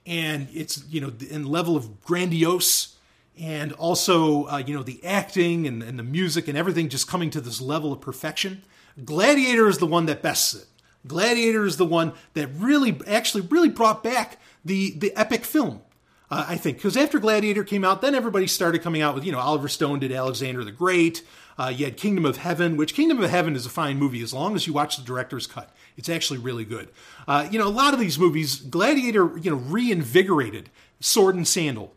and 0.06 0.48
its 0.52 0.84
you 0.88 1.00
know 1.00 1.12
in 1.30 1.46
level 1.46 1.76
of 1.76 2.02
grandiose 2.02 2.96
and 3.38 3.72
also 3.74 4.46
uh, 4.46 4.62
you 4.64 4.74
know 4.74 4.82
the 4.82 5.04
acting 5.04 5.66
and, 5.66 5.82
and 5.82 5.98
the 5.98 6.02
music 6.02 6.48
and 6.48 6.56
everything 6.56 6.88
just 6.88 7.06
coming 7.06 7.30
to 7.30 7.40
this 7.40 7.60
level 7.60 7.92
of 7.92 8.00
perfection. 8.00 8.62
Gladiator 9.04 9.68
is 9.68 9.78
the 9.78 9.86
one 9.86 10.06
that 10.06 10.22
bests 10.22 10.54
it. 10.54 10.66
Gladiator 11.06 11.64
is 11.64 11.76
the 11.76 11.86
one 11.86 12.12
that 12.34 12.48
really 12.54 12.98
actually 13.06 13.42
really 13.42 13.68
brought 13.68 14.02
back 14.02 14.40
the 14.64 14.92
the 14.98 15.14
epic 15.16 15.44
film. 15.44 15.82
Uh, 16.30 16.46
I 16.48 16.56
think 16.56 16.78
because 16.78 16.96
after 16.96 17.18
Gladiator 17.18 17.64
came 17.64 17.84
out, 17.84 18.02
then 18.02 18.14
everybody 18.14 18.46
started 18.46 18.82
coming 18.82 19.02
out 19.02 19.14
with 19.14 19.24
you 19.24 19.32
know 19.32 19.38
Oliver 19.38 19.68
Stone 19.68 20.00
did 20.00 20.12
Alexander 20.12 20.64
the 20.64 20.72
Great. 20.72 21.22
Uh, 21.58 21.68
you 21.68 21.84
had 21.84 21.96
Kingdom 21.96 22.24
of 22.24 22.36
Heaven, 22.36 22.76
which 22.76 22.94
Kingdom 22.94 23.22
of 23.22 23.28
Heaven 23.30 23.56
is 23.56 23.66
a 23.66 23.70
fine 23.70 23.98
movie 23.98 24.22
as 24.22 24.32
long 24.32 24.54
as 24.54 24.66
you 24.66 24.72
watch 24.72 24.96
the 24.96 25.02
director's 25.02 25.46
cut. 25.46 25.74
It's 25.96 26.08
actually 26.08 26.38
really 26.38 26.64
good. 26.64 26.88
Uh, 27.26 27.48
you 27.50 27.58
know, 27.58 27.66
a 27.66 27.70
lot 27.70 27.94
of 27.94 28.00
these 28.00 28.18
movies, 28.18 28.56
Gladiator, 28.56 29.36
you 29.38 29.50
know, 29.50 29.56
reinvigorated 29.56 30.70
Sword 31.00 31.34
and 31.34 31.46
Sandal 31.46 31.94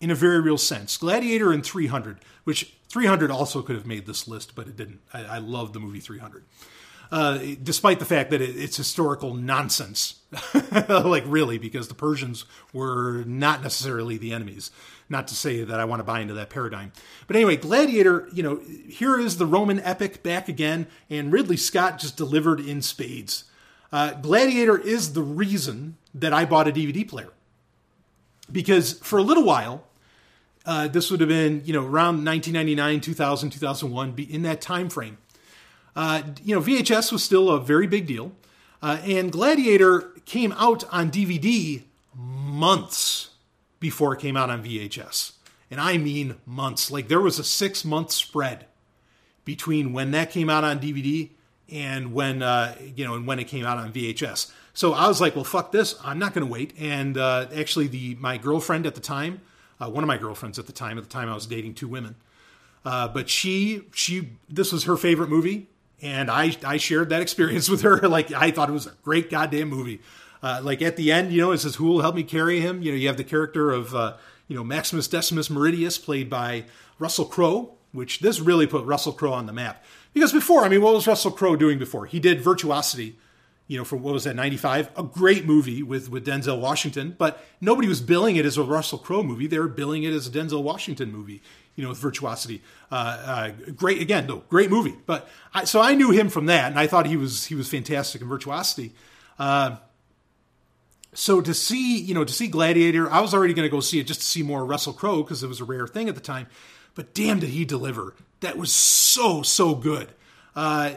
in 0.00 0.10
a 0.10 0.14
very 0.14 0.40
real 0.40 0.58
sense. 0.58 0.96
Gladiator 0.96 1.52
and 1.52 1.64
300, 1.64 2.18
which 2.44 2.74
300 2.88 3.30
also 3.30 3.62
could 3.62 3.76
have 3.76 3.86
made 3.86 4.06
this 4.06 4.28
list, 4.28 4.54
but 4.54 4.66
it 4.66 4.76
didn't. 4.76 5.00
I, 5.12 5.24
I 5.24 5.38
love 5.38 5.72
the 5.72 5.80
movie 5.80 6.00
300. 6.00 6.44
Uh, 7.12 7.38
despite 7.60 7.98
the 7.98 8.04
fact 8.04 8.30
that 8.30 8.40
it, 8.40 8.56
it's 8.56 8.76
historical 8.76 9.34
nonsense. 9.34 10.20
like, 10.88 11.24
really, 11.26 11.58
because 11.58 11.88
the 11.88 11.94
Persians 11.94 12.44
were 12.72 13.24
not 13.26 13.62
necessarily 13.62 14.16
the 14.16 14.32
enemies. 14.32 14.70
Not 15.08 15.26
to 15.28 15.34
say 15.34 15.64
that 15.64 15.80
I 15.80 15.84
want 15.84 15.98
to 15.98 16.04
buy 16.04 16.20
into 16.20 16.34
that 16.34 16.50
paradigm. 16.50 16.92
But 17.26 17.34
anyway, 17.34 17.56
Gladiator, 17.56 18.28
you 18.32 18.44
know, 18.44 18.60
here 18.88 19.18
is 19.18 19.38
the 19.38 19.46
Roman 19.46 19.80
epic 19.80 20.22
back 20.22 20.48
again, 20.48 20.86
and 21.08 21.32
Ridley 21.32 21.56
Scott 21.56 21.98
just 21.98 22.16
delivered 22.16 22.60
in 22.60 22.80
spades. 22.80 23.44
Uh, 23.92 24.12
Gladiator 24.12 24.78
is 24.78 25.14
the 25.14 25.22
reason 25.22 25.96
that 26.14 26.32
I 26.32 26.44
bought 26.44 26.68
a 26.68 26.72
DVD 26.72 27.06
player. 27.06 27.30
Because 28.52 28.94
for 29.00 29.18
a 29.18 29.22
little 29.22 29.44
while, 29.44 29.84
uh, 30.64 30.88
this 30.88 31.10
would 31.10 31.20
have 31.20 31.28
been, 31.28 31.62
you 31.64 31.72
know, 31.72 31.84
around 31.84 32.24
1999, 32.24 33.00
2000, 33.00 33.50
2001, 33.50 34.14
in 34.28 34.42
that 34.42 34.60
time 34.60 34.88
frame. 34.88 35.18
Uh, 36.00 36.22
you 36.42 36.54
know, 36.54 36.62
VHS 36.62 37.12
was 37.12 37.22
still 37.22 37.50
a 37.50 37.60
very 37.60 37.86
big 37.86 38.06
deal. 38.06 38.32
Uh, 38.80 38.98
and 39.04 39.30
Gladiator 39.30 40.12
came 40.24 40.52
out 40.52 40.82
on 40.90 41.10
DVD 41.10 41.82
months 42.16 43.30
before 43.80 44.14
it 44.14 44.20
came 44.20 44.34
out 44.34 44.48
on 44.48 44.64
VHS. 44.64 45.32
And 45.70 45.78
I 45.78 45.98
mean 45.98 46.36
months. 46.46 46.90
Like 46.90 47.08
there 47.08 47.20
was 47.20 47.38
a 47.38 47.44
six 47.44 47.84
month 47.84 48.12
spread 48.12 48.64
between 49.44 49.92
when 49.92 50.10
that 50.12 50.30
came 50.30 50.48
out 50.48 50.64
on 50.64 50.80
DVD 50.80 51.28
and 51.70 52.14
when 52.14 52.42
uh, 52.42 52.74
you 52.96 53.04
know 53.04 53.14
and 53.14 53.26
when 53.26 53.38
it 53.38 53.44
came 53.44 53.66
out 53.66 53.76
on 53.76 53.92
VHS. 53.92 54.50
So 54.72 54.94
I 54.94 55.06
was 55.06 55.20
like, 55.20 55.34
well, 55.34 55.44
fuck 55.44 55.70
this. 55.70 55.96
I'm 56.02 56.18
not 56.18 56.32
going 56.32 56.46
to 56.46 56.50
wait. 56.50 56.72
And 56.78 57.18
uh, 57.18 57.48
actually, 57.54 57.88
the 57.88 58.14
my 58.14 58.38
girlfriend 58.38 58.86
at 58.86 58.94
the 58.94 59.02
time, 59.02 59.42
uh, 59.78 59.90
one 59.90 60.02
of 60.02 60.08
my 60.08 60.16
girlfriends 60.16 60.58
at 60.58 60.66
the 60.66 60.72
time, 60.72 60.96
at 60.96 61.04
the 61.04 61.10
time 61.10 61.28
I 61.28 61.34
was 61.34 61.44
dating 61.46 61.74
two 61.74 61.88
women, 61.88 62.14
Uh, 62.86 63.06
but 63.08 63.28
she 63.28 63.82
she 63.92 64.30
this 64.48 64.72
was 64.72 64.84
her 64.84 64.96
favorite 64.96 65.28
movie, 65.28 65.66
and 66.02 66.30
I 66.30 66.56
I 66.64 66.76
shared 66.76 67.10
that 67.10 67.22
experience 67.22 67.68
with 67.68 67.82
her. 67.82 68.00
Like 68.08 68.32
I 68.32 68.50
thought 68.50 68.68
it 68.68 68.72
was 68.72 68.86
a 68.86 68.94
great 69.02 69.30
goddamn 69.30 69.68
movie. 69.68 70.00
Uh, 70.42 70.60
like 70.62 70.80
at 70.82 70.96
the 70.96 71.12
end, 71.12 71.32
you 71.32 71.40
know, 71.40 71.52
it 71.52 71.58
says 71.58 71.76
who 71.76 71.84
will 71.84 72.00
help 72.00 72.14
me 72.14 72.22
carry 72.22 72.60
him. 72.60 72.82
You 72.82 72.92
know, 72.92 72.96
you 72.96 73.06
have 73.08 73.16
the 73.16 73.24
character 73.24 73.70
of 73.70 73.94
uh, 73.94 74.16
you 74.48 74.56
know 74.56 74.64
Maximus 74.64 75.06
Decimus 75.06 75.48
Meridius, 75.48 76.02
played 76.02 76.30
by 76.30 76.64
Russell 76.98 77.24
Crowe, 77.26 77.74
which 77.92 78.20
this 78.20 78.40
really 78.40 78.66
put 78.66 78.84
Russell 78.84 79.12
Crowe 79.12 79.32
on 79.32 79.46
the 79.46 79.52
map. 79.52 79.84
Because 80.12 80.32
before, 80.32 80.64
I 80.64 80.68
mean, 80.68 80.82
what 80.82 80.94
was 80.94 81.06
Russell 81.06 81.30
Crowe 81.30 81.56
doing 81.56 81.78
before? 81.78 82.06
He 82.06 82.18
did 82.18 82.40
Virtuosity, 82.40 83.16
you 83.68 83.78
know, 83.78 83.84
from 83.84 84.02
what 84.02 84.12
was 84.12 84.24
that, 84.24 84.34
95? 84.34 84.90
A 84.96 85.02
great 85.02 85.46
movie 85.46 85.82
with, 85.82 86.10
with 86.10 86.26
Denzel 86.26 86.60
Washington, 86.60 87.14
but 87.16 87.44
nobody 87.60 87.86
was 87.86 88.00
billing 88.00 88.36
it 88.36 88.44
as 88.44 88.58
a 88.58 88.64
Russell 88.64 88.98
Crowe 88.98 89.22
movie. 89.22 89.46
They 89.46 89.58
were 89.58 89.68
billing 89.68 90.02
it 90.02 90.12
as 90.12 90.26
a 90.26 90.30
Denzel 90.30 90.62
Washington 90.62 91.12
movie, 91.12 91.42
you 91.80 91.86
know, 91.86 91.90
with 91.90 91.98
Virtuosity. 91.98 92.62
Uh, 92.92 92.94
uh, 92.94 93.50
great, 93.72 94.02
again, 94.02 94.26
no, 94.26 94.42
great 94.50 94.68
movie. 94.70 94.94
But 95.06 95.28
I, 95.54 95.64
so 95.64 95.80
I 95.80 95.94
knew 95.94 96.10
him 96.10 96.28
from 96.28 96.46
that, 96.46 96.70
and 96.70 96.78
I 96.78 96.86
thought 96.86 97.06
he 97.06 97.16
was, 97.16 97.46
he 97.46 97.54
was 97.54 97.68
fantastic 97.68 98.20
in 98.20 98.28
Virtuosity. 98.28 98.92
Uh, 99.38 99.76
so 101.14 101.40
to 101.40 101.54
see, 101.54 101.98
you 101.98 102.12
know, 102.12 102.24
to 102.24 102.32
see 102.32 102.48
Gladiator, 102.48 103.10
I 103.10 103.20
was 103.20 103.32
already 103.32 103.54
going 103.54 103.66
to 103.66 103.70
go 103.70 103.80
see 103.80 103.98
it 103.98 104.06
just 104.06 104.20
to 104.20 104.26
see 104.26 104.42
more 104.42 104.64
Russell 104.64 104.92
Crowe 104.92 105.22
because 105.22 105.42
it 105.42 105.48
was 105.48 105.60
a 105.60 105.64
rare 105.64 105.86
thing 105.86 106.08
at 106.08 106.14
the 106.14 106.20
time. 106.20 106.46
But 106.94 107.14
damn, 107.14 107.40
did 107.40 107.50
he 107.50 107.64
deliver! 107.64 108.14
That 108.40 108.58
was 108.58 108.72
so 108.72 109.42
so 109.42 109.74
good. 109.74 110.08
Uh, 110.54 110.92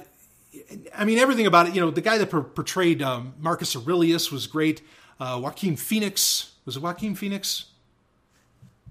I 0.95 1.05
mean, 1.05 1.17
everything 1.17 1.45
about 1.45 1.67
it. 1.67 1.75
You 1.75 1.81
know, 1.81 1.91
the 1.91 2.01
guy 2.01 2.17
that 2.17 2.29
per- 2.29 2.41
portrayed 2.41 3.01
um, 3.01 3.35
Marcus 3.39 3.75
Aurelius 3.75 4.31
was 4.31 4.47
great. 4.47 4.81
Uh, 5.19 5.39
Joaquin 5.41 5.75
Phoenix 5.75 6.53
was 6.65 6.77
it 6.77 6.81
Joaquin 6.81 7.15
Phoenix? 7.15 7.65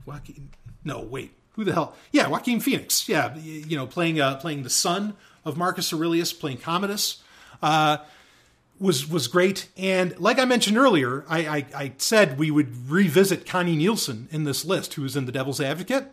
Joaquin? 0.04 0.50
No, 0.84 1.00
wait. 1.00 1.32
Who 1.54 1.64
the 1.64 1.72
hell? 1.72 1.94
Yeah, 2.10 2.28
Joaquin 2.28 2.60
Phoenix. 2.60 3.08
Yeah, 3.08 3.36
you 3.36 3.76
know, 3.76 3.86
playing 3.86 4.20
uh, 4.20 4.36
playing 4.36 4.62
the 4.62 4.70
son 4.70 5.14
of 5.44 5.56
Marcus 5.56 5.92
Aurelius, 5.92 6.32
playing 6.32 6.58
Commodus. 6.58 7.22
Uh, 7.62 7.98
was 8.82 9.08
was 9.08 9.28
great. 9.28 9.68
And 9.76 10.18
like 10.18 10.38
I 10.38 10.44
mentioned 10.44 10.76
earlier, 10.76 11.24
I, 11.28 11.46
I, 11.46 11.66
I, 11.74 11.92
said 11.98 12.36
we 12.36 12.50
would 12.50 12.90
revisit 12.90 13.46
Connie 13.46 13.76
Nielsen 13.76 14.28
in 14.32 14.42
this 14.44 14.64
list, 14.64 14.94
who 14.94 15.02
was 15.02 15.16
in 15.16 15.24
The 15.24 15.32
Devil's 15.32 15.60
Advocate, 15.60 16.10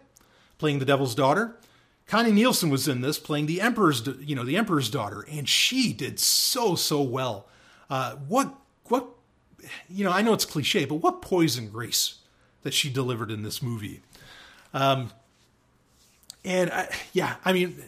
playing 0.60 0.78
the 0.78 0.86
Devil's 0.86 1.16
daughter. 1.16 1.58
Connie 2.06 2.32
Nielsen 2.32 2.70
was 2.70 2.88
in 2.88 3.02
this, 3.02 3.18
playing 3.18 3.48
the 3.48 3.62
Emperor's, 3.62 4.08
you 4.20 4.36
know, 4.36 4.44
the 4.44 4.58
Emperor's 4.58 4.90
daughter, 4.90 5.26
and 5.30 5.50
she 5.50 5.94
did 5.94 6.20
so 6.20 6.76
so 6.76 7.02
well. 7.02 7.48
Uh, 7.90 8.16
what 8.28 8.54
what, 8.86 9.08
you 9.90 10.04
know, 10.04 10.12
I 10.12 10.22
know 10.22 10.34
it's 10.34 10.46
cliche, 10.46 10.86
but 10.86 10.96
what 10.96 11.22
poison 11.22 11.70
grace 11.70 12.20
that 12.62 12.74
she 12.74 12.90
delivered 12.90 13.32
in 13.32 13.42
this 13.42 13.64
movie. 13.64 14.02
Um, 14.74 15.12
and 16.44 16.72
I, 16.72 16.90
yeah, 17.14 17.36
I 17.44 17.54
mean, 17.54 17.82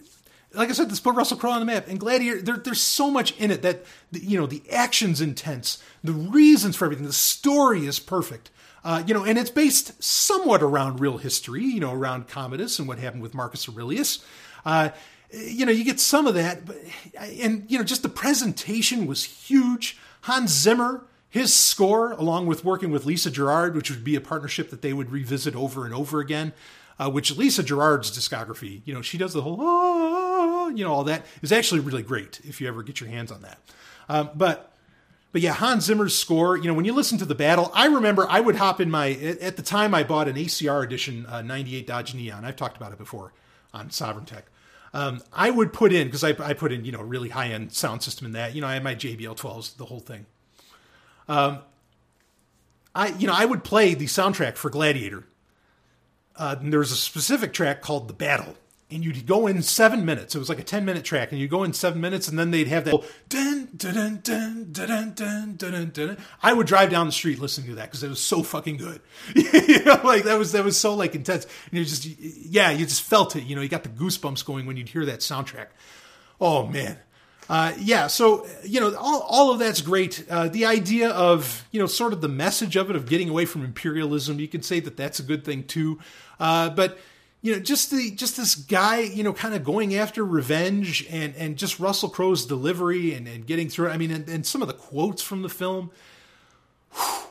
like 0.54 0.70
I 0.70 0.74
said, 0.74 0.90
this 0.90 1.00
put 1.00 1.16
Russell 1.16 1.38
Crowe 1.38 1.52
on 1.52 1.60
the 1.60 1.66
map. 1.66 1.88
And 1.88 2.00
Gladiator, 2.00 2.42
there, 2.42 2.58
there's 2.58 2.82
so 2.82 3.10
much 3.10 3.38
in 3.38 3.52
it 3.52 3.62
that 3.62 3.86
you 4.12 4.40
know 4.40 4.46
the 4.46 4.64
action's 4.72 5.22
intense, 5.22 5.82
the 6.04 6.14
reasons 6.14 6.76
for 6.76 6.86
everything, 6.86 7.06
the 7.06 7.14
story 7.14 7.86
is 7.86 8.00
perfect. 8.00 8.50
Uh, 8.84 9.04
you 9.06 9.14
know, 9.14 9.24
and 9.24 9.38
it's 9.38 9.52
based 9.52 10.02
somewhat 10.04 10.64
around 10.64 11.00
real 11.00 11.20
history, 11.20 11.64
you 11.64 11.80
know, 11.80 11.94
around 11.94 12.28
Commodus 12.28 12.80
and 12.80 12.88
what 12.88 12.98
happened 12.98 13.22
with 13.22 13.36
Marcus 13.36 13.70
Aurelius. 13.70 14.26
Uh, 14.66 14.90
you 15.32 15.66
know, 15.66 15.72
you 15.72 15.84
get 15.84 16.00
some 16.00 16.26
of 16.26 16.34
that, 16.34 16.66
but 16.66 16.78
and 17.20 17.66
you 17.70 17.78
know, 17.78 17.84
just 17.84 18.04
the 18.04 18.10
presentation 18.10 19.06
was 19.06 19.24
huge. 19.24 19.98
Hans 20.22 20.52
Zimmer, 20.52 21.06
his 21.30 21.54
score, 21.54 22.12
along 22.14 22.48
with 22.48 22.66
working 22.66 22.92
with 22.92 23.06
Lisa 23.06 23.32
Gerrard, 23.32 23.76
which 23.76 23.90
would 23.90 24.04
be 24.04 24.16
a 24.16 24.22
partnership 24.22 24.70
that 24.72 24.82
they 24.82 24.94
would 24.94 25.12
revisit 25.12 25.56
over 25.56 25.86
and 25.86 25.94
over 25.94 26.20
again. 26.20 26.52
Uh, 27.00 27.10
which 27.10 27.36
Lisa 27.36 27.64
Gerrard's 27.64 28.12
discography, 28.12 28.82
you 28.86 28.94
know, 28.94 29.02
she 29.02 29.18
does 29.18 29.34
the 29.34 29.42
whole, 29.42 29.58
ah, 29.60 30.68
you 30.68 30.84
know, 30.84 30.94
all 30.94 31.04
that 31.06 31.26
is 31.42 31.52
actually 31.52 31.80
really 31.80 32.04
great 32.04 32.40
if 32.44 32.62
you 32.62 32.68
ever 32.68 32.84
get 32.84 33.02
your 33.02 33.10
hands 33.10 33.32
on 33.32 33.42
that. 33.42 33.58
Um, 34.08 34.30
but 34.36 34.72
but 35.32 35.42
yeah, 35.42 35.54
Hans 35.54 35.86
Zimmer's 35.86 36.16
score, 36.16 36.58
you 36.58 36.66
know, 36.66 36.74
when 36.74 36.86
you 36.86 36.94
listen 36.94 37.18
to 37.20 37.26
the 37.26 37.36
battle, 37.36 37.72
I 37.74 37.86
remember 37.86 38.28
I 38.30 38.42
would 38.42 38.58
hop 38.58 38.82
in 38.82 38.92
my, 38.92 39.12
at 39.12 39.56
the 39.56 39.62
time 39.62 39.96
I 39.96 40.04
bought 40.04 40.28
an 40.28 40.36
ACR 40.36 40.84
edition 40.84 41.26
uh, 41.26 41.42
98 41.42 41.88
Dodge 41.88 42.14
Neon. 42.14 42.44
I've 42.44 42.58
talked 42.58 42.76
about 42.76 42.92
it 42.92 42.98
before 42.98 43.32
on 43.74 43.92
Sovereign 43.92 44.26
Tech. 44.26 44.46
Um, 44.94 45.22
I 45.32 45.50
would 45.50 45.72
put 45.72 45.94
in, 45.94 46.08
because 46.08 46.24
I, 46.26 46.36
I, 46.44 46.54
put 46.54 46.74
in, 46.74 46.84
you 46.84 46.92
know, 46.92 47.02
really 47.02 47.30
high 47.30 47.48
end 47.48 47.72
sound 47.72 48.04
system 48.04 48.26
in 48.26 48.34
that. 48.34 48.54
You 48.54 48.60
know, 48.60 48.68
I 48.68 48.74
had 48.74 48.84
my 48.84 48.94
JBL 48.94 49.38
12s, 49.38 49.78
the 49.78 49.86
whole 49.86 50.02
thing. 50.02 50.26
Um, 51.30 51.60
I, 52.94 53.08
you 53.08 53.26
know, 53.26 53.34
I 53.34 53.46
would 53.46 53.64
play 53.64 53.94
the 53.94 54.06
soundtrack 54.06 54.58
for 54.58 54.70
Gladiator. 54.70 55.24
Uh, 56.42 56.56
there 56.60 56.80
was 56.80 56.92
a 56.92 56.96
specific 56.96 57.54
track 57.54 57.82
called 57.82 58.08
The 58.08 58.14
Battle 58.14 58.56
and 58.92 59.06
you'd 59.06 59.26
go 59.26 59.48
in 59.48 59.62
seven 59.62 60.06
minutes. 60.06 60.36
It 60.36 60.40
was 60.40 60.50
like 60.50 60.60
a 60.60 60.64
10 60.64 60.84
minute 60.84 61.06
track, 61.06 61.32
and 61.32 61.40
you'd 61.40 61.50
go 61.50 61.64
in 61.64 61.72
seven 61.72 62.02
minutes, 62.02 62.28
and 62.28 62.38
then 62.38 62.52
they'd 62.52 62.68
have 62.68 62.86
that. 62.86 63.02
Dun, 63.30 63.70
dun, 63.76 64.20
dun, 64.22 64.68
dun, 64.72 65.14
dun, 65.14 65.56
dun, 65.56 65.92
dun, 65.94 66.18
I 66.44 66.52
would 66.52 66.68
drive 66.68 66.90
down 66.90 67.06
the 67.06 67.14
street 67.14 67.40
listening 67.40 67.68
to 67.68 67.76
that 67.76 67.86
because 67.86 68.04
it 68.04 68.10
was 68.10 68.20
so 68.20 68.44
fucking 68.44 68.78
good. 68.78 69.02
you 69.36 69.84
know, 69.86 70.02
like 70.04 70.24
that 70.24 70.38
was 70.38 70.52
that 70.52 70.66
was 70.66 70.78
so 70.78 70.94
like 70.94 71.16
intense. 71.16 71.46
And 71.70 71.80
you 71.80 71.86
just 71.86 72.06
yeah, 72.06 72.72
you 72.72 72.86
just 72.86 73.04
felt 73.04 73.36
it. 73.36 73.44
You 73.44 73.56
know, 73.56 73.62
you 73.62 73.70
got 73.70 73.84
the 73.84 73.90
goosebumps 73.90 74.46
going 74.46 74.66
when 74.66 74.76
you'd 74.76 74.90
hear 74.90 75.06
that 75.06 75.22
soundtrack. 75.22 75.68
Oh 76.40 76.68
man. 76.68 76.98
Uh, 77.50 77.74
yeah, 77.80 78.08
so 78.08 78.48
you 78.64 78.80
know, 78.80 78.96
all, 78.96 79.22
all 79.28 79.52
of 79.52 79.60
that's 79.60 79.82
great. 79.82 80.26
Uh, 80.30 80.48
the 80.48 80.66
idea 80.66 81.10
of 81.10 81.68
you 81.72 81.82
know, 81.82 81.86
sort 81.86 82.14
of 82.14 82.22
the 82.22 82.30
message 82.30 82.78
of 82.78 82.90
it 82.90 82.96
of 82.96 83.08
getting 83.08 83.28
away 83.28 83.46
from 83.46 83.66
imperialism, 83.66 84.40
you 84.40 84.48
could 84.48 84.64
say 84.64 84.80
that 84.80 84.96
that's 84.96 85.20
a 85.20 85.24
good 85.24 85.44
thing 85.44 85.64
too. 85.64 86.00
Uh, 86.42 86.72
but 86.72 86.98
you 87.44 87.54
know, 87.54 87.60
just 87.60 87.92
the 87.92 88.12
just 88.12 88.36
this 88.36 88.56
guy, 88.56 89.00
you 89.00 89.24
know, 89.24 89.32
kind 89.32 89.54
of 89.54 89.64
going 89.64 89.96
after 89.96 90.26
revenge 90.26 91.06
and 91.10 91.36
and 91.36 91.56
just 91.56 91.80
Russell 91.80 92.10
Crowe's 92.10 92.46
delivery 92.46 93.14
and, 93.14 93.28
and 93.28 93.46
getting 93.46 93.70
through. 93.70 93.90
I 93.90 93.98
mean, 93.98 94.12
and, 94.12 94.28
and 94.28 94.46
some 94.46 94.62
of 94.62 94.68
the 94.68 94.74
quotes 94.74 95.22
from 95.22 95.44
the 95.44 95.50
film. 95.50 95.92
Whew, 96.94 97.28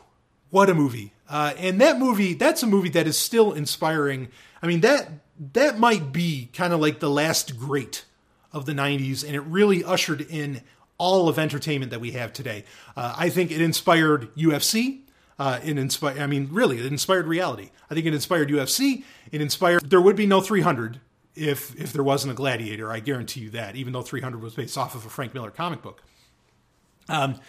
what 0.51 0.70
a 0.70 0.74
movie! 0.74 1.12
Uh, 1.28 1.53
and 1.59 1.81
that 1.81 1.99
movie, 1.99 2.35
that's 2.35 2.62
a 2.62 2.66
movie 2.66 2.89
that 2.91 3.07
is 3.07 3.16
still 3.16 3.53
inspiring. 3.53 4.28
I 4.62 4.66
mean, 4.66 4.81
that 4.81 5.09
that 5.53 5.78
might 5.78 6.12
be 6.12 6.49
kind 6.53 6.73
of 6.73 6.81
like 6.81 7.01
the 7.01 7.11
last 7.11 7.59
great 7.59 8.05
of 8.53 8.66
the 8.66 8.73
'90s, 8.73 9.24
and 9.24 9.35
it 9.35 9.41
really 9.41 9.85
ushered 9.85 10.23
in 10.23 10.62
all 10.99 11.28
of 11.28 11.39
entertainment 11.39 11.91
that 11.91 12.01
we 12.01 12.12
have 12.12 12.32
today. 12.32 12.65
Uh, 12.97 13.15
I 13.16 13.28
think 13.28 13.51
it 13.51 13.61
inspired 13.61 14.35
UFC. 14.37 15.01
Uh, 15.40 15.58
it 15.64 15.78
inspired. 15.78 16.18
I 16.18 16.26
mean, 16.26 16.48
really, 16.52 16.78
it 16.78 16.84
inspired 16.84 17.26
reality. 17.26 17.70
I 17.88 17.94
think 17.94 18.04
it 18.04 18.12
inspired 18.12 18.50
UFC. 18.50 19.04
It 19.32 19.40
inspired. 19.40 19.88
There 19.88 20.00
would 20.00 20.14
be 20.14 20.26
no 20.26 20.42
300 20.42 21.00
if 21.34 21.74
if 21.80 21.94
there 21.94 22.04
wasn't 22.04 22.32
a 22.32 22.34
Gladiator. 22.34 22.92
I 22.92 23.00
guarantee 23.00 23.40
you 23.40 23.50
that. 23.50 23.74
Even 23.74 23.94
though 23.94 24.02
300 24.02 24.42
was 24.42 24.54
based 24.54 24.76
off 24.76 24.94
of 24.94 25.06
a 25.06 25.08
Frank 25.08 25.32
Miller 25.32 25.50
comic 25.50 25.80
book. 25.80 26.02
Um, 27.08 27.40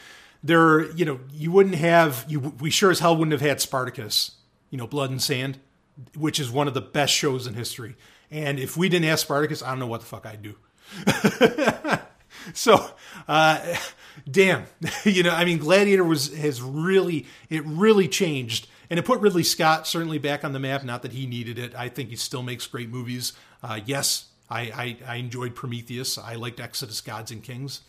there, 0.42 0.90
you 0.94 1.04
know, 1.04 1.20
you 1.34 1.52
wouldn't 1.52 1.76
have. 1.76 2.24
You 2.30 2.40
we 2.40 2.70
sure 2.70 2.92
as 2.92 3.00
hell 3.00 3.18
wouldn't 3.18 3.34
have 3.34 3.42
had 3.42 3.60
Spartacus. 3.60 4.38
You 4.70 4.78
know, 4.78 4.88
Blood 4.88 5.10
and 5.10 5.22
Sand, 5.22 5.60
which 6.16 6.40
is 6.40 6.50
one 6.50 6.70
of 6.70 6.74
the 6.74 6.80
best 6.80 7.14
shows 7.14 7.46
in 7.46 7.56
history. 7.56 7.98
And 8.32 8.58
if 8.58 8.78
we 8.78 8.88
didn't 8.88 9.10
have 9.10 9.20
Spartacus, 9.20 9.62
I 9.62 9.68
don't 9.72 9.80
know 9.80 9.88
what 9.88 10.00
the 10.00 10.06
fuck 10.06 10.26
I'd 10.26 10.42
do. 10.42 10.56
so, 12.54 12.90
uh, 13.28 13.76
damn, 14.30 14.66
you 15.04 15.24
know, 15.24 15.32
I 15.32 15.46
mean, 15.46 15.58
Gladiator 15.58 16.04
was 16.04 16.36
has 16.36 16.62
really 16.62 17.26
it 17.50 17.64
really 17.66 18.08
changed, 18.08 18.68
and 18.90 19.00
it 19.00 19.04
put 19.04 19.20
Ridley 19.20 19.44
Scott 19.44 19.88
certainly 19.88 20.18
back 20.18 20.44
on 20.44 20.54
the 20.54 20.60
map. 20.60 20.84
Not 20.84 21.02
that 21.04 21.14
he 21.14 21.26
needed 21.26 21.58
it. 21.58 21.74
I 21.76 21.90
think 21.90 22.10
he 22.10 22.16
still 22.16 22.44
makes 22.44 22.66
great 22.68 22.90
movies. 22.90 23.34
Uh, 23.64 23.80
yes, 23.86 24.26
I, 24.50 24.62
I, 24.62 24.98
I 25.08 25.16
enjoyed 25.16 25.56
Prometheus. 25.56 26.18
I 26.18 26.36
liked 26.36 26.60
Exodus: 26.60 27.02
Gods 27.02 27.32
and 27.32 27.44
Kings. 27.44 27.82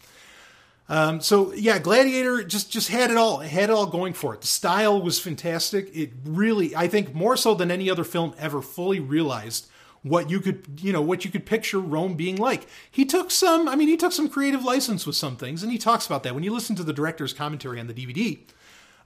Um, 0.89 1.21
so 1.21 1.53
yeah, 1.55 1.79
Gladiator 1.79 2.45
just 2.45 2.71
just 2.71 2.89
had 2.89 3.11
it 3.11 3.17
all 3.17 3.39
had 3.39 3.65
it 3.65 3.71
all 3.71 3.87
going 3.87 4.13
for 4.13 4.35
it. 4.35 4.41
The 4.41 4.47
style 4.47 5.01
was 5.01 5.19
fantastic. 5.19 5.91
It 5.95 6.11
really, 6.25 6.75
I 6.77 6.89
think, 6.89 7.15
more 7.15 7.37
so 7.37 7.55
than 7.55 7.71
any 7.71 7.89
other 7.91 8.05
film 8.05 8.35
ever, 8.39 8.61
fully 8.61 9.01
realized 9.01 9.69
what 10.03 10.31
you 10.31 10.41
could 10.41 10.81
you 10.83 10.93
know 10.93 11.01
what 11.01 11.25
you 11.25 11.31
could 11.31 11.47
picture 11.47 11.79
Rome 11.79 12.15
being 12.15 12.37
like. 12.37 12.67
He 12.91 13.05
took 13.05 13.31
some 13.31 13.69
I 13.69 13.77
mean 13.77 13.89
he 13.89 13.97
took 13.97 14.13
some 14.13 14.29
creative 14.29 14.65
license 14.65 15.07
with 15.07 15.17
some 15.17 15.37
things 15.37 15.63
and 15.63 15.71
he 15.71 15.79
talks 15.79 16.07
about 16.07 16.23
that 16.25 16.35
when 16.35 16.45
you 16.45 16.53
listen 16.53 16.77
to 16.77 16.85
the 16.85 16.93
director's 16.93 17.33
commentary 17.33 17.79
on 17.79 17.87
the 17.87 17.95
DVD, 17.95 18.39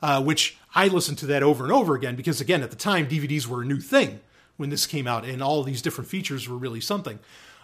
uh, 0.03 0.23
which 0.23 0.57
I 0.75 0.89
listened 0.89 1.19
to 1.19 1.27
that 1.27 1.43
over 1.43 1.65
and 1.65 1.73
over 1.73 1.95
again 1.95 2.17
because 2.17 2.41
again 2.41 2.63
at 2.63 2.71
the 2.71 2.77
time 2.77 3.09
DVDs 3.09 3.47
were 3.47 3.63
a 3.63 3.67
new 3.67 3.81
thing 3.81 4.21
when 4.57 4.71
this 4.71 4.87
came 4.87 5.07
out 5.07 5.25
and 5.25 5.43
all 5.43 5.63
these 5.63 5.83
different 5.83 6.09
features 6.09 6.49
were 6.49 6.57
really 6.57 6.81
something. 6.81 7.19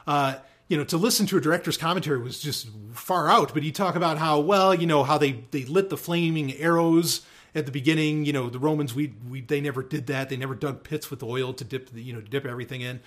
Uh, 0.06 0.34
you 0.68 0.76
know, 0.76 0.84
to 0.84 0.96
listen 0.96 1.26
to 1.26 1.36
a 1.36 1.40
director's 1.40 1.76
commentary 1.76 2.18
was 2.18 2.40
just 2.40 2.68
far 2.94 3.28
out. 3.28 3.52
But 3.52 3.62
he 3.62 3.72
talk 3.72 3.94
about 3.94 4.18
how 4.18 4.40
well, 4.40 4.74
you 4.74 4.86
know, 4.86 5.04
how 5.04 5.18
they 5.18 5.44
they 5.50 5.64
lit 5.64 5.90
the 5.90 5.96
flaming 5.96 6.54
arrows 6.54 7.22
at 7.54 7.66
the 7.66 7.72
beginning. 7.72 8.24
You 8.24 8.32
know, 8.32 8.50
the 8.50 8.58
Romans 8.58 8.94
we 8.94 9.14
we 9.28 9.40
they 9.40 9.60
never 9.60 9.82
did 9.82 10.06
that. 10.08 10.28
They 10.28 10.36
never 10.36 10.54
dug 10.54 10.84
pits 10.84 11.10
with 11.10 11.22
oil 11.22 11.52
to 11.54 11.64
dip 11.64 11.90
the 11.90 12.02
you 12.02 12.12
know 12.12 12.20
dip 12.20 12.46
everything 12.46 12.80
in. 12.80 13.00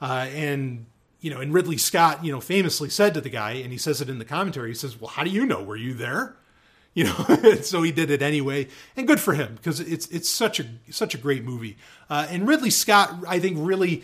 Uh, 0.00 0.28
and 0.32 0.86
you 1.20 1.30
know, 1.30 1.40
and 1.40 1.54
Ridley 1.54 1.76
Scott, 1.76 2.24
you 2.24 2.32
know, 2.32 2.40
famously 2.40 2.90
said 2.90 3.14
to 3.14 3.20
the 3.20 3.30
guy, 3.30 3.52
and 3.52 3.70
he 3.70 3.78
says 3.78 4.00
it 4.00 4.08
in 4.08 4.18
the 4.18 4.24
commentary. 4.24 4.70
He 4.70 4.74
says, 4.74 5.00
"Well, 5.00 5.10
how 5.10 5.24
do 5.24 5.30
you 5.30 5.46
know? 5.46 5.62
Were 5.62 5.76
you 5.76 5.94
there?" 5.94 6.36
You 6.94 7.04
know, 7.04 7.54
so 7.62 7.80
he 7.80 7.90
did 7.90 8.10
it 8.10 8.20
anyway, 8.20 8.68
and 8.98 9.06
good 9.06 9.18
for 9.18 9.32
him 9.32 9.54
because 9.54 9.80
it's 9.80 10.06
it's 10.08 10.28
such 10.28 10.60
a 10.60 10.66
such 10.90 11.14
a 11.14 11.18
great 11.18 11.42
movie. 11.42 11.78
Uh, 12.10 12.26
and 12.28 12.46
Ridley 12.46 12.68
Scott, 12.68 13.14
I 13.26 13.38
think, 13.38 13.56
really 13.58 14.02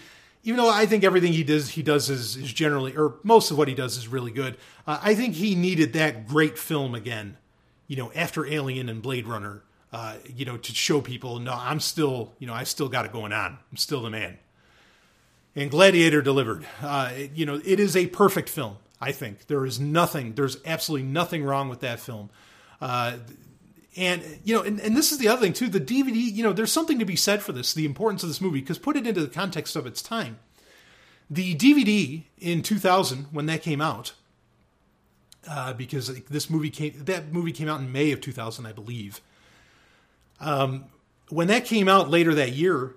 even 0.48 0.56
though 0.56 0.70
I 0.70 0.86
think 0.86 1.04
everything 1.04 1.34
he 1.34 1.44
does 1.44 1.70
he 1.70 1.82
does 1.82 2.08
is, 2.08 2.36
is 2.36 2.50
generally 2.50 2.96
or 2.96 3.16
most 3.22 3.50
of 3.50 3.58
what 3.58 3.68
he 3.68 3.74
does 3.74 3.98
is 3.98 4.08
really 4.08 4.30
good. 4.30 4.56
Uh, 4.86 4.98
I 5.02 5.14
think 5.14 5.34
he 5.34 5.54
needed 5.54 5.92
that 5.92 6.26
great 6.26 6.58
film 6.58 6.94
again, 6.94 7.36
you 7.86 7.96
know, 7.96 8.10
after 8.14 8.46
Alien 8.46 8.88
and 8.88 9.02
Blade 9.02 9.26
Runner, 9.26 9.62
uh, 9.92 10.16
you 10.26 10.44
know, 10.44 10.56
to 10.56 10.74
show 10.74 11.00
people 11.00 11.38
no, 11.38 11.52
I'm 11.52 11.80
still 11.80 12.34
you 12.38 12.46
know 12.46 12.54
I 12.54 12.64
still 12.64 12.88
got 12.88 13.04
it 13.04 13.12
going 13.12 13.32
on. 13.32 13.58
I'm 13.70 13.76
still 13.76 14.02
the 14.02 14.10
man. 14.10 14.38
And 15.56 15.70
Gladiator 15.70 16.22
delivered. 16.22 16.66
Uh, 16.80 17.10
it, 17.12 17.32
you 17.34 17.44
know, 17.44 17.60
it 17.64 17.80
is 17.80 17.96
a 17.96 18.06
perfect 18.06 18.48
film. 18.48 18.76
I 19.00 19.12
think 19.12 19.46
there 19.46 19.64
is 19.64 19.80
nothing. 19.80 20.34
There's 20.34 20.58
absolutely 20.64 21.06
nothing 21.06 21.44
wrong 21.44 21.68
with 21.68 21.80
that 21.80 22.00
film. 22.00 22.30
Uh, 22.80 23.16
and 23.96 24.22
you 24.44 24.54
know, 24.54 24.62
and, 24.62 24.80
and 24.80 24.96
this 24.96 25.10
is 25.10 25.18
the 25.18 25.28
other 25.28 25.40
thing 25.40 25.52
too. 25.52 25.68
The 25.68 25.80
DVD, 25.80 26.14
you 26.14 26.42
know, 26.42 26.52
there's 26.52 26.72
something 26.72 26.98
to 26.98 27.04
be 27.04 27.16
said 27.16 27.42
for 27.42 27.52
this, 27.52 27.74
the 27.74 27.84
importance 27.84 28.22
of 28.22 28.28
this 28.28 28.40
movie, 28.40 28.60
because 28.60 28.78
put 28.78 28.96
it 28.96 29.06
into 29.06 29.20
the 29.20 29.28
context 29.28 29.74
of 29.74 29.86
its 29.86 30.02
time. 30.02 30.38
The 31.30 31.54
DVD 31.56 32.22
in 32.38 32.62
2000, 32.62 33.26
when 33.32 33.46
that 33.46 33.62
came 33.62 33.80
out, 33.80 34.12
uh, 35.48 35.72
because 35.72 36.08
this 36.24 36.48
movie 36.48 36.70
came, 36.70 36.94
that 37.04 37.32
movie 37.32 37.52
came 37.52 37.68
out 37.68 37.80
in 37.80 37.90
May 37.90 38.12
of 38.12 38.20
2000, 38.20 38.66
I 38.66 38.72
believe. 38.72 39.20
Um, 40.40 40.86
when 41.30 41.48
that 41.48 41.64
came 41.64 41.88
out 41.88 42.10
later 42.10 42.34
that 42.34 42.52
year, 42.52 42.94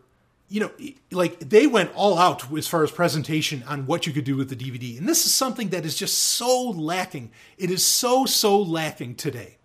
you 0.47 0.59
know, 0.59 0.71
like 1.11 1.39
they 1.39 1.65
went 1.65 1.91
all 1.95 2.17
out 2.17 2.51
as 2.53 2.67
far 2.67 2.83
as 2.83 2.91
presentation 2.91 3.63
on 3.67 3.85
what 3.85 4.05
you 4.05 4.13
could 4.13 4.25
do 4.25 4.35
with 4.35 4.49
the 4.49 4.55
DVD. 4.55 4.97
And 4.97 5.07
this 5.07 5.25
is 5.25 5.33
something 5.33 5.69
that 5.69 5.85
is 5.85 5.95
just 5.95 6.17
so 6.17 6.69
lacking. 6.69 7.31
It 7.57 7.71
is 7.71 7.85
so, 7.85 8.25
so 8.25 8.59
lacking 8.59 9.15
today 9.15 9.57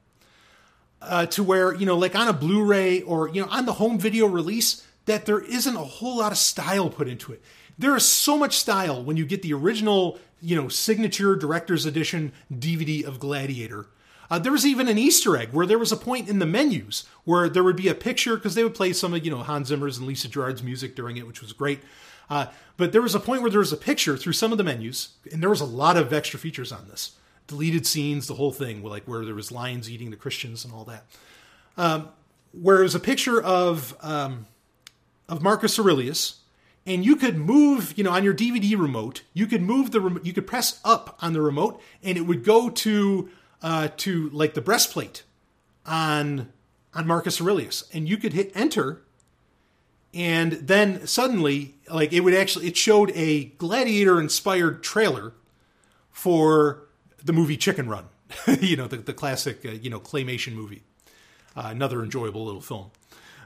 uh, 1.02 1.26
to 1.26 1.42
where 1.42 1.74
you 1.74 1.86
know, 1.86 1.96
like 1.96 2.14
on 2.14 2.28
a 2.28 2.32
Blu-ray 2.32 3.02
or 3.02 3.28
you 3.28 3.42
know, 3.42 3.48
on 3.50 3.66
the 3.66 3.74
home 3.74 3.98
video 3.98 4.26
release, 4.26 4.86
that 5.06 5.26
there 5.26 5.40
isn't 5.40 5.76
a 5.76 5.84
whole 5.84 6.18
lot 6.18 6.32
of 6.32 6.38
style 6.38 6.90
put 6.90 7.08
into 7.08 7.32
it. 7.32 7.42
There 7.78 7.94
is 7.96 8.04
so 8.04 8.36
much 8.36 8.56
style 8.56 9.02
when 9.02 9.16
you 9.16 9.26
get 9.26 9.42
the 9.42 9.54
original, 9.54 10.18
you 10.40 10.56
know, 10.56 10.68
signature 10.68 11.36
director's 11.36 11.86
edition 11.86 12.32
DVD 12.52 13.04
of 13.04 13.20
Gladiator. 13.20 13.86
Uh, 14.30 14.38
there 14.38 14.52
was 14.52 14.66
even 14.66 14.88
an 14.88 14.98
Easter 14.98 15.36
egg 15.36 15.50
where 15.52 15.66
there 15.66 15.78
was 15.78 15.92
a 15.92 15.96
point 15.96 16.28
in 16.28 16.38
the 16.38 16.46
menus 16.46 17.04
where 17.24 17.48
there 17.48 17.62
would 17.64 17.76
be 17.76 17.88
a 17.88 17.94
picture 17.94 18.36
because 18.36 18.54
they 18.54 18.64
would 18.64 18.74
play 18.74 18.92
some 18.92 19.14
of 19.14 19.24
you 19.24 19.30
know 19.30 19.42
Hans 19.42 19.68
Zimmer's 19.68 19.98
and 19.98 20.06
Lisa 20.06 20.28
Gerrard's 20.28 20.62
music 20.62 20.96
during 20.96 21.16
it, 21.16 21.26
which 21.26 21.40
was 21.40 21.52
great. 21.52 21.80
Uh, 22.28 22.46
but 22.76 22.92
there 22.92 23.02
was 23.02 23.14
a 23.14 23.20
point 23.20 23.42
where 23.42 23.50
there 23.50 23.60
was 23.60 23.72
a 23.72 23.76
picture 23.76 24.16
through 24.16 24.32
some 24.32 24.52
of 24.52 24.58
the 24.58 24.64
menus, 24.64 25.10
and 25.32 25.42
there 25.42 25.50
was 25.50 25.60
a 25.60 25.66
lot 25.66 25.96
of 25.96 26.12
extra 26.12 26.38
features 26.38 26.72
on 26.72 26.88
this 26.88 27.12
deleted 27.46 27.86
scenes, 27.86 28.26
the 28.26 28.34
whole 28.34 28.52
thing, 28.52 28.82
like 28.82 29.04
where 29.04 29.24
there 29.24 29.34
was 29.34 29.52
lions 29.52 29.88
eating 29.88 30.10
the 30.10 30.16
Christians 30.16 30.64
and 30.64 30.74
all 30.74 30.84
that. 30.84 31.04
Um, 31.76 32.08
where 32.52 32.80
it 32.80 32.82
was 32.82 32.94
a 32.94 33.00
picture 33.00 33.40
of 33.40 33.96
um, 34.00 34.46
of 35.28 35.42
Marcus 35.42 35.78
Aurelius, 35.78 36.40
and 36.86 37.04
you 37.04 37.16
could 37.16 37.36
move, 37.36 37.94
you 37.96 38.04
know, 38.04 38.10
on 38.10 38.24
your 38.24 38.34
DVD 38.34 38.78
remote, 38.78 39.22
you 39.34 39.46
could 39.46 39.62
move 39.62 39.90
the 39.90 40.00
remote, 40.00 40.24
you 40.24 40.32
could 40.32 40.46
press 40.46 40.80
up 40.84 41.18
on 41.20 41.32
the 41.32 41.40
remote, 41.40 41.80
and 42.02 42.16
it 42.16 42.22
would 42.22 42.44
go 42.44 42.70
to 42.70 43.28
uh, 43.62 43.88
to 43.98 44.30
like 44.30 44.54
the 44.54 44.60
breastplate 44.60 45.22
on 45.84 46.52
on 46.94 47.06
Marcus 47.06 47.40
Aurelius, 47.40 47.84
and 47.92 48.08
you 48.08 48.16
could 48.16 48.32
hit 48.32 48.50
enter, 48.54 49.02
and 50.14 50.52
then 50.52 51.06
suddenly, 51.06 51.74
like 51.90 52.12
it 52.12 52.20
would 52.20 52.34
actually, 52.34 52.68
it 52.68 52.76
showed 52.76 53.12
a 53.14 53.44
gladiator 53.44 54.18
inspired 54.18 54.82
trailer 54.82 55.34
for 56.10 56.86
the 57.22 57.32
movie 57.32 57.56
Chicken 57.56 57.88
Run, 57.88 58.06
you 58.60 58.76
know, 58.76 58.86
the, 58.86 58.96
the 58.96 59.12
classic, 59.12 59.64
uh, 59.66 59.72
you 59.72 59.90
know, 59.90 60.00
claymation 60.00 60.54
movie. 60.54 60.82
Uh, 61.54 61.64
another 61.66 62.02
enjoyable 62.02 62.44
little 62.44 62.60
film. 62.60 62.90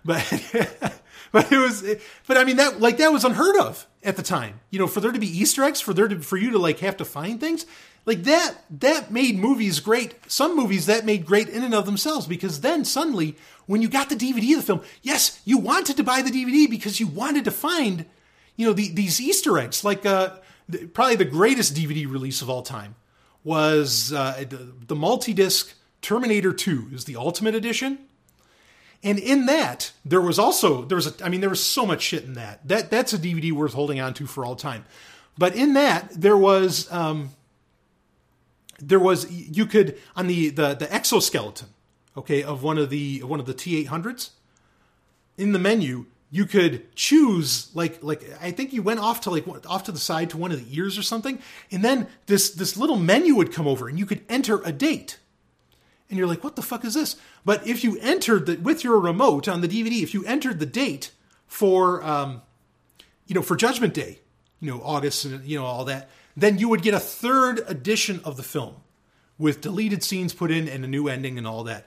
But, 0.05 0.25
but 1.33 1.53
it 1.53 1.59
was, 1.59 1.85
but 2.27 2.37
I 2.37 2.45
mean, 2.45 2.57
that, 2.57 2.81
like, 2.81 2.99
that 2.99 3.13
was 3.13 3.25
unheard 3.25 3.57
of 3.57 3.87
at 4.03 4.17
the 4.17 4.23
time. 4.23 4.61
You 4.71 4.79
know, 4.79 4.87
for 4.87 5.01
there 5.01 5.13
to 5.13 5.19
be 5.19 5.27
Easter 5.27 5.63
eggs, 5.63 5.81
for 5.81 5.95
there 5.95 6.09
to, 6.09 6.21
for 6.21 6.37
you 6.37 6.51
to, 6.51 6.59
like, 6.59 6.79
have 6.81 6.97
to 6.99 7.05
find 7.05 7.41
things, 7.41 7.67
like 8.07 8.25
that, 8.25 8.57
that 8.81 9.11
made 9.11 9.39
movies 9.39 9.81
great. 9.81 10.15
Some 10.27 10.57
movies 10.57 10.87
that 10.87 11.05
made 11.05 11.27
great 11.27 11.49
in 11.49 11.63
and 11.63 11.75
of 11.75 11.87
themselves 11.87 12.27
because 12.27 12.61
then 12.61 12.85
suddenly, 12.85 13.37
when 13.67 13.83
you 13.83 13.89
got 13.89 14.09
the 14.09 14.17
DVD 14.17 14.53
of 14.53 14.61
the 14.61 14.67
film, 14.67 14.83
yes, 15.03 15.41
you 15.45 15.59
wanted 15.59 15.97
to 15.97 16.03
buy 16.03 16.23
the 16.23 16.31
DVD 16.31 16.69
because 16.69 16.99
you 16.99 17.07
wanted 17.07 17.45
to 17.45 17.51
find, 17.51 18.07
you 18.57 18.67
know, 18.67 18.73
the, 18.73 18.89
these 18.91 19.21
Easter 19.21 19.59
eggs, 19.59 19.85
like, 19.85 20.05
uh, 20.07 20.31
probably 20.93 21.17
the 21.17 21.25
greatest 21.25 21.75
DVD 21.75 22.11
release 22.11 22.43
of 22.43 22.51
all 22.51 22.63
time 22.63 22.95
was 23.45 24.13
uh, 24.13 24.45
the 24.87 24.97
multi-disc 24.97 25.75
Terminator 26.03 26.53
2 26.53 26.89
is 26.93 27.05
the 27.05 27.17
Ultimate 27.17 27.55
Edition. 27.55 27.99
And 29.03 29.19
in 29.19 29.47
that, 29.47 29.93
there 30.05 30.21
was 30.21 30.39
also 30.39 30.85
there 30.85 30.97
was 30.97 31.07
a, 31.07 31.25
I 31.25 31.31
mean 31.31 31.41
there 31.41 31.49
was 31.49 31.65
so 31.65 31.87
much 31.87 32.03
shit 32.03 32.25
in 32.25 32.35
that. 32.35 32.67
That 32.69 32.91
that's 32.91 33.15
a 33.15 33.19
DVD 33.19 33.51
worth 33.51 33.73
holding 33.73 33.99
on 33.99 34.13
to 34.15 34.27
for 34.27 34.45
all 34.45 34.57
time. 34.57 34.85
But 35.39 35.55
in 35.55 35.73
that, 35.73 36.11
there 36.15 36.37
was 36.37 36.91
um, 36.93 37.31
there 38.81 39.01
was 39.01 39.31
you 39.31 39.67
could 39.67 39.99
on 40.17 40.27
the 40.27 40.51
the 40.51 40.75
the 40.75 40.93
exoskeleton, 40.93 41.69
okay, 42.17 42.43
of 42.43 42.63
one 42.63 42.79
of 42.79 42.91
the 42.91 43.23
one 43.23 43.41
of 43.41 43.47
the 43.47 43.55
T800s 43.55 44.31
in 45.41 45.53
the 45.53 45.59
menu, 45.59 46.07
you 46.31 46.45
could 46.45 46.95
choose 46.95 47.75
like 47.75 48.03
like 48.03 48.23
I 48.41 48.51
think 48.51 48.73
you 48.73 48.83
went 48.83 49.01
off 49.01 49.23
to 49.23 49.31
like 49.31 49.47
off 49.67 49.85
to 49.85 49.93
the 49.93 49.99
side 49.99 50.31
to 50.31 50.37
one 50.37 50.53
of 50.53 50.65
the 50.65 50.77
ears 50.77 50.99
or 50.99 51.03
something, 51.03 51.41
and 51.73 51.85
then 51.85 52.07
this 52.27 52.51
this 52.51 52.77
little 52.77 52.97
menu 52.97 53.35
would 53.35 53.53
come 53.53 53.67
over 53.67 53.89
and 53.89 53.99
you 53.99 54.07
could 54.07 54.23
enter 54.29 54.63
a 54.63 54.73
date. 54.73 55.19
And 56.09 56.19
you're 56.19 56.27
like, 56.27 56.43
what 56.43 56.57
the 56.57 56.63
fuck 56.63 56.85
is 56.85 56.95
this? 56.95 57.15
But 57.45 57.65
if 57.69 57.85
you 57.85 57.97
entered 58.01 58.47
the, 58.47 58.57
with 58.57 58.83
your 58.83 58.99
remote 58.99 59.47
on 59.47 59.61
the 59.61 59.69
DVD, 59.69 60.03
if 60.03 60.13
you 60.13 60.25
entered 60.25 60.59
the 60.59 60.67
date 60.67 61.13
for 61.47 62.03
um, 62.05 62.43
you 63.27 63.35
know 63.35 63.43
for 63.43 63.57
Judgment 63.57 63.95
Day, 63.95 64.21
you 64.61 64.71
know 64.71 64.83
August 64.83 65.25
and 65.25 65.45
you 65.45 65.59
know 65.59 65.65
all 65.65 65.85
that, 65.87 66.11
then 66.41 66.59
you 66.59 66.69
would 66.69 66.83
get 66.83 66.95
a 66.95 67.01
third 67.01 67.63
edition 67.67 68.21
of 68.25 68.37
the 68.37 68.43
film 68.43 68.77
with 69.39 69.61
deleted 69.61 70.03
scenes 70.03 70.35
put 70.35 70.51
in 70.51 70.69
and 70.69 70.85
a 70.85 70.89
new 70.89 71.09
ending 71.09 71.39
and 71.39 71.47
all 71.47 71.65
that. 71.65 71.87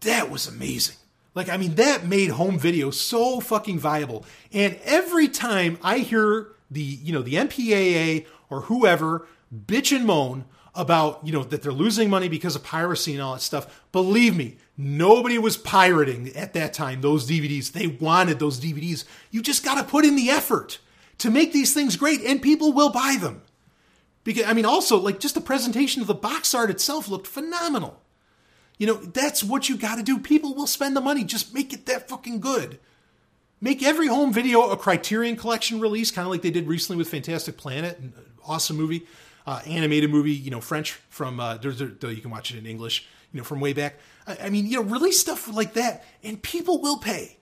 That 0.00 0.30
was 0.30 0.46
amazing. 0.46 0.96
Like, 1.34 1.48
I 1.48 1.56
mean, 1.56 1.74
that 1.76 2.06
made 2.06 2.30
home 2.30 2.58
video 2.58 2.90
so 2.90 3.40
fucking 3.40 3.78
viable. 3.78 4.24
And 4.52 4.78
every 4.84 5.28
time 5.28 5.78
I 5.82 5.98
hear 5.98 6.48
the, 6.70 6.80
you 6.80 7.12
know, 7.12 7.22
the 7.22 7.34
MPAA 7.34 8.26
or 8.48 8.62
whoever 8.62 9.26
bitch 9.54 9.94
and 9.94 10.06
moan 10.06 10.44
about, 10.74 11.24
you 11.24 11.32
know, 11.32 11.42
that 11.44 11.62
they're 11.62 11.72
losing 11.72 12.10
money 12.10 12.28
because 12.28 12.56
of 12.56 12.64
piracy 12.64 13.12
and 13.12 13.22
all 13.22 13.34
that 13.34 13.40
stuff, 13.40 13.84
believe 13.92 14.36
me, 14.36 14.56
nobody 14.76 15.38
was 15.38 15.56
pirating 15.56 16.34
at 16.36 16.54
that 16.54 16.72
time 16.72 17.00
those 17.00 17.28
DVDs. 17.28 17.72
They 17.72 17.86
wanted 17.86 18.38
those 18.38 18.60
DVDs. 18.60 19.04
You 19.30 19.42
just 19.42 19.64
got 19.64 19.76
to 19.76 19.84
put 19.84 20.04
in 20.04 20.16
the 20.16 20.30
effort 20.30 20.78
to 21.18 21.30
make 21.30 21.52
these 21.52 21.74
things 21.74 21.96
great 21.96 22.22
and 22.22 22.42
people 22.42 22.72
will 22.72 22.90
buy 22.90 23.16
them. 23.20 23.42
Because, 24.24 24.44
I 24.44 24.52
mean, 24.52 24.66
also, 24.66 24.98
like, 24.98 25.18
just 25.18 25.34
the 25.34 25.40
presentation 25.40 26.02
of 26.02 26.08
the 26.08 26.14
box 26.14 26.54
art 26.54 26.70
itself 26.70 27.08
looked 27.08 27.26
phenomenal. 27.26 28.02
You 28.78 28.86
know, 28.86 28.94
that's 28.94 29.44
what 29.44 29.68
you 29.68 29.76
got 29.76 29.96
to 29.96 30.02
do. 30.02 30.18
People 30.18 30.54
will 30.54 30.66
spend 30.66 30.96
the 30.96 31.00
money. 31.00 31.24
Just 31.24 31.54
make 31.54 31.72
it 31.72 31.86
that 31.86 32.08
fucking 32.08 32.40
good. 32.40 32.78
Make 33.60 33.82
every 33.82 34.06
home 34.06 34.32
video 34.32 34.70
a 34.70 34.76
Criterion 34.76 35.36
Collection 35.36 35.80
release, 35.80 36.10
kind 36.10 36.26
of 36.26 36.32
like 36.32 36.40
they 36.40 36.50
did 36.50 36.66
recently 36.66 36.96
with 36.96 37.10
Fantastic 37.10 37.58
Planet, 37.58 38.00
awesome 38.46 38.78
movie, 38.78 39.06
uh, 39.46 39.60
animated 39.66 40.10
movie. 40.10 40.32
You 40.32 40.50
know, 40.50 40.62
French 40.62 40.92
from 41.10 41.40
uh, 41.40 41.58
there's 41.58 41.78
there, 41.78 42.10
you 42.10 42.22
can 42.22 42.30
watch 42.30 42.50
it 42.50 42.56
in 42.56 42.64
English. 42.64 43.06
You 43.32 43.38
know, 43.38 43.44
from 43.44 43.60
way 43.60 43.74
back. 43.74 43.96
I, 44.26 44.38
I, 44.44 44.48
mean, 44.48 44.66
you 44.66 44.82
know, 44.82 44.90
release 44.90 45.20
stuff 45.20 45.52
like 45.52 45.74
that, 45.74 46.04
and 46.24 46.42
people 46.42 46.80
will 46.80 46.96
pay. 46.96 47.36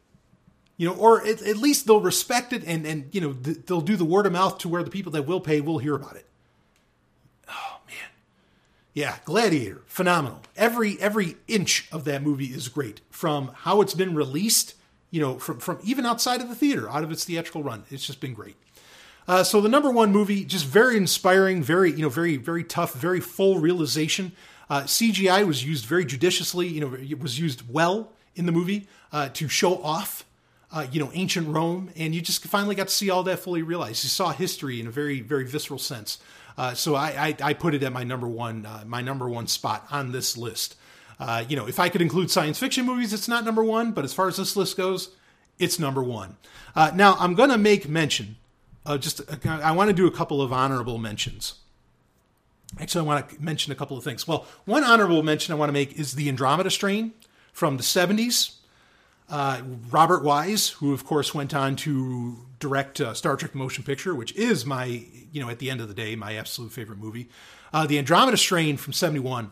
You 0.77 0.89
know, 0.89 0.95
or 0.97 1.25
at, 1.25 1.41
at 1.41 1.57
least 1.57 1.87
they'll 1.87 2.01
respect 2.01 2.53
it, 2.53 2.65
and 2.67 2.85
and 2.85 3.09
you 3.13 3.21
know 3.21 3.33
th- 3.33 3.59
they'll 3.67 3.81
do 3.81 3.97
the 3.97 4.05
word 4.05 4.27
of 4.27 4.33
mouth 4.33 4.59
to 4.59 4.69
where 4.69 4.83
the 4.83 4.91
people 4.91 5.13
that 5.13 5.23
will 5.23 5.41
pay 5.41 5.61
will 5.61 5.79
hear 5.79 5.95
about 5.95 6.17
it. 6.17 6.28
Oh 7.49 7.79
man, 7.87 8.11
yeah, 8.95 9.17
Gladiator, 9.25 9.83
phenomenal. 9.87 10.41
Every 10.57 11.01
every 11.01 11.37
inch 11.47 11.89
of 11.93 12.05
that 12.05 12.23
movie 12.23 12.47
is 12.47 12.69
great. 12.69 13.01
From 13.11 13.53
how 13.55 13.81
it's 13.81 13.95
been 13.95 14.15
released, 14.15 14.75
you 15.11 15.21
know, 15.21 15.39
from 15.39 15.61
from 15.61 15.79
even 15.85 16.05
outside 16.05 16.41
of 16.41 16.49
the 16.49 16.55
theater, 16.55 16.91
out 16.91 17.05
of 17.05 17.13
its 17.13 17.25
theatrical 17.25 17.63
run, 17.63 17.85
it's 17.91 18.07
just 18.07 18.21
been 18.21 18.35
great. 18.35 18.57
Uh, 19.29 19.45
so 19.45 19.61
the 19.61 19.69
number 19.69 19.91
one 19.91 20.11
movie, 20.11 20.43
just 20.45 20.65
very 20.65 20.97
inspiring, 20.97 21.63
very 21.63 21.93
you 21.93 22.03
know, 22.03 22.09
very 22.09 22.37
very 22.37 22.65
tough, 22.65 22.95
very 22.95 23.21
full 23.21 23.59
realization. 23.59 24.33
Uh, 24.71 24.83
CGI 24.83 25.47
was 25.47 25.65
used 25.65 25.85
very 25.85 26.05
judiciously. 26.05 26.67
You 26.67 26.81
know, 26.81 26.95
it 26.95 27.21
was 27.21 27.39
used 27.39 27.73
well 27.73 28.11
in 28.35 28.47
the 28.47 28.53
movie 28.53 28.89
uh, 29.13 29.29
to 29.35 29.49
show 29.49 29.83
off, 29.83 30.25
uh, 30.73 30.87
you 30.91 30.99
know, 31.01 31.11
ancient 31.15 31.49
Rome, 31.49 31.91
and 31.97 32.15
you 32.15 32.21
just 32.21 32.45
finally 32.45 32.75
got 32.75 32.89
to 32.89 32.95
see 32.95 33.11
all 33.11 33.23
that 33.25 33.39
fully 33.39 33.63
realized. 33.63 34.03
You 34.03 34.11
saw 34.11 34.31
history 34.31 34.81
in 34.81 34.87
a 34.87 34.91
very 34.91 35.21
very 35.21 35.45
visceral 35.45 35.79
sense. 35.79 36.19
Uh, 36.59 36.75
so 36.75 36.97
I, 36.97 37.29
I, 37.29 37.37
I, 37.41 37.55
put 37.55 37.73
it 37.73 37.85
at 37.85 37.93
my 37.93 38.03
number 38.03 38.27
one 38.27 38.67
uh, 38.67 38.83
my 38.85 39.01
number 39.01 39.29
one 39.29 39.47
spot 39.47 39.87
on 39.93 40.11
this 40.11 40.37
list. 40.37 40.75
Uh, 41.21 41.45
you 41.49 41.57
know, 41.57 41.69
if 41.69 41.79
I 41.79 41.89
could 41.89 42.03
include 42.03 42.33
science 42.33 42.59
fiction 42.59 42.85
movies, 42.85 43.13
it's 43.13 43.29
not 43.29 43.45
number 43.45 43.63
one, 43.63 43.93
but 43.93 44.05
as 44.05 44.13
far 44.13 44.27
as 44.27 44.39
this 44.39 44.57
list 44.57 44.77
goes, 44.77 45.11
it's 45.61 45.79
number 45.79 46.03
one. 46.03 46.37
Uh, 46.75 46.91
now 46.93 47.17
I'm 47.21 47.35
going 47.35 47.51
to 47.51 47.59
make 47.59 47.89
mention. 47.89 48.37
just 48.99 49.21
I 49.47 49.71
want 49.71 49.89
to 49.89 49.95
do 49.95 50.09
a 50.09 50.11
couple 50.11 50.43
of 50.43 50.53
honorable 50.53 50.99
mentions. 50.99 51.55
Actually, 52.81 53.05
I 53.05 53.07
want 53.07 53.29
to 53.29 53.41
mention 53.41 53.73
a 53.73 53.77
couple 53.77 53.97
of 53.97 54.03
things. 54.03 54.27
Well, 54.27 54.45
one 54.65 54.83
honorable 54.83 55.23
mention 55.23 55.53
I 55.53 55.57
want 55.57 55.69
to 55.69 55.73
make 55.73 55.97
is 55.97 56.15
the 56.15 56.29
Andromeda 56.29 56.71
Strain 56.71 57.13
from 57.53 57.77
the 57.77 57.85
70s. 57.85 58.58
Uh, 59.29 59.61
Robert 59.91 60.25
Wise, 60.25 60.71
who 60.71 60.95
of 60.95 61.05
course 61.05 61.35
went 61.35 61.55
on 61.55 61.77
to 61.77 62.47
direct 62.59 63.01
uh, 63.01 63.15
Star 63.15 63.37
Trek 63.37 63.55
Motion 63.55 63.85
Picture, 63.85 64.15
which 64.15 64.35
is 64.35 64.65
my, 64.65 65.05
you 65.33 65.43
know, 65.43 65.51
at 65.51 65.59
the 65.59 65.71
end 65.71 65.81
of 65.81 65.89
the 65.89 65.95
day, 65.95 66.17
my 66.17 66.35
absolute 66.37 66.73
favorite 66.73 66.99
movie. 66.99 67.29
Uh, 67.73 67.87
the 67.87 67.99
Andromeda 67.99 68.37
Strain 68.37 68.77
from 68.77 68.93
71. 68.93 69.51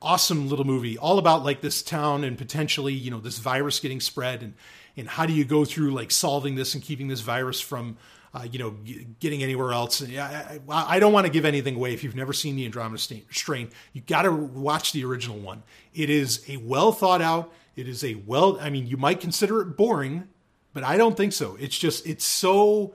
Awesome 0.00 0.48
little 0.48 0.64
movie, 0.64 0.96
all 0.96 1.18
about 1.18 1.44
like 1.44 1.60
this 1.60 1.82
town 1.82 2.22
and 2.22 2.38
potentially, 2.38 2.92
you 2.92 3.10
know, 3.10 3.18
this 3.18 3.38
virus 3.38 3.80
getting 3.80 4.00
spread 4.00 4.42
and, 4.42 4.54
and 4.96 5.08
how 5.08 5.26
do 5.26 5.32
you 5.32 5.44
go 5.44 5.64
through 5.64 5.90
like 5.90 6.10
solving 6.12 6.54
this 6.54 6.74
and 6.74 6.82
keeping 6.82 7.08
this 7.08 7.20
virus 7.20 7.60
from, 7.60 7.96
uh, 8.32 8.46
you 8.50 8.60
know, 8.60 8.76
getting 9.18 9.42
anywhere 9.42 9.72
else. 9.72 10.00
And 10.00 10.16
I, 10.16 10.60
I, 10.68 10.96
I 10.96 11.00
don't 11.00 11.12
want 11.12 11.26
to 11.26 11.32
give 11.32 11.44
anything 11.44 11.74
away 11.74 11.94
if 11.94 12.04
you've 12.04 12.14
never 12.14 12.32
seen 12.32 12.54
the 12.54 12.64
Andromeda 12.64 12.98
Strain. 13.30 13.70
You 13.92 14.00
got 14.02 14.22
to 14.22 14.32
watch 14.32 14.92
the 14.92 15.04
original 15.04 15.38
one. 15.38 15.64
It 15.94 16.10
is 16.10 16.44
a 16.48 16.58
well 16.58 16.92
thought 16.92 17.22
out. 17.22 17.52
It 17.78 17.88
is 17.88 18.02
a 18.02 18.16
well. 18.26 18.58
I 18.60 18.70
mean, 18.70 18.86
you 18.88 18.96
might 18.96 19.20
consider 19.20 19.60
it 19.60 19.76
boring, 19.76 20.28
but 20.72 20.82
I 20.82 20.96
don't 20.96 21.16
think 21.16 21.32
so. 21.32 21.56
It's 21.60 21.78
just 21.78 22.06
it's 22.06 22.24
so 22.24 22.94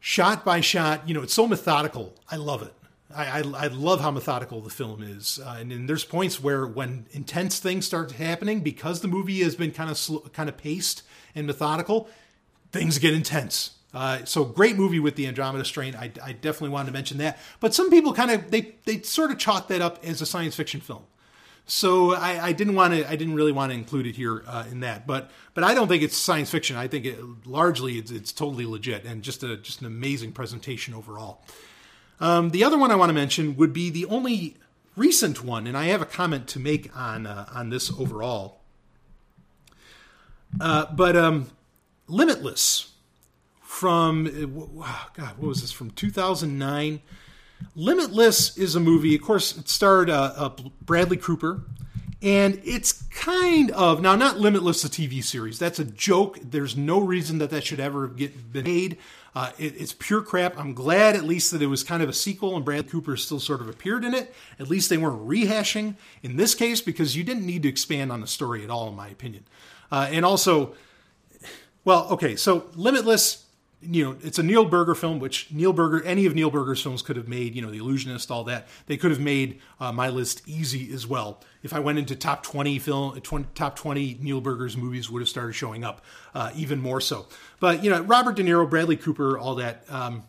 shot 0.00 0.44
by 0.44 0.60
shot. 0.60 1.08
You 1.08 1.14
know, 1.14 1.22
it's 1.22 1.34
so 1.34 1.46
methodical. 1.46 2.14
I 2.28 2.36
love 2.36 2.62
it. 2.62 2.74
I, 3.14 3.40
I, 3.40 3.42
I 3.56 3.66
love 3.68 4.00
how 4.00 4.10
methodical 4.10 4.60
the 4.60 4.70
film 4.70 5.02
is, 5.02 5.40
uh, 5.44 5.56
and, 5.58 5.88
there's 5.88 6.04
points 6.04 6.40
where 6.40 6.64
when 6.64 7.06
intense 7.10 7.58
things 7.58 7.84
start 7.84 8.12
happening, 8.12 8.60
because 8.60 9.00
the 9.00 9.08
movie 9.08 9.42
has 9.42 9.56
been 9.56 9.72
kind 9.72 9.90
of 9.90 9.98
slow, 9.98 10.20
kind 10.32 10.48
of 10.48 10.56
paced 10.56 11.02
and 11.34 11.44
methodical, 11.44 12.08
things 12.70 12.98
get 12.98 13.12
intense. 13.12 13.72
Uh, 13.92 14.24
so 14.24 14.44
great 14.44 14.76
movie 14.76 15.00
with 15.00 15.16
the 15.16 15.26
Andromeda 15.26 15.64
Strain. 15.64 15.96
I, 15.96 16.12
I, 16.22 16.32
definitely 16.32 16.68
wanted 16.68 16.86
to 16.86 16.92
mention 16.92 17.18
that. 17.18 17.38
But 17.58 17.74
some 17.74 17.90
people 17.90 18.12
kind 18.12 18.30
of 18.30 18.50
they 18.52 18.76
they 18.84 19.02
sort 19.02 19.32
of 19.32 19.38
chalk 19.38 19.66
that 19.68 19.80
up 19.80 20.04
as 20.04 20.20
a 20.20 20.26
science 20.26 20.54
fiction 20.54 20.80
film. 20.80 21.02
So 21.70 22.14
I, 22.14 22.46
I 22.48 22.52
didn't 22.52 22.74
want 22.74 22.94
to. 22.94 23.08
I 23.08 23.16
didn't 23.16 23.34
really 23.34 23.52
want 23.52 23.70
to 23.70 23.78
include 23.78 24.06
it 24.06 24.16
here 24.16 24.42
uh, 24.46 24.64
in 24.70 24.80
that. 24.80 25.06
But 25.06 25.30
but 25.54 25.62
I 25.62 25.74
don't 25.74 25.88
think 25.88 26.02
it's 26.02 26.16
science 26.16 26.50
fiction. 26.50 26.76
I 26.76 26.88
think 26.88 27.04
it, 27.04 27.18
largely 27.46 27.98
it's, 27.98 28.10
it's 28.10 28.32
totally 28.32 28.66
legit 28.66 29.04
and 29.04 29.22
just 29.22 29.42
a 29.42 29.56
just 29.56 29.80
an 29.80 29.86
amazing 29.86 30.32
presentation 30.32 30.94
overall. 30.94 31.44
Um, 32.18 32.50
the 32.50 32.64
other 32.64 32.76
one 32.76 32.90
I 32.90 32.96
want 32.96 33.10
to 33.10 33.14
mention 33.14 33.56
would 33.56 33.72
be 33.72 33.88
the 33.88 34.04
only 34.06 34.56
recent 34.96 35.44
one, 35.44 35.66
and 35.66 35.76
I 35.76 35.86
have 35.86 36.02
a 36.02 36.06
comment 36.06 36.48
to 36.48 36.58
make 36.58 36.94
on 36.96 37.26
uh, 37.26 37.46
on 37.54 37.70
this 37.70 37.90
overall. 37.92 38.60
Uh, 40.60 40.86
but 40.92 41.16
um, 41.16 41.52
Limitless 42.10 42.90
from 43.62 44.26
uh, 44.26 45.04
God, 45.14 45.38
what 45.38 45.46
was 45.46 45.60
this 45.60 45.70
from 45.70 45.92
2009? 45.92 47.00
Limitless 47.74 48.56
is 48.56 48.74
a 48.74 48.80
movie. 48.80 49.14
Of 49.14 49.22
course, 49.22 49.56
it 49.56 49.68
starred 49.68 50.10
uh, 50.10 50.32
uh, 50.36 50.50
Bradley 50.82 51.16
Cooper, 51.16 51.62
and 52.22 52.60
it's 52.64 52.92
kind 53.04 53.70
of 53.70 54.00
now 54.00 54.16
not 54.16 54.38
Limitless, 54.38 54.82
the 54.82 54.88
TV 54.88 55.22
series. 55.22 55.58
That's 55.58 55.78
a 55.78 55.84
joke. 55.84 56.38
There's 56.42 56.76
no 56.76 57.00
reason 57.00 57.38
that 57.38 57.50
that 57.50 57.64
should 57.64 57.80
ever 57.80 58.08
get 58.08 58.54
made. 58.54 58.98
Uh, 59.34 59.52
it, 59.58 59.80
it's 59.80 59.92
pure 59.92 60.22
crap. 60.22 60.58
I'm 60.58 60.74
glad 60.74 61.14
at 61.14 61.24
least 61.24 61.52
that 61.52 61.62
it 61.62 61.66
was 61.66 61.84
kind 61.84 62.02
of 62.02 62.08
a 62.08 62.12
sequel 62.12 62.56
and 62.56 62.64
Bradley 62.64 62.90
Cooper 62.90 63.16
still 63.16 63.38
sort 63.38 63.60
of 63.60 63.68
appeared 63.68 64.04
in 64.04 64.12
it. 64.12 64.34
At 64.58 64.68
least 64.68 64.90
they 64.90 64.98
weren't 64.98 65.26
rehashing 65.26 65.94
in 66.22 66.36
this 66.36 66.54
case 66.54 66.80
because 66.80 67.16
you 67.16 67.22
didn't 67.22 67.46
need 67.46 67.62
to 67.62 67.68
expand 67.68 68.10
on 68.10 68.20
the 68.20 68.26
story 68.26 68.64
at 68.64 68.70
all, 68.70 68.88
in 68.88 68.96
my 68.96 69.08
opinion. 69.08 69.44
Uh, 69.92 70.08
and 70.10 70.24
also, 70.24 70.74
well, 71.84 72.08
okay, 72.10 72.34
so 72.34 72.66
Limitless 72.74 73.44
you 73.82 74.04
know, 74.04 74.16
it's 74.22 74.38
a 74.38 74.42
Neil 74.42 74.66
Burger 74.66 74.94
film, 74.94 75.20
which 75.20 75.50
Neil 75.50 75.72
Burger, 75.72 76.04
any 76.04 76.26
of 76.26 76.34
Neil 76.34 76.50
Burger's 76.50 76.82
films 76.82 77.00
could 77.00 77.16
have 77.16 77.28
made, 77.28 77.54
you 77.54 77.62
know, 77.62 77.70
The 77.70 77.78
Illusionist, 77.78 78.30
all 78.30 78.44
that. 78.44 78.68
They 78.86 78.98
could 78.98 79.10
have 79.10 79.20
made 79.20 79.60
uh, 79.78 79.90
my 79.90 80.10
list 80.10 80.42
easy 80.46 80.92
as 80.92 81.06
well. 81.06 81.42
If 81.62 81.72
I 81.72 81.80
went 81.80 81.98
into 81.98 82.14
top 82.14 82.42
20 82.42 82.78
film, 82.78 83.18
20, 83.20 83.46
top 83.54 83.76
20 83.76 84.18
Neil 84.20 84.40
Burger's 84.40 84.76
movies 84.76 85.10
would 85.10 85.22
have 85.22 85.28
started 85.28 85.54
showing 85.54 85.82
up 85.82 86.04
uh, 86.34 86.50
even 86.54 86.80
more 86.80 87.00
so. 87.00 87.26
But, 87.58 87.82
you 87.82 87.90
know, 87.90 88.02
Robert 88.02 88.36
De 88.36 88.42
Niro, 88.42 88.68
Bradley 88.68 88.96
Cooper, 88.96 89.38
all 89.38 89.54
that. 89.54 89.84
Um, 89.88 90.24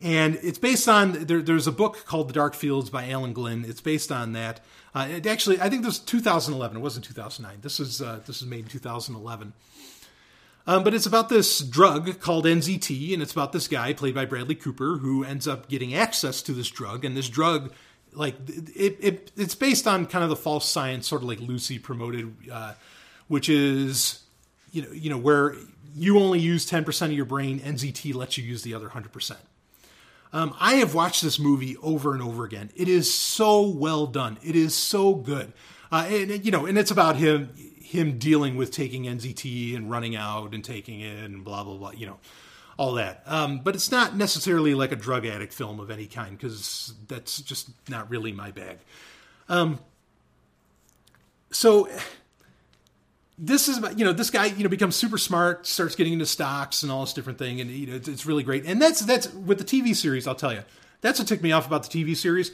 and 0.00 0.40
it's 0.42 0.58
based 0.58 0.88
on, 0.88 1.12
there, 1.26 1.40
there's 1.40 1.68
a 1.68 1.72
book 1.72 2.04
called 2.04 2.28
The 2.28 2.32
Dark 2.32 2.54
Fields 2.54 2.90
by 2.90 3.08
Alan 3.08 3.32
Glynn. 3.32 3.64
It's 3.64 3.80
based 3.80 4.10
on 4.10 4.32
that. 4.32 4.60
Uh, 4.92 5.06
it 5.08 5.26
actually, 5.28 5.60
I 5.60 5.70
think 5.70 5.82
this 5.82 6.00
was 6.00 6.00
2011. 6.00 6.76
It 6.76 6.80
wasn't 6.80 7.04
2009. 7.04 7.60
This 7.62 7.78
is, 7.78 8.02
uh, 8.02 8.18
this 8.26 8.40
was 8.40 8.46
made 8.46 8.64
in 8.64 8.66
2011. 8.70 9.52
Um, 10.66 10.84
but 10.84 10.94
it's 10.94 11.06
about 11.06 11.28
this 11.28 11.58
drug 11.58 12.20
called 12.20 12.44
NZT, 12.44 13.12
and 13.12 13.22
it's 13.22 13.32
about 13.32 13.52
this 13.52 13.66
guy 13.66 13.92
played 13.92 14.14
by 14.14 14.24
Bradley 14.24 14.54
Cooper 14.54 14.98
who 14.98 15.24
ends 15.24 15.48
up 15.48 15.68
getting 15.68 15.94
access 15.94 16.40
to 16.42 16.52
this 16.52 16.70
drug. 16.70 17.04
And 17.04 17.16
this 17.16 17.28
drug, 17.28 17.72
like, 18.12 18.36
it, 18.48 18.96
it 19.00 19.32
it's 19.36 19.56
based 19.56 19.88
on 19.88 20.06
kind 20.06 20.22
of 20.22 20.30
the 20.30 20.36
false 20.36 20.68
science, 20.68 21.08
sort 21.08 21.22
of 21.22 21.28
like 21.28 21.40
Lucy 21.40 21.78
promoted, 21.78 22.32
uh, 22.50 22.74
which 23.26 23.48
is, 23.48 24.22
you 24.70 24.82
know, 24.82 24.92
you 24.92 25.10
know, 25.10 25.18
where 25.18 25.56
you 25.94 26.18
only 26.18 26.38
use 26.38 26.68
10% 26.70 27.06
of 27.06 27.12
your 27.12 27.24
brain, 27.24 27.58
NZT 27.60 28.14
lets 28.14 28.38
you 28.38 28.44
use 28.44 28.62
the 28.62 28.74
other 28.74 28.88
100%. 28.88 29.36
Um, 30.32 30.54
I 30.58 30.74
have 30.76 30.94
watched 30.94 31.22
this 31.22 31.38
movie 31.38 31.76
over 31.78 32.14
and 32.14 32.22
over 32.22 32.44
again. 32.44 32.70
It 32.74 32.88
is 32.88 33.12
so 33.12 33.68
well 33.68 34.06
done. 34.06 34.38
It 34.42 34.56
is 34.56 34.74
so 34.74 35.14
good. 35.14 35.52
Uh, 35.90 36.06
and, 36.08 36.44
you 36.44 36.50
know, 36.50 36.64
and 36.64 36.78
it's 36.78 36.90
about 36.90 37.16
him 37.16 37.50
him 37.92 38.18
dealing 38.18 38.56
with 38.56 38.70
taking 38.70 39.04
NZT 39.04 39.76
and 39.76 39.90
running 39.90 40.16
out 40.16 40.54
and 40.54 40.64
taking 40.64 41.00
it 41.00 41.24
and 41.24 41.44
blah 41.44 41.62
blah 41.62 41.76
blah, 41.76 41.90
you 41.92 42.06
know, 42.06 42.18
all 42.76 42.94
that. 42.94 43.22
Um, 43.26 43.60
but 43.60 43.74
it's 43.74 43.90
not 43.90 44.16
necessarily 44.16 44.74
like 44.74 44.92
a 44.92 44.96
drug 44.96 45.26
addict 45.26 45.52
film 45.52 45.78
of 45.78 45.90
any 45.90 46.06
kind 46.06 46.36
because 46.36 46.94
that's 47.06 47.40
just 47.42 47.70
not 47.88 48.10
really 48.10 48.32
my 48.32 48.50
bag. 48.50 48.78
Um, 49.48 49.78
so 51.50 51.88
this 53.38 53.68
is 53.68 53.78
you 53.96 54.04
know 54.04 54.12
this 54.12 54.30
guy 54.30 54.46
you 54.46 54.62
know 54.62 54.70
becomes 54.70 54.96
super 54.96 55.18
smart, 55.18 55.66
starts 55.66 55.94
getting 55.94 56.14
into 56.14 56.26
stocks 56.26 56.82
and 56.82 56.90
all 56.90 57.02
this 57.02 57.12
different 57.12 57.38
thing, 57.38 57.60
and 57.60 57.70
you 57.70 57.86
know 57.86 57.94
it's, 57.94 58.08
it's 58.08 58.24
really 58.24 58.42
great. 58.42 58.64
And 58.64 58.80
that's 58.80 59.00
that's 59.00 59.32
with 59.34 59.58
the 59.58 59.64
TV 59.64 59.94
series. 59.94 60.26
I'll 60.26 60.34
tell 60.34 60.52
you, 60.52 60.62
that's 61.02 61.18
what 61.18 61.28
ticked 61.28 61.42
me 61.42 61.52
off 61.52 61.66
about 61.66 61.88
the 61.88 62.04
TV 62.04 62.16
series. 62.16 62.52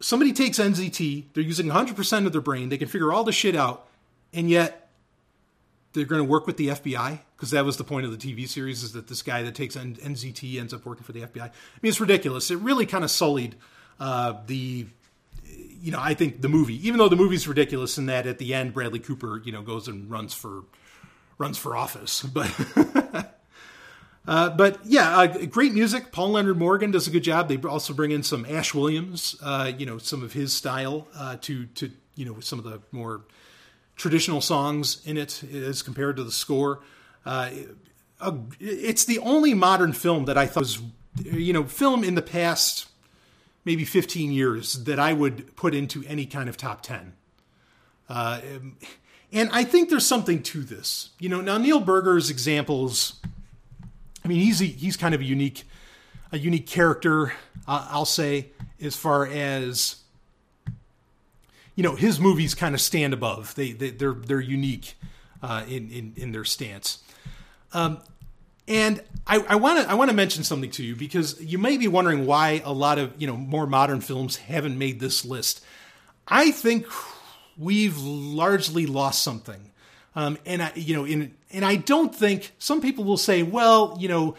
Somebody 0.00 0.32
takes 0.32 0.58
NZT, 0.58 1.26
they're 1.32 1.44
using 1.44 1.66
100% 1.66 2.26
of 2.26 2.32
their 2.32 2.40
brain, 2.40 2.68
they 2.68 2.76
can 2.76 2.88
figure 2.88 3.12
all 3.12 3.22
the 3.22 3.32
shit 3.32 3.54
out, 3.54 3.88
and 4.34 4.50
yet 4.50 4.90
they're 5.94 6.04
going 6.04 6.20
to 6.20 6.28
work 6.28 6.46
with 6.46 6.56
the 6.56 6.68
FBI 6.68 7.20
because 7.36 7.52
that 7.52 7.64
was 7.64 7.76
the 7.76 7.84
point 7.84 8.04
of 8.04 8.18
the 8.18 8.18
TV 8.18 8.48
series 8.48 8.82
is 8.82 8.92
that 8.92 9.08
this 9.08 9.22
guy 9.22 9.42
that 9.42 9.54
takes 9.54 9.76
NZT 9.76 10.58
ends 10.58 10.74
up 10.74 10.84
working 10.84 11.04
for 11.04 11.12
the 11.12 11.20
FBI. 11.20 11.42
I 11.42 11.50
mean, 11.82 11.90
it's 11.90 12.00
ridiculous. 12.00 12.50
It 12.50 12.58
really 12.58 12.84
kind 12.84 13.04
of 13.04 13.10
sullied 13.10 13.54
uh, 14.00 14.34
the, 14.46 14.86
you 15.80 15.92
know, 15.92 16.00
I 16.00 16.14
think 16.14 16.42
the 16.42 16.48
movie, 16.48 16.86
even 16.86 16.98
though 16.98 17.08
the 17.08 17.16
movie's 17.16 17.46
ridiculous 17.46 17.96
in 17.96 18.06
that 18.06 18.26
at 18.26 18.38
the 18.38 18.52
end 18.52 18.74
Bradley 18.74 18.98
Cooper, 18.98 19.40
you 19.44 19.52
know, 19.52 19.62
goes 19.62 19.88
and 19.88 20.10
runs 20.10 20.34
for 20.34 20.64
runs 21.38 21.58
for 21.58 21.76
office, 21.76 22.22
but. 22.34 23.30
Uh, 24.26 24.48
but 24.48 24.78
yeah, 24.86 25.18
uh, 25.18 25.44
great 25.44 25.74
music. 25.74 26.10
Paul 26.10 26.30
Leonard 26.30 26.56
Morgan 26.56 26.90
does 26.90 27.06
a 27.06 27.10
good 27.10 27.22
job. 27.22 27.46
They 27.46 27.58
also 27.58 27.92
bring 27.92 28.10
in 28.10 28.22
some 28.22 28.46
Ash 28.46 28.72
Williams, 28.72 29.36
uh, 29.42 29.70
you 29.76 29.84
know, 29.84 29.98
some 29.98 30.22
of 30.22 30.32
his 30.32 30.54
style 30.54 31.06
uh, 31.14 31.36
to 31.42 31.66
to 31.66 31.90
you 32.16 32.24
know 32.24 32.40
some 32.40 32.58
of 32.58 32.64
the 32.64 32.80
more 32.90 33.20
traditional 33.96 34.40
songs 34.40 35.00
in 35.04 35.16
it 35.16 35.42
as 35.44 35.82
compared 35.82 36.16
to 36.16 36.24
the 36.24 36.32
score. 36.32 36.80
Uh, 37.24 37.50
it's 38.60 39.04
the 39.04 39.18
only 39.18 39.54
modern 39.54 39.92
film 39.92 40.24
that 40.26 40.38
I 40.38 40.46
thought 40.46 40.60
was, 40.60 40.82
you 41.22 41.52
know, 41.52 41.64
film 41.64 42.04
in 42.04 42.14
the 42.14 42.22
past 42.22 42.86
maybe 43.64 43.84
15 43.84 44.32
years 44.32 44.84
that 44.84 44.98
I 44.98 45.12
would 45.12 45.56
put 45.56 45.74
into 45.74 46.04
any 46.06 46.26
kind 46.26 46.48
of 46.48 46.56
top 46.56 46.82
10. 46.82 47.14
Uh, 48.08 48.40
and 49.32 49.48
I 49.50 49.64
think 49.64 49.88
there's 49.88 50.06
something 50.06 50.42
to 50.44 50.62
this. 50.62 51.10
You 51.18 51.28
know, 51.28 51.40
now 51.40 51.58
Neil 51.58 51.80
Burger's 51.80 52.30
examples, 52.30 53.20
I 54.24 54.28
mean, 54.28 54.40
he's 54.40 54.60
a, 54.60 54.66
he's 54.66 54.96
kind 54.96 55.14
of 55.14 55.20
a 55.20 55.24
unique 55.24 55.64
a 56.32 56.38
unique 56.38 56.66
character, 56.66 57.32
uh, 57.68 57.86
I'll 57.90 58.04
say, 58.04 58.48
as 58.80 58.96
far 58.96 59.24
as 59.26 59.96
you 61.74 61.82
know 61.82 61.94
his 61.94 62.20
movies 62.20 62.54
kind 62.54 62.74
of 62.74 62.80
stand 62.80 63.12
above. 63.12 63.54
They, 63.54 63.72
they 63.72 63.88
are 63.88 63.92
they're, 63.92 64.12
they're 64.12 64.40
unique 64.40 64.94
uh, 65.42 65.64
in, 65.68 65.90
in 65.90 66.12
in 66.16 66.32
their 66.32 66.44
stance. 66.44 67.02
Um, 67.72 68.00
and 68.66 69.02
I 69.26 69.56
want 69.56 69.82
to 69.82 69.90
I 69.90 69.94
want 69.94 70.10
to 70.10 70.16
mention 70.16 70.44
something 70.44 70.70
to 70.72 70.84
you 70.84 70.96
because 70.96 71.40
you 71.42 71.58
may 71.58 71.76
be 71.76 71.88
wondering 71.88 72.26
why 72.26 72.62
a 72.64 72.72
lot 72.72 72.98
of 72.98 73.12
you 73.18 73.26
know 73.26 73.36
more 73.36 73.66
modern 73.66 74.00
films 74.00 74.36
haven't 74.36 74.78
made 74.78 75.00
this 75.00 75.24
list. 75.24 75.64
I 76.28 76.50
think 76.50 76.86
we've 77.58 77.98
largely 77.98 78.86
lost 78.86 79.22
something, 79.22 79.70
um, 80.14 80.38
and 80.44 80.62
I 80.62 80.72
you 80.74 80.94
know 80.94 81.04
in 81.04 81.34
and 81.50 81.64
I 81.64 81.76
don't 81.76 82.14
think 82.14 82.52
some 82.58 82.80
people 82.80 83.04
will 83.04 83.16
say, 83.16 83.42
well, 83.42 83.96
you 83.98 84.08
know, 84.08 84.34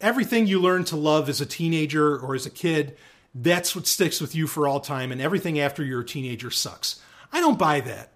everything 0.00 0.46
you 0.46 0.60
learn 0.60 0.84
to 0.86 0.96
love 0.96 1.28
as 1.28 1.40
a 1.40 1.46
teenager 1.46 2.18
or 2.18 2.34
as 2.34 2.44
a 2.44 2.50
kid 2.50 2.96
that's 3.42 3.76
what 3.76 3.86
sticks 3.86 4.20
with 4.20 4.34
you 4.34 4.46
for 4.46 4.66
all 4.66 4.80
time, 4.80 5.12
and 5.12 5.20
everything 5.20 5.60
after 5.60 5.84
you're 5.84 6.00
a 6.00 6.06
teenager 6.06 6.50
sucks. 6.50 7.00
I 7.32 7.40
don't 7.40 7.58
buy 7.58 7.80
that. 7.80 8.12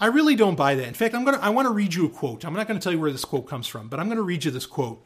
I 0.00 0.06
really 0.06 0.34
don't 0.34 0.56
buy 0.56 0.74
that. 0.74 0.88
In 0.88 0.94
fact, 0.94 1.14
I'm 1.14 1.24
gonna 1.24 1.38
I 1.40 1.50
want 1.50 1.66
to 1.66 1.72
read 1.72 1.94
you 1.94 2.06
a 2.06 2.10
quote. 2.10 2.44
I'm 2.44 2.54
not 2.54 2.66
going 2.66 2.78
to 2.78 2.82
tell 2.82 2.92
you 2.92 3.00
where 3.00 3.12
this 3.12 3.24
quote 3.24 3.46
comes 3.46 3.66
from, 3.66 3.88
but 3.88 4.00
I'm 4.00 4.06
going 4.06 4.16
to 4.16 4.22
read 4.22 4.44
you 4.44 4.50
this 4.50 4.66
quote 4.66 5.04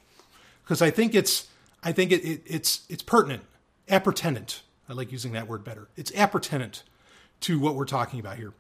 because 0.65 0.81
I 0.81 0.91
think 0.91 1.15
it's 1.15 1.49
I 1.83 1.93
think 1.93 2.13
it, 2.13 2.25
it, 2.25 2.43
it's 2.47 2.87
it's 2.89 3.03
pertinent, 3.03 3.43
appertinent. 3.89 4.61
I 4.89 4.95
like 4.95 5.13
using 5.13 5.33
that 5.33 5.49
word 5.49 5.65
better. 5.65 5.89
It's 5.97 6.11
appertinent 6.13 6.83
to 7.41 7.59
what 7.59 7.75
we're 7.75 7.85
talking 7.85 8.19
about 8.19 8.39
here. 8.39 8.55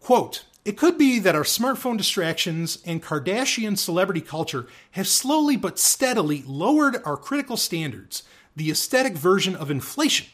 Quote: 0.00 0.44
It 0.66 0.76
could 0.76 0.98
be 0.98 1.18
that 1.20 1.34
our 1.34 1.44
smartphone 1.44 1.96
distractions 1.96 2.78
and 2.84 3.02
Kardashian 3.02 3.78
celebrity 3.78 4.20
culture 4.20 4.66
have 4.90 5.08
slowly 5.08 5.56
but 5.56 5.78
steadily 5.78 6.44
lowered 6.46 7.02
our 7.06 7.16
critical 7.16 7.56
standards, 7.56 8.22
the 8.54 8.70
aesthetic 8.70 9.14
version 9.14 9.56
of 9.56 9.70
inflation. 9.70 10.26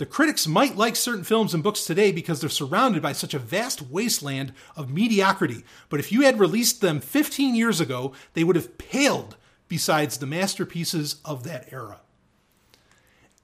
The 0.00 0.06
critics 0.06 0.46
might 0.46 0.78
like 0.78 0.96
certain 0.96 1.24
films 1.24 1.52
and 1.52 1.62
books 1.62 1.84
today 1.84 2.10
because 2.10 2.40
they're 2.40 2.48
surrounded 2.48 3.02
by 3.02 3.12
such 3.12 3.34
a 3.34 3.38
vast 3.38 3.82
wasteland 3.82 4.54
of 4.74 4.88
mediocrity, 4.88 5.62
but 5.90 6.00
if 6.00 6.10
you 6.10 6.22
had 6.22 6.40
released 6.40 6.80
them 6.80 7.00
15 7.00 7.54
years 7.54 7.82
ago, 7.82 8.14
they 8.32 8.42
would 8.42 8.56
have 8.56 8.78
paled 8.78 9.36
besides 9.68 10.16
the 10.16 10.24
masterpieces 10.24 11.16
of 11.22 11.44
that 11.44 11.70
era. 11.70 12.00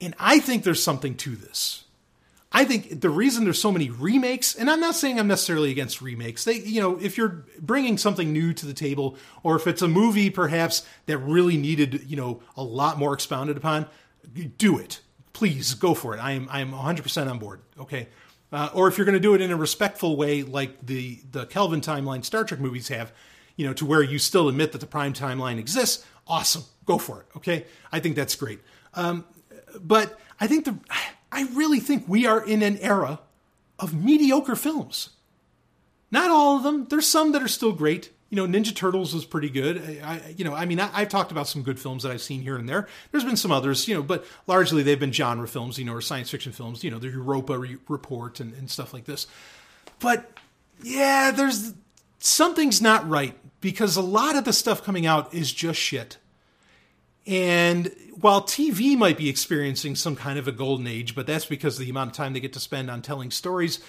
And 0.01 0.15
I 0.17 0.39
think 0.39 0.63
there's 0.63 0.81
something 0.81 1.13
to 1.17 1.35
this. 1.35 1.83
I 2.51 2.65
think 2.65 3.01
the 3.01 3.11
reason 3.11 3.43
there's 3.43 3.61
so 3.61 3.71
many 3.71 3.91
remakes, 3.91 4.55
and 4.55 4.67
I'm 4.67 4.79
not 4.79 4.95
saying 4.95 5.19
I'm 5.19 5.27
necessarily 5.27 5.69
against 5.69 6.01
remakes. 6.01 6.43
They, 6.43 6.55
you 6.55 6.81
know, 6.81 6.97
if 6.99 7.19
you're 7.19 7.45
bringing 7.59 7.99
something 7.99 8.33
new 8.33 8.51
to 8.53 8.65
the 8.65 8.73
table, 8.73 9.15
or 9.43 9.57
if 9.57 9.67
it's 9.67 9.83
a 9.83 9.87
movie 9.87 10.31
perhaps 10.31 10.83
that 11.05 11.19
really 11.19 11.55
needed, 11.55 12.05
you 12.07 12.17
know, 12.17 12.41
a 12.55 12.63
lot 12.63 12.97
more 12.97 13.13
expounded 13.13 13.57
upon, 13.57 13.85
do 14.57 14.79
it. 14.79 15.01
Please 15.37 15.75
go 15.75 15.93
for 15.93 16.15
it. 16.15 16.19
I 16.19 16.31
am 16.31 16.47
I 16.49 16.61
am 16.61 16.71
100% 16.71 17.29
on 17.29 17.37
board. 17.37 17.61
Okay. 17.79 18.07
Uh, 18.51 18.69
or 18.73 18.87
if 18.87 18.97
you're 18.97 19.05
going 19.05 19.13
to 19.13 19.19
do 19.19 19.35
it 19.35 19.41
in 19.41 19.51
a 19.51 19.55
respectful 19.55 20.15
way, 20.15 20.41
like 20.41 20.83
the 20.83 21.19
the 21.31 21.45
Kelvin 21.45 21.79
timeline 21.79 22.25
Star 22.25 22.43
Trek 22.43 22.59
movies 22.59 22.87
have, 22.87 23.13
you 23.55 23.67
know, 23.67 23.73
to 23.73 23.85
where 23.85 24.01
you 24.01 24.17
still 24.17 24.49
admit 24.49 24.71
that 24.71 24.79
the 24.81 24.87
prime 24.87 25.13
timeline 25.13 25.59
exists, 25.59 26.03
awesome. 26.25 26.63
Go 26.85 26.97
for 26.97 27.21
it. 27.21 27.27
Okay. 27.37 27.67
I 27.91 27.99
think 27.99 28.15
that's 28.15 28.33
great. 28.33 28.61
Um, 28.95 29.25
but 29.79 30.19
I 30.39 30.47
think 30.47 30.65
the 30.65 30.79
I 31.31 31.43
really 31.53 31.79
think 31.79 32.05
we 32.07 32.25
are 32.25 32.43
in 32.43 32.63
an 32.63 32.79
era 32.79 33.19
of 33.77 33.93
mediocre 33.93 34.55
films. 34.55 35.09
Not 36.09 36.31
all 36.31 36.57
of 36.57 36.63
them. 36.63 36.87
There's 36.89 37.05
some 37.05 37.31
that 37.33 37.43
are 37.43 37.47
still 37.47 37.73
great. 37.73 38.09
You 38.29 38.35
know, 38.35 38.45
Ninja 38.45 38.75
Turtles 38.75 39.13
was 39.13 39.23
pretty 39.23 39.49
good. 39.49 40.01
I, 40.03 40.33
you 40.35 40.43
know, 40.43 40.53
I 40.53 40.65
mean, 40.65 40.79
I, 40.79 40.87
have 40.87 41.09
talked 41.09 41.31
about 41.31 41.47
some 41.47 41.63
good 41.63 41.79
films 41.79 42.03
that 42.03 42.11
I've 42.11 42.21
seen 42.21 42.41
here 42.41 42.57
and 42.57 42.67
there. 42.67 42.87
There's 43.11 43.23
been 43.23 43.37
some 43.37 43.51
others, 43.51 43.87
you 43.87 43.95
know, 43.95 44.03
but 44.03 44.25
largely 44.47 44.83
they've 44.83 44.99
been 44.99 45.13
genre 45.13 45.47
films, 45.47 45.79
you 45.79 45.85
know, 45.85 45.93
or 45.93 46.01
science 46.01 46.29
fiction 46.29 46.51
films. 46.51 46.83
You 46.83 46.91
know, 46.91 46.99
the 46.99 47.07
Europa 47.07 47.57
Re- 47.57 47.77
Report 47.87 48.39
and, 48.39 48.53
and 48.53 48.69
stuff 48.69 48.93
like 48.93 49.05
this. 49.05 49.27
But 49.99 50.29
yeah, 50.83 51.31
there's 51.31 51.73
something's 52.19 52.81
not 52.81 53.07
right 53.07 53.37
because 53.61 53.95
a 53.95 54.01
lot 54.01 54.35
of 54.35 54.43
the 54.43 54.53
stuff 54.53 54.83
coming 54.83 55.05
out 55.05 55.33
is 55.33 55.51
just 55.53 55.79
shit. 55.79 56.17
And 57.25 57.91
while 58.19 58.41
TV 58.41 58.97
might 58.97 59.17
be 59.17 59.29
experiencing 59.29 59.95
some 59.95 60.15
kind 60.15 60.39
of 60.39 60.47
a 60.47 60.51
golden 60.51 60.87
age, 60.87 61.13
but 61.13 61.27
that's 61.27 61.45
because 61.45 61.77
of 61.77 61.83
the 61.83 61.89
amount 61.89 62.11
of 62.11 62.15
time 62.15 62.33
they 62.33 62.39
get 62.39 62.53
to 62.53 62.59
spend 62.59 62.89
on 62.89 63.01
telling 63.01 63.31
stories, 63.31 63.79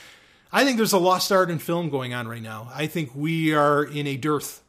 I 0.50 0.64
think 0.64 0.76
there's 0.76 0.92
a 0.92 0.98
lost 0.98 1.30
art 1.30 1.50
in 1.50 1.58
film 1.58 1.90
going 1.90 2.14
on 2.14 2.26
right 2.26 2.42
now. 2.42 2.70
I 2.74 2.86
think 2.86 3.10
we 3.14 3.52
are 3.54 3.84
in 3.84 4.06
a 4.06 4.16
dearth 4.16 4.62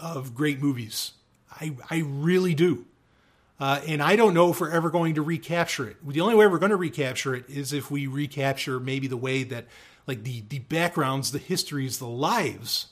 of 0.00 0.34
great 0.34 0.60
movies. 0.60 1.12
I, 1.50 1.76
I 1.88 2.02
really 2.04 2.54
do. 2.54 2.86
Uh, 3.60 3.80
and 3.86 4.02
I 4.02 4.16
don't 4.16 4.32
know 4.32 4.50
if 4.50 4.60
we're 4.60 4.70
ever 4.70 4.90
going 4.90 5.14
to 5.14 5.22
recapture 5.22 5.86
it. 5.86 5.96
The 6.06 6.22
only 6.22 6.34
way 6.34 6.46
we're 6.46 6.58
going 6.58 6.70
to 6.70 6.76
recapture 6.76 7.34
it 7.34 7.48
is 7.48 7.72
if 7.72 7.90
we 7.90 8.06
recapture 8.06 8.80
maybe 8.80 9.06
the 9.06 9.18
way 9.18 9.42
that, 9.44 9.66
like 10.06 10.24
the 10.24 10.42
the 10.48 10.60
backgrounds, 10.60 11.30
the 11.30 11.38
histories, 11.38 11.98
the 11.98 12.08
lives 12.08 12.86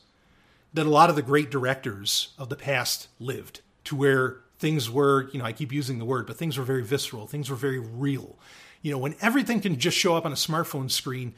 that 0.74 0.86
a 0.86 0.90
lot 0.90 1.08
of 1.08 1.16
the 1.16 1.22
great 1.22 1.50
directors 1.50 2.34
of 2.38 2.50
the 2.50 2.56
past 2.56 3.08
lived, 3.18 3.62
to 3.84 3.96
where 3.96 4.40
things 4.58 4.90
were, 4.90 5.30
you 5.32 5.38
know, 5.38 5.46
I 5.46 5.52
keep 5.52 5.72
using 5.72 5.98
the 5.98 6.04
word, 6.04 6.26
but 6.26 6.36
things 6.36 6.58
were 6.58 6.64
very 6.64 6.84
visceral, 6.84 7.26
things 7.26 7.48
were 7.48 7.56
very 7.56 7.78
real. 7.78 8.38
You 8.82 8.92
know, 8.92 8.98
when 8.98 9.16
everything 9.22 9.60
can 9.62 9.78
just 9.78 9.96
show 9.96 10.16
up 10.16 10.26
on 10.26 10.32
a 10.32 10.36
smartphone 10.36 10.90
screen, 10.90 11.34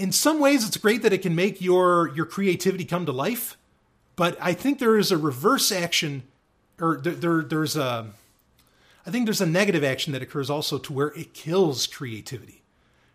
in 0.00 0.12
some 0.12 0.40
ways 0.40 0.66
it's 0.66 0.78
great 0.78 1.02
that 1.02 1.12
it 1.12 1.20
can 1.20 1.34
make 1.34 1.60
your 1.60 2.08
your 2.14 2.24
creativity 2.24 2.86
come 2.86 3.04
to 3.04 3.12
life, 3.12 3.58
but 4.16 4.36
I 4.40 4.54
think 4.54 4.78
there 4.78 4.96
is 4.96 5.12
a 5.12 5.18
reverse 5.18 5.70
action 5.70 6.22
or 6.80 6.96
there, 6.96 7.12
there 7.12 7.42
there's 7.42 7.76
a 7.76 8.06
I 9.06 9.10
think 9.10 9.26
there's 9.26 9.42
a 9.42 9.46
negative 9.46 9.84
action 9.84 10.14
that 10.14 10.22
occurs 10.22 10.48
also 10.48 10.78
to 10.78 10.92
where 10.92 11.08
it 11.08 11.34
kills 11.34 11.86
creativity 11.86 12.62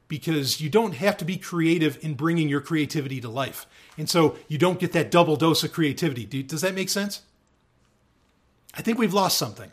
because 0.07 0.61
you 0.61 0.69
don't 0.69 0.93
have 0.93 1.17
to 1.17 1.25
be 1.25 1.37
creative 1.37 1.97
in 2.03 2.13
bringing 2.13 2.47
your 2.47 2.61
creativity 2.61 3.19
to 3.19 3.29
life. 3.29 3.65
And 3.97 4.07
so 4.07 4.37
you 4.47 4.59
don't 4.59 4.79
get 4.79 4.91
that 4.91 5.09
double 5.09 5.35
dose 5.35 5.63
of 5.63 5.73
creativity. 5.73 6.43
Does 6.43 6.61
that 6.61 6.75
make 6.75 6.89
sense? 6.89 7.23
I 8.75 8.83
think 8.83 8.99
we've 8.99 9.13
lost 9.13 9.39
something. 9.39 9.71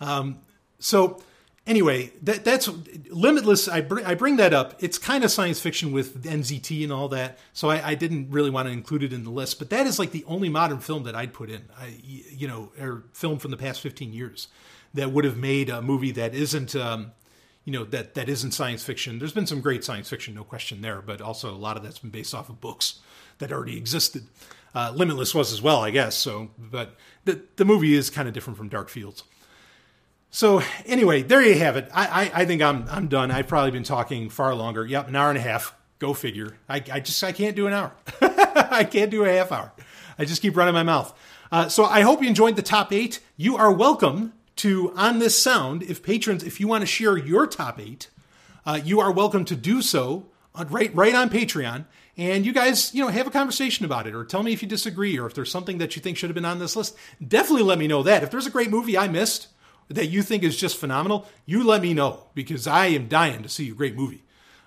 Um, 0.00 0.38
so 0.80 1.22
anyway, 1.66 2.12
that, 2.22 2.44
that's 2.44 2.68
limitless. 3.08 3.68
I, 3.68 3.80
br- 3.80 4.04
I 4.04 4.14
bring 4.14 4.36
that 4.36 4.52
up. 4.52 4.74
It's 4.80 4.98
kind 4.98 5.24
of 5.24 5.30
science 5.30 5.60
fiction 5.60 5.92
with 5.92 6.24
NZT 6.24 6.82
and 6.82 6.92
all 6.92 7.08
that, 7.08 7.38
so 7.52 7.70
I, 7.70 7.90
I, 7.90 7.94
didn't 7.94 8.30
really 8.30 8.50
want 8.50 8.66
to 8.68 8.72
include 8.72 9.02
it 9.02 9.12
in 9.12 9.24
the 9.24 9.30
list. 9.30 9.58
But 9.58 9.70
that 9.70 9.86
is 9.86 9.98
like 9.98 10.10
the 10.10 10.24
only 10.26 10.48
modern 10.48 10.78
film 10.78 11.04
that 11.04 11.14
I'd 11.14 11.32
put 11.32 11.50
in. 11.50 11.68
I, 11.78 11.94
you 12.02 12.48
know, 12.48 12.72
or 12.80 13.04
film 13.12 13.38
from 13.38 13.50
the 13.50 13.56
past 13.56 13.80
fifteen 13.80 14.12
years 14.12 14.48
that 14.92 15.10
would 15.10 15.24
have 15.24 15.36
made 15.36 15.70
a 15.70 15.82
movie 15.82 16.12
that 16.12 16.34
isn't. 16.34 16.74
Um, 16.76 17.12
you 17.64 17.72
know 17.72 17.84
that 17.84 18.14
that 18.14 18.28
isn't 18.28 18.52
science 18.52 18.84
fiction. 18.84 19.18
There's 19.18 19.32
been 19.32 19.46
some 19.46 19.62
great 19.62 19.84
science 19.84 20.10
fiction, 20.10 20.34
no 20.34 20.44
question 20.44 20.82
there, 20.82 21.00
but 21.00 21.22
also 21.22 21.50
a 21.50 21.56
lot 21.56 21.78
of 21.78 21.82
that's 21.82 21.98
been 21.98 22.10
based 22.10 22.34
off 22.34 22.50
of 22.50 22.60
books 22.60 23.00
that 23.38 23.50
already 23.50 23.76
existed. 23.76 24.26
Uh, 24.74 24.92
Limitless 24.94 25.34
was 25.34 25.52
as 25.52 25.62
well, 25.62 25.80
I 25.80 25.90
guess. 25.90 26.14
So, 26.16 26.50
but 26.58 26.96
the 27.24 27.40
the 27.56 27.64
movie 27.64 27.94
is 27.94 28.10
kind 28.10 28.28
of 28.28 28.34
different 28.34 28.58
from 28.58 28.68
Dark 28.68 28.90
Fields. 28.90 29.24
So 30.34 30.62
anyway, 30.84 31.22
there 31.22 31.40
you 31.40 31.56
have 31.60 31.76
it. 31.76 31.88
I, 31.94 32.24
I, 32.24 32.40
I 32.40 32.44
think 32.44 32.60
I'm 32.60 32.86
I'm 32.90 33.06
done. 33.06 33.30
I've 33.30 33.46
probably 33.46 33.70
been 33.70 33.84
talking 33.84 34.28
far 34.30 34.52
longer. 34.52 34.84
Yep, 34.84 35.06
an 35.06 35.14
hour 35.14 35.28
and 35.28 35.38
a 35.38 35.40
half. 35.40 35.76
Go 36.00 36.12
figure. 36.12 36.56
I, 36.68 36.82
I 36.92 36.98
just 36.98 37.22
I 37.22 37.30
can't 37.30 37.54
do 37.54 37.68
an 37.68 37.72
hour. 37.72 37.92
I 38.20 38.82
can't 38.82 39.12
do 39.12 39.24
a 39.24 39.32
half 39.32 39.52
hour. 39.52 39.72
I 40.18 40.24
just 40.24 40.42
keep 40.42 40.56
running 40.56 40.74
my 40.74 40.82
mouth. 40.82 41.16
Uh, 41.52 41.68
so 41.68 41.84
I 41.84 42.00
hope 42.00 42.20
you 42.20 42.26
enjoyed 42.26 42.56
the 42.56 42.62
top 42.62 42.92
eight. 42.92 43.20
You 43.36 43.56
are 43.56 43.70
welcome 43.70 44.32
to 44.56 44.92
on 44.96 45.20
this 45.20 45.40
sound. 45.40 45.84
If 45.84 46.02
patrons, 46.02 46.42
if 46.42 46.58
you 46.58 46.66
want 46.66 46.82
to 46.82 46.86
share 46.86 47.16
your 47.16 47.46
top 47.46 47.78
eight, 47.78 48.10
uh, 48.66 48.80
you 48.84 48.98
are 48.98 49.12
welcome 49.12 49.44
to 49.44 49.54
do 49.54 49.82
so 49.82 50.26
uh, 50.56 50.64
right 50.68 50.92
right 50.96 51.14
on 51.14 51.30
Patreon 51.30 51.84
and 52.16 52.44
you 52.44 52.52
guys, 52.52 52.92
you 52.92 53.04
know, 53.04 53.08
have 53.08 53.28
a 53.28 53.30
conversation 53.30 53.84
about 53.84 54.08
it 54.08 54.16
or 54.16 54.24
tell 54.24 54.42
me 54.42 54.52
if 54.52 54.62
you 54.62 54.68
disagree 54.68 55.16
or 55.16 55.26
if 55.26 55.34
there's 55.34 55.52
something 55.52 55.78
that 55.78 55.94
you 55.94 56.02
think 56.02 56.16
should 56.16 56.28
have 56.30 56.34
been 56.34 56.44
on 56.44 56.58
this 56.58 56.74
list. 56.74 56.96
Definitely 57.24 57.62
let 57.62 57.78
me 57.78 57.86
know 57.86 58.02
that. 58.02 58.24
If 58.24 58.32
there's 58.32 58.46
a 58.46 58.50
great 58.50 58.70
movie 58.70 58.98
I 58.98 59.06
missed 59.06 59.46
that 59.88 60.06
you 60.06 60.22
think 60.22 60.42
is 60.42 60.56
just 60.56 60.76
phenomenal, 60.76 61.26
you 61.46 61.64
let 61.64 61.82
me 61.82 61.94
know 61.94 62.24
because 62.34 62.66
I 62.66 62.86
am 62.86 63.08
dying 63.08 63.42
to 63.42 63.48
see 63.48 63.70
a 63.70 63.74
great 63.74 63.94
movie. 63.94 64.22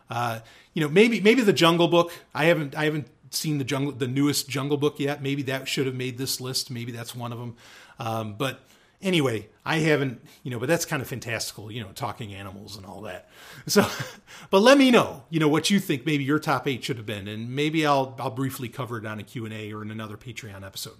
Uh, 0.09 0.39
you 0.73 0.81
know, 0.81 0.89
maybe 0.89 1.19
maybe 1.19 1.41
the 1.41 1.53
Jungle 1.53 1.87
Book. 1.87 2.11
I 2.33 2.45
haven't 2.45 2.75
I 2.75 2.85
haven't 2.85 3.07
seen 3.31 3.57
the 3.57 3.63
jungle 3.63 3.91
the 3.91 4.07
newest 4.07 4.47
Jungle 4.47 4.77
Book 4.77 4.99
yet. 4.99 5.21
Maybe 5.21 5.41
that 5.43 5.67
should 5.67 5.85
have 5.85 5.95
made 5.95 6.17
this 6.17 6.39
list. 6.39 6.71
Maybe 6.71 6.91
that's 6.91 7.15
one 7.15 7.31
of 7.31 7.39
them. 7.39 7.55
Um, 7.99 8.35
but 8.35 8.61
anyway, 9.01 9.47
I 9.65 9.77
haven't, 9.77 10.21
you 10.43 10.51
know, 10.51 10.59
but 10.59 10.67
that's 10.67 10.85
kind 10.85 11.01
of 11.01 11.07
fantastical, 11.07 11.71
you 11.71 11.81
know, 11.81 11.89
talking 11.93 12.33
animals 12.33 12.77
and 12.77 12.85
all 12.85 13.01
that. 13.01 13.29
So, 13.65 13.85
but 14.49 14.61
let 14.61 14.77
me 14.77 14.91
know, 14.91 15.23
you 15.29 15.39
know, 15.39 15.47
what 15.47 15.69
you 15.69 15.79
think 15.79 16.05
maybe 16.05 16.23
your 16.23 16.39
top 16.39 16.67
eight 16.67 16.83
should 16.83 16.97
have 16.97 17.05
been, 17.05 17.27
and 17.27 17.55
maybe 17.55 17.85
I'll 17.85 18.15
I'll 18.19 18.31
briefly 18.31 18.69
cover 18.69 18.97
it 18.97 19.05
on 19.05 19.19
a 19.19 19.23
Q 19.23 19.45
and 19.45 19.53
A 19.53 19.73
or 19.73 19.81
in 19.81 19.91
another 19.91 20.17
Patreon 20.17 20.65
episode. 20.65 20.95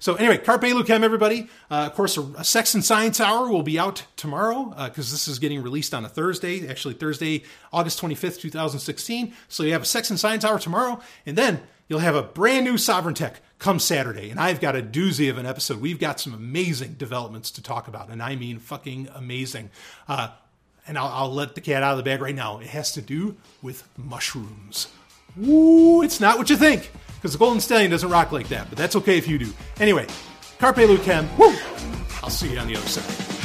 So 0.00 0.14
anyway, 0.14 0.38
Carpe 0.38 0.62
Lucem, 0.62 1.02
everybody. 1.02 1.48
Uh, 1.70 1.86
of 1.86 1.94
course, 1.94 2.16
a, 2.16 2.22
a, 2.38 2.44
Sex 2.44 2.74
and 2.74 2.84
Science 2.84 3.20
Hour 3.20 3.48
will 3.48 3.64
be 3.64 3.78
out 3.78 4.04
tomorrow 4.16 4.66
because 4.66 5.10
uh, 5.10 5.14
this 5.14 5.26
is 5.26 5.38
getting 5.38 5.62
released 5.62 5.92
on 5.92 6.04
a 6.04 6.08
Thursday, 6.08 6.68
actually 6.68 6.94
Thursday, 6.94 7.42
August 7.72 8.00
25th, 8.00 8.40
2016. 8.40 9.34
So 9.48 9.62
you 9.64 9.72
have 9.72 9.82
a 9.82 9.86
Sex 9.86 10.10
and 10.10 10.18
Science 10.18 10.44
Hour 10.44 10.58
tomorrow, 10.58 11.00
and 11.26 11.36
then 11.36 11.62
you'll 11.88 11.98
have 12.00 12.14
a 12.14 12.22
brand 12.22 12.64
new 12.64 12.74
Sovryn 12.74 13.14
Tech 13.14 13.40
come 13.58 13.78
Saturday. 13.78 14.30
And 14.30 14.38
I've 14.38 14.60
got 14.60 14.76
a 14.76 14.82
doozy 14.82 15.28
of 15.30 15.38
an 15.38 15.46
episode. 15.46 15.80
We've 15.80 15.98
got 15.98 16.20
some 16.20 16.32
amazing 16.32 16.94
developments 16.94 17.50
to 17.52 17.62
talk 17.62 17.88
about, 17.88 18.08
and 18.10 18.22
I 18.22 18.36
mean 18.36 18.58
fucking 18.58 19.08
amazing. 19.14 19.70
Uh, 20.06 20.28
and 20.86 20.96
I'll, 20.96 21.08
I'll, 21.08 21.32
let 21.32 21.54
the 21.54 21.60
cat 21.60 21.82
out 21.82 21.92
of 21.92 21.96
the 21.98 22.02
bag 22.02 22.22
right 22.22 22.34
now. 22.34 22.58
It 22.58 22.68
has 22.68 22.92
to 22.92 23.02
do 23.02 23.36
with 23.62 23.86
mushrooms. 23.96 24.88
Ooh, 25.42 26.02
it's 26.02 26.20
not 26.20 26.38
what 26.38 26.50
you 26.50 26.56
think, 26.56 26.90
because 27.16 27.32
the 27.32 27.38
Golden 27.38 27.60
Stallion 27.60 27.90
doesn't 27.90 28.10
rock 28.10 28.32
like 28.32 28.48
that, 28.48 28.68
but 28.68 28.78
that's 28.78 28.96
okay 28.96 29.18
if 29.18 29.28
you 29.28 29.38
do. 29.38 29.52
Anyway, 29.78 30.06
Carpe 30.58 30.76
Lucem. 30.76 31.28
Woo! 31.38 31.54
I'll 32.22 32.30
see 32.30 32.52
you 32.52 32.58
on 32.58 32.66
the 32.66 32.76
other 32.76 32.88
side. 32.88 33.37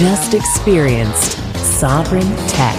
Just 0.00 0.32
experienced 0.32 1.36
Sovryn 1.78 2.34
Tech. 2.48 2.74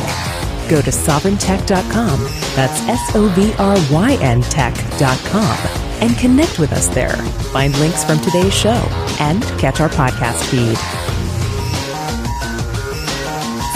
Go 0.68 0.81
to 0.81 0.89
sovryntech.com 0.89 2.19
That's 2.56 2.81
S 2.89 3.15
O 3.15 3.27
V 3.35 3.53
R 3.60 3.77
Y 3.91 4.18
N 4.22 4.41
tech.com 4.41 5.57
and 6.02 6.18
connect 6.18 6.57
with 6.57 6.73
us 6.73 6.88
there. 6.88 7.15
Find 7.53 7.77
links 7.77 8.03
from 8.03 8.19
today's 8.22 8.56
show 8.56 8.88
and 9.19 9.43
catch 9.60 9.81
our 9.81 9.89
podcast 9.89 10.43
feed. 10.49 10.76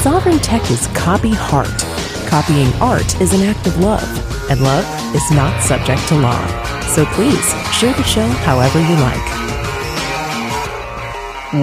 Sovryn 0.02 0.40
Tech 0.42 0.64
is 0.72 0.88
copy 0.98 1.30
heart. 1.30 1.86
Copying 2.28 2.74
art 2.82 3.22
is 3.22 3.32
an 3.32 3.42
act 3.42 3.68
of 3.68 3.78
love, 3.78 4.50
and 4.50 4.60
love 4.60 5.16
is 5.16 5.30
not 5.30 5.62
subject 5.62 6.02
to 6.08 6.16
law. 6.16 6.82
So 6.96 7.06
please 7.14 7.48
share 7.72 7.94
the 7.94 8.02
show 8.02 8.28
however 8.28 8.80
you 8.80 8.96
like. 8.96 9.36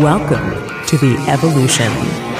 Welcome 0.00 0.71
to 0.92 0.98
the 0.98 1.16
evolution. 1.26 2.31